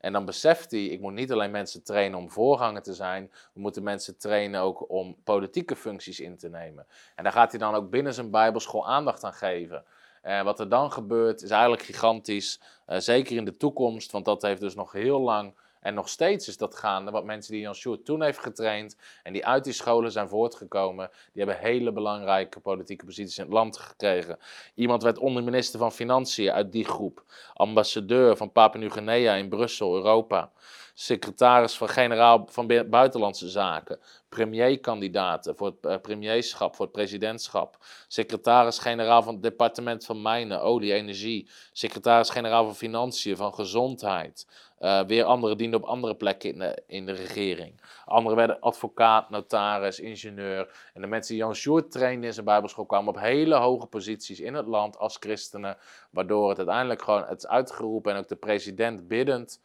En 0.02 0.12
dan 0.12 0.24
beseft 0.24 0.70
hij, 0.70 0.84
ik 0.84 1.00
moet 1.00 1.12
niet 1.12 1.32
alleen 1.32 1.50
mensen 1.50 1.82
trainen 1.82 2.18
om 2.18 2.30
voorganger 2.30 2.82
te 2.82 2.94
zijn, 2.94 3.30
we 3.52 3.60
moeten 3.60 3.82
mensen 3.82 4.18
trainen 4.18 4.60
ook 4.60 4.90
om 4.90 5.16
politieke 5.24 5.76
functies 5.76 6.20
in 6.20 6.36
te 6.36 6.48
nemen. 6.48 6.86
En 7.14 7.24
daar 7.24 7.32
gaat 7.32 7.50
hij 7.50 7.60
dan 7.60 7.74
ook 7.74 7.90
binnen 7.90 8.14
zijn 8.14 8.30
Bijbelschool 8.30 8.86
aandacht 8.86 9.24
aan 9.24 9.32
geven. 9.32 9.84
En 10.22 10.44
wat 10.44 10.60
er 10.60 10.68
dan 10.68 10.92
gebeurt 10.92 11.42
is 11.42 11.50
eigenlijk 11.50 11.82
gigantisch, 11.82 12.60
uh, 12.88 12.98
zeker 12.98 13.36
in 13.36 13.44
de 13.44 13.56
toekomst, 13.56 14.10
want 14.10 14.24
dat 14.24 14.42
heeft 14.42 14.60
dus 14.60 14.74
nog 14.74 14.92
heel 14.92 15.20
lang 15.20 15.54
En 15.82 15.94
nog 15.94 16.08
steeds 16.08 16.48
is 16.48 16.56
dat 16.56 16.74
gaande, 16.74 17.10
wat 17.10 17.24
mensen 17.24 17.52
die 17.52 17.60
Jan 17.60 17.74
Sjoerd 17.74 18.04
toen 18.04 18.22
heeft 18.22 18.38
getraind 18.38 18.96
en 19.22 19.32
die 19.32 19.46
uit 19.46 19.64
die 19.64 19.72
scholen 19.72 20.12
zijn 20.12 20.28
voortgekomen, 20.28 21.10
die 21.32 21.44
hebben 21.44 21.62
hele 21.64 21.92
belangrijke 21.92 22.60
politieke 22.60 23.04
posities 23.04 23.38
in 23.38 23.44
het 23.44 23.52
land 23.52 23.78
gekregen. 23.78 24.38
Iemand 24.74 25.02
werd 25.02 25.18
onderminister 25.18 25.78
van 25.78 25.92
Financiën 25.92 26.50
uit 26.50 26.72
die 26.72 26.84
groep, 26.84 27.24
ambassadeur 27.54 28.36
van 28.36 28.52
Papua-Nieuw-Guinea 28.52 29.34
in 29.34 29.48
Brussel, 29.48 29.94
Europa 29.94 30.50
secretaris 30.94 31.76
van 31.76 31.88
generaal 31.88 32.46
van 32.50 32.66
Buitenlandse 32.90 33.48
Zaken, 33.48 33.98
premierkandidaten 34.28 35.56
voor 35.56 35.66
het 35.66 35.86
eh, 35.86 36.00
premierschap, 36.00 36.74
voor 36.74 36.84
het 36.84 36.94
presidentschap, 36.94 37.76
secretaris-generaal 38.08 39.22
van 39.22 39.34
het 39.34 39.42
departement 39.42 40.04
van 40.04 40.22
Mijnen, 40.22 40.62
Olie, 40.62 40.92
Energie, 40.92 41.50
secretaris-generaal 41.72 42.64
van 42.64 42.74
Financiën, 42.74 43.36
van 43.36 43.54
Gezondheid. 43.54 44.46
Uh, 44.82 45.02
weer 45.04 45.24
anderen 45.24 45.56
dienden 45.56 45.80
op 45.80 45.86
andere 45.86 46.14
plekken 46.14 46.52
in 46.52 46.58
de, 46.58 46.82
in 46.86 47.06
de 47.06 47.12
regering. 47.12 47.80
Anderen 48.04 48.36
werden 48.36 48.60
advocaat, 48.60 49.30
notaris, 49.30 50.00
ingenieur. 50.00 50.90
En 50.94 51.00
de 51.00 51.06
mensen 51.06 51.34
die 51.34 51.42
Jan 51.42 51.54
Sjoerd 51.54 51.90
trainde 51.90 52.26
in 52.26 52.32
zijn 52.32 52.46
bijbelschool 52.46 52.86
kwamen 52.86 53.08
op 53.08 53.20
hele 53.20 53.54
hoge 53.54 53.86
posities 53.86 54.40
in 54.40 54.54
het 54.54 54.66
land 54.66 54.98
als 54.98 55.16
christenen. 55.20 55.76
Waardoor 56.10 56.48
het 56.48 56.58
uiteindelijk 56.58 57.02
gewoon 57.02 57.24
het 57.24 57.38
is 57.38 57.46
uitgeroepen 57.46 58.12
en 58.12 58.18
ook 58.18 58.28
de 58.28 58.36
president 58.36 59.08
biddend 59.08 59.60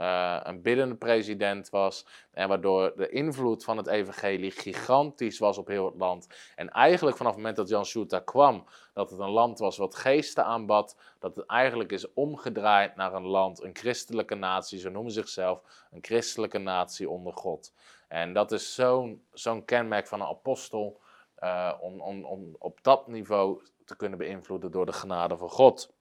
uh, 0.00 0.40
een 0.42 0.62
biddende 0.62 0.94
president 0.94 1.70
was. 1.70 2.06
En 2.32 2.48
waardoor 2.48 2.92
de 2.96 3.08
invloed 3.08 3.64
van 3.64 3.76
het 3.76 3.86
evangelie 3.86 4.50
gigantisch 4.50 5.38
was 5.38 5.58
op 5.58 5.66
heel 5.66 5.84
het 5.84 5.96
land. 5.96 6.28
En 6.56 6.70
eigenlijk 6.70 7.16
vanaf 7.16 7.32
het 7.32 7.40
moment 7.40 7.58
dat 7.58 7.68
Jan 7.68 7.86
Schuta 7.86 8.18
kwam, 8.18 8.64
dat 8.92 9.10
het 9.10 9.18
een 9.18 9.30
land 9.30 9.58
was 9.58 9.76
wat 9.76 9.94
geesten 9.94 10.44
aanbad, 10.44 10.96
dat 11.18 11.36
het 11.36 11.46
eigenlijk 11.46 11.92
is 11.92 12.12
omgedraaid 12.12 12.96
naar 12.96 13.14
een 13.14 13.26
land, 13.26 13.62
een 13.62 13.76
christelijke 13.76 14.34
natie, 14.34 14.78
ze 14.78 14.88
noemen 14.88 15.12
zichzelf 15.12 15.62
een 15.90 16.04
christelijke 16.04 16.58
natie 16.58 17.10
onder 17.10 17.32
God. 17.32 17.72
En 18.08 18.32
dat 18.32 18.52
is 18.52 18.74
zo'n 18.74 19.24
zo'n 19.32 19.64
kenmerk 19.64 20.06
van 20.06 20.20
een 20.20 20.26
apostel, 20.26 21.00
uh, 21.42 21.72
om, 21.80 22.00
om, 22.00 22.24
om 22.24 22.56
op 22.58 22.78
dat 22.82 23.06
niveau 23.06 23.62
te 23.84 23.96
kunnen 23.96 24.18
beïnvloeden 24.18 24.70
door 24.70 24.86
de 24.86 24.92
genade 24.92 25.36
van 25.36 25.50
God. 25.50 25.92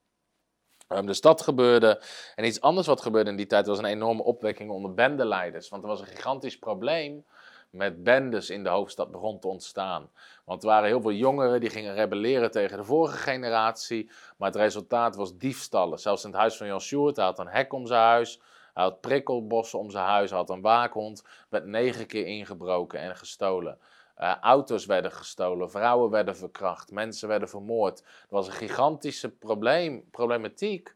Um, 0.89 1.05
dus 1.05 1.21
dat 1.21 1.41
gebeurde. 1.41 2.01
En 2.35 2.45
iets 2.45 2.61
anders 2.61 2.87
wat 2.87 3.01
gebeurde 3.01 3.29
in 3.29 3.35
die 3.35 3.45
tijd 3.45 3.67
was 3.67 3.77
een 3.77 3.85
enorme 3.85 4.23
opwekking 4.23 4.71
onder 4.71 4.93
bendeleiders. 4.93 5.69
Want 5.69 5.83
er 5.83 5.89
was 5.89 5.99
een 5.99 6.05
gigantisch 6.05 6.59
probleem 6.59 7.25
met 7.69 8.03
bendes 8.03 8.49
in 8.49 8.63
de 8.63 8.69
hoofdstad 8.69 9.11
begon 9.11 9.39
te 9.39 9.47
ontstaan. 9.47 10.09
Want 10.45 10.63
er 10.63 10.69
waren 10.69 10.87
heel 10.87 11.01
veel 11.01 11.11
jongeren 11.11 11.59
die 11.59 11.69
gingen 11.69 11.93
rebelleren 11.93 12.51
tegen 12.51 12.77
de 12.77 12.83
vorige 12.83 13.17
generatie. 13.17 14.11
Maar 14.37 14.47
het 14.47 14.57
resultaat 14.57 15.15
was 15.15 15.37
diefstallen. 15.37 15.99
Zelfs 15.99 16.23
in 16.23 16.29
het 16.29 16.39
huis 16.39 16.57
van 16.57 16.67
Jan 16.67 16.81
Sjoerd, 16.81 17.15
hij 17.15 17.25
had 17.25 17.39
een 17.39 17.47
hek 17.47 17.73
om 17.73 17.87
zijn 17.87 18.01
huis. 18.01 18.41
Hij 18.73 18.83
had 18.83 19.01
prikkelbossen 19.01 19.79
om 19.79 19.89
zijn 19.89 20.05
huis, 20.05 20.29
hij 20.29 20.39
had 20.39 20.49
een 20.49 20.61
waakhond. 20.61 21.23
werd 21.49 21.65
negen 21.65 22.07
keer 22.07 22.25
ingebroken 22.25 22.99
en 22.99 23.15
gestolen. 23.15 23.79
Uh, 24.22 24.36
auto's 24.41 24.86
werden 24.86 25.11
gestolen, 25.11 25.72
vrouwen 25.72 26.09
werden 26.09 26.36
verkracht, 26.36 26.91
mensen 26.91 27.28
werden 27.28 27.49
vermoord. 27.49 27.99
Er 27.99 28.28
was 28.30 28.47
een 28.47 28.53
gigantische 28.53 29.30
probleem, 29.30 30.09
problematiek 30.11 30.95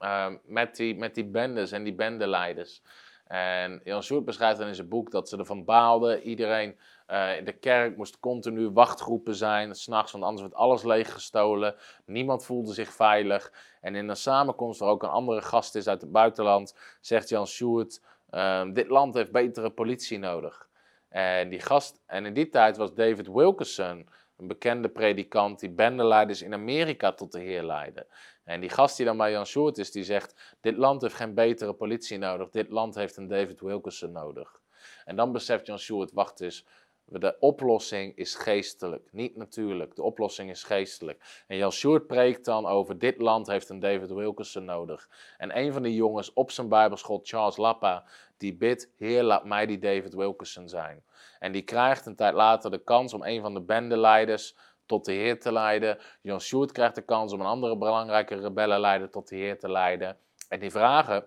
uh, 0.00 0.26
met, 0.44 0.76
die, 0.76 0.96
met 0.96 1.14
die 1.14 1.24
bendes 1.24 1.72
en 1.72 1.84
die 1.84 1.94
bendeleiders. 1.94 2.82
En 3.26 3.80
Jan 3.84 4.02
Sjoerd 4.02 4.24
beschrijft 4.24 4.58
dan 4.58 4.68
in 4.68 4.74
zijn 4.74 4.88
boek 4.88 5.10
dat 5.10 5.28
ze 5.28 5.36
ervan 5.36 5.64
baalden. 5.64 6.22
Iedereen 6.22 6.78
uh, 7.08 7.36
in 7.36 7.44
de 7.44 7.52
kerk 7.52 7.96
moest 7.96 8.20
continu 8.20 8.70
wachtgroepen 8.70 9.34
zijn, 9.34 9.74
s'nachts, 9.74 10.12
want 10.12 10.24
anders 10.24 10.42
werd 10.42 10.54
alles 10.54 10.82
leeggestolen. 10.82 11.74
Niemand 12.04 12.44
voelde 12.44 12.72
zich 12.72 12.92
veilig. 12.92 13.52
En 13.80 13.94
in 13.94 14.08
een 14.08 14.16
samenkomst 14.16 14.80
waar 14.80 14.90
ook 14.90 15.02
een 15.02 15.08
andere 15.08 15.42
gast 15.42 15.74
is 15.74 15.88
uit 15.88 16.00
het 16.00 16.12
buitenland, 16.12 16.76
zegt 17.00 17.28
Jan 17.28 17.46
Sjoerd, 17.46 18.00
dit 18.72 18.88
land 18.88 19.14
heeft 19.14 19.32
betere 19.32 19.70
politie 19.70 20.18
nodig. 20.18 20.70
En, 21.12 21.48
die 21.48 21.60
gast, 21.60 22.02
en 22.06 22.26
in 22.26 22.34
die 22.34 22.48
tijd 22.48 22.76
was 22.76 22.94
David 22.94 23.28
Wilkerson, 23.28 24.08
een 24.36 24.46
bekende 24.46 24.88
predikant, 24.88 25.60
die 25.60 25.70
bendeleiders 25.70 26.42
in 26.42 26.54
Amerika 26.54 27.12
tot 27.12 27.32
de 27.32 27.40
Heer 27.40 27.62
leidde. 27.62 28.06
En 28.44 28.60
die 28.60 28.70
gast 28.70 28.96
die 28.96 29.06
dan 29.06 29.16
bij 29.16 29.30
Jan 29.30 29.46
Short 29.46 29.78
is, 29.78 29.90
die 29.90 30.04
zegt: 30.04 30.56
Dit 30.60 30.76
land 30.76 31.02
heeft 31.02 31.14
geen 31.14 31.34
betere 31.34 31.74
politie 31.74 32.18
nodig, 32.18 32.50
dit 32.50 32.70
land 32.70 32.94
heeft 32.94 33.16
een 33.16 33.28
David 33.28 33.60
Wilkerson 33.60 34.12
nodig. 34.12 34.60
En 35.04 35.16
dan 35.16 35.32
beseft 35.32 35.66
Jan 35.66 35.78
Short: 35.78 36.12
wacht 36.12 36.40
eens, 36.40 36.66
de 37.20 37.36
oplossing 37.38 38.16
is 38.16 38.34
geestelijk, 38.34 39.08
niet 39.12 39.36
natuurlijk. 39.36 39.94
De 39.94 40.02
oplossing 40.02 40.50
is 40.50 40.64
geestelijk. 40.64 41.44
En 41.46 41.56
Jan 41.56 41.72
Sjoerd 41.72 42.06
preekt 42.06 42.44
dan 42.44 42.66
over 42.66 42.98
dit 42.98 43.20
land 43.20 43.46
heeft 43.46 43.68
een 43.68 43.80
David 43.80 44.10
Wilkerson 44.10 44.64
nodig. 44.64 45.08
En 45.38 45.58
een 45.58 45.72
van 45.72 45.82
die 45.82 45.94
jongens 45.94 46.32
op 46.32 46.50
zijn 46.50 46.68
bijbelschool, 46.68 47.20
Charles 47.22 47.56
Lappa, 47.56 48.04
die 48.36 48.54
bidt, 48.54 48.90
Heer 48.96 49.22
laat 49.22 49.44
mij 49.44 49.66
die 49.66 49.78
David 49.78 50.14
Wilkerson 50.14 50.68
zijn. 50.68 51.04
En 51.38 51.52
die 51.52 51.62
krijgt 51.62 52.06
een 52.06 52.16
tijd 52.16 52.34
later 52.34 52.70
de 52.70 52.82
kans 52.82 53.14
om 53.14 53.22
een 53.22 53.40
van 53.40 53.54
de 53.54 53.60
bendeleiders 53.60 54.56
tot 54.86 55.04
de 55.04 55.12
Heer 55.12 55.40
te 55.40 55.52
leiden. 55.52 55.98
Jan 56.20 56.40
Sjoerd 56.40 56.72
krijgt 56.72 56.94
de 56.94 57.02
kans 57.02 57.32
om 57.32 57.40
een 57.40 57.46
andere 57.46 57.76
belangrijke 57.76 58.34
rebellenleider 58.34 59.10
tot 59.10 59.28
de 59.28 59.36
Heer 59.36 59.58
te 59.58 59.70
leiden. 59.70 60.16
En 60.48 60.60
die 60.60 60.70
vragen, 60.70 61.26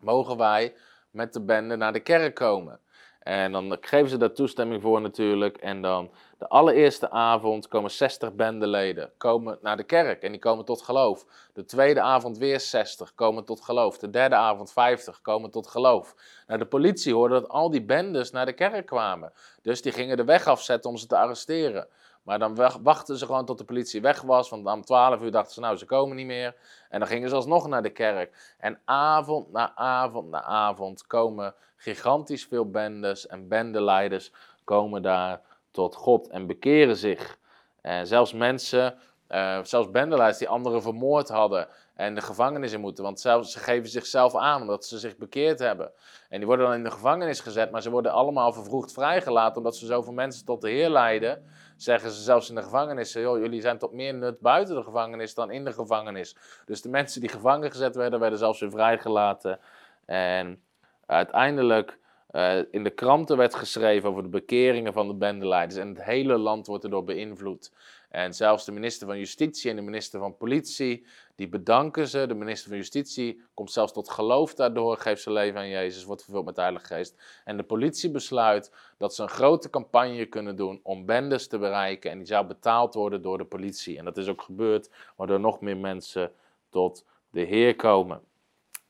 mogen 0.00 0.36
wij 0.36 0.74
met 1.10 1.32
de 1.32 1.40
bende 1.40 1.76
naar 1.76 1.92
de 1.92 2.00
kerk 2.00 2.34
komen? 2.34 2.80
En 3.26 3.52
dan 3.52 3.76
geven 3.80 4.08
ze 4.08 4.16
daar 4.16 4.32
toestemming 4.32 4.82
voor 4.82 5.00
natuurlijk. 5.00 5.56
En 5.56 5.82
dan 5.82 6.10
de 6.38 6.48
allereerste 6.48 7.10
avond 7.10 7.68
komen 7.68 7.90
60 7.90 8.34
bendeleden 8.34 9.10
komen 9.16 9.58
naar 9.62 9.76
de 9.76 9.82
kerk 9.82 10.22
en 10.22 10.30
die 10.30 10.40
komen 10.40 10.64
tot 10.64 10.82
geloof. 10.82 11.26
De 11.52 11.64
tweede 11.64 12.00
avond 12.00 12.38
weer 12.38 12.60
60 12.60 13.14
komen 13.14 13.44
tot 13.44 13.60
geloof. 13.60 13.98
De 13.98 14.10
derde 14.10 14.34
avond 14.34 14.72
50 14.72 15.20
komen 15.20 15.50
tot 15.50 15.66
geloof. 15.66 16.14
Nou, 16.46 16.58
de 16.58 16.66
politie 16.66 17.14
hoorde 17.14 17.40
dat 17.40 17.48
al 17.48 17.70
die 17.70 17.82
bendes 17.82 18.30
naar 18.30 18.46
de 18.46 18.52
kerk 18.52 18.86
kwamen. 18.86 19.32
Dus 19.62 19.82
die 19.82 19.92
gingen 19.92 20.16
de 20.16 20.24
weg 20.24 20.46
afzetten 20.46 20.90
om 20.90 20.96
ze 20.96 21.06
te 21.06 21.16
arresteren. 21.16 21.88
Maar 22.26 22.38
dan 22.38 22.54
wachten 22.82 23.16
ze 23.16 23.26
gewoon 23.26 23.44
tot 23.44 23.58
de 23.58 23.64
politie 23.64 24.00
weg 24.00 24.22
was. 24.22 24.48
Want 24.48 24.66
om 24.66 24.84
12 24.84 25.22
uur 25.22 25.30
dachten 25.30 25.54
ze, 25.54 25.60
nou, 25.60 25.76
ze 25.76 25.86
komen 25.86 26.16
niet 26.16 26.26
meer. 26.26 26.54
En 26.88 26.98
dan 26.98 27.08
gingen 27.08 27.28
ze 27.28 27.34
alsnog 27.34 27.68
naar 27.68 27.82
de 27.82 27.90
kerk. 27.90 28.54
En 28.58 28.80
avond 28.84 29.52
na 29.52 29.76
avond 29.76 30.30
na 30.30 30.42
avond 30.42 31.06
komen 31.06 31.54
gigantisch 31.76 32.44
veel 32.44 32.70
bendes 32.70 33.26
en 33.26 33.48
bendeleiders 33.48 34.32
komen 34.64 35.02
daar 35.02 35.40
tot 35.70 35.94
God 35.94 36.28
en 36.28 36.46
bekeren 36.46 36.96
zich. 36.96 37.38
En 37.80 38.06
zelfs 38.06 38.32
mensen, 38.32 38.98
uh, 39.28 39.58
zelfs 39.62 39.90
bendeleiders 39.90 40.38
die 40.38 40.48
anderen 40.48 40.82
vermoord 40.82 41.28
hadden 41.28 41.68
en 41.94 42.14
de 42.14 42.20
gevangenis 42.20 42.72
in 42.72 42.80
moeten. 42.80 43.04
Want 43.04 43.20
zelfs, 43.20 43.52
ze 43.52 43.58
geven 43.58 43.88
zichzelf 43.88 44.36
aan 44.36 44.60
omdat 44.60 44.86
ze 44.86 44.98
zich 44.98 45.16
bekeerd 45.16 45.58
hebben. 45.58 45.90
En 46.28 46.38
die 46.38 46.46
worden 46.46 46.66
dan 46.66 46.74
in 46.74 46.84
de 46.84 46.90
gevangenis 46.90 47.40
gezet, 47.40 47.70
maar 47.70 47.82
ze 47.82 47.90
worden 47.90 48.12
allemaal 48.12 48.52
vervroegd 48.52 48.92
vrijgelaten 48.92 49.56
omdat 49.56 49.76
ze 49.76 49.86
zoveel 49.86 50.12
mensen 50.12 50.44
tot 50.44 50.60
de 50.60 50.70
Heer 50.70 50.90
leiden. 50.90 51.44
Zeggen 51.76 52.10
ze 52.10 52.22
zelfs 52.22 52.48
in 52.48 52.54
de 52.54 52.62
gevangenis, 52.62 53.12
jullie 53.12 53.60
zijn 53.60 53.78
tot 53.78 53.92
meer 53.92 54.14
nut 54.14 54.40
buiten 54.40 54.74
de 54.74 54.82
gevangenis 54.82 55.34
dan 55.34 55.50
in 55.50 55.64
de 55.64 55.72
gevangenis. 55.72 56.36
Dus 56.64 56.82
de 56.82 56.88
mensen 56.88 57.20
die 57.20 57.30
gevangen 57.30 57.70
gezet 57.70 57.96
werden, 57.96 58.20
werden 58.20 58.38
zelfs 58.38 58.60
weer 58.60 58.70
vrijgelaten. 58.70 59.60
En 60.04 60.62
uiteindelijk 61.06 61.98
uh, 62.30 62.58
in 62.70 62.84
de 62.84 62.90
kranten 62.90 63.36
werd 63.36 63.54
geschreven 63.54 64.08
over 64.08 64.22
de 64.22 64.28
bekeringen 64.28 64.92
van 64.92 65.08
de 65.08 65.14
bendeleiders. 65.14 65.80
En 65.80 65.88
het 65.88 66.02
hele 66.02 66.38
land 66.38 66.66
wordt 66.66 66.84
erdoor 66.84 67.04
beïnvloed. 67.04 67.72
En 68.10 68.34
zelfs 68.34 68.64
de 68.64 68.72
minister 68.72 69.06
van 69.06 69.18
Justitie 69.18 69.70
en 69.70 69.76
de 69.76 69.82
minister 69.82 70.20
van 70.20 70.36
Politie, 70.36 71.06
die 71.34 71.48
bedanken 71.48 72.08
ze. 72.08 72.26
De 72.26 72.34
minister 72.34 72.68
van 72.68 72.76
Justitie 72.76 73.42
komt 73.54 73.72
zelfs 73.72 73.92
tot 73.92 74.10
geloof 74.10 74.54
daardoor, 74.54 74.96
geeft 74.96 75.22
zijn 75.22 75.34
leven 75.34 75.60
aan 75.60 75.68
Jezus, 75.68 76.04
wordt 76.04 76.22
vervuld 76.22 76.44
met 76.44 76.54
de 76.54 76.60
Heilige 76.60 76.86
Geest. 76.86 77.22
En 77.44 77.56
de 77.56 77.62
politie 77.62 78.10
besluit 78.10 78.72
dat 78.98 79.14
ze 79.14 79.22
een 79.22 79.28
grote 79.28 79.70
campagne 79.70 80.26
kunnen 80.26 80.56
doen 80.56 80.80
om 80.82 81.06
bendes 81.06 81.48
te 81.48 81.58
bereiken. 81.58 82.10
En 82.10 82.18
die 82.18 82.26
zou 82.26 82.46
betaald 82.46 82.94
worden 82.94 83.22
door 83.22 83.38
de 83.38 83.44
politie. 83.44 83.98
En 83.98 84.04
dat 84.04 84.16
is 84.16 84.28
ook 84.28 84.42
gebeurd, 84.42 84.90
waardoor 85.16 85.40
nog 85.40 85.60
meer 85.60 85.76
mensen 85.76 86.32
tot 86.70 87.04
de 87.30 87.40
Heer 87.40 87.76
komen. 87.76 88.20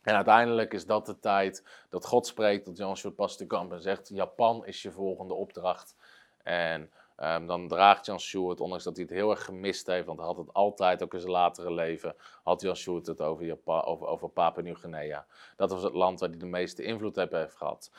En 0.02 0.14
uiteindelijk 0.14 0.74
is 0.74 0.86
dat 0.86 1.06
de 1.06 1.18
tijd 1.18 1.64
dat 1.88 2.06
God 2.06 2.26
spreekt 2.26 2.64
tot 2.64 2.76
Jan 2.76 3.14
Pastekamp 3.16 3.72
en 3.72 3.82
zegt: 3.82 4.08
Japan 4.08 4.66
is 4.66 4.82
je 4.82 4.90
volgende 4.90 5.34
opdracht. 5.34 5.96
En 6.42 6.90
um, 7.16 7.46
dan 7.46 7.68
draagt 7.68 8.06
Jan 8.06 8.20
Sjoerd, 8.20 8.60
ondanks 8.60 8.84
dat 8.84 8.96
hij 8.96 9.04
het 9.04 9.14
heel 9.14 9.30
erg 9.30 9.44
gemist 9.44 9.86
heeft, 9.86 10.06
want 10.06 10.18
hij 10.18 10.26
had 10.26 10.36
het 10.36 10.52
altijd, 10.52 11.02
ook 11.02 11.14
in 11.14 11.20
zijn 11.20 11.32
latere 11.32 11.72
leven, 11.72 12.14
had 12.42 12.60
Jan 12.60 12.76
Sjoerd 12.76 13.06
het 13.06 13.20
over, 13.20 13.44
Japan, 13.44 13.84
over, 13.84 14.06
over 14.06 14.28
Papua 14.28 14.62
Nieuw-Guinea. 14.62 15.26
Dat 15.56 15.70
was 15.70 15.82
het 15.82 15.94
land 15.94 16.20
waar 16.20 16.28
hij 16.28 16.38
de 16.38 16.46
meeste 16.46 16.82
invloed 16.82 17.16
op 17.16 17.30
heeft 17.30 17.56
gehad. 17.56 17.90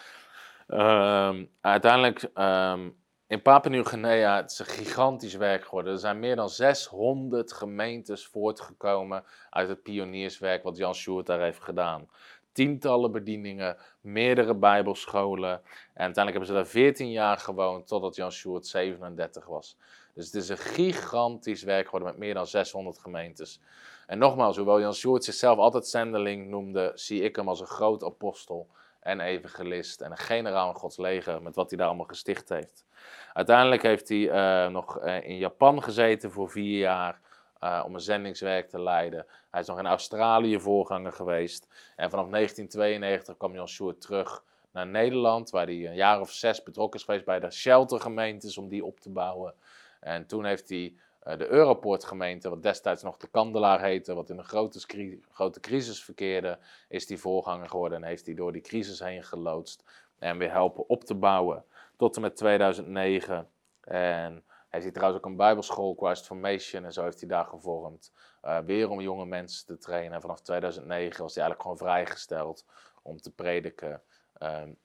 Um, 0.67 1.49
uiteindelijk 1.61 2.29
um, 2.33 2.97
in 3.27 3.41
Papua 3.41 3.71
Nieuw-Guinea 3.71 4.35
het 4.35 4.51
is 4.51 4.59
een 4.59 4.65
gigantisch 4.65 5.35
werk 5.35 5.63
geworden. 5.63 5.93
Er 5.93 5.99
zijn 5.99 6.19
meer 6.19 6.35
dan 6.35 6.49
600 6.49 7.53
gemeentes 7.53 8.25
voortgekomen 8.27 9.23
uit 9.49 9.69
het 9.69 9.83
pionierswerk 9.83 10.63
wat 10.63 10.77
Jan 10.77 10.95
Sjoerd 10.95 11.25
daar 11.25 11.41
heeft 11.41 11.63
gedaan. 11.63 12.09
Tientallen 12.57 13.11
bedieningen, 13.11 13.77
meerdere 14.01 14.55
bijbelscholen. 14.55 15.51
En 15.93 16.03
uiteindelijk 16.03 16.29
hebben 16.29 16.45
ze 16.45 16.53
daar 16.53 16.67
14 16.67 17.11
jaar 17.11 17.37
gewoond 17.37 17.87
totdat 17.87 18.15
Jan 18.15 18.31
Sjoerd 18.31 18.67
37 18.67 19.45
was. 19.45 19.77
Dus 20.13 20.25
het 20.25 20.35
is 20.35 20.49
een 20.49 20.57
gigantisch 20.57 21.63
werk 21.63 21.85
geworden 21.85 22.09
met 22.09 22.17
meer 22.17 22.33
dan 22.33 22.47
600 22.47 22.99
gemeentes. 22.99 23.61
En 24.07 24.17
nogmaals, 24.17 24.57
hoewel 24.57 24.79
Jan 24.79 24.93
Sjoerd 24.93 25.23
zichzelf 25.23 25.57
altijd 25.57 25.87
zendeling 25.87 26.49
noemde, 26.49 26.91
zie 26.95 27.21
ik 27.21 27.35
hem 27.35 27.47
als 27.49 27.59
een 27.59 27.67
groot 27.67 28.03
apostel 28.03 28.67
en 28.99 29.19
evangelist 29.19 30.01
en 30.01 30.11
een 30.11 30.17
generaal 30.17 30.69
in 30.69 30.75
Gods 30.75 30.97
leger, 30.97 31.41
met 31.41 31.55
wat 31.55 31.69
hij 31.69 31.77
daar 31.77 31.87
allemaal 31.87 32.05
gesticht 32.05 32.49
heeft. 32.49 32.85
Uiteindelijk 33.33 33.81
heeft 33.81 34.09
hij 34.09 34.29
eh, 34.29 34.71
nog 34.71 34.99
eh, 34.99 35.29
in 35.29 35.37
Japan 35.37 35.83
gezeten 35.83 36.31
voor 36.31 36.49
vier 36.49 36.77
jaar 36.77 37.21
uh, 37.63 37.83
om 37.85 37.93
een 37.93 37.99
zendingswerk 37.99 38.69
te 38.69 38.81
leiden. 38.81 39.25
Hij 39.51 39.61
is 39.61 39.67
nog 39.67 39.79
in 39.79 39.85
Australië 39.85 40.59
voorganger 40.59 41.13
geweest. 41.13 41.67
En 41.95 42.09
vanaf 42.09 42.29
1992 42.29 43.37
kwam 43.37 43.53
Jan 43.53 43.67
Sjoerd 43.67 44.01
terug 44.01 44.43
naar 44.71 44.87
Nederland, 44.87 45.49
waar 45.49 45.65
hij 45.65 45.87
een 45.87 45.95
jaar 45.95 46.19
of 46.19 46.31
zes 46.31 46.63
betrokken 46.63 46.99
is 46.99 47.05
geweest 47.05 47.25
bij 47.25 47.39
de 47.39 47.51
sheltergemeentes 47.51 48.57
om 48.57 48.69
die 48.69 48.85
op 48.85 48.99
te 48.99 49.09
bouwen. 49.09 49.53
En 49.99 50.25
toen 50.25 50.45
heeft 50.45 50.69
hij 50.69 50.95
uh, 51.27 51.37
de 51.37 51.47
Europort 51.47 52.03
gemeente, 52.03 52.49
wat 52.49 52.63
destijds 52.63 53.03
nog 53.03 53.17
de 53.17 53.27
Kandelaar 53.27 53.81
heette, 53.81 54.13
wat 54.13 54.29
in 54.29 54.37
een 54.37 54.43
grote, 54.43 55.19
grote 55.31 55.59
crisis 55.59 56.03
verkeerde, 56.03 56.57
is 56.87 57.05
die 57.05 57.17
voorganger 57.17 57.69
geworden 57.69 58.01
en 58.03 58.07
heeft 58.07 58.25
hij 58.25 58.35
door 58.35 58.51
die 58.51 58.61
crisis 58.61 58.99
heen 58.99 59.23
geloodst 59.23 59.83
en 60.19 60.37
weer 60.37 60.51
helpen 60.51 60.89
op 60.89 61.03
te 61.03 61.15
bouwen. 61.15 61.63
Tot 61.95 62.15
en 62.15 62.21
met 62.21 62.35
2009. 62.35 63.49
En 63.81 64.43
hij 64.69 64.81
ziet 64.81 64.93
trouwens 64.93 65.19
ook 65.19 65.29
een 65.29 65.37
bijbelschool, 65.37 65.95
Christ 65.97 66.25
Formation, 66.25 66.85
en 66.85 66.93
zo 66.93 67.03
heeft 67.03 67.19
hij 67.19 67.29
daar 67.29 67.45
gevormd. 67.45 68.11
Uh, 68.43 68.59
weer 68.59 68.89
om 68.89 69.01
jonge 69.01 69.25
mensen 69.25 69.65
te 69.65 69.77
trainen. 69.77 70.13
En 70.13 70.21
vanaf 70.21 70.41
2009 70.41 71.23
was 71.23 71.35
hij 71.35 71.43
eigenlijk 71.43 71.61
gewoon 71.61 71.77
vrijgesteld 71.77 72.65
om 73.01 73.17
te 73.17 73.31
prediken 73.31 74.01
um, 74.41 74.77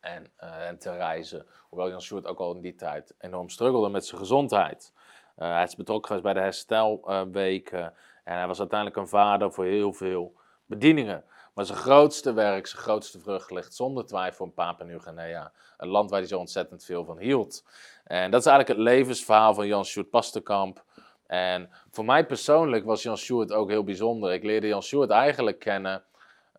en, 0.00 0.32
uh, 0.42 0.68
en, 0.68 0.78
te 0.78 0.96
reizen. 0.96 1.46
Hoewel 1.68 1.88
Jan 1.88 2.00
Sjoerd 2.00 2.26
ook 2.26 2.38
al 2.38 2.54
in 2.54 2.60
die 2.60 2.74
tijd 2.74 3.14
enorm 3.18 3.48
struggelde 3.48 3.88
met 3.88 4.06
zijn 4.06 4.20
gezondheid. 4.20 4.92
Uh, 5.38 5.52
hij 5.52 5.62
is 5.62 5.76
betrokken 5.76 6.06
geweest 6.06 6.24
bij 6.24 6.34
de 6.34 6.40
herstelweken. 6.40 7.94
en 8.24 8.36
hij 8.36 8.46
was 8.46 8.58
uiteindelijk 8.58 9.00
een 9.00 9.08
vader 9.08 9.52
voor 9.52 9.64
heel 9.64 9.92
veel 9.92 10.34
bedieningen. 10.66 11.24
Maar 11.54 11.64
zijn 11.64 11.78
grootste 11.78 12.32
werk, 12.32 12.66
zijn 12.66 12.82
grootste 12.82 13.20
vrucht 13.20 13.50
ligt 13.50 13.74
zonder 13.74 14.06
twijfel 14.06 14.44
in 14.44 14.54
Papua 14.54 14.84
Nieuw-Guinea. 14.84 15.52
Een 15.76 15.88
land 15.88 16.10
waar 16.10 16.18
hij 16.18 16.28
zo 16.28 16.38
ontzettend 16.38 16.84
veel 16.84 17.04
van 17.04 17.18
hield. 17.18 17.64
En 18.04 18.30
dat 18.30 18.40
is 18.40 18.46
eigenlijk 18.46 18.78
het 18.78 18.88
levensverhaal 18.88 19.54
van 19.54 19.66
Jan 19.66 19.84
Sjoerd 19.84 20.10
Pasterkamp. 20.10 20.84
En 21.26 21.70
voor 21.90 22.04
mij 22.04 22.26
persoonlijk 22.26 22.84
was 22.84 23.02
Jan 23.02 23.16
Sjoerd 23.16 23.52
ook 23.52 23.68
heel 23.68 23.84
bijzonder. 23.84 24.32
Ik 24.32 24.42
leerde 24.42 24.66
Jan 24.66 24.82
Sjoerd 24.82 25.10
eigenlijk 25.10 25.58
kennen. 25.58 25.94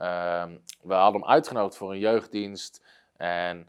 Um, 0.01 0.61
we 0.81 0.93
hadden 0.93 1.21
hem 1.21 1.29
uitgenodigd 1.29 1.77
voor 1.77 1.91
een 1.91 1.99
jeugddienst. 1.99 2.81
En, 3.17 3.67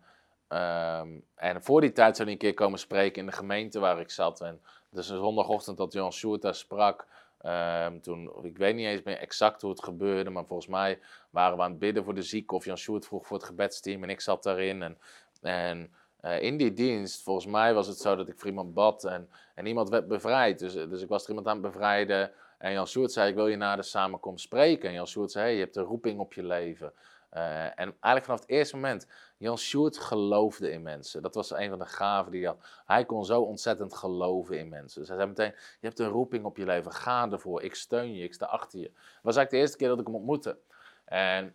um, 0.48 1.24
en 1.34 1.62
voor 1.62 1.80
die 1.80 1.92
tijd 1.92 2.16
zou 2.16 2.28
hij 2.28 2.32
een 2.32 2.42
keer 2.42 2.54
komen 2.54 2.78
spreken 2.78 3.20
in 3.20 3.26
de 3.26 3.36
gemeente 3.36 3.78
waar 3.78 4.00
ik 4.00 4.10
zat. 4.10 4.40
En 4.40 4.60
dus 4.90 5.08
een 5.08 5.18
zondagochtend 5.18 5.76
dat 5.76 5.92
Jan 5.92 6.12
Sjoerd 6.12 6.42
daar 6.42 6.54
sprak. 6.54 7.06
Um, 7.42 8.00
toen, 8.00 8.30
ik 8.42 8.58
weet 8.58 8.74
niet 8.74 8.86
eens 8.86 9.02
meer 9.02 9.18
exact 9.18 9.62
hoe 9.62 9.70
het 9.70 9.84
gebeurde, 9.84 10.30
maar 10.30 10.46
volgens 10.46 10.68
mij 10.68 10.98
waren 11.30 11.56
we 11.56 11.62
aan 11.62 11.70
het 11.70 11.78
bidden 11.78 12.04
voor 12.04 12.14
de 12.14 12.22
zieke. 12.22 12.54
Of 12.54 12.64
Jan 12.64 12.78
Sjoerd 12.78 13.06
vroeg 13.06 13.26
voor 13.26 13.36
het 13.36 13.46
gebedsteam 13.46 14.02
en 14.02 14.10
ik 14.10 14.20
zat 14.20 14.42
daarin. 14.42 14.82
En, 14.82 14.98
en 15.42 15.94
uh, 16.22 16.42
in 16.42 16.56
die 16.56 16.72
dienst, 16.72 17.22
volgens 17.22 17.46
mij 17.46 17.74
was 17.74 17.86
het 17.86 17.98
zo 17.98 18.16
dat 18.16 18.28
ik 18.28 18.38
voor 18.38 18.48
iemand 18.48 18.74
bad 18.74 19.04
en, 19.04 19.28
en 19.54 19.66
iemand 19.66 19.88
werd 19.88 20.08
bevrijd. 20.08 20.58
Dus, 20.58 20.72
dus 20.72 21.02
ik 21.02 21.08
was 21.08 21.22
er 21.22 21.28
iemand 21.28 21.46
aan 21.46 21.62
het 21.62 21.72
bevrijden. 21.72 22.32
En 22.58 22.72
Jan 22.72 22.86
Sjoerd 22.86 23.12
zei, 23.12 23.28
ik 23.28 23.34
wil 23.34 23.46
je 23.46 23.56
na 23.56 23.76
de 23.76 23.82
samenkomst 23.82 24.44
spreken. 24.44 24.88
En 24.88 24.94
Jan 24.94 25.06
Sjoerd 25.06 25.30
zei, 25.30 25.54
je 25.54 25.60
hebt 25.60 25.76
een 25.76 25.84
roeping 25.84 26.20
op 26.20 26.32
je 26.32 26.44
leven. 26.44 26.92
Uh, 27.32 27.64
en 27.64 27.76
eigenlijk 27.76 28.24
vanaf 28.24 28.40
het 28.40 28.48
eerste 28.48 28.74
moment, 28.74 29.06
Jan 29.36 29.58
Sjoerd 29.58 29.98
geloofde 29.98 30.70
in 30.70 30.82
mensen. 30.82 31.22
Dat 31.22 31.34
was 31.34 31.50
een 31.50 31.68
van 31.68 31.78
de 31.78 31.86
gaven 31.86 32.32
die 32.32 32.40
hij 32.40 32.50
had. 32.50 32.66
Hij 32.86 33.04
kon 33.04 33.24
zo 33.24 33.40
ontzettend 33.42 33.94
geloven 33.94 34.58
in 34.58 34.68
mensen. 34.68 35.00
Dus 35.00 35.08
hij 35.08 35.16
zei 35.16 35.28
meteen, 35.28 35.54
je 35.80 35.86
hebt 35.86 35.98
een 35.98 36.08
roeping 36.08 36.44
op 36.44 36.56
je 36.56 36.64
leven, 36.64 36.92
ga 36.92 37.30
ervoor. 37.30 37.62
Ik 37.62 37.74
steun 37.74 38.14
je, 38.14 38.24
ik 38.24 38.34
sta 38.34 38.46
achter 38.46 38.78
je. 38.78 38.84
Dat 38.84 39.22
was 39.22 39.36
eigenlijk 39.36 39.50
de 39.50 39.56
eerste 39.56 39.76
keer 39.76 39.88
dat 39.88 40.00
ik 40.00 40.06
hem 40.06 40.14
ontmoette. 40.14 40.58
En 41.04 41.54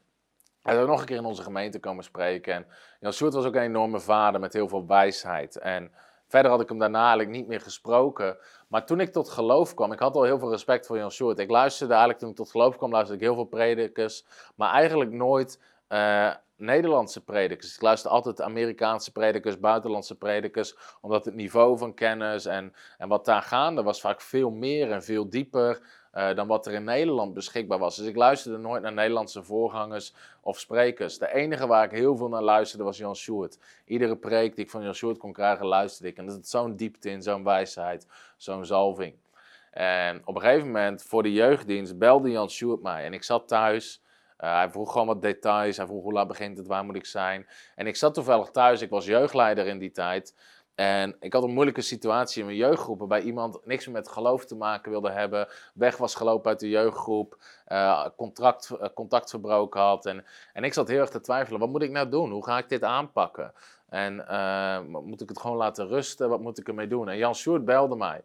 hij 0.61 0.81
is 0.81 0.87
nog 0.87 0.99
een 0.99 1.05
keer 1.05 1.17
in 1.17 1.25
onze 1.25 1.43
gemeente 1.43 1.79
komen 1.79 2.03
spreken. 2.03 2.53
En 2.53 2.67
Jan 2.99 3.13
Sjoerd 3.13 3.33
was 3.33 3.45
ook 3.45 3.55
een 3.55 3.61
enorme 3.61 3.99
vader 3.99 4.39
met 4.39 4.53
heel 4.53 4.67
veel 4.67 4.87
wijsheid. 4.87 5.55
En 5.55 5.91
verder 6.27 6.51
had 6.51 6.61
ik 6.61 6.69
hem 6.69 6.79
daarna 6.79 7.01
eigenlijk 7.01 7.29
niet 7.29 7.47
meer 7.47 7.61
gesproken. 7.61 8.37
Maar 8.71 8.85
toen 8.85 8.99
ik 8.99 9.11
tot 9.11 9.29
geloof 9.29 9.73
kwam, 9.73 9.91
ik 9.91 9.99
had 9.99 10.15
al 10.15 10.23
heel 10.23 10.39
veel 10.39 10.49
respect 10.49 10.85
voor 10.85 10.97
Jan 10.97 11.11
Sjoerd. 11.11 11.39
Ik 11.39 11.49
luisterde 11.49 11.93
eigenlijk, 11.93 12.21
toen 12.21 12.31
ik 12.31 12.35
tot 12.35 12.51
geloof 12.51 12.77
kwam, 12.77 12.91
luisterde 12.91 13.21
ik 13.21 13.27
heel 13.27 13.35
veel 13.35 13.45
predikers. 13.45 14.25
Maar 14.55 14.71
eigenlijk 14.71 15.11
nooit 15.11 15.59
uh, 15.89 16.33
Nederlandse 16.55 17.23
predikers. 17.23 17.75
Ik 17.75 17.81
luister 17.81 18.11
altijd 18.11 18.41
Amerikaanse 18.41 19.11
predikers, 19.11 19.59
buitenlandse 19.59 20.17
predikers, 20.17 20.75
omdat 21.01 21.25
het 21.25 21.35
niveau 21.35 21.77
van 21.77 21.93
kennis 21.93 22.45
en, 22.45 22.73
en 22.97 23.07
wat 23.07 23.25
daar 23.25 23.41
gaande 23.41 23.83
was 23.83 24.01
vaak 24.01 24.21
veel 24.21 24.49
meer 24.49 24.91
en 24.91 25.03
veel 25.03 25.29
dieper 25.29 25.81
uh, 26.13 26.35
dan 26.35 26.47
wat 26.47 26.65
er 26.65 26.73
in 26.73 26.83
Nederland 26.83 27.33
beschikbaar 27.33 27.79
was. 27.79 27.95
Dus 27.95 28.07
ik 28.07 28.15
luisterde 28.15 28.57
nooit 28.57 28.81
naar 28.81 28.93
Nederlandse 28.93 29.43
voorgangers 29.43 30.13
of 30.41 30.59
sprekers. 30.59 31.17
De 31.17 31.33
enige 31.33 31.67
waar 31.67 31.83
ik 31.83 31.91
heel 31.91 32.17
veel 32.17 32.29
naar 32.29 32.41
luisterde 32.41 32.83
was 32.83 32.97
Jan 32.97 33.15
Sjoerd. 33.15 33.57
Iedere 33.85 34.15
preek 34.15 34.55
die 34.55 34.63
ik 34.63 34.71
van 34.71 34.83
Jan 34.83 34.95
Sjoerd 34.95 35.17
kon 35.17 35.33
krijgen, 35.33 35.65
luisterde 35.65 36.11
ik. 36.11 36.17
En 36.17 36.25
dat 36.25 36.39
is 36.39 36.49
zo'n 36.49 36.75
diepte 36.75 37.09
in, 37.09 37.21
zo'n 37.21 37.43
wijsheid, 37.43 38.07
zo'n 38.37 38.65
zalving. 38.65 39.15
En 39.71 40.21
op 40.25 40.35
een 40.35 40.41
gegeven 40.41 40.65
moment, 40.65 41.03
voor 41.03 41.23
de 41.23 41.33
jeugddienst, 41.33 41.97
belde 41.97 42.31
Jan 42.31 42.49
Sjoerd 42.49 42.81
mij. 42.81 43.05
En 43.05 43.13
ik 43.13 43.23
zat 43.23 43.47
thuis 43.47 44.01
uh, 44.43 44.55
hij 44.55 44.69
vroeg 44.69 44.91
gewoon 44.91 45.07
wat 45.07 45.21
details. 45.21 45.77
Hij 45.77 45.85
vroeg 45.85 46.03
hoe 46.03 46.13
laat 46.13 46.27
begint 46.27 46.57
het, 46.57 46.67
waar 46.67 46.85
moet 46.85 46.95
ik 46.95 47.05
zijn. 47.05 47.47
En 47.75 47.87
ik 47.87 47.95
zat 47.95 48.13
toevallig 48.13 48.49
thuis. 48.49 48.81
Ik 48.81 48.89
was 48.89 49.05
jeugdleider 49.05 49.67
in 49.67 49.79
die 49.79 49.91
tijd. 49.91 50.35
En 50.75 51.15
ik 51.19 51.33
had 51.33 51.43
een 51.43 51.53
moeilijke 51.53 51.81
situatie 51.81 52.39
in 52.39 52.45
mijn 52.45 52.57
jeugdgroep. 52.57 52.99
Waarbij 52.99 53.21
iemand 53.21 53.65
niks 53.65 53.85
meer 53.85 53.95
met 53.95 54.07
geloof 54.09 54.45
te 54.45 54.55
maken 54.55 54.91
wilde 54.91 55.11
hebben. 55.11 55.47
Weg 55.73 55.97
was 55.97 56.15
gelopen 56.15 56.49
uit 56.49 56.59
de 56.59 56.69
jeugdgroep. 56.69 57.37
Contract, 58.15 58.69
uh, 58.71 58.87
contact 58.93 59.29
verbroken 59.29 59.81
had. 59.81 60.05
En, 60.05 60.25
en 60.53 60.63
ik 60.63 60.73
zat 60.73 60.87
heel 60.87 60.99
erg 60.99 61.09
te 61.09 61.21
twijfelen. 61.21 61.59
Wat 61.59 61.69
moet 61.69 61.83
ik 61.83 61.91
nou 61.91 62.09
doen? 62.09 62.31
Hoe 62.31 62.45
ga 62.45 62.57
ik 62.57 62.69
dit 62.69 62.83
aanpakken? 62.83 63.53
En 63.89 64.25
moet 64.89 65.21
ik 65.21 65.29
het 65.29 65.39
gewoon 65.39 65.57
laten 65.57 65.87
rusten? 65.87 66.29
Wat 66.29 66.41
moet 66.41 66.59
ik 66.59 66.67
ermee 66.67 66.87
doen? 66.87 67.09
En 67.09 67.17
Jan 67.17 67.35
Sjoerd 67.35 67.65
belde 67.65 67.95
mij 67.95 68.23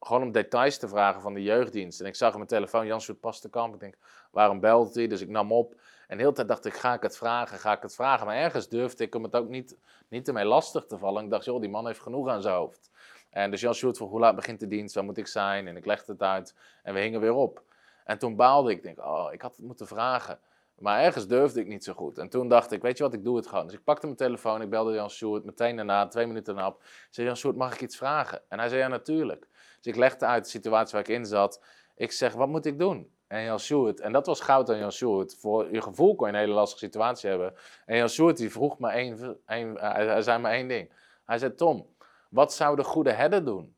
gewoon 0.00 0.22
om 0.22 0.32
details 0.32 0.78
te 0.78 0.88
vragen 0.88 1.20
van 1.20 1.34
de 1.34 1.42
jeugddienst. 1.42 2.00
En 2.00 2.06
ik 2.06 2.14
zag 2.14 2.28
op 2.28 2.36
mijn 2.36 2.48
telefoon 2.48 2.86
Jan 2.86 3.00
Soet 3.00 3.20
Pastenkamp. 3.20 3.74
Ik 3.74 3.80
denk, 3.80 3.96
waarom 4.30 4.60
belt 4.60 4.94
hij? 4.94 5.06
Dus 5.06 5.20
ik 5.20 5.28
nam 5.28 5.52
op. 5.52 5.74
En 6.10 6.16
de 6.16 6.22
hele 6.22 6.34
tijd 6.34 6.48
dacht 6.48 6.64
ik, 6.64 6.74
ga 6.74 6.94
ik 6.94 7.02
het 7.02 7.16
vragen, 7.16 7.58
ga 7.58 7.72
ik 7.72 7.82
het 7.82 7.94
vragen? 7.94 8.26
Maar 8.26 8.36
ergens 8.36 8.68
durfde 8.68 9.04
ik 9.04 9.14
om 9.14 9.22
het 9.22 9.36
ook 9.36 9.48
niet, 9.48 9.76
niet 10.08 10.28
ermee 10.28 10.44
lastig 10.44 10.86
te 10.86 10.98
vallen. 10.98 11.24
Ik 11.24 11.30
dacht, 11.30 11.44
joh, 11.44 11.60
die 11.60 11.70
man 11.70 11.86
heeft 11.86 12.00
genoeg 12.00 12.28
aan 12.28 12.42
zijn 12.42 12.54
hoofd. 12.54 12.90
En 13.30 13.50
dus 13.50 13.60
Jan 13.60 13.74
Sjoerd 13.74 13.96
vroeg, 13.96 14.10
hoe 14.10 14.20
laat 14.20 14.34
begint 14.34 14.60
de 14.60 14.66
dienst? 14.66 14.94
Waar 14.94 15.04
moet 15.04 15.16
ik 15.16 15.26
zijn? 15.26 15.68
En 15.68 15.76
ik 15.76 15.86
legde 15.86 16.12
het 16.12 16.22
uit. 16.22 16.54
En 16.82 16.94
we 16.94 17.00
hingen 17.00 17.20
weer 17.20 17.32
op. 17.32 17.62
En 18.04 18.18
toen 18.18 18.36
baalde 18.36 18.70
ik. 18.70 18.82
denk, 18.82 18.98
oh, 18.98 19.32
ik 19.32 19.42
had 19.42 19.56
het 19.56 19.66
moeten 19.66 19.86
vragen. 19.86 20.38
Maar 20.78 21.00
ergens 21.00 21.26
durfde 21.26 21.60
ik 21.60 21.66
niet 21.66 21.84
zo 21.84 21.92
goed. 21.92 22.18
En 22.18 22.28
toen 22.28 22.48
dacht 22.48 22.72
ik, 22.72 22.82
weet 22.82 22.96
je 22.96 23.02
wat, 23.02 23.14
ik 23.14 23.24
doe 23.24 23.36
het 23.36 23.46
gewoon. 23.46 23.66
Dus 23.66 23.74
ik 23.74 23.84
pakte 23.84 24.06
mijn 24.06 24.18
telefoon, 24.18 24.62
ik 24.62 24.70
belde 24.70 24.94
Jan 24.94 25.10
Sjoerd. 25.10 25.44
Meteen 25.44 25.76
daarna, 25.76 26.08
twee 26.08 26.26
minuten 26.26 26.54
daarna 26.54 26.70
op. 26.70 26.82
Ik 26.82 27.08
zei, 27.10 27.26
Jan 27.26 27.36
Sjoerd, 27.36 27.56
mag 27.56 27.74
ik 27.74 27.80
iets 27.80 27.96
vragen? 27.96 28.42
En 28.48 28.58
hij 28.58 28.68
zei, 28.68 28.80
ja, 28.80 28.88
natuurlijk. 28.88 29.46
Dus 29.80 29.92
ik 29.92 29.96
legde 29.96 30.26
uit 30.26 30.44
de 30.44 30.50
situatie 30.50 30.92
waar 30.92 31.08
ik 31.08 31.16
in 31.16 31.26
zat. 31.26 31.62
Ik 31.94 32.12
zeg, 32.12 32.32
wat 32.32 32.48
moet 32.48 32.66
ik 32.66 32.78
doen? 32.78 33.10
En 33.30 33.42
Jan 33.42 33.60
Sjoerd, 33.60 34.00
en 34.00 34.12
dat 34.12 34.26
was 34.26 34.40
goud 34.40 34.70
aan 34.70 34.78
Jan 34.78 34.92
Sjoerd. 34.92 35.36
Voor 35.38 35.72
je 35.72 35.82
gevoel 35.82 36.14
kon 36.14 36.26
je 36.26 36.32
een 36.32 36.38
hele 36.38 36.52
lastige 36.52 36.84
situatie 36.84 37.28
hebben. 37.30 37.54
En 37.86 37.96
Jan 37.96 38.08
Sjoerd 38.08 38.36
die 38.36 38.50
vroeg 38.50 38.78
me 38.78 38.90
één, 38.90 39.38
één 39.46 39.78
hij 39.78 40.22
zei 40.22 40.38
maar 40.38 40.52
één 40.52 40.68
ding. 40.68 40.92
Hij 41.24 41.38
zei, 41.38 41.54
Tom, 41.54 41.86
wat 42.30 42.52
zou 42.54 42.76
de 42.76 42.84
goede 42.84 43.10
herder 43.10 43.44
doen? 43.44 43.76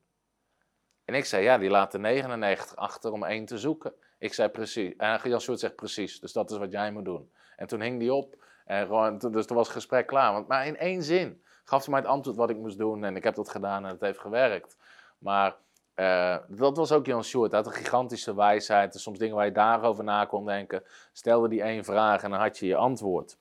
En 1.05 1.13
ik 1.15 1.25
zei, 1.25 1.43
ja, 1.43 1.57
die 1.57 1.69
laat 1.69 1.91
de 1.91 1.99
99 1.99 2.75
achter 2.75 3.11
om 3.11 3.23
één 3.23 3.45
te 3.45 3.57
zoeken. 3.57 3.93
Ik 4.17 4.33
zei 4.33 4.49
precies. 4.49 4.95
En 4.95 5.19
Jan 5.23 5.41
Sjoerd 5.41 5.59
zegt 5.59 5.75
precies, 5.75 6.19
dus 6.19 6.33
dat 6.33 6.51
is 6.51 6.57
wat 6.57 6.71
jij 6.71 6.91
moet 6.91 7.05
doen. 7.05 7.31
En 7.55 7.67
toen 7.67 7.81
hing 7.81 7.99
die 7.99 8.13
op. 8.13 8.35
En 8.65 9.17
dus 9.17 9.45
toen 9.45 9.57
was 9.57 9.67
het 9.67 9.75
gesprek 9.75 10.07
klaar. 10.07 10.33
Want, 10.33 10.47
maar 10.47 10.67
in 10.67 10.77
één 10.77 11.03
zin 11.03 11.43
gaf 11.63 11.83
ze 11.83 11.89
mij 11.89 11.99
het 11.99 12.09
antwoord 12.09 12.37
wat 12.37 12.49
ik 12.49 12.57
moest 12.57 12.77
doen. 12.77 13.03
En 13.03 13.15
ik 13.15 13.23
heb 13.23 13.35
dat 13.35 13.49
gedaan 13.49 13.85
en 13.85 13.91
het 13.91 14.01
heeft 14.01 14.19
gewerkt. 14.19 14.77
Maar 15.17 15.55
uh, 15.95 16.37
dat 16.47 16.77
was 16.77 16.91
ook 16.91 17.05
Jan 17.05 17.23
Sjoerd. 17.23 17.51
Hij 17.51 17.59
had 17.59 17.69
een 17.69 17.77
gigantische 17.77 18.35
wijsheid. 18.35 18.95
Soms 18.95 19.19
dingen 19.19 19.35
waar 19.35 19.45
je 19.45 19.51
daarover 19.51 20.03
na 20.03 20.25
kon 20.25 20.45
denken. 20.45 20.83
Stelde 21.11 21.47
die 21.47 21.61
één 21.61 21.83
vraag 21.83 22.23
en 22.23 22.29
dan 22.29 22.39
had 22.39 22.57
je 22.57 22.65
je 22.65 22.75
antwoord. 22.75 23.37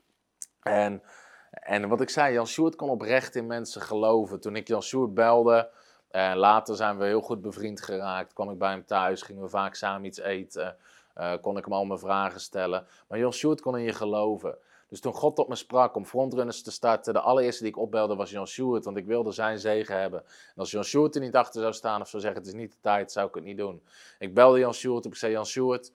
En, 0.62 1.02
en 1.50 1.88
wat 1.88 2.00
ik 2.00 2.10
zei, 2.10 2.32
Jan 2.32 2.46
Sjoerd 2.46 2.76
kon 2.76 2.90
oprecht 2.90 3.34
in 3.34 3.46
mensen 3.46 3.80
geloven. 3.80 4.40
Toen 4.40 4.56
ik 4.56 4.68
Jan 4.68 4.82
Sjoerd 4.82 5.14
belde, 5.14 5.70
en 6.10 6.36
later 6.36 6.76
zijn 6.76 6.98
we 6.98 7.04
heel 7.04 7.20
goed 7.20 7.42
bevriend 7.42 7.82
geraakt. 7.82 8.32
Kwam 8.32 8.50
ik 8.50 8.58
bij 8.58 8.70
hem 8.70 8.86
thuis, 8.86 9.22
gingen 9.22 9.42
we 9.42 9.48
vaak 9.48 9.74
samen 9.74 10.04
iets 10.04 10.20
eten. 10.20 10.76
Uh, 11.18 11.32
kon 11.40 11.56
ik 11.56 11.64
hem 11.64 11.74
al 11.74 11.84
mijn 11.84 11.98
vragen 11.98 12.40
stellen. 12.40 12.86
Maar 13.08 13.18
Jan 13.18 13.32
Sjoerd 13.32 13.60
kon 13.60 13.76
in 13.76 13.84
je 13.84 13.92
geloven. 13.92 14.56
Dus 14.92 15.00
toen 15.00 15.14
God 15.14 15.36
tot 15.36 15.48
me 15.48 15.54
sprak 15.54 15.96
om 15.96 16.04
frontrunners 16.04 16.62
te 16.62 16.70
starten, 16.70 17.12
de 17.12 17.20
allereerste 17.20 17.62
die 17.62 17.72
ik 17.72 17.78
opbelde 17.78 18.14
was 18.14 18.30
Jan 18.30 18.46
Sjoerd, 18.46 18.84
want 18.84 18.96
ik 18.96 19.06
wilde 19.06 19.32
zijn 19.32 19.58
zegen 19.58 20.00
hebben. 20.00 20.20
En 20.26 20.54
als 20.56 20.70
Jan 20.70 20.84
Sjoerd 20.84 21.14
er 21.14 21.20
niet 21.20 21.34
achter 21.34 21.60
zou 21.60 21.72
staan 21.72 22.00
of 22.00 22.08
zou 22.08 22.22
zeggen 22.22 22.40
het 22.40 22.50
is 22.50 22.58
niet 22.58 22.72
de 22.72 22.78
tijd, 22.80 23.12
zou 23.12 23.28
ik 23.28 23.34
het 23.34 23.44
niet 23.44 23.56
doen. 23.56 23.82
Ik 24.18 24.34
belde 24.34 24.58
Jan 24.58 24.74
Sjoerd 24.74 25.06
op, 25.06 25.12
ik 25.12 25.18
zei 25.18 25.32
Jan 25.32 25.46
Sjoerd, 25.46 25.92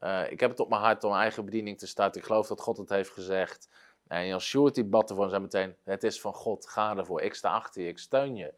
uh, 0.00 0.30
ik 0.30 0.40
heb 0.40 0.50
het 0.50 0.60
op 0.60 0.68
mijn 0.68 0.80
hart 0.80 1.04
om 1.04 1.10
mijn 1.10 1.22
eigen 1.22 1.44
bediening 1.44 1.78
te 1.78 1.86
starten. 1.86 2.20
Ik 2.20 2.26
geloof 2.26 2.46
dat 2.46 2.60
God 2.60 2.76
het 2.76 2.88
heeft 2.88 3.10
gezegd. 3.10 3.68
En 4.06 4.26
Jan 4.26 4.40
Sjoerd 4.40 4.74
die 4.74 4.84
bad 4.84 5.10
ervoor 5.10 5.24
en 5.24 5.30
zei 5.30 5.42
meteen, 5.42 5.76
het 5.84 6.04
is 6.04 6.20
van 6.20 6.34
God, 6.34 6.68
ga 6.68 6.96
ervoor. 6.96 7.20
Ik 7.20 7.34
sta 7.34 7.52
achter 7.52 7.82
je, 7.82 7.88
ik 7.88 7.98
steun 7.98 8.36
je. 8.36 8.54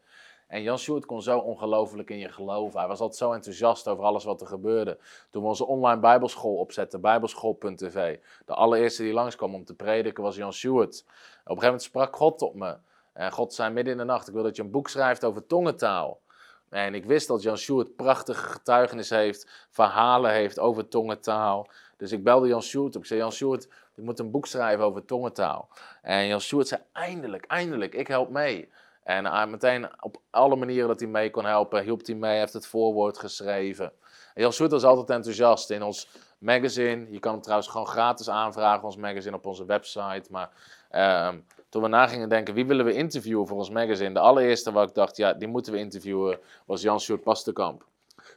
En 0.53 0.63
Jan 0.63 0.79
Sjoerd 0.79 1.07
kon 1.07 1.23
zo 1.23 1.39
ongelooflijk 1.39 2.11
in 2.11 2.19
je 2.19 2.29
geloven. 2.29 2.79
Hij 2.79 2.89
was 2.89 3.01
altijd 3.01 3.19
zo 3.19 3.33
enthousiast 3.33 3.89
over 3.89 4.05
alles 4.05 4.25
wat 4.25 4.41
er 4.41 4.47
gebeurde. 4.47 4.99
Toen 5.31 5.43
we 5.43 5.49
onze 5.49 5.67
online 5.67 6.01
bijbelschool 6.01 6.55
opzetten, 6.55 7.01
bijbelschool.tv. 7.01 8.19
De 8.47 8.55
allereerste 8.55 9.03
die 9.03 9.13
langskwam 9.13 9.55
om 9.55 9.65
te 9.65 9.75
prediken 9.75 10.23
was 10.23 10.37
Jan 10.37 10.53
Sjoerd. 10.53 11.05
Op 11.05 11.05
een 11.05 11.41
gegeven 11.45 11.65
moment 11.65 11.83
sprak 11.83 12.17
God 12.17 12.43
op 12.43 12.55
me. 12.55 12.77
En 13.13 13.33
God 13.33 13.55
zei 13.55 13.73
midden 13.73 13.93
in 13.93 13.99
de 13.99 14.05
nacht, 14.05 14.29
ik 14.29 14.35
wil 14.35 14.43
dat 14.43 14.57
je 14.57 14.63
een 14.63 14.71
boek 14.71 14.89
schrijft 14.89 15.25
over 15.25 15.47
tongentaal. 15.47 16.21
En 16.69 16.95
ik 16.95 17.05
wist 17.05 17.29
dat 17.29 17.43
Jan 17.43 17.59
Sjoerd 17.59 17.97
prachtige 17.97 18.45
getuigenis 18.45 19.11
heeft, 19.11 19.67
verhalen 19.71 20.33
heeft 20.33 20.59
over 20.59 20.89
tongentaal. 20.89 21.69
Dus 21.97 22.13
ik 22.13 22.25
belde 22.25 22.49
Jan 22.49 22.63
Sjoerd 22.63 22.97
op. 22.97 23.03
Ik 23.03 23.07
zei, 23.07 23.21
Jan 23.21 23.33
Sjoerd, 23.33 23.69
je 23.95 24.03
moet 24.03 24.19
een 24.19 24.31
boek 24.31 24.47
schrijven 24.47 24.85
over 24.85 25.05
tongentaal. 25.05 25.69
En 26.03 26.27
Jan 26.27 26.41
Sjoerd 26.41 26.69
zei, 26.69 26.81
eindelijk, 26.93 27.45
eindelijk, 27.45 27.95
ik 27.95 28.09
help 28.09 28.31
mee. 28.31 28.69
En 29.03 29.51
meteen 29.51 29.89
op 30.01 30.21
alle 30.31 30.57
manieren 30.57 30.89
dat 30.89 31.01
hij 31.01 31.09
mee 31.09 31.31
kon 31.31 31.45
helpen, 31.45 31.83
hielp 31.83 32.07
hij 32.07 32.15
mee, 32.15 32.39
heeft 32.39 32.53
het 32.53 32.67
voorwoord 32.67 33.19
geschreven. 33.19 33.93
En 34.35 34.43
Jan 34.43 34.53
Sjoerd 34.53 34.71
was 34.71 34.85
altijd 34.85 35.11
enthousiast 35.11 35.71
in 35.71 35.83
ons 35.83 36.09
magazine. 36.39 37.07
Je 37.11 37.19
kan 37.19 37.33
hem 37.33 37.43
trouwens 37.43 37.69
gewoon 37.69 37.87
gratis 37.87 38.31
aanvragen, 38.31 38.85
ons 38.85 38.97
magazine 38.97 39.37
op 39.37 39.47
onze 39.47 39.65
website. 39.65 40.23
Maar 40.31 40.51
uh, 40.91 41.29
toen 41.69 41.83
we 41.83 41.89
na 41.89 42.07
gingen 42.07 42.29
denken, 42.29 42.55
wie 42.55 42.67
willen 42.67 42.85
we 42.85 42.93
interviewen 42.93 43.47
voor 43.47 43.57
ons 43.57 43.71
magazine? 43.71 44.15
De 44.15 44.21
allereerste 44.21 44.73
waar 44.73 44.89
ik 44.89 44.95
dacht, 44.95 45.17
ja, 45.17 45.33
die 45.33 45.49
moeten 45.49 45.73
we 45.73 45.79
interviewen, 45.79 46.39
was 46.67 46.83
Jan 46.83 47.01
Sjoerd 47.01 47.23
Pastenkamp. 47.23 47.85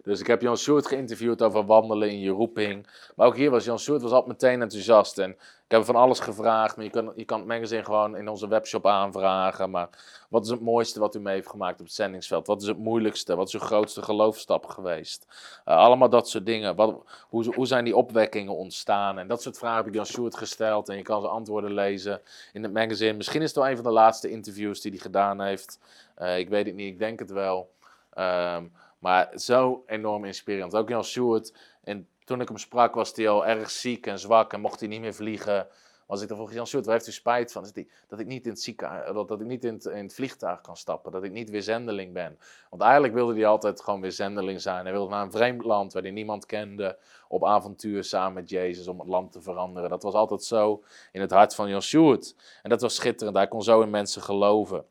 Dus 0.05 0.19
ik 0.19 0.27
heb 0.27 0.41
Jan 0.41 0.57
Sjoerd 0.57 0.87
geïnterviewd 0.87 1.41
over 1.41 1.65
wandelen 1.65 2.09
in 2.09 2.19
je 2.19 2.29
roeping. 2.29 2.87
Maar 3.15 3.27
ook 3.27 3.35
hier 3.35 3.51
was 3.51 3.65
Jan 3.65 3.79
Sjoerd 3.79 4.01
was 4.01 4.11
altijd 4.11 4.41
meteen 4.41 4.61
enthousiast. 4.61 5.17
En 5.17 5.31
ik 5.31 5.71
heb 5.71 5.85
van 5.85 5.95
alles 5.95 6.19
gevraagd. 6.19 6.75
Maar 6.75 6.85
je 6.85 6.91
kan, 6.91 7.11
je 7.15 7.25
kan 7.25 7.39
het 7.39 7.47
magazine 7.47 7.83
gewoon 7.83 8.17
in 8.17 8.27
onze 8.27 8.47
webshop 8.47 8.87
aanvragen. 8.87 9.69
Maar 9.69 9.89
wat 10.29 10.43
is 10.43 10.49
het 10.49 10.61
mooiste 10.61 10.99
wat 10.99 11.15
u 11.15 11.19
mee 11.19 11.33
heeft 11.33 11.49
gemaakt 11.49 11.79
op 11.79 11.85
het 11.85 11.95
zendingsveld? 11.95 12.47
Wat 12.47 12.61
is 12.61 12.67
het 12.67 12.77
moeilijkste? 12.77 13.35
Wat 13.35 13.47
is 13.47 13.53
uw 13.53 13.59
grootste 13.59 14.01
geloofstap 14.01 14.65
geweest? 14.65 15.25
Uh, 15.65 15.75
allemaal 15.75 16.09
dat 16.09 16.29
soort 16.29 16.45
dingen. 16.45 16.75
Wat, 16.75 17.03
hoe, 17.27 17.53
hoe 17.55 17.67
zijn 17.67 17.83
die 17.83 17.95
opwekkingen 17.95 18.55
ontstaan? 18.55 19.19
En 19.19 19.27
dat 19.27 19.41
soort 19.41 19.57
vragen 19.57 19.77
heb 19.77 19.87
ik 19.87 19.93
Jan 19.93 20.05
Sjoerd 20.05 20.37
gesteld. 20.37 20.89
En 20.89 20.97
je 20.97 21.03
kan 21.03 21.21
ze 21.21 21.27
antwoorden 21.27 21.73
lezen 21.73 22.21
in 22.53 22.63
het 22.63 22.73
magazine. 22.73 23.13
Misschien 23.13 23.41
is 23.41 23.47
het 23.47 23.57
wel 23.57 23.69
een 23.69 23.75
van 23.75 23.85
de 23.85 23.91
laatste 23.91 24.29
interviews 24.29 24.81
die 24.81 24.91
hij 24.91 24.99
gedaan 24.99 25.41
heeft. 25.41 25.79
Uh, 26.17 26.37
ik 26.37 26.49
weet 26.49 26.65
het 26.65 26.75
niet, 26.75 26.91
ik 26.91 26.99
denk 26.99 27.19
het 27.19 27.31
wel. 27.31 27.73
Um, 28.17 28.71
maar 28.99 29.31
zo 29.39 29.83
enorm 29.85 30.25
inspirerend. 30.25 30.75
Ook 30.75 30.89
Jan 30.89 31.03
Stewart. 31.03 31.53
En 31.83 32.07
toen 32.23 32.41
ik 32.41 32.47
hem 32.47 32.57
sprak, 32.57 32.95
was 32.95 33.15
hij 33.15 33.29
al 33.29 33.45
erg 33.45 33.69
ziek 33.69 34.07
en 34.07 34.19
zwak 34.19 34.53
en 34.53 34.61
mocht 34.61 34.79
hij 34.79 34.89
niet 34.89 35.01
meer 35.01 35.13
vliegen. 35.13 35.67
Was 36.05 36.21
ik 36.21 36.27
dan 36.27 36.37
vroeg, 36.37 36.53
Jan 36.53 36.65
Stewart, 36.65 36.85
waar 36.87 36.95
heeft 36.95 37.07
u 37.07 37.11
spijt 37.11 37.51
van? 37.51 37.67
Dat 38.07 38.19
ik 38.19 38.25
niet 38.25 38.45
in 38.45 38.51
het, 38.51 38.61
ziekenhuis, 38.61 39.13
dat, 39.13 39.27
dat 39.27 39.41
ik 39.41 39.47
niet 39.47 39.63
in 39.63 39.73
het, 39.73 39.85
in 39.85 40.03
het, 40.03 40.13
vliegtuig 40.13 40.61
kan 40.61 40.77
stappen. 40.77 41.11
Dat 41.11 41.23
ik 41.23 41.31
niet 41.31 41.49
weer 41.49 41.61
zendeling 41.61 42.13
ben. 42.13 42.39
Want 42.69 42.81
eigenlijk 42.81 43.13
wilde 43.13 43.33
hij 43.33 43.45
altijd 43.45 43.81
gewoon 43.81 44.01
weer 44.01 44.11
zendeling 44.11 44.61
zijn. 44.61 44.83
Hij 44.83 44.93
wilde 44.93 45.09
naar 45.09 45.23
een 45.23 45.31
vreemd 45.31 45.63
land 45.63 45.93
waar 45.93 46.01
hij 46.01 46.11
niemand 46.11 46.45
kende. 46.45 46.97
Op 47.27 47.45
avontuur 47.45 48.03
samen 48.03 48.33
met 48.33 48.49
Jezus 48.49 48.87
om 48.87 48.99
het 48.99 49.07
land 49.07 49.31
te 49.31 49.41
veranderen. 49.41 49.89
Dat 49.89 50.03
was 50.03 50.13
altijd 50.13 50.43
zo 50.43 50.83
in 51.11 51.21
het 51.21 51.31
hart 51.31 51.55
van 51.55 51.69
Jan 51.69 51.81
Stewart. 51.81 52.35
En 52.63 52.69
dat 52.69 52.81
was 52.81 52.95
schitterend. 52.95 53.37
Hij 53.37 53.47
kon 53.47 53.63
zo 53.63 53.81
in 53.81 53.89
mensen 53.89 54.21
geloven. 54.21 54.85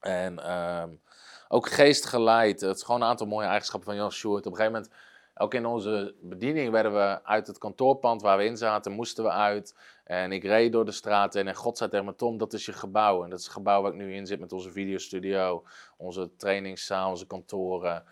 En... 0.00 0.52
Um, 0.52 1.00
ook 1.48 1.68
geest 1.68 2.06
geleid. 2.06 2.60
Het 2.60 2.76
is 2.76 2.82
gewoon 2.82 3.00
een 3.00 3.08
aantal 3.08 3.26
mooie 3.26 3.46
eigenschappen 3.46 3.88
van 3.88 3.98
Jan 3.98 4.12
Sjoerd. 4.12 4.46
Op 4.46 4.52
een 4.52 4.58
gegeven 4.58 4.80
moment, 4.80 4.94
ook 5.34 5.54
in 5.54 5.66
onze 5.66 6.14
bediening, 6.20 6.70
werden 6.70 6.92
we 6.92 7.24
uit 7.24 7.46
het 7.46 7.58
kantoorpand 7.58 8.22
waar 8.22 8.38
we 8.38 8.44
in 8.44 8.56
zaten, 8.56 8.92
moesten 8.92 9.24
we 9.24 9.30
uit. 9.30 9.74
En 10.04 10.32
ik 10.32 10.42
reed 10.42 10.72
door 10.72 10.84
de 10.84 10.92
straten 10.92 11.46
en 11.46 11.54
God 11.54 11.78
zei 11.78 11.90
tegen 11.90 12.04
me, 12.04 12.14
Tom, 12.14 12.38
dat 12.38 12.52
is 12.52 12.66
je 12.66 12.72
gebouw. 12.72 13.24
En 13.24 13.30
dat 13.30 13.38
is 13.38 13.44
het 13.44 13.54
gebouw 13.54 13.82
waar 13.82 13.92
ik 13.92 13.98
nu 13.98 14.14
in 14.14 14.26
zit 14.26 14.40
met 14.40 14.52
onze 14.52 14.72
videostudio, 14.72 15.64
onze 15.96 16.36
trainingszaal, 16.36 17.10
onze 17.10 17.26
kantoren. 17.26 18.04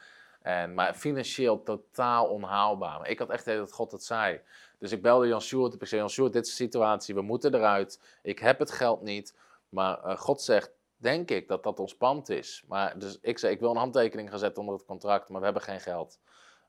En, 0.42 0.74
maar 0.74 0.94
financieel 0.94 1.62
totaal 1.62 2.26
onhaalbaar. 2.26 3.08
Ik 3.08 3.18
had 3.18 3.30
echt 3.30 3.44
dat 3.44 3.72
God 3.72 3.92
het 3.92 4.04
zei. 4.04 4.40
Dus 4.78 4.92
ik 4.92 5.02
belde 5.02 5.26
Jan 5.26 5.40
Sjoerd. 5.40 5.74
Ik 5.74 5.86
zei, 5.86 6.00
Jan 6.00 6.10
Sjoerd, 6.10 6.32
dit 6.32 6.44
is 6.44 6.56
de 6.56 6.64
situatie. 6.64 7.14
We 7.14 7.22
moeten 7.22 7.54
eruit. 7.54 8.00
Ik 8.22 8.38
heb 8.38 8.58
het 8.58 8.70
geld 8.70 9.02
niet. 9.02 9.34
Maar 9.68 10.04
uh, 10.04 10.16
God 10.16 10.42
zegt, 10.42 10.70
denk 11.04 11.30
ik 11.30 11.48
dat 11.48 11.62
dat 11.62 11.80
ons 11.80 11.96
pand 11.96 12.28
is. 12.28 12.64
Maar 12.68 12.98
dus 12.98 13.18
ik 13.20 13.38
zei, 13.38 13.52
ik 13.52 13.60
wil 13.60 13.70
een 13.70 13.76
handtekening 13.76 14.30
gaan 14.30 14.38
zetten 14.38 14.60
onder 14.60 14.74
het 14.74 14.86
contract, 14.86 15.28
maar 15.28 15.38
we 15.38 15.44
hebben 15.44 15.62
geen 15.62 15.80
geld. 15.80 16.18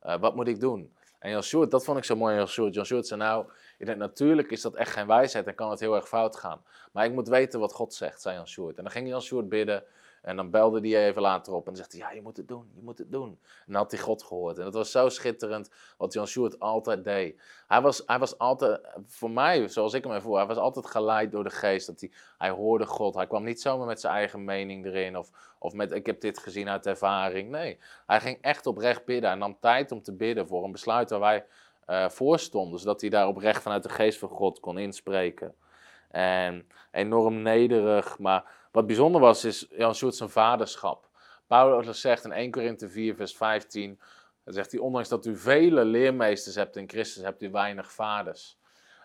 Uh, 0.04 0.20
wat 0.20 0.36
moet 0.36 0.48
ik 0.48 0.60
doen? 0.60 0.94
En 1.20 1.30
Jan 1.30 1.44
Sjoerd, 1.44 1.72
dat 1.72 1.84
vond 1.84 1.98
ik 1.98 2.04
zo 2.04 2.16
mooi 2.16 2.36
Jan 2.36 2.48
Sjoerd. 2.48 2.74
Jan 2.74 2.86
Sjoerd 2.86 3.08
zei, 3.08 3.20
nou, 3.20 3.46
natuurlijk 3.78 4.52
is 4.52 4.62
dat 4.62 4.76
echt 4.76 4.92
geen 4.92 5.08
wijsheid 5.08 5.48
en 5.48 5.56
kan 5.56 5.70
het 5.70 5.80
heel 5.80 5.96
erg 5.96 6.08
fout 6.08 6.36
gaan. 6.36 6.64
Maar 6.92 7.06
ik 7.06 7.12
moet 7.12 7.28
weten 7.28 7.60
wat 7.60 7.74
God 7.74 7.94
zegt, 7.94 8.22
zei 8.22 8.36
Jan 8.36 8.48
Sjoerd. 8.48 8.78
En 8.78 8.84
dan 8.84 8.92
ging 8.92 9.08
Jan 9.08 9.22
Sjoerd 9.22 9.50
bidden 9.50 9.84
en 10.26 10.36
dan 10.36 10.50
belde 10.50 10.90
hij 10.90 11.08
even 11.08 11.22
later 11.22 11.54
op 11.54 11.68
en 11.68 11.76
zegt 11.76 11.92
hij, 11.92 12.02
ja, 12.02 12.12
je 12.12 12.22
moet 12.22 12.38
het 12.38 12.48
doen, 12.48 12.72
je 12.76 12.82
moet 12.82 12.98
het 12.98 13.12
doen. 13.12 13.30
En 13.66 13.72
dan 13.72 13.76
had 13.76 13.92
hij 13.92 14.00
God 14.00 14.24
gehoord. 14.24 14.58
En 14.58 14.64
dat 14.64 14.74
was 14.74 14.92
zo 14.92 15.10
schitterend 15.10 15.70
wat 15.98 16.14
Jan 16.14 16.28
Sjoerd 16.28 16.60
altijd 16.60 17.04
deed. 17.04 17.42
Hij 17.68 17.82
was, 17.82 18.04
hij 18.06 18.20
was 18.20 18.38
altijd, 18.38 18.82
voor 19.06 19.32
mij, 19.32 19.68
zoals 19.68 19.94
ik 19.94 20.04
hem 20.04 20.14
ervoor, 20.14 20.38
hij 20.38 20.46
was 20.46 20.58
altijd 20.58 20.86
geleid 20.86 21.32
door 21.32 21.44
de 21.44 21.50
geest. 21.50 21.88
Dat 21.88 22.00
hij, 22.00 22.12
hij 22.38 22.50
hoorde 22.50 22.86
God. 22.86 23.16
Hij 23.16 23.28
kwam 23.28 23.44
niet 23.44 23.62
zomaar 23.62 23.88
met 23.88 24.00
zijn 24.00 24.14
eigen 24.14 24.44
mening 24.44 24.86
erin 24.86 25.18
of, 25.18 25.30
of 25.60 25.74
met, 25.74 25.92
ik 25.92 26.06
heb 26.06 26.22
dit 26.22 26.38
gezien 26.40 26.70
uit 26.70 26.86
ervaring. 26.86 27.50
Nee, 27.50 27.78
hij 28.06 28.22
ging 28.22 28.38
echt 28.42 28.66
oprecht 28.66 29.06
bidden. 29.06 29.30
Hij 29.30 29.40
nam 29.40 29.58
tijd 29.60 29.92
om 29.92 30.02
te 30.02 30.14
bidden 30.14 30.48
voor 30.48 30.64
een 30.64 30.72
besluit 30.72 31.10
waar 31.10 31.20
wij 31.20 31.46
uh, 31.88 32.10
voor 32.10 32.40
stonden. 32.40 32.80
Zodat 32.80 33.02
hij 33.02 33.10
daar 33.10 33.28
oprecht 33.28 33.62
vanuit 33.62 33.84
de 33.84 33.90
geest 33.90 34.20
van 34.20 34.30
God 34.30 34.60
kon 34.60 34.78
inspreken. 34.78 35.56
En 36.10 36.68
enorm 36.92 37.42
nederig, 37.42 38.20
maar 38.20 38.44
wat 38.76 38.88
bijzonder 38.88 39.22
was, 39.22 39.46
is 39.46 39.68
Jan 39.70 39.96
Sjoerd 39.96 40.16
zijn 40.16 40.30
vaderschap. 40.30 41.10
Paulus 41.48 42.02
zegt 42.02 42.26
in 42.26 42.32
1 42.32 42.52
Korinthe 42.52 42.90
4, 42.90 43.16
vers 43.16 43.36
15, 43.36 44.00
dan 44.44 44.54
zegt 44.54 44.72
hij, 44.72 44.80
ondanks 44.80 45.10
dat 45.10 45.26
u 45.26 45.38
vele 45.38 45.86
leermeesters 45.86 46.56
hebt 46.56 46.76
in 46.76 46.90
Christus, 46.90 47.24
hebt 47.24 47.42
u 47.42 47.52
weinig 47.52 47.92
vaders. 47.92 48.58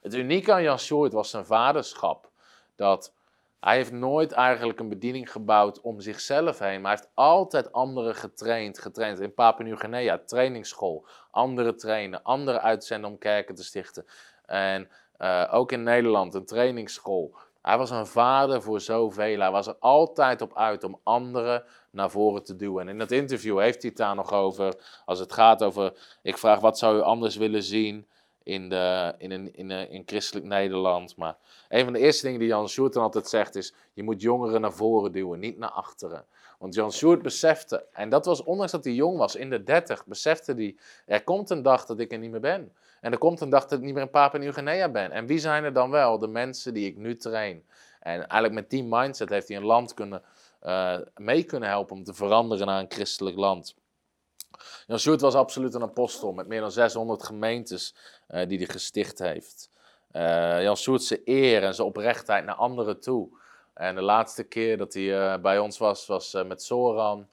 Het 0.03 0.15
unieke 0.15 0.53
aan 0.53 0.63
Jan 0.63 0.79
Sjoerd 0.79 1.13
was 1.13 1.31
zijn 1.31 1.45
vaderschap. 1.45 2.31
Dat 2.77 3.15
hij 3.61 3.77
heeft 3.77 3.93
nooit 3.93 4.33
eigenlijk 4.33 4.81
een 4.81 4.89
bediening 4.89 5.33
gebouwd 5.33 5.81
om 5.81 6.01
zichzelf 6.01 6.59
heen, 6.59 6.81
maar 6.81 6.91
hij 6.93 7.01
heeft 7.01 7.13
altijd 7.15 7.73
anderen 7.73 8.15
getraind. 8.15 8.79
Getraind 8.79 9.21
in 9.21 9.35
Papua 9.35 9.65
Nieuw-Guinea, 9.65 10.19
trainingsschool, 10.19 11.07
anderen 11.31 11.77
trainen, 11.77 12.23
anderen 12.23 12.63
uitzenden 12.63 13.11
om 13.11 13.19
kerken 13.19 13.55
te 13.55 13.65
stichten. 13.65 14.07
En 14.47 14.89
uh, 15.19 15.49
ook 15.51 15.73
in 15.73 15.83
Nederland, 15.83 16.35
een 16.35 16.47
trainingsschool. 16.47 17.35
Hij 17.63 17.79
was 17.79 17.91
een 17.91 18.07
vader 18.07 18.63
voor 18.63 18.81
zoveel. 18.81 19.39
Hij 19.39 19.51
was 19.51 19.67
er 19.67 19.77
altijd 19.79 20.41
op 20.41 20.57
uit 20.57 20.85
om 20.85 21.01
anderen 21.03 21.65
naar 21.91 22.11
voren 22.11 22.45
te 22.45 22.57
duwen. 22.57 22.83
En 22.83 22.89
in 22.89 22.99
dat 22.99 23.11
interview 23.11 23.59
heeft 23.59 23.83
hij 23.83 23.91
het 23.91 23.99
daar 23.99 24.15
nog 24.15 24.33
over. 24.33 24.75
Als 25.05 25.19
het 25.19 25.33
gaat 25.33 25.63
over. 25.63 25.93
Ik 26.23 26.39
vraag 26.39 26.61
wat 26.61 26.79
zou 26.79 26.97
u 26.97 27.01
anders 27.01 27.37
willen 27.37 27.63
zien 27.63 28.07
in, 28.43 28.69
de, 28.69 29.15
in, 29.19 29.31
een, 29.31 29.55
in, 29.55 29.71
een, 29.71 30.03
christelijk 30.07 30.47
Nederland. 30.47 31.17
Maar 31.17 31.37
een 31.69 31.85
van 31.85 31.93
de 31.93 31.99
eerste 31.99 32.25
dingen 32.25 32.41
die 32.41 32.49
Jan 32.49 32.69
Sjoerd 32.69 32.97
altijd 32.97 33.29
zegt 33.29 33.57
is: 33.57 33.75
je 33.93 34.03
moet 34.03 34.23
jongeren 34.23 34.61
naar 34.61 34.73
voren 34.73 35.13
duwen, 35.13 35.39
niet 35.39 35.59
naar 35.59 35.71
achteren. 35.71 36.25
Want 36.59 36.75
Jan 36.75 36.93
Sjoerd 36.93 37.23
besefte, 37.23 37.87
en 37.93 38.09
dat 38.09 38.25
was 38.25 38.43
ondanks 38.43 38.73
dat 38.73 38.85
hij 38.85 38.93
jong 38.93 39.19
was, 39.19 39.37
in 39.37 39.51
de 39.51 39.63
dertig, 39.63 40.07
besefte 40.07 40.53
hij: 40.53 40.77
er 41.07 41.25
komt 41.25 41.51
een 41.51 41.63
dag 41.63 41.87
dat 41.87 42.01
ik 42.01 42.13
er 42.13 42.19
niet 42.19 42.31
meer 42.31 42.41
ben. 42.41 42.73
En 43.01 43.13
er 43.13 43.19
komt 43.19 43.41
een 43.41 43.51
dag 43.51 43.67
dat 43.67 43.79
ik 43.79 43.85
niet 43.85 43.95
meer 43.95 44.03
in 44.03 44.11
Papua 44.11 44.39
Nieuw-Guinea 44.39 44.89
ben. 44.89 45.11
En 45.11 45.27
wie 45.27 45.39
zijn 45.39 45.65
er 45.65 45.73
dan 45.73 45.91
wel? 45.91 46.19
De 46.19 46.27
mensen 46.27 46.75
die 46.75 46.87
ik 46.87 46.97
nu 46.97 47.17
train. 47.17 47.65
En 48.01 48.19
eigenlijk 48.19 48.53
met 48.53 48.71
die 48.71 48.85
mindset 48.85 49.29
heeft 49.29 49.49
hij 49.49 49.57
een 49.57 49.65
land 49.65 49.95
kunnen, 49.95 50.23
uh, 50.63 50.99
mee 51.15 51.45
kunnen 51.45 51.69
helpen 51.69 51.97
om 51.97 52.05
te 52.05 52.15
veranderen 52.15 52.67
naar 52.67 52.81
een 52.81 52.91
christelijk 52.91 53.37
land. 53.37 53.75
Jan 54.87 54.99
Sjoerd 54.99 55.21
was 55.21 55.35
absoluut 55.35 55.75
een 55.75 55.83
apostel 55.83 56.33
met 56.33 56.47
meer 56.47 56.61
dan 56.61 56.73
600 56.73 57.23
gemeentes 57.23 57.95
uh, 58.29 58.49
die 58.49 58.59
hij 58.59 58.67
gesticht 58.67 59.19
heeft. 59.19 59.71
Uh, 60.13 60.63
Jan 60.63 60.77
Sjoerd 60.77 61.03
zijn 61.03 61.21
eer 61.25 61.63
en 61.63 61.75
zijn 61.75 61.89
oprechtheid 61.89 62.45
naar 62.45 62.55
anderen 62.55 63.01
toe. 63.01 63.29
En 63.75 63.95
de 63.95 64.03
laatste 64.03 64.45
keer 64.45 64.79
dat 64.79 64.95
hij 64.95 65.41
bij 65.41 65.59
ons 65.59 65.79
was, 65.79 66.07
was 66.07 66.33
met 66.47 66.63
Soran. 66.63 67.29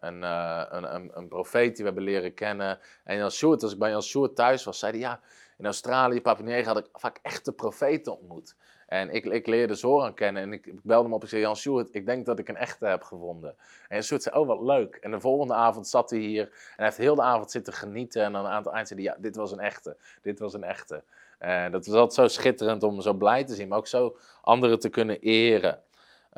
Een, 0.00 0.22
uh, 0.22 0.64
een, 0.68 0.94
een, 0.94 1.10
een, 1.14 1.28
profeet 1.28 1.76
die 1.76 1.76
we 1.76 1.84
hebben 1.84 2.02
leren 2.02 2.34
kennen. 2.34 2.78
En 3.04 3.16
Jan 3.16 3.30
Sjoerd, 3.30 3.62
als 3.62 3.72
ik 3.72 3.78
bij 3.78 3.90
Jan 3.90 4.02
Sjoerd 4.02 4.36
thuis 4.36 4.64
was, 4.64 4.78
zei 4.78 4.92
hij 4.92 5.00
ja, 5.00 5.20
in 5.58 5.64
Australië, 5.64 6.20
Papua 6.20 6.62
had 6.62 6.78
ik 6.78 6.86
vaak 6.92 7.18
echte 7.22 7.52
profeten 7.52 8.18
ontmoet. 8.18 8.56
En 8.86 9.10
ik, 9.10 9.24
ik 9.24 9.46
leerde 9.46 9.74
Zoran 9.74 10.14
kennen 10.14 10.42
en 10.42 10.52
ik, 10.52 10.82
belde 10.82 11.04
hem 11.04 11.12
op 11.12 11.22
en 11.22 11.28
zei, 11.28 11.40
Jan 11.40 11.56
Sjoerd, 11.56 11.88
ik 11.94 12.06
denk 12.06 12.26
dat 12.26 12.38
ik 12.38 12.48
een 12.48 12.56
echte 12.56 12.86
heb 12.86 13.02
gevonden. 13.02 13.56
En 13.88 14.02
Sjoerd 14.02 14.22
zei, 14.22 14.36
oh 14.36 14.46
wat 14.46 14.60
leuk. 14.60 14.94
En 14.94 15.10
de 15.10 15.20
volgende 15.20 15.54
avond 15.54 15.88
zat 15.88 16.10
hij 16.10 16.18
hier 16.18 16.42
en 16.42 16.50
hij 16.76 16.84
heeft 16.84 16.96
heel 16.96 17.14
de 17.14 17.22
avond 17.22 17.50
zitten 17.50 17.72
genieten. 17.72 18.22
En 18.22 18.32
dan 18.32 18.46
aan 18.46 18.64
het 18.64 18.72
eind 18.72 18.88
zei 18.88 19.02
hij, 19.02 19.12
ja, 19.12 19.20
dit 19.20 19.36
was 19.36 19.52
een 19.52 19.60
echte, 19.60 19.96
dit 20.22 20.38
was 20.38 20.54
een 20.54 20.64
echte. 20.64 21.02
En 21.38 21.72
dat 21.72 21.86
was 21.86 21.94
altijd 21.94 22.14
zo 22.14 22.40
schitterend 22.40 22.82
om 22.82 23.00
zo 23.00 23.12
blij 23.12 23.44
te 23.44 23.54
zien, 23.54 23.68
maar 23.68 23.78
ook 23.78 23.86
zo 23.86 24.16
anderen 24.42 24.78
te 24.78 24.88
kunnen 24.88 25.20
eren. 25.20 25.82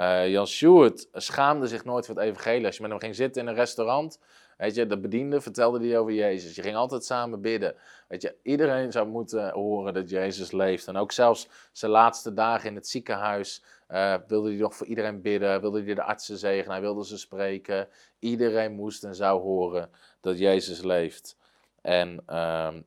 Uh, 0.00 0.28
Jan 0.28 0.46
Stewart 0.46 1.08
schaamde 1.12 1.66
zich 1.66 1.84
nooit 1.84 2.06
voor 2.06 2.14
het 2.14 2.24
evangelie. 2.24 2.66
Als 2.66 2.76
je 2.76 2.82
met 2.82 2.90
hem 2.90 3.00
ging 3.00 3.14
zitten 3.14 3.42
in 3.42 3.48
een 3.48 3.54
restaurant 3.54 4.18
Weet 4.60 4.74
je, 4.74 4.86
de 4.86 4.98
bediende 4.98 5.40
vertelde 5.40 5.78
die 5.78 5.98
over 5.98 6.12
Jezus. 6.12 6.54
Je 6.54 6.62
ging 6.62 6.76
altijd 6.76 7.04
samen 7.04 7.40
bidden. 7.40 7.74
Weet 8.08 8.22
je, 8.22 8.34
iedereen 8.42 8.92
zou 8.92 9.08
moeten 9.08 9.50
horen 9.50 9.94
dat 9.94 10.10
Jezus 10.10 10.52
leeft. 10.52 10.86
En 10.86 10.96
ook 10.96 11.12
zelfs 11.12 11.48
zijn 11.72 11.90
laatste 11.90 12.32
dagen 12.32 12.68
in 12.68 12.74
het 12.74 12.88
ziekenhuis 12.88 13.64
uh, 13.90 14.14
wilde 14.26 14.48
hij 14.48 14.58
nog 14.58 14.74
voor 14.74 14.86
iedereen 14.86 15.22
bidden. 15.22 15.60
Wilde 15.60 15.82
hij 15.82 15.94
de 15.94 16.02
artsen 16.02 16.38
zegenen. 16.38 16.70
Hij 16.70 16.80
wilde 16.80 17.06
ze 17.06 17.18
spreken. 17.18 17.88
Iedereen 18.18 18.72
moest 18.72 19.04
en 19.04 19.14
zou 19.14 19.40
horen 19.40 19.90
dat 20.20 20.38
Jezus 20.38 20.82
leeft. 20.82 21.36
En 21.82 22.22
ehm, 22.26 22.80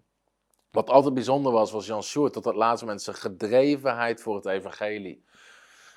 wat 0.72 0.90
altijd 0.90 1.14
bijzonder 1.14 1.52
was, 1.52 1.72
was 1.72 1.86
Jan 1.86 2.04
Sjoerd 2.04 2.34
tot 2.34 2.46
het 2.46 2.56
laatste 2.56 2.86
moment 2.86 3.04
zijn 3.04 3.16
gedrevenheid 3.16 4.22
voor 4.22 4.36
het 4.36 4.46
evangelie. 4.46 5.24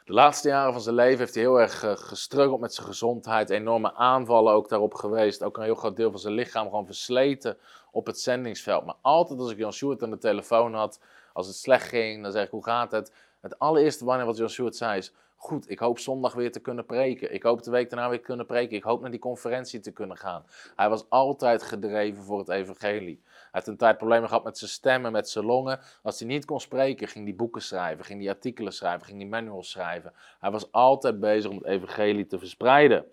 De 0.07 0.13
laatste 0.13 0.49
jaren 0.49 0.73
van 0.73 0.83
zijn 0.83 0.95
leven 0.95 1.19
heeft 1.19 1.35
hij 1.35 1.43
heel 1.43 1.61
erg 1.61 1.85
uh, 1.85 1.93
gestruggeld 1.95 2.61
met 2.61 2.75
zijn 2.75 2.87
gezondheid. 2.87 3.51
Enorme 3.51 3.95
aanvallen 3.95 4.53
ook 4.53 4.69
daarop 4.69 4.95
geweest. 4.95 5.43
Ook 5.43 5.57
een 5.57 5.63
heel 5.63 5.75
groot 5.75 5.97
deel 5.97 6.11
van 6.11 6.21
zijn 6.21 6.35
lichaam 6.35 6.65
gewoon 6.65 6.87
versleten 6.87 7.57
op 7.91 8.07
het 8.07 8.21
zendingsveld. 8.21 8.85
Maar 8.85 8.95
altijd 9.01 9.39
als 9.39 9.51
ik 9.51 9.59
Jan 9.59 9.73
Sjoerd 9.73 10.03
aan 10.03 10.11
de 10.11 10.19
telefoon 10.19 10.75
had, 10.75 11.01
als 11.33 11.47
het 11.47 11.57
slecht 11.57 11.89
ging, 11.89 12.23
dan 12.23 12.33
zeg 12.33 12.45
ik 12.45 12.51
hoe 12.51 12.65
gaat 12.65 12.91
het? 12.91 13.13
Het 13.41 13.59
allereerste 13.59 14.05
wanneer 14.05 14.27
wat 14.27 14.37
Jan 14.37 14.49
Sjoerd 14.49 14.77
zei 14.77 14.99
is, 14.99 15.13
goed, 15.37 15.71
ik 15.71 15.79
hoop 15.79 15.99
zondag 15.99 16.35
weer 16.35 16.53
te 16.53 16.61
kunnen 16.61 16.87
preken. 16.87 17.35
Ik 17.35 17.43
hoop 17.43 17.63
de 17.63 17.71
week 17.71 17.91
daarna 17.91 18.09
weer 18.09 18.19
te 18.19 18.25
kunnen 18.25 18.47
preken. 18.47 18.77
Ik 18.77 18.83
hoop 18.83 19.01
naar 19.01 19.11
die 19.11 19.21
conferentie 19.21 19.81
te 19.81 19.93
kunnen 19.93 20.17
gaan. 20.17 20.45
Hij 20.77 20.89
was 20.89 21.05
altijd 21.09 21.63
gedreven 21.63 22.23
voor 22.23 22.39
het 22.39 22.49
evangelie. 22.49 23.23
Heeft 23.57 23.69
een 23.69 23.77
tijd 23.77 23.97
problemen 23.97 24.29
gehad 24.29 24.45
met 24.45 24.59
zijn 24.59 24.71
stemmen, 24.71 25.13
met 25.13 25.29
zijn 25.29 25.45
longen. 25.45 25.81
Als 26.03 26.19
hij 26.19 26.29
niet 26.29 26.45
kon 26.45 26.61
spreken, 26.61 27.09
ging 27.09 27.25
hij 27.25 27.35
boeken 27.35 27.63
schrijven, 27.63 28.05
ging 28.05 28.21
hij 28.21 28.31
artikelen 28.31 28.73
schrijven, 28.73 29.07
ging 29.07 29.19
hij 29.19 29.29
manuals 29.29 29.71
schrijven. 29.71 30.13
Hij 30.39 30.51
was 30.51 30.73
altijd 30.73 31.21
bezig 31.21 31.51
om 31.51 31.57
het 31.57 31.67
evangelie 31.67 32.27
te 32.27 32.39
verspreiden. 32.39 33.07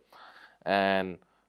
En, 0.61 1.07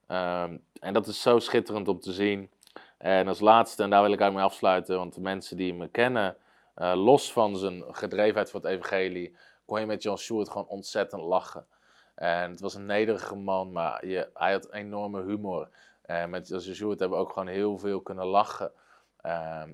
um, 0.08 0.62
en 0.80 0.92
dat 0.92 1.06
is 1.06 1.22
zo 1.22 1.38
schitterend 1.38 1.88
om 1.88 2.00
te 2.00 2.12
zien. 2.12 2.50
En 2.98 3.28
als 3.28 3.40
laatste, 3.40 3.82
en 3.82 3.90
daar 3.90 4.02
wil 4.02 4.12
ik 4.12 4.20
eigenlijk 4.20 4.46
mee 4.46 4.54
afsluiten, 4.54 4.96
want 4.96 5.14
de 5.14 5.20
mensen 5.20 5.56
die 5.56 5.74
me 5.74 5.88
kennen, 5.88 6.36
uh, 6.76 6.92
los 6.94 7.32
van 7.32 7.56
zijn 7.56 7.84
gedrevenheid 7.90 8.50
voor 8.50 8.60
het 8.60 8.70
evangelie, 8.70 9.36
kon 9.64 9.80
je 9.80 9.86
met 9.86 10.02
John 10.02 10.18
Stewart 10.18 10.48
gewoon 10.48 10.66
ontzettend 10.66 11.22
lachen. 11.22 11.66
En 12.14 12.50
het 12.50 12.60
was 12.60 12.74
een 12.74 12.86
nederige 12.86 13.34
man, 13.34 13.72
maar 13.72 14.06
je, 14.06 14.28
hij 14.34 14.52
had 14.52 14.72
enorme 14.72 15.22
humor. 15.22 15.68
En 16.02 16.30
met 16.30 16.48
John 16.48 16.60
Stewart 16.60 16.98
hebben 16.98 17.18
we 17.18 17.24
ook 17.24 17.32
gewoon 17.32 17.48
heel 17.48 17.78
veel 17.78 18.00
kunnen 18.00 18.26
lachen. 18.26 18.72
Ehm, 19.24 19.72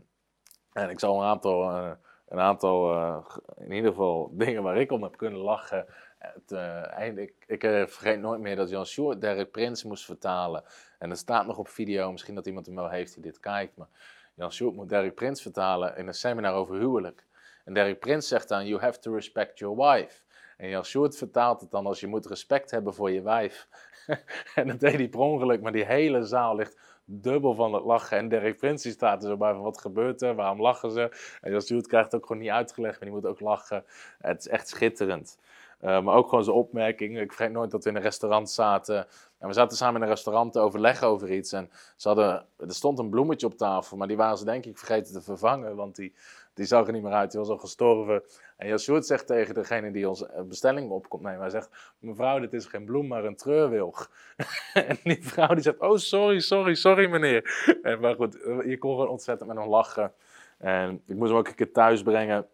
en 0.73 0.91
ik 0.91 0.99
zal 0.99 1.21
een 1.21 1.27
aantal, 1.27 1.71
uh, 1.71 1.91
een 2.29 2.39
aantal 2.39 2.95
uh, 2.95 3.27
in 3.57 3.73
ieder 3.73 3.91
geval 3.91 4.31
dingen 4.43 4.63
waar 4.63 4.77
ik 4.77 4.93
om 4.93 5.03
heb 5.03 5.17
kunnen 5.17 5.41
lachen. 5.41 5.87
Het, 6.19 6.51
uh, 6.53 7.17
ik, 7.17 7.35
ik 7.47 7.61
vergeet 7.61 8.21
nooit 8.21 8.41
meer 8.41 8.57
dat 8.57 8.71
Jan 8.71 8.87
Stewart 8.87 9.21
Derek 9.21 9.51
Prins 9.51 9.85
moest 9.85 10.05
vertalen. 10.05 10.65
En 10.99 11.09
dat 11.09 11.19
staat 11.19 11.47
nog 11.47 11.59
op 11.59 11.69
video, 11.69 12.13
misschien 12.13 12.35
dat 12.35 12.47
iemand 12.47 12.67
hem 12.67 12.75
wel 12.75 12.89
heeft 12.89 13.15
die 13.15 13.23
dit 13.23 13.41
kijkt. 13.41 13.77
Maar 13.77 13.89
Jan 14.35 14.53
Stewart 14.53 14.77
moet 14.77 14.89
Derek 14.89 15.15
Prins 15.15 15.43
vertalen 15.43 15.97
in 15.97 16.07
een 16.07 16.15
seminar 16.15 16.55
over 16.55 16.75
huwelijk. 16.75 17.27
En 17.65 17.75
Derek 17.75 17.99
Prins 17.99 18.29
zegt 18.29 18.49
dan, 18.49 18.67
you 18.67 18.81
have 18.81 18.99
to 18.99 19.15
respect 19.15 19.59
your 19.59 19.77
wife. 19.77 20.23
En 20.57 20.69
Jan 20.69 20.85
Sjoerd 20.85 21.17
vertaalt 21.17 21.61
het 21.61 21.71
dan 21.71 21.87
als 21.87 22.01
je 22.01 22.07
moet 22.07 22.27
respect 22.27 22.71
hebben 22.71 22.95
voor 22.95 23.11
je 23.11 23.23
wijf. 23.23 23.69
en 24.55 24.67
dat 24.67 24.81
deed 24.81 24.95
hij 24.95 25.09
per 25.09 25.21
ongeluk, 25.21 25.61
maar 25.61 25.73
die 25.73 25.85
hele 25.85 26.25
zaal 26.25 26.57
ligt 26.57 26.79
dubbel 27.11 27.55
van 27.55 27.75
het 27.75 27.85
lachen. 27.85 28.19
En 28.19 28.29
Derek 28.29 28.57
Prins 28.57 28.83
die 28.83 28.93
staat 28.93 29.23
er 29.23 29.29
zo 29.29 29.37
bij 29.37 29.53
van 29.53 29.63
wat 29.63 29.81
gebeurt 29.81 30.23
er, 30.23 30.35
waarom 30.35 30.61
lachen 30.61 30.91
ze? 30.91 31.11
En 31.41 31.51
Jan 31.51 31.61
Sjoerd 31.61 31.87
krijgt 31.87 32.13
het 32.13 32.21
ook 32.21 32.27
gewoon 32.27 32.43
niet 32.43 32.51
uitgelegd, 32.51 33.01
maar 33.01 33.09
die 33.09 33.19
moet 33.19 33.27
ook 33.27 33.41
lachen. 33.41 33.85
Het 34.19 34.39
is 34.39 34.49
echt 34.49 34.69
schitterend. 34.69 35.39
Uh, 35.83 36.01
maar 36.01 36.15
ook 36.15 36.29
gewoon 36.29 36.45
zijn 36.45 36.57
opmerking. 36.57 37.19
Ik 37.19 37.33
vergeet 37.33 37.53
nooit 37.53 37.71
dat 37.71 37.85
we 37.85 37.91
in 37.91 37.97
een 37.97 38.03
restaurant 38.03 38.51
zaten. 38.51 39.07
En 39.39 39.49
we 39.49 39.55
zaten 39.55 39.77
samen 39.77 39.97
in 39.97 40.03
een 40.03 40.15
restaurant 40.15 40.53
te 40.53 40.59
overleggen 40.59 41.07
over 41.07 41.33
iets. 41.33 41.53
En 41.53 41.71
ze 41.97 42.09
hadden, 42.09 42.47
er 42.57 42.75
stond 42.75 42.99
een 42.99 43.11
bloemetje 43.11 43.47
op 43.47 43.55
tafel, 43.55 43.97
maar 43.97 44.09
die 44.09 44.17
waren 44.17 44.39
ze 44.39 44.45
denk 44.45 44.65
ik 44.65 44.79
vergeten 44.79 45.13
te 45.13 45.23
vervangen. 45.23 45.77
Want 45.77 45.97
die, 45.97 46.15
die 46.55 46.67
zag 46.67 46.87
er 46.87 46.93
niet 46.93 47.03
meer 47.03 47.13
uit, 47.13 47.31
die 47.31 47.41
was 47.41 47.49
al 47.49 47.59
gestorven. 47.59 48.23
En 48.57 48.69
Jan 48.69 49.03
zegt 49.03 49.27
tegen 49.27 49.55
degene 49.55 49.91
die 49.91 50.09
onze 50.09 50.27
eh, 50.27 50.43
bestelling 50.43 50.91
opkomt 50.91 51.23
nemen, 51.23 51.41
hij 51.41 51.51
zegt, 51.51 51.95
mevrouw, 51.99 52.39
dit 52.39 52.53
is 52.53 52.67
geen 52.67 52.85
bloem, 52.85 53.07
maar 53.07 53.25
een 53.25 53.37
treurwilg. 53.37 54.11
en 54.75 54.99
die 55.03 55.27
vrouw 55.27 55.55
die 55.55 55.63
zegt, 55.63 55.79
oh 55.79 55.97
sorry, 55.97 56.41
sorry, 56.41 56.75
sorry 56.75 57.11
meneer. 57.11 57.69
En, 57.83 58.01
maar 58.01 58.15
goed, 58.15 58.33
je 58.67 58.77
kon 58.79 58.91
gewoon 58.91 59.09
ontzettend 59.09 59.49
met 59.49 59.59
hem 59.59 59.69
lachen. 59.69 60.13
En 60.59 61.03
ik 61.07 61.17
moest 61.17 61.31
hem 61.31 61.39
ook 61.39 61.49
een 61.49 61.55
keer 61.55 61.73
thuis 61.73 62.03
brengen. 62.03 62.47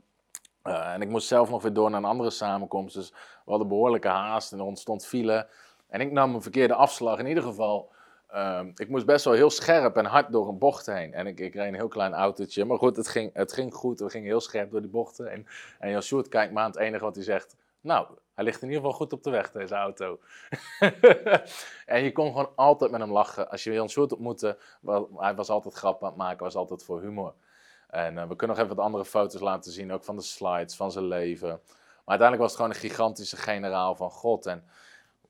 Uh, 0.65 0.93
en 0.93 1.03
ik 1.03 1.09
moest 1.09 1.29
zelf 1.29 1.51
nog 1.51 1.63
weer 1.63 1.73
door 1.73 1.91
naar 1.91 1.99
een 1.99 2.09
andere 2.09 2.31
samenkomst. 2.31 2.95
Dus 2.95 3.11
we 3.45 3.51
hadden 3.51 3.69
behoorlijke 3.69 4.09
haast 4.09 4.53
en 4.53 4.59
er 4.59 4.65
ontstond 4.65 5.07
file. 5.07 5.49
En 5.89 6.01
ik 6.01 6.13
nam 6.13 6.35
een 6.35 6.43
verkeerde 6.43 6.75
afslag. 6.75 7.19
In 7.19 7.27
ieder 7.27 7.43
geval 7.43 7.93
Um, 8.35 8.73
ik 8.75 8.89
moest 8.89 9.07
best 9.07 9.25
wel 9.25 9.35
heel 9.35 9.51
scherp 9.51 9.97
en 9.97 10.05
hard 10.05 10.33
door 10.33 10.49
een 10.49 10.59
bocht 10.59 10.87
heen. 10.87 11.15
En 11.15 11.27
ik, 11.27 11.41
ik 11.41 11.55
reed 11.55 11.69
een 11.69 11.75
heel 11.75 11.89
klein 11.89 12.15
autootje. 12.15 12.65
Maar 12.65 12.79
goed, 12.79 12.97
het 12.97 13.09
ging, 13.09 13.31
het 13.35 13.53
ging 13.53 13.75
goed. 13.75 14.01
We 14.01 14.11
gingen 14.11 14.27
heel 14.27 14.41
scherp 14.41 14.71
door 14.71 14.81
die 14.81 14.91
bochten. 14.91 15.31
En, 15.31 15.47
en 15.79 15.91
Jan 15.91 16.03
Sjoerd 16.03 16.29
kijkt 16.29 16.53
me 16.53 16.61
aan. 16.61 16.71
Het 16.71 16.79
enige 16.79 17.05
wat 17.05 17.15
hij 17.15 17.25
zegt... 17.25 17.57
Nou, 17.81 18.07
hij 18.35 18.45
ligt 18.45 18.63
in 18.63 18.69
ieder 18.69 18.83
geval 18.83 18.97
goed 18.97 19.13
op 19.13 19.23
de 19.23 19.31
weg, 19.31 19.51
deze 19.51 19.75
auto. 19.75 20.19
en 21.87 22.03
je 22.03 22.13
kon 22.13 22.27
gewoon 22.27 22.51
altijd 22.55 22.91
met 22.91 23.01
hem 23.01 23.13
lachen. 23.13 23.51
Als 23.51 23.65
je 23.65 23.73
Jan 23.73 23.89
Sjoerd 23.89 24.13
ontmoette, 24.13 24.59
hij 25.17 25.35
was 25.35 25.49
altijd 25.49 25.75
grap 25.75 26.03
aan 26.03 26.09
het 26.09 26.19
maken. 26.19 26.45
was 26.45 26.55
altijd 26.55 26.85
voor 26.85 27.01
humor. 27.01 27.35
En 27.89 28.15
uh, 28.15 28.29
we 28.29 28.37
kunnen 28.37 28.57
nog 28.57 28.65
even 28.65 28.77
wat 28.77 28.85
andere 28.85 29.05
foto's 29.05 29.41
laten 29.41 29.73
zien. 29.73 29.93
Ook 29.93 30.05
van 30.05 30.17
de 30.17 30.23
slides, 30.23 30.77
van 30.77 30.93
zijn 30.93 31.07
leven. 31.07 31.49
Maar 31.49 32.19
uiteindelijk 32.19 32.41
was 32.41 32.51
het 32.51 32.61
gewoon 32.61 32.71
een 32.71 32.91
gigantische 32.91 33.37
generaal 33.37 33.95
van 33.95 34.11
God. 34.11 34.47
En 34.47 34.65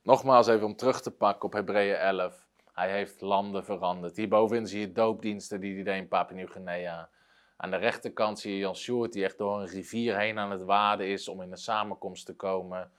nogmaals 0.02 0.46
even 0.46 0.66
om 0.66 0.76
terug 0.76 1.00
te 1.00 1.10
pakken 1.10 1.42
op 1.42 1.52
Hebreeën 1.52 1.96
11... 1.96 2.45
Hij 2.76 2.90
heeft 2.90 3.20
landen 3.20 3.64
veranderd. 3.64 4.16
Hierbovenin 4.16 4.66
zie 4.66 4.80
je 4.80 4.92
doopdiensten 4.92 5.60
die 5.60 5.74
hij 5.74 5.82
deed 5.82 5.96
in 5.96 6.08
Papua 6.08 6.36
Nieuw-Guinea. 6.36 7.08
Aan 7.56 7.70
de 7.70 7.76
rechterkant 7.76 8.38
zie 8.38 8.52
je 8.52 8.58
Jan 8.58 8.76
Sjoerd 8.76 9.12
die 9.12 9.24
echt 9.24 9.38
door 9.38 9.60
een 9.60 9.66
rivier 9.66 10.18
heen 10.18 10.38
aan 10.38 10.50
het 10.50 10.62
waden 10.62 11.06
is 11.06 11.28
om 11.28 11.42
in 11.42 11.50
een 11.50 11.56
samenkomst 11.56 12.26
te 12.26 12.34
komen. 12.34 12.90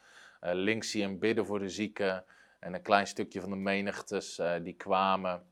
Uh, 0.42 0.50
links 0.54 0.92
zie 0.92 1.02
je 1.02 1.08
hem 1.08 1.20
bidden 1.20 1.46
voor 1.46 1.60
de 1.60 1.70
zieken 1.70 2.26
en 2.60 2.74
een 2.74 2.82
klein 2.82 3.08
stukje 3.08 3.42
van 3.42 3.50
de 3.50 3.56
menigtes 3.56 4.40
uh, 4.40 4.54
die 4.62 4.74
kwamen. 4.74 5.46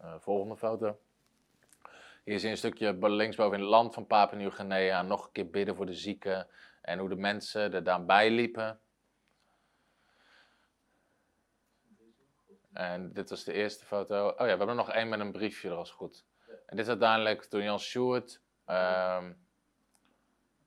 Uh, 0.00 0.14
volgende 0.18 0.56
foto. 0.56 0.98
Hier 2.24 2.38
zie 2.38 2.48
je 2.48 2.54
een 2.54 2.56
stukje 2.56 2.96
linksboven 3.08 3.54
in 3.54 3.62
het 3.62 3.70
land 3.70 3.94
van 3.94 4.06
Papua 4.06 4.38
Nieuw-Guinea. 4.38 5.02
Nog 5.02 5.24
een 5.24 5.32
keer 5.32 5.50
bidden 5.50 5.76
voor 5.76 5.86
de 5.86 5.94
zieken 5.94 6.46
en 6.80 6.98
hoe 6.98 7.08
de 7.08 7.16
mensen 7.16 7.72
er 7.72 7.84
daarbij 7.84 8.30
liepen. 8.30 8.80
En 12.72 13.12
dit 13.12 13.30
was 13.30 13.44
de 13.44 13.52
eerste 13.52 13.84
foto. 13.84 14.28
Oh 14.28 14.36
ja, 14.36 14.44
we 14.44 14.48
hebben 14.48 14.76
nog 14.76 14.90
één 14.90 15.08
met 15.08 15.20
een 15.20 15.32
briefje, 15.32 15.68
dat 15.68 15.76
was 15.76 15.90
goed. 15.90 16.24
En 16.46 16.76
dit 16.76 16.78
is 16.78 16.88
uiteindelijk 16.88 17.44
toen 17.44 17.62
Jan 17.62 17.80
Stewart. 17.80 18.40
Um, 18.66 18.76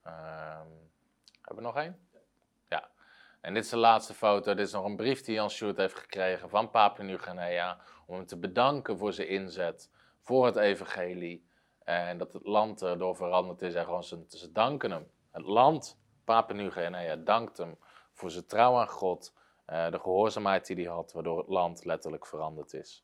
um, 0.06 0.92
hebben 1.42 1.56
we 1.56 1.62
nog 1.62 1.76
één? 1.78 2.08
Ja. 2.70 2.90
En 3.42 3.54
dit 3.54 3.64
is 3.64 3.70
de 3.70 3.78
laatste 3.78 4.14
foto. 4.14 4.54
Dit 4.54 4.66
is 4.66 4.72
nog 4.72 4.86
een 4.86 4.96
brief 4.96 5.22
die 5.22 5.34
Jan 5.34 5.50
Stewart 5.50 5.78
heeft 5.78 5.96
gekregen 5.96 6.50
van 6.50 6.70
Papua 6.70 7.04
Nieuw-Guinea. 7.04 7.80
Om 8.06 8.16
hem 8.16 8.26
te 8.26 8.38
bedanken 8.38 8.98
voor 8.98 9.14
zijn 9.14 9.28
inzet 9.28 9.92
voor 10.20 10.46
het 10.46 10.56
evangelie. 10.56 11.48
En 11.84 12.18
dat 12.18 12.34
het 12.34 12.46
land 12.46 12.82
erdoor 12.82 13.16
veranderd 13.16 13.62
is. 13.62 13.74
En 13.74 13.84
gewoon 13.84 14.04
ze, 14.04 14.26
ze 14.28 14.52
danken 14.52 14.92
hem. 14.92 15.08
Het 15.32 15.46
land, 15.46 16.00
Papua 16.24 16.56
Nieuw-Guinea, 16.56 17.16
dankt 17.16 17.58
hem 17.58 17.78
voor 18.14 18.32
zijn 18.32 18.46
trouw 18.46 18.78
aan 18.78 18.90
God 18.90 19.34
uh, 19.70 19.92
de 19.92 20.00
gehoorzaamheid 20.00 20.66
die 20.66 20.76
hij 20.76 20.94
had, 20.94 21.12
waardoor 21.14 21.38
het 21.38 21.48
land 21.48 21.86
letterlijk 21.86 22.26
veranderd 22.26 22.74
is. 22.74 23.04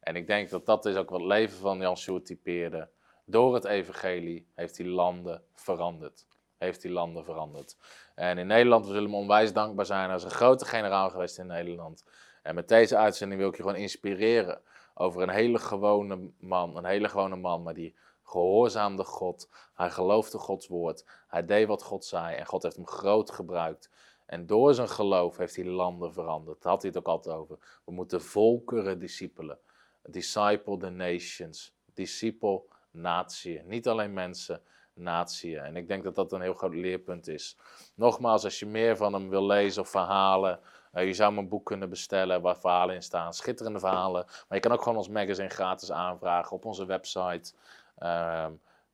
En 0.00 0.16
ik 0.16 0.26
denk 0.26 0.50
dat 0.50 0.66
dat 0.66 0.86
is 0.86 0.96
ook 0.96 1.10
wat 1.10 1.20
het 1.20 1.28
leven 1.28 1.58
van 1.58 1.78
Jan 1.78 1.96
Sjoerd 1.96 2.26
typeerde. 2.26 2.88
Door 3.24 3.54
het 3.54 3.64
evangelie 3.64 4.46
heeft 4.54 4.78
hij 4.78 4.86
landen 4.86 5.42
veranderd. 5.54 6.26
Heeft 6.58 6.82
hij 6.82 6.92
landen 6.92 7.24
veranderd. 7.24 7.76
En 8.14 8.38
in 8.38 8.46
Nederland, 8.46 8.86
we 8.86 8.92
zullen 8.92 9.10
hem 9.10 9.20
onwijs 9.20 9.52
dankbaar 9.52 9.86
zijn. 9.86 10.06
Hij 10.06 10.16
is 10.16 10.24
een 10.24 10.30
grote 10.30 10.64
generaal 10.64 11.10
geweest 11.10 11.38
in 11.38 11.46
Nederland. 11.46 12.04
En 12.42 12.54
met 12.54 12.68
deze 12.68 12.96
uitzending 12.96 13.40
wil 13.40 13.50
ik 13.50 13.56
je 13.56 13.62
gewoon 13.62 13.76
inspireren 13.76 14.60
over 14.94 15.22
een 15.22 15.28
hele 15.28 15.58
gewone 15.58 16.30
man. 16.38 16.76
Een 16.76 16.84
hele 16.84 17.08
gewone 17.08 17.36
man, 17.36 17.62
maar 17.62 17.74
die 17.74 17.94
gehoorzaamde 18.22 19.04
God. 19.04 19.48
Hij 19.74 19.90
geloofde 19.90 20.38
Gods 20.38 20.66
woord. 20.68 21.04
Hij 21.28 21.44
deed 21.44 21.66
wat 21.66 21.82
God 21.82 22.04
zei 22.04 22.36
en 22.36 22.46
God 22.46 22.62
heeft 22.62 22.76
hem 22.76 22.86
groot 22.86 23.30
gebruikt. 23.30 23.90
En 24.32 24.46
door 24.46 24.74
zijn 24.74 24.88
geloof 24.88 25.36
heeft 25.36 25.56
hij 25.56 25.64
landen 25.64 26.12
veranderd. 26.12 26.62
Daar 26.62 26.72
had 26.72 26.82
hij 26.82 26.90
het 26.90 26.98
ook 26.98 27.06
altijd 27.06 27.36
over. 27.36 27.58
We 27.84 27.92
moeten 27.92 28.22
volkeren 28.22 28.98
discipelen. 28.98 29.58
Disciple 30.02 30.76
the 30.76 30.88
nations. 30.88 31.74
Disciple 31.94 32.62
natie. 32.90 33.62
Niet 33.62 33.88
alleen 33.88 34.12
mensen, 34.12 34.62
natie. 34.94 35.58
En 35.58 35.76
ik 35.76 35.88
denk 35.88 36.04
dat 36.04 36.14
dat 36.14 36.32
een 36.32 36.40
heel 36.40 36.54
groot 36.54 36.74
leerpunt 36.74 37.28
is. 37.28 37.56
Nogmaals, 37.94 38.44
als 38.44 38.58
je 38.58 38.66
meer 38.66 38.96
van 38.96 39.12
hem 39.12 39.28
wil 39.28 39.46
lezen 39.46 39.82
of 39.82 39.88
verhalen, 39.88 40.60
uh, 40.92 41.06
je 41.06 41.12
zou 41.12 41.32
mijn 41.32 41.48
boek 41.48 41.66
kunnen 41.66 41.88
bestellen 41.88 42.42
waar 42.42 42.58
verhalen 42.58 42.94
in 42.94 43.02
staan. 43.02 43.34
Schitterende 43.34 43.78
verhalen. 43.78 44.24
Maar 44.26 44.58
je 44.58 44.60
kan 44.60 44.72
ook 44.72 44.82
gewoon 44.82 44.98
ons 44.98 45.08
magazine 45.08 45.48
gratis 45.48 45.92
aanvragen 45.92 46.52
op 46.56 46.64
onze 46.64 46.86
website. 46.86 47.52
Uh, 47.98 48.46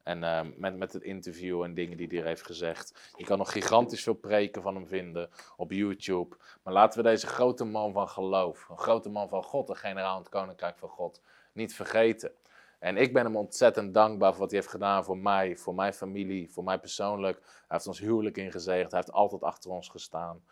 En 0.09 0.23
uh, 0.23 0.41
met, 0.57 0.77
met 0.77 0.93
het 0.93 1.03
interview 1.03 1.63
en 1.63 1.75
dingen 1.75 1.97
die 1.97 2.07
hij 2.09 2.29
heeft 2.29 2.47
gezegd. 2.47 3.13
Je 3.17 3.25
kan 3.25 3.39
nog 3.39 3.53
gigantisch 3.53 4.03
veel 4.03 4.15
preken 4.15 4.63
van 4.63 4.75
hem 4.75 4.87
vinden 4.87 5.31
op 5.57 5.73
YouTube. 5.73 6.37
Maar 6.63 6.73
laten 6.73 7.03
we 7.03 7.09
deze 7.09 7.27
grote 7.27 7.65
man 7.65 7.93
van 7.93 8.09
geloof, 8.09 8.69
een 8.69 8.79
grote 8.79 9.09
man 9.09 9.29
van 9.29 9.43
God, 9.43 9.69
een 9.69 9.77
generaal 9.77 10.17
in 10.17 10.23
het 10.23 10.29
koninkrijk 10.29 10.79
van 10.79 10.89
God, 10.89 11.23
niet 11.53 11.75
vergeten. 11.75 12.33
En 12.79 12.97
ik 12.97 13.13
ben 13.13 13.25
hem 13.25 13.37
ontzettend 13.37 13.95
dankbaar 13.95 14.31
voor 14.31 14.41
wat 14.41 14.51
hij 14.51 14.59
heeft 14.59 14.73
gedaan 14.73 15.05
voor 15.05 15.19
mij, 15.19 15.57
voor 15.57 15.75
mijn 15.75 15.95
familie, 15.95 16.51
voor 16.51 16.65
mij 16.65 16.79
persoonlijk. 16.79 17.39
Hij 17.41 17.65
heeft 17.67 17.87
ons 17.87 17.99
huwelijk 17.99 18.37
ingezegend, 18.37 18.91
hij 18.91 19.01
heeft 19.01 19.13
altijd 19.13 19.43
achter 19.43 19.71
ons 19.71 19.89
gestaan. 19.89 20.43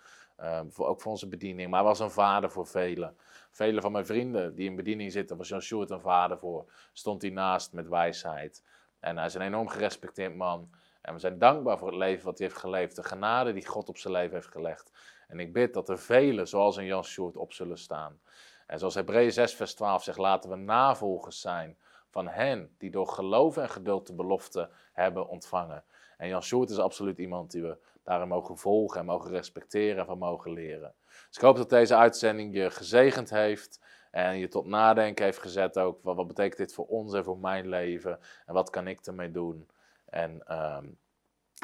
Um, 0.41 0.73
voor, 0.73 0.87
ook 0.87 1.01
voor 1.01 1.11
onze 1.11 1.29
bediening. 1.29 1.71
Maar 1.71 1.81
hij 1.81 1.89
was 1.89 2.01
een 2.01 2.11
vader 2.11 2.51
voor 2.51 2.67
velen. 2.67 3.17
Vele 3.51 3.81
van 3.81 3.93
mijn 3.93 4.07
vrienden 4.07 4.55
die 4.55 4.69
in 4.69 4.77
bediening 4.77 5.13
zitten, 5.13 5.37
was 5.37 5.49
Jan 5.49 5.61
Sjoerd 5.61 5.91
een 5.91 6.01
vader 6.01 6.39
voor. 6.39 6.73
Stond 6.93 7.23
hij 7.23 7.31
naast 7.31 7.73
met 7.73 7.89
wijsheid. 7.89 8.63
En 9.07 9.17
hij 9.17 9.27
is 9.27 9.35
een 9.35 9.41
enorm 9.41 9.69
gerespecteerd 9.69 10.35
man. 10.35 10.71
En 11.01 11.15
we 11.15 11.21
zijn 11.21 11.39
dankbaar 11.39 11.79
voor 11.79 11.89
het 11.89 11.97
leven 11.97 12.25
wat 12.25 12.39
hij 12.39 12.47
heeft 12.47 12.61
geleefd. 12.61 12.97
De 12.97 13.03
genade 13.03 13.53
die 13.53 13.67
God 13.67 13.89
op 13.89 13.97
zijn 13.97 14.13
leven 14.13 14.35
heeft 14.35 14.51
gelegd. 14.51 14.93
En 15.29 15.41
ik 15.41 15.53
bid 15.53 15.75
dat 15.75 15.89
er 15.89 15.99
velen, 15.99 16.49
zoals 16.49 16.77
een 16.77 16.85
Jan 16.85 17.05
Sjoerd, 17.05 17.37
op 17.37 17.53
zullen 17.53 17.79
staan. 17.79 18.21
En 18.67 18.79
zoals 18.79 18.95
Hebreeën 18.95 19.33
6, 19.33 19.55
vers 19.55 19.75
12 19.75 20.03
zegt, 20.03 20.19
laten 20.19 20.51
we 20.51 20.57
navolgers 20.57 21.41
zijn 21.41 21.77
van 22.11 22.29
hen 22.29 22.75
die 22.79 22.91
door 22.91 23.09
geloof 23.09 23.57
en 23.57 23.69
geduld 23.69 24.07
de 24.07 24.15
belofte 24.15 24.71
hebben 24.93 25.29
ontvangen. 25.29 25.85
En 26.17 26.29
Jan 26.29 26.43
Sjoerd 26.43 26.71
is 26.71 26.79
absoluut 26.79 27.19
iemand 27.19 27.51
die 27.51 27.63
we 27.63 27.79
daarin 28.03 28.29
mogen 28.29 28.59
volgen 28.59 29.01
en 29.01 29.07
mogen 29.07 29.31
respecteren 29.31 29.99
en 29.99 30.07
van 30.07 30.19
mogen 30.19 30.53
leren. 30.53 30.95
Dus 31.07 31.37
ik 31.37 31.43
hoop 31.43 31.57
dat 31.57 31.71
deze 31.71 31.97
uitzending 31.97 32.55
je 32.55 32.71
gezegend 32.71 33.31
heeft 33.31 33.81
en 34.17 34.39
je 34.39 34.49
tot 34.49 34.67
nadenken 34.67 35.25
heeft 35.25 35.39
gezet 35.39 35.79
ook. 35.79 35.99
Wat, 36.03 36.27
betekent 36.27 36.57
dit 36.57 36.75
voor 36.75 36.87
ons 36.87 37.15
en 37.15 37.25
voor 37.25 37.39
mijn 37.39 37.69
leven 37.69 38.19
en 38.47 38.55
wat 38.55 38.71
kan 38.71 38.87
ik 38.87 39.07
ermee 39.07 39.31
doen? 39.31 39.69
En 40.05 40.57
um, 40.77 40.99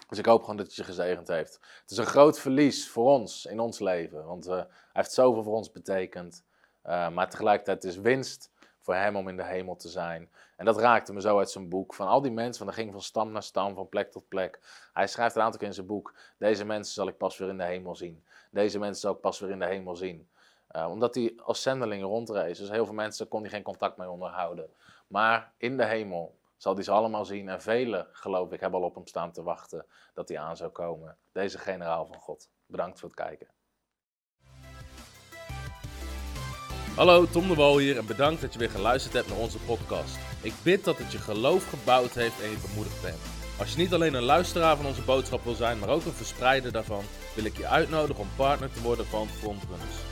dus 0.08 0.18
ik 0.18 0.26
hoop 0.26 0.40
gewoon 0.40 0.56
dat 0.56 0.66
het 0.66 0.74
je 0.74 0.84
gezegend 0.84 1.28
heeft. 1.28 1.54
Het 1.80 1.90
is 1.90 1.96
een 1.96 2.06
groot 2.06 2.38
verlies 2.38 2.88
voor 2.88 3.04
ons 3.04 3.46
in 3.46 3.60
ons 3.60 3.78
leven, 3.78 4.24
want 4.24 4.46
uh, 4.46 4.54
hij 4.54 4.66
heeft 4.92 5.12
zoveel 5.12 5.42
voor 5.42 5.54
ons 5.54 5.72
betekend. 5.72 6.44
Uh, 6.86 7.08
maar 7.10 7.30
tegelijkertijd 7.30 7.84
is 7.84 7.96
winst 7.96 8.50
voor 8.80 8.94
hem 8.94 9.16
om 9.16 9.28
in 9.28 9.36
de 9.36 9.44
hemel 9.44 9.76
te 9.76 9.88
zijn. 9.88 10.30
En 10.56 10.64
dat 10.64 10.78
raakte 10.78 11.12
me 11.12 11.20
zo 11.20 11.38
uit 11.38 11.50
zijn 11.50 11.68
boek. 11.68 11.94
Van 11.94 12.06
al 12.06 12.22
die 12.22 12.32
mensen, 12.32 12.64
van 12.64 12.66
hij 12.66 12.76
ging 12.76 12.92
van 12.92 13.02
stam 13.02 13.32
naar 13.32 13.42
stam, 13.42 13.74
van 13.74 13.88
plek 13.88 14.10
tot 14.10 14.28
plek. 14.28 14.60
Hij 14.92 15.06
schrijft 15.06 15.36
een 15.36 15.42
aantal 15.42 15.58
keer 15.58 15.68
in 15.68 15.74
zijn 15.74 15.86
boek: 15.86 16.14
Deze 16.38 16.64
mensen 16.64 16.94
zal 16.94 17.08
ik 17.08 17.16
pas 17.16 17.38
weer 17.38 17.48
in 17.48 17.58
de 17.58 17.64
hemel 17.64 17.96
zien. 17.96 18.24
Deze 18.50 18.78
mensen 18.78 19.00
zal 19.00 19.14
ik 19.14 19.20
pas 19.20 19.40
weer 19.40 19.50
in 19.50 19.58
de 19.58 19.66
hemel 19.66 19.96
zien. 19.96 20.28
Uh, 20.76 20.90
omdat 20.90 21.14
hij 21.14 21.32
als 21.44 21.62
zendeling 21.62 22.02
rondreed. 22.02 22.58
Dus 22.58 22.70
heel 22.70 22.84
veel 22.84 22.94
mensen 22.94 23.28
kon 23.28 23.40
hij 23.40 23.50
geen 23.50 23.62
contact 23.62 23.96
mee 23.96 24.10
onderhouden. 24.10 24.70
Maar 25.06 25.52
in 25.56 25.76
de 25.76 25.84
hemel 25.84 26.38
zal 26.56 26.74
hij 26.74 26.82
ze 26.82 26.90
allemaal 26.90 27.24
zien. 27.24 27.48
En 27.48 27.62
velen, 27.62 28.06
geloof 28.12 28.52
ik, 28.52 28.60
hebben 28.60 28.80
al 28.80 28.86
op 28.86 28.94
hem 28.94 29.06
staan 29.06 29.32
te 29.32 29.42
wachten 29.42 29.86
dat 30.14 30.28
hij 30.28 30.38
aan 30.38 30.56
zou 30.56 30.70
komen. 30.70 31.16
Deze 31.32 31.58
generaal 31.58 32.06
van 32.06 32.20
God. 32.20 32.48
Bedankt 32.66 33.00
voor 33.00 33.08
het 33.08 33.18
kijken. 33.18 33.48
Hallo, 36.96 37.26
Tom 37.26 37.48
de 37.48 37.54
Wol 37.54 37.78
hier 37.78 37.98
en 37.98 38.06
bedankt 38.06 38.40
dat 38.40 38.52
je 38.52 38.58
weer 38.58 38.70
geluisterd 38.70 39.14
hebt 39.14 39.28
naar 39.28 39.38
onze 39.38 39.58
podcast. 39.58 40.18
Ik 40.42 40.54
bid 40.62 40.84
dat 40.84 40.98
het 40.98 41.12
je 41.12 41.18
geloof 41.18 41.68
gebouwd 41.68 42.14
heeft 42.14 42.42
en 42.42 42.50
je 42.50 42.66
bemoedigd 42.68 43.02
bent. 43.02 43.20
Als 43.58 43.72
je 43.72 43.78
niet 43.78 43.94
alleen 43.94 44.14
een 44.14 44.22
luisteraar 44.22 44.76
van 44.76 44.86
onze 44.86 45.02
boodschap 45.02 45.44
wil 45.44 45.54
zijn, 45.54 45.78
maar 45.78 45.88
ook 45.88 46.04
een 46.04 46.12
verspreider 46.12 46.72
daarvan, 46.72 47.04
wil 47.34 47.44
ik 47.44 47.56
je 47.56 47.66
uitnodigen 47.66 48.22
om 48.22 48.28
partner 48.36 48.72
te 48.72 48.82
worden 48.82 49.06
van 49.06 49.28
Frontrunners. 49.28 50.11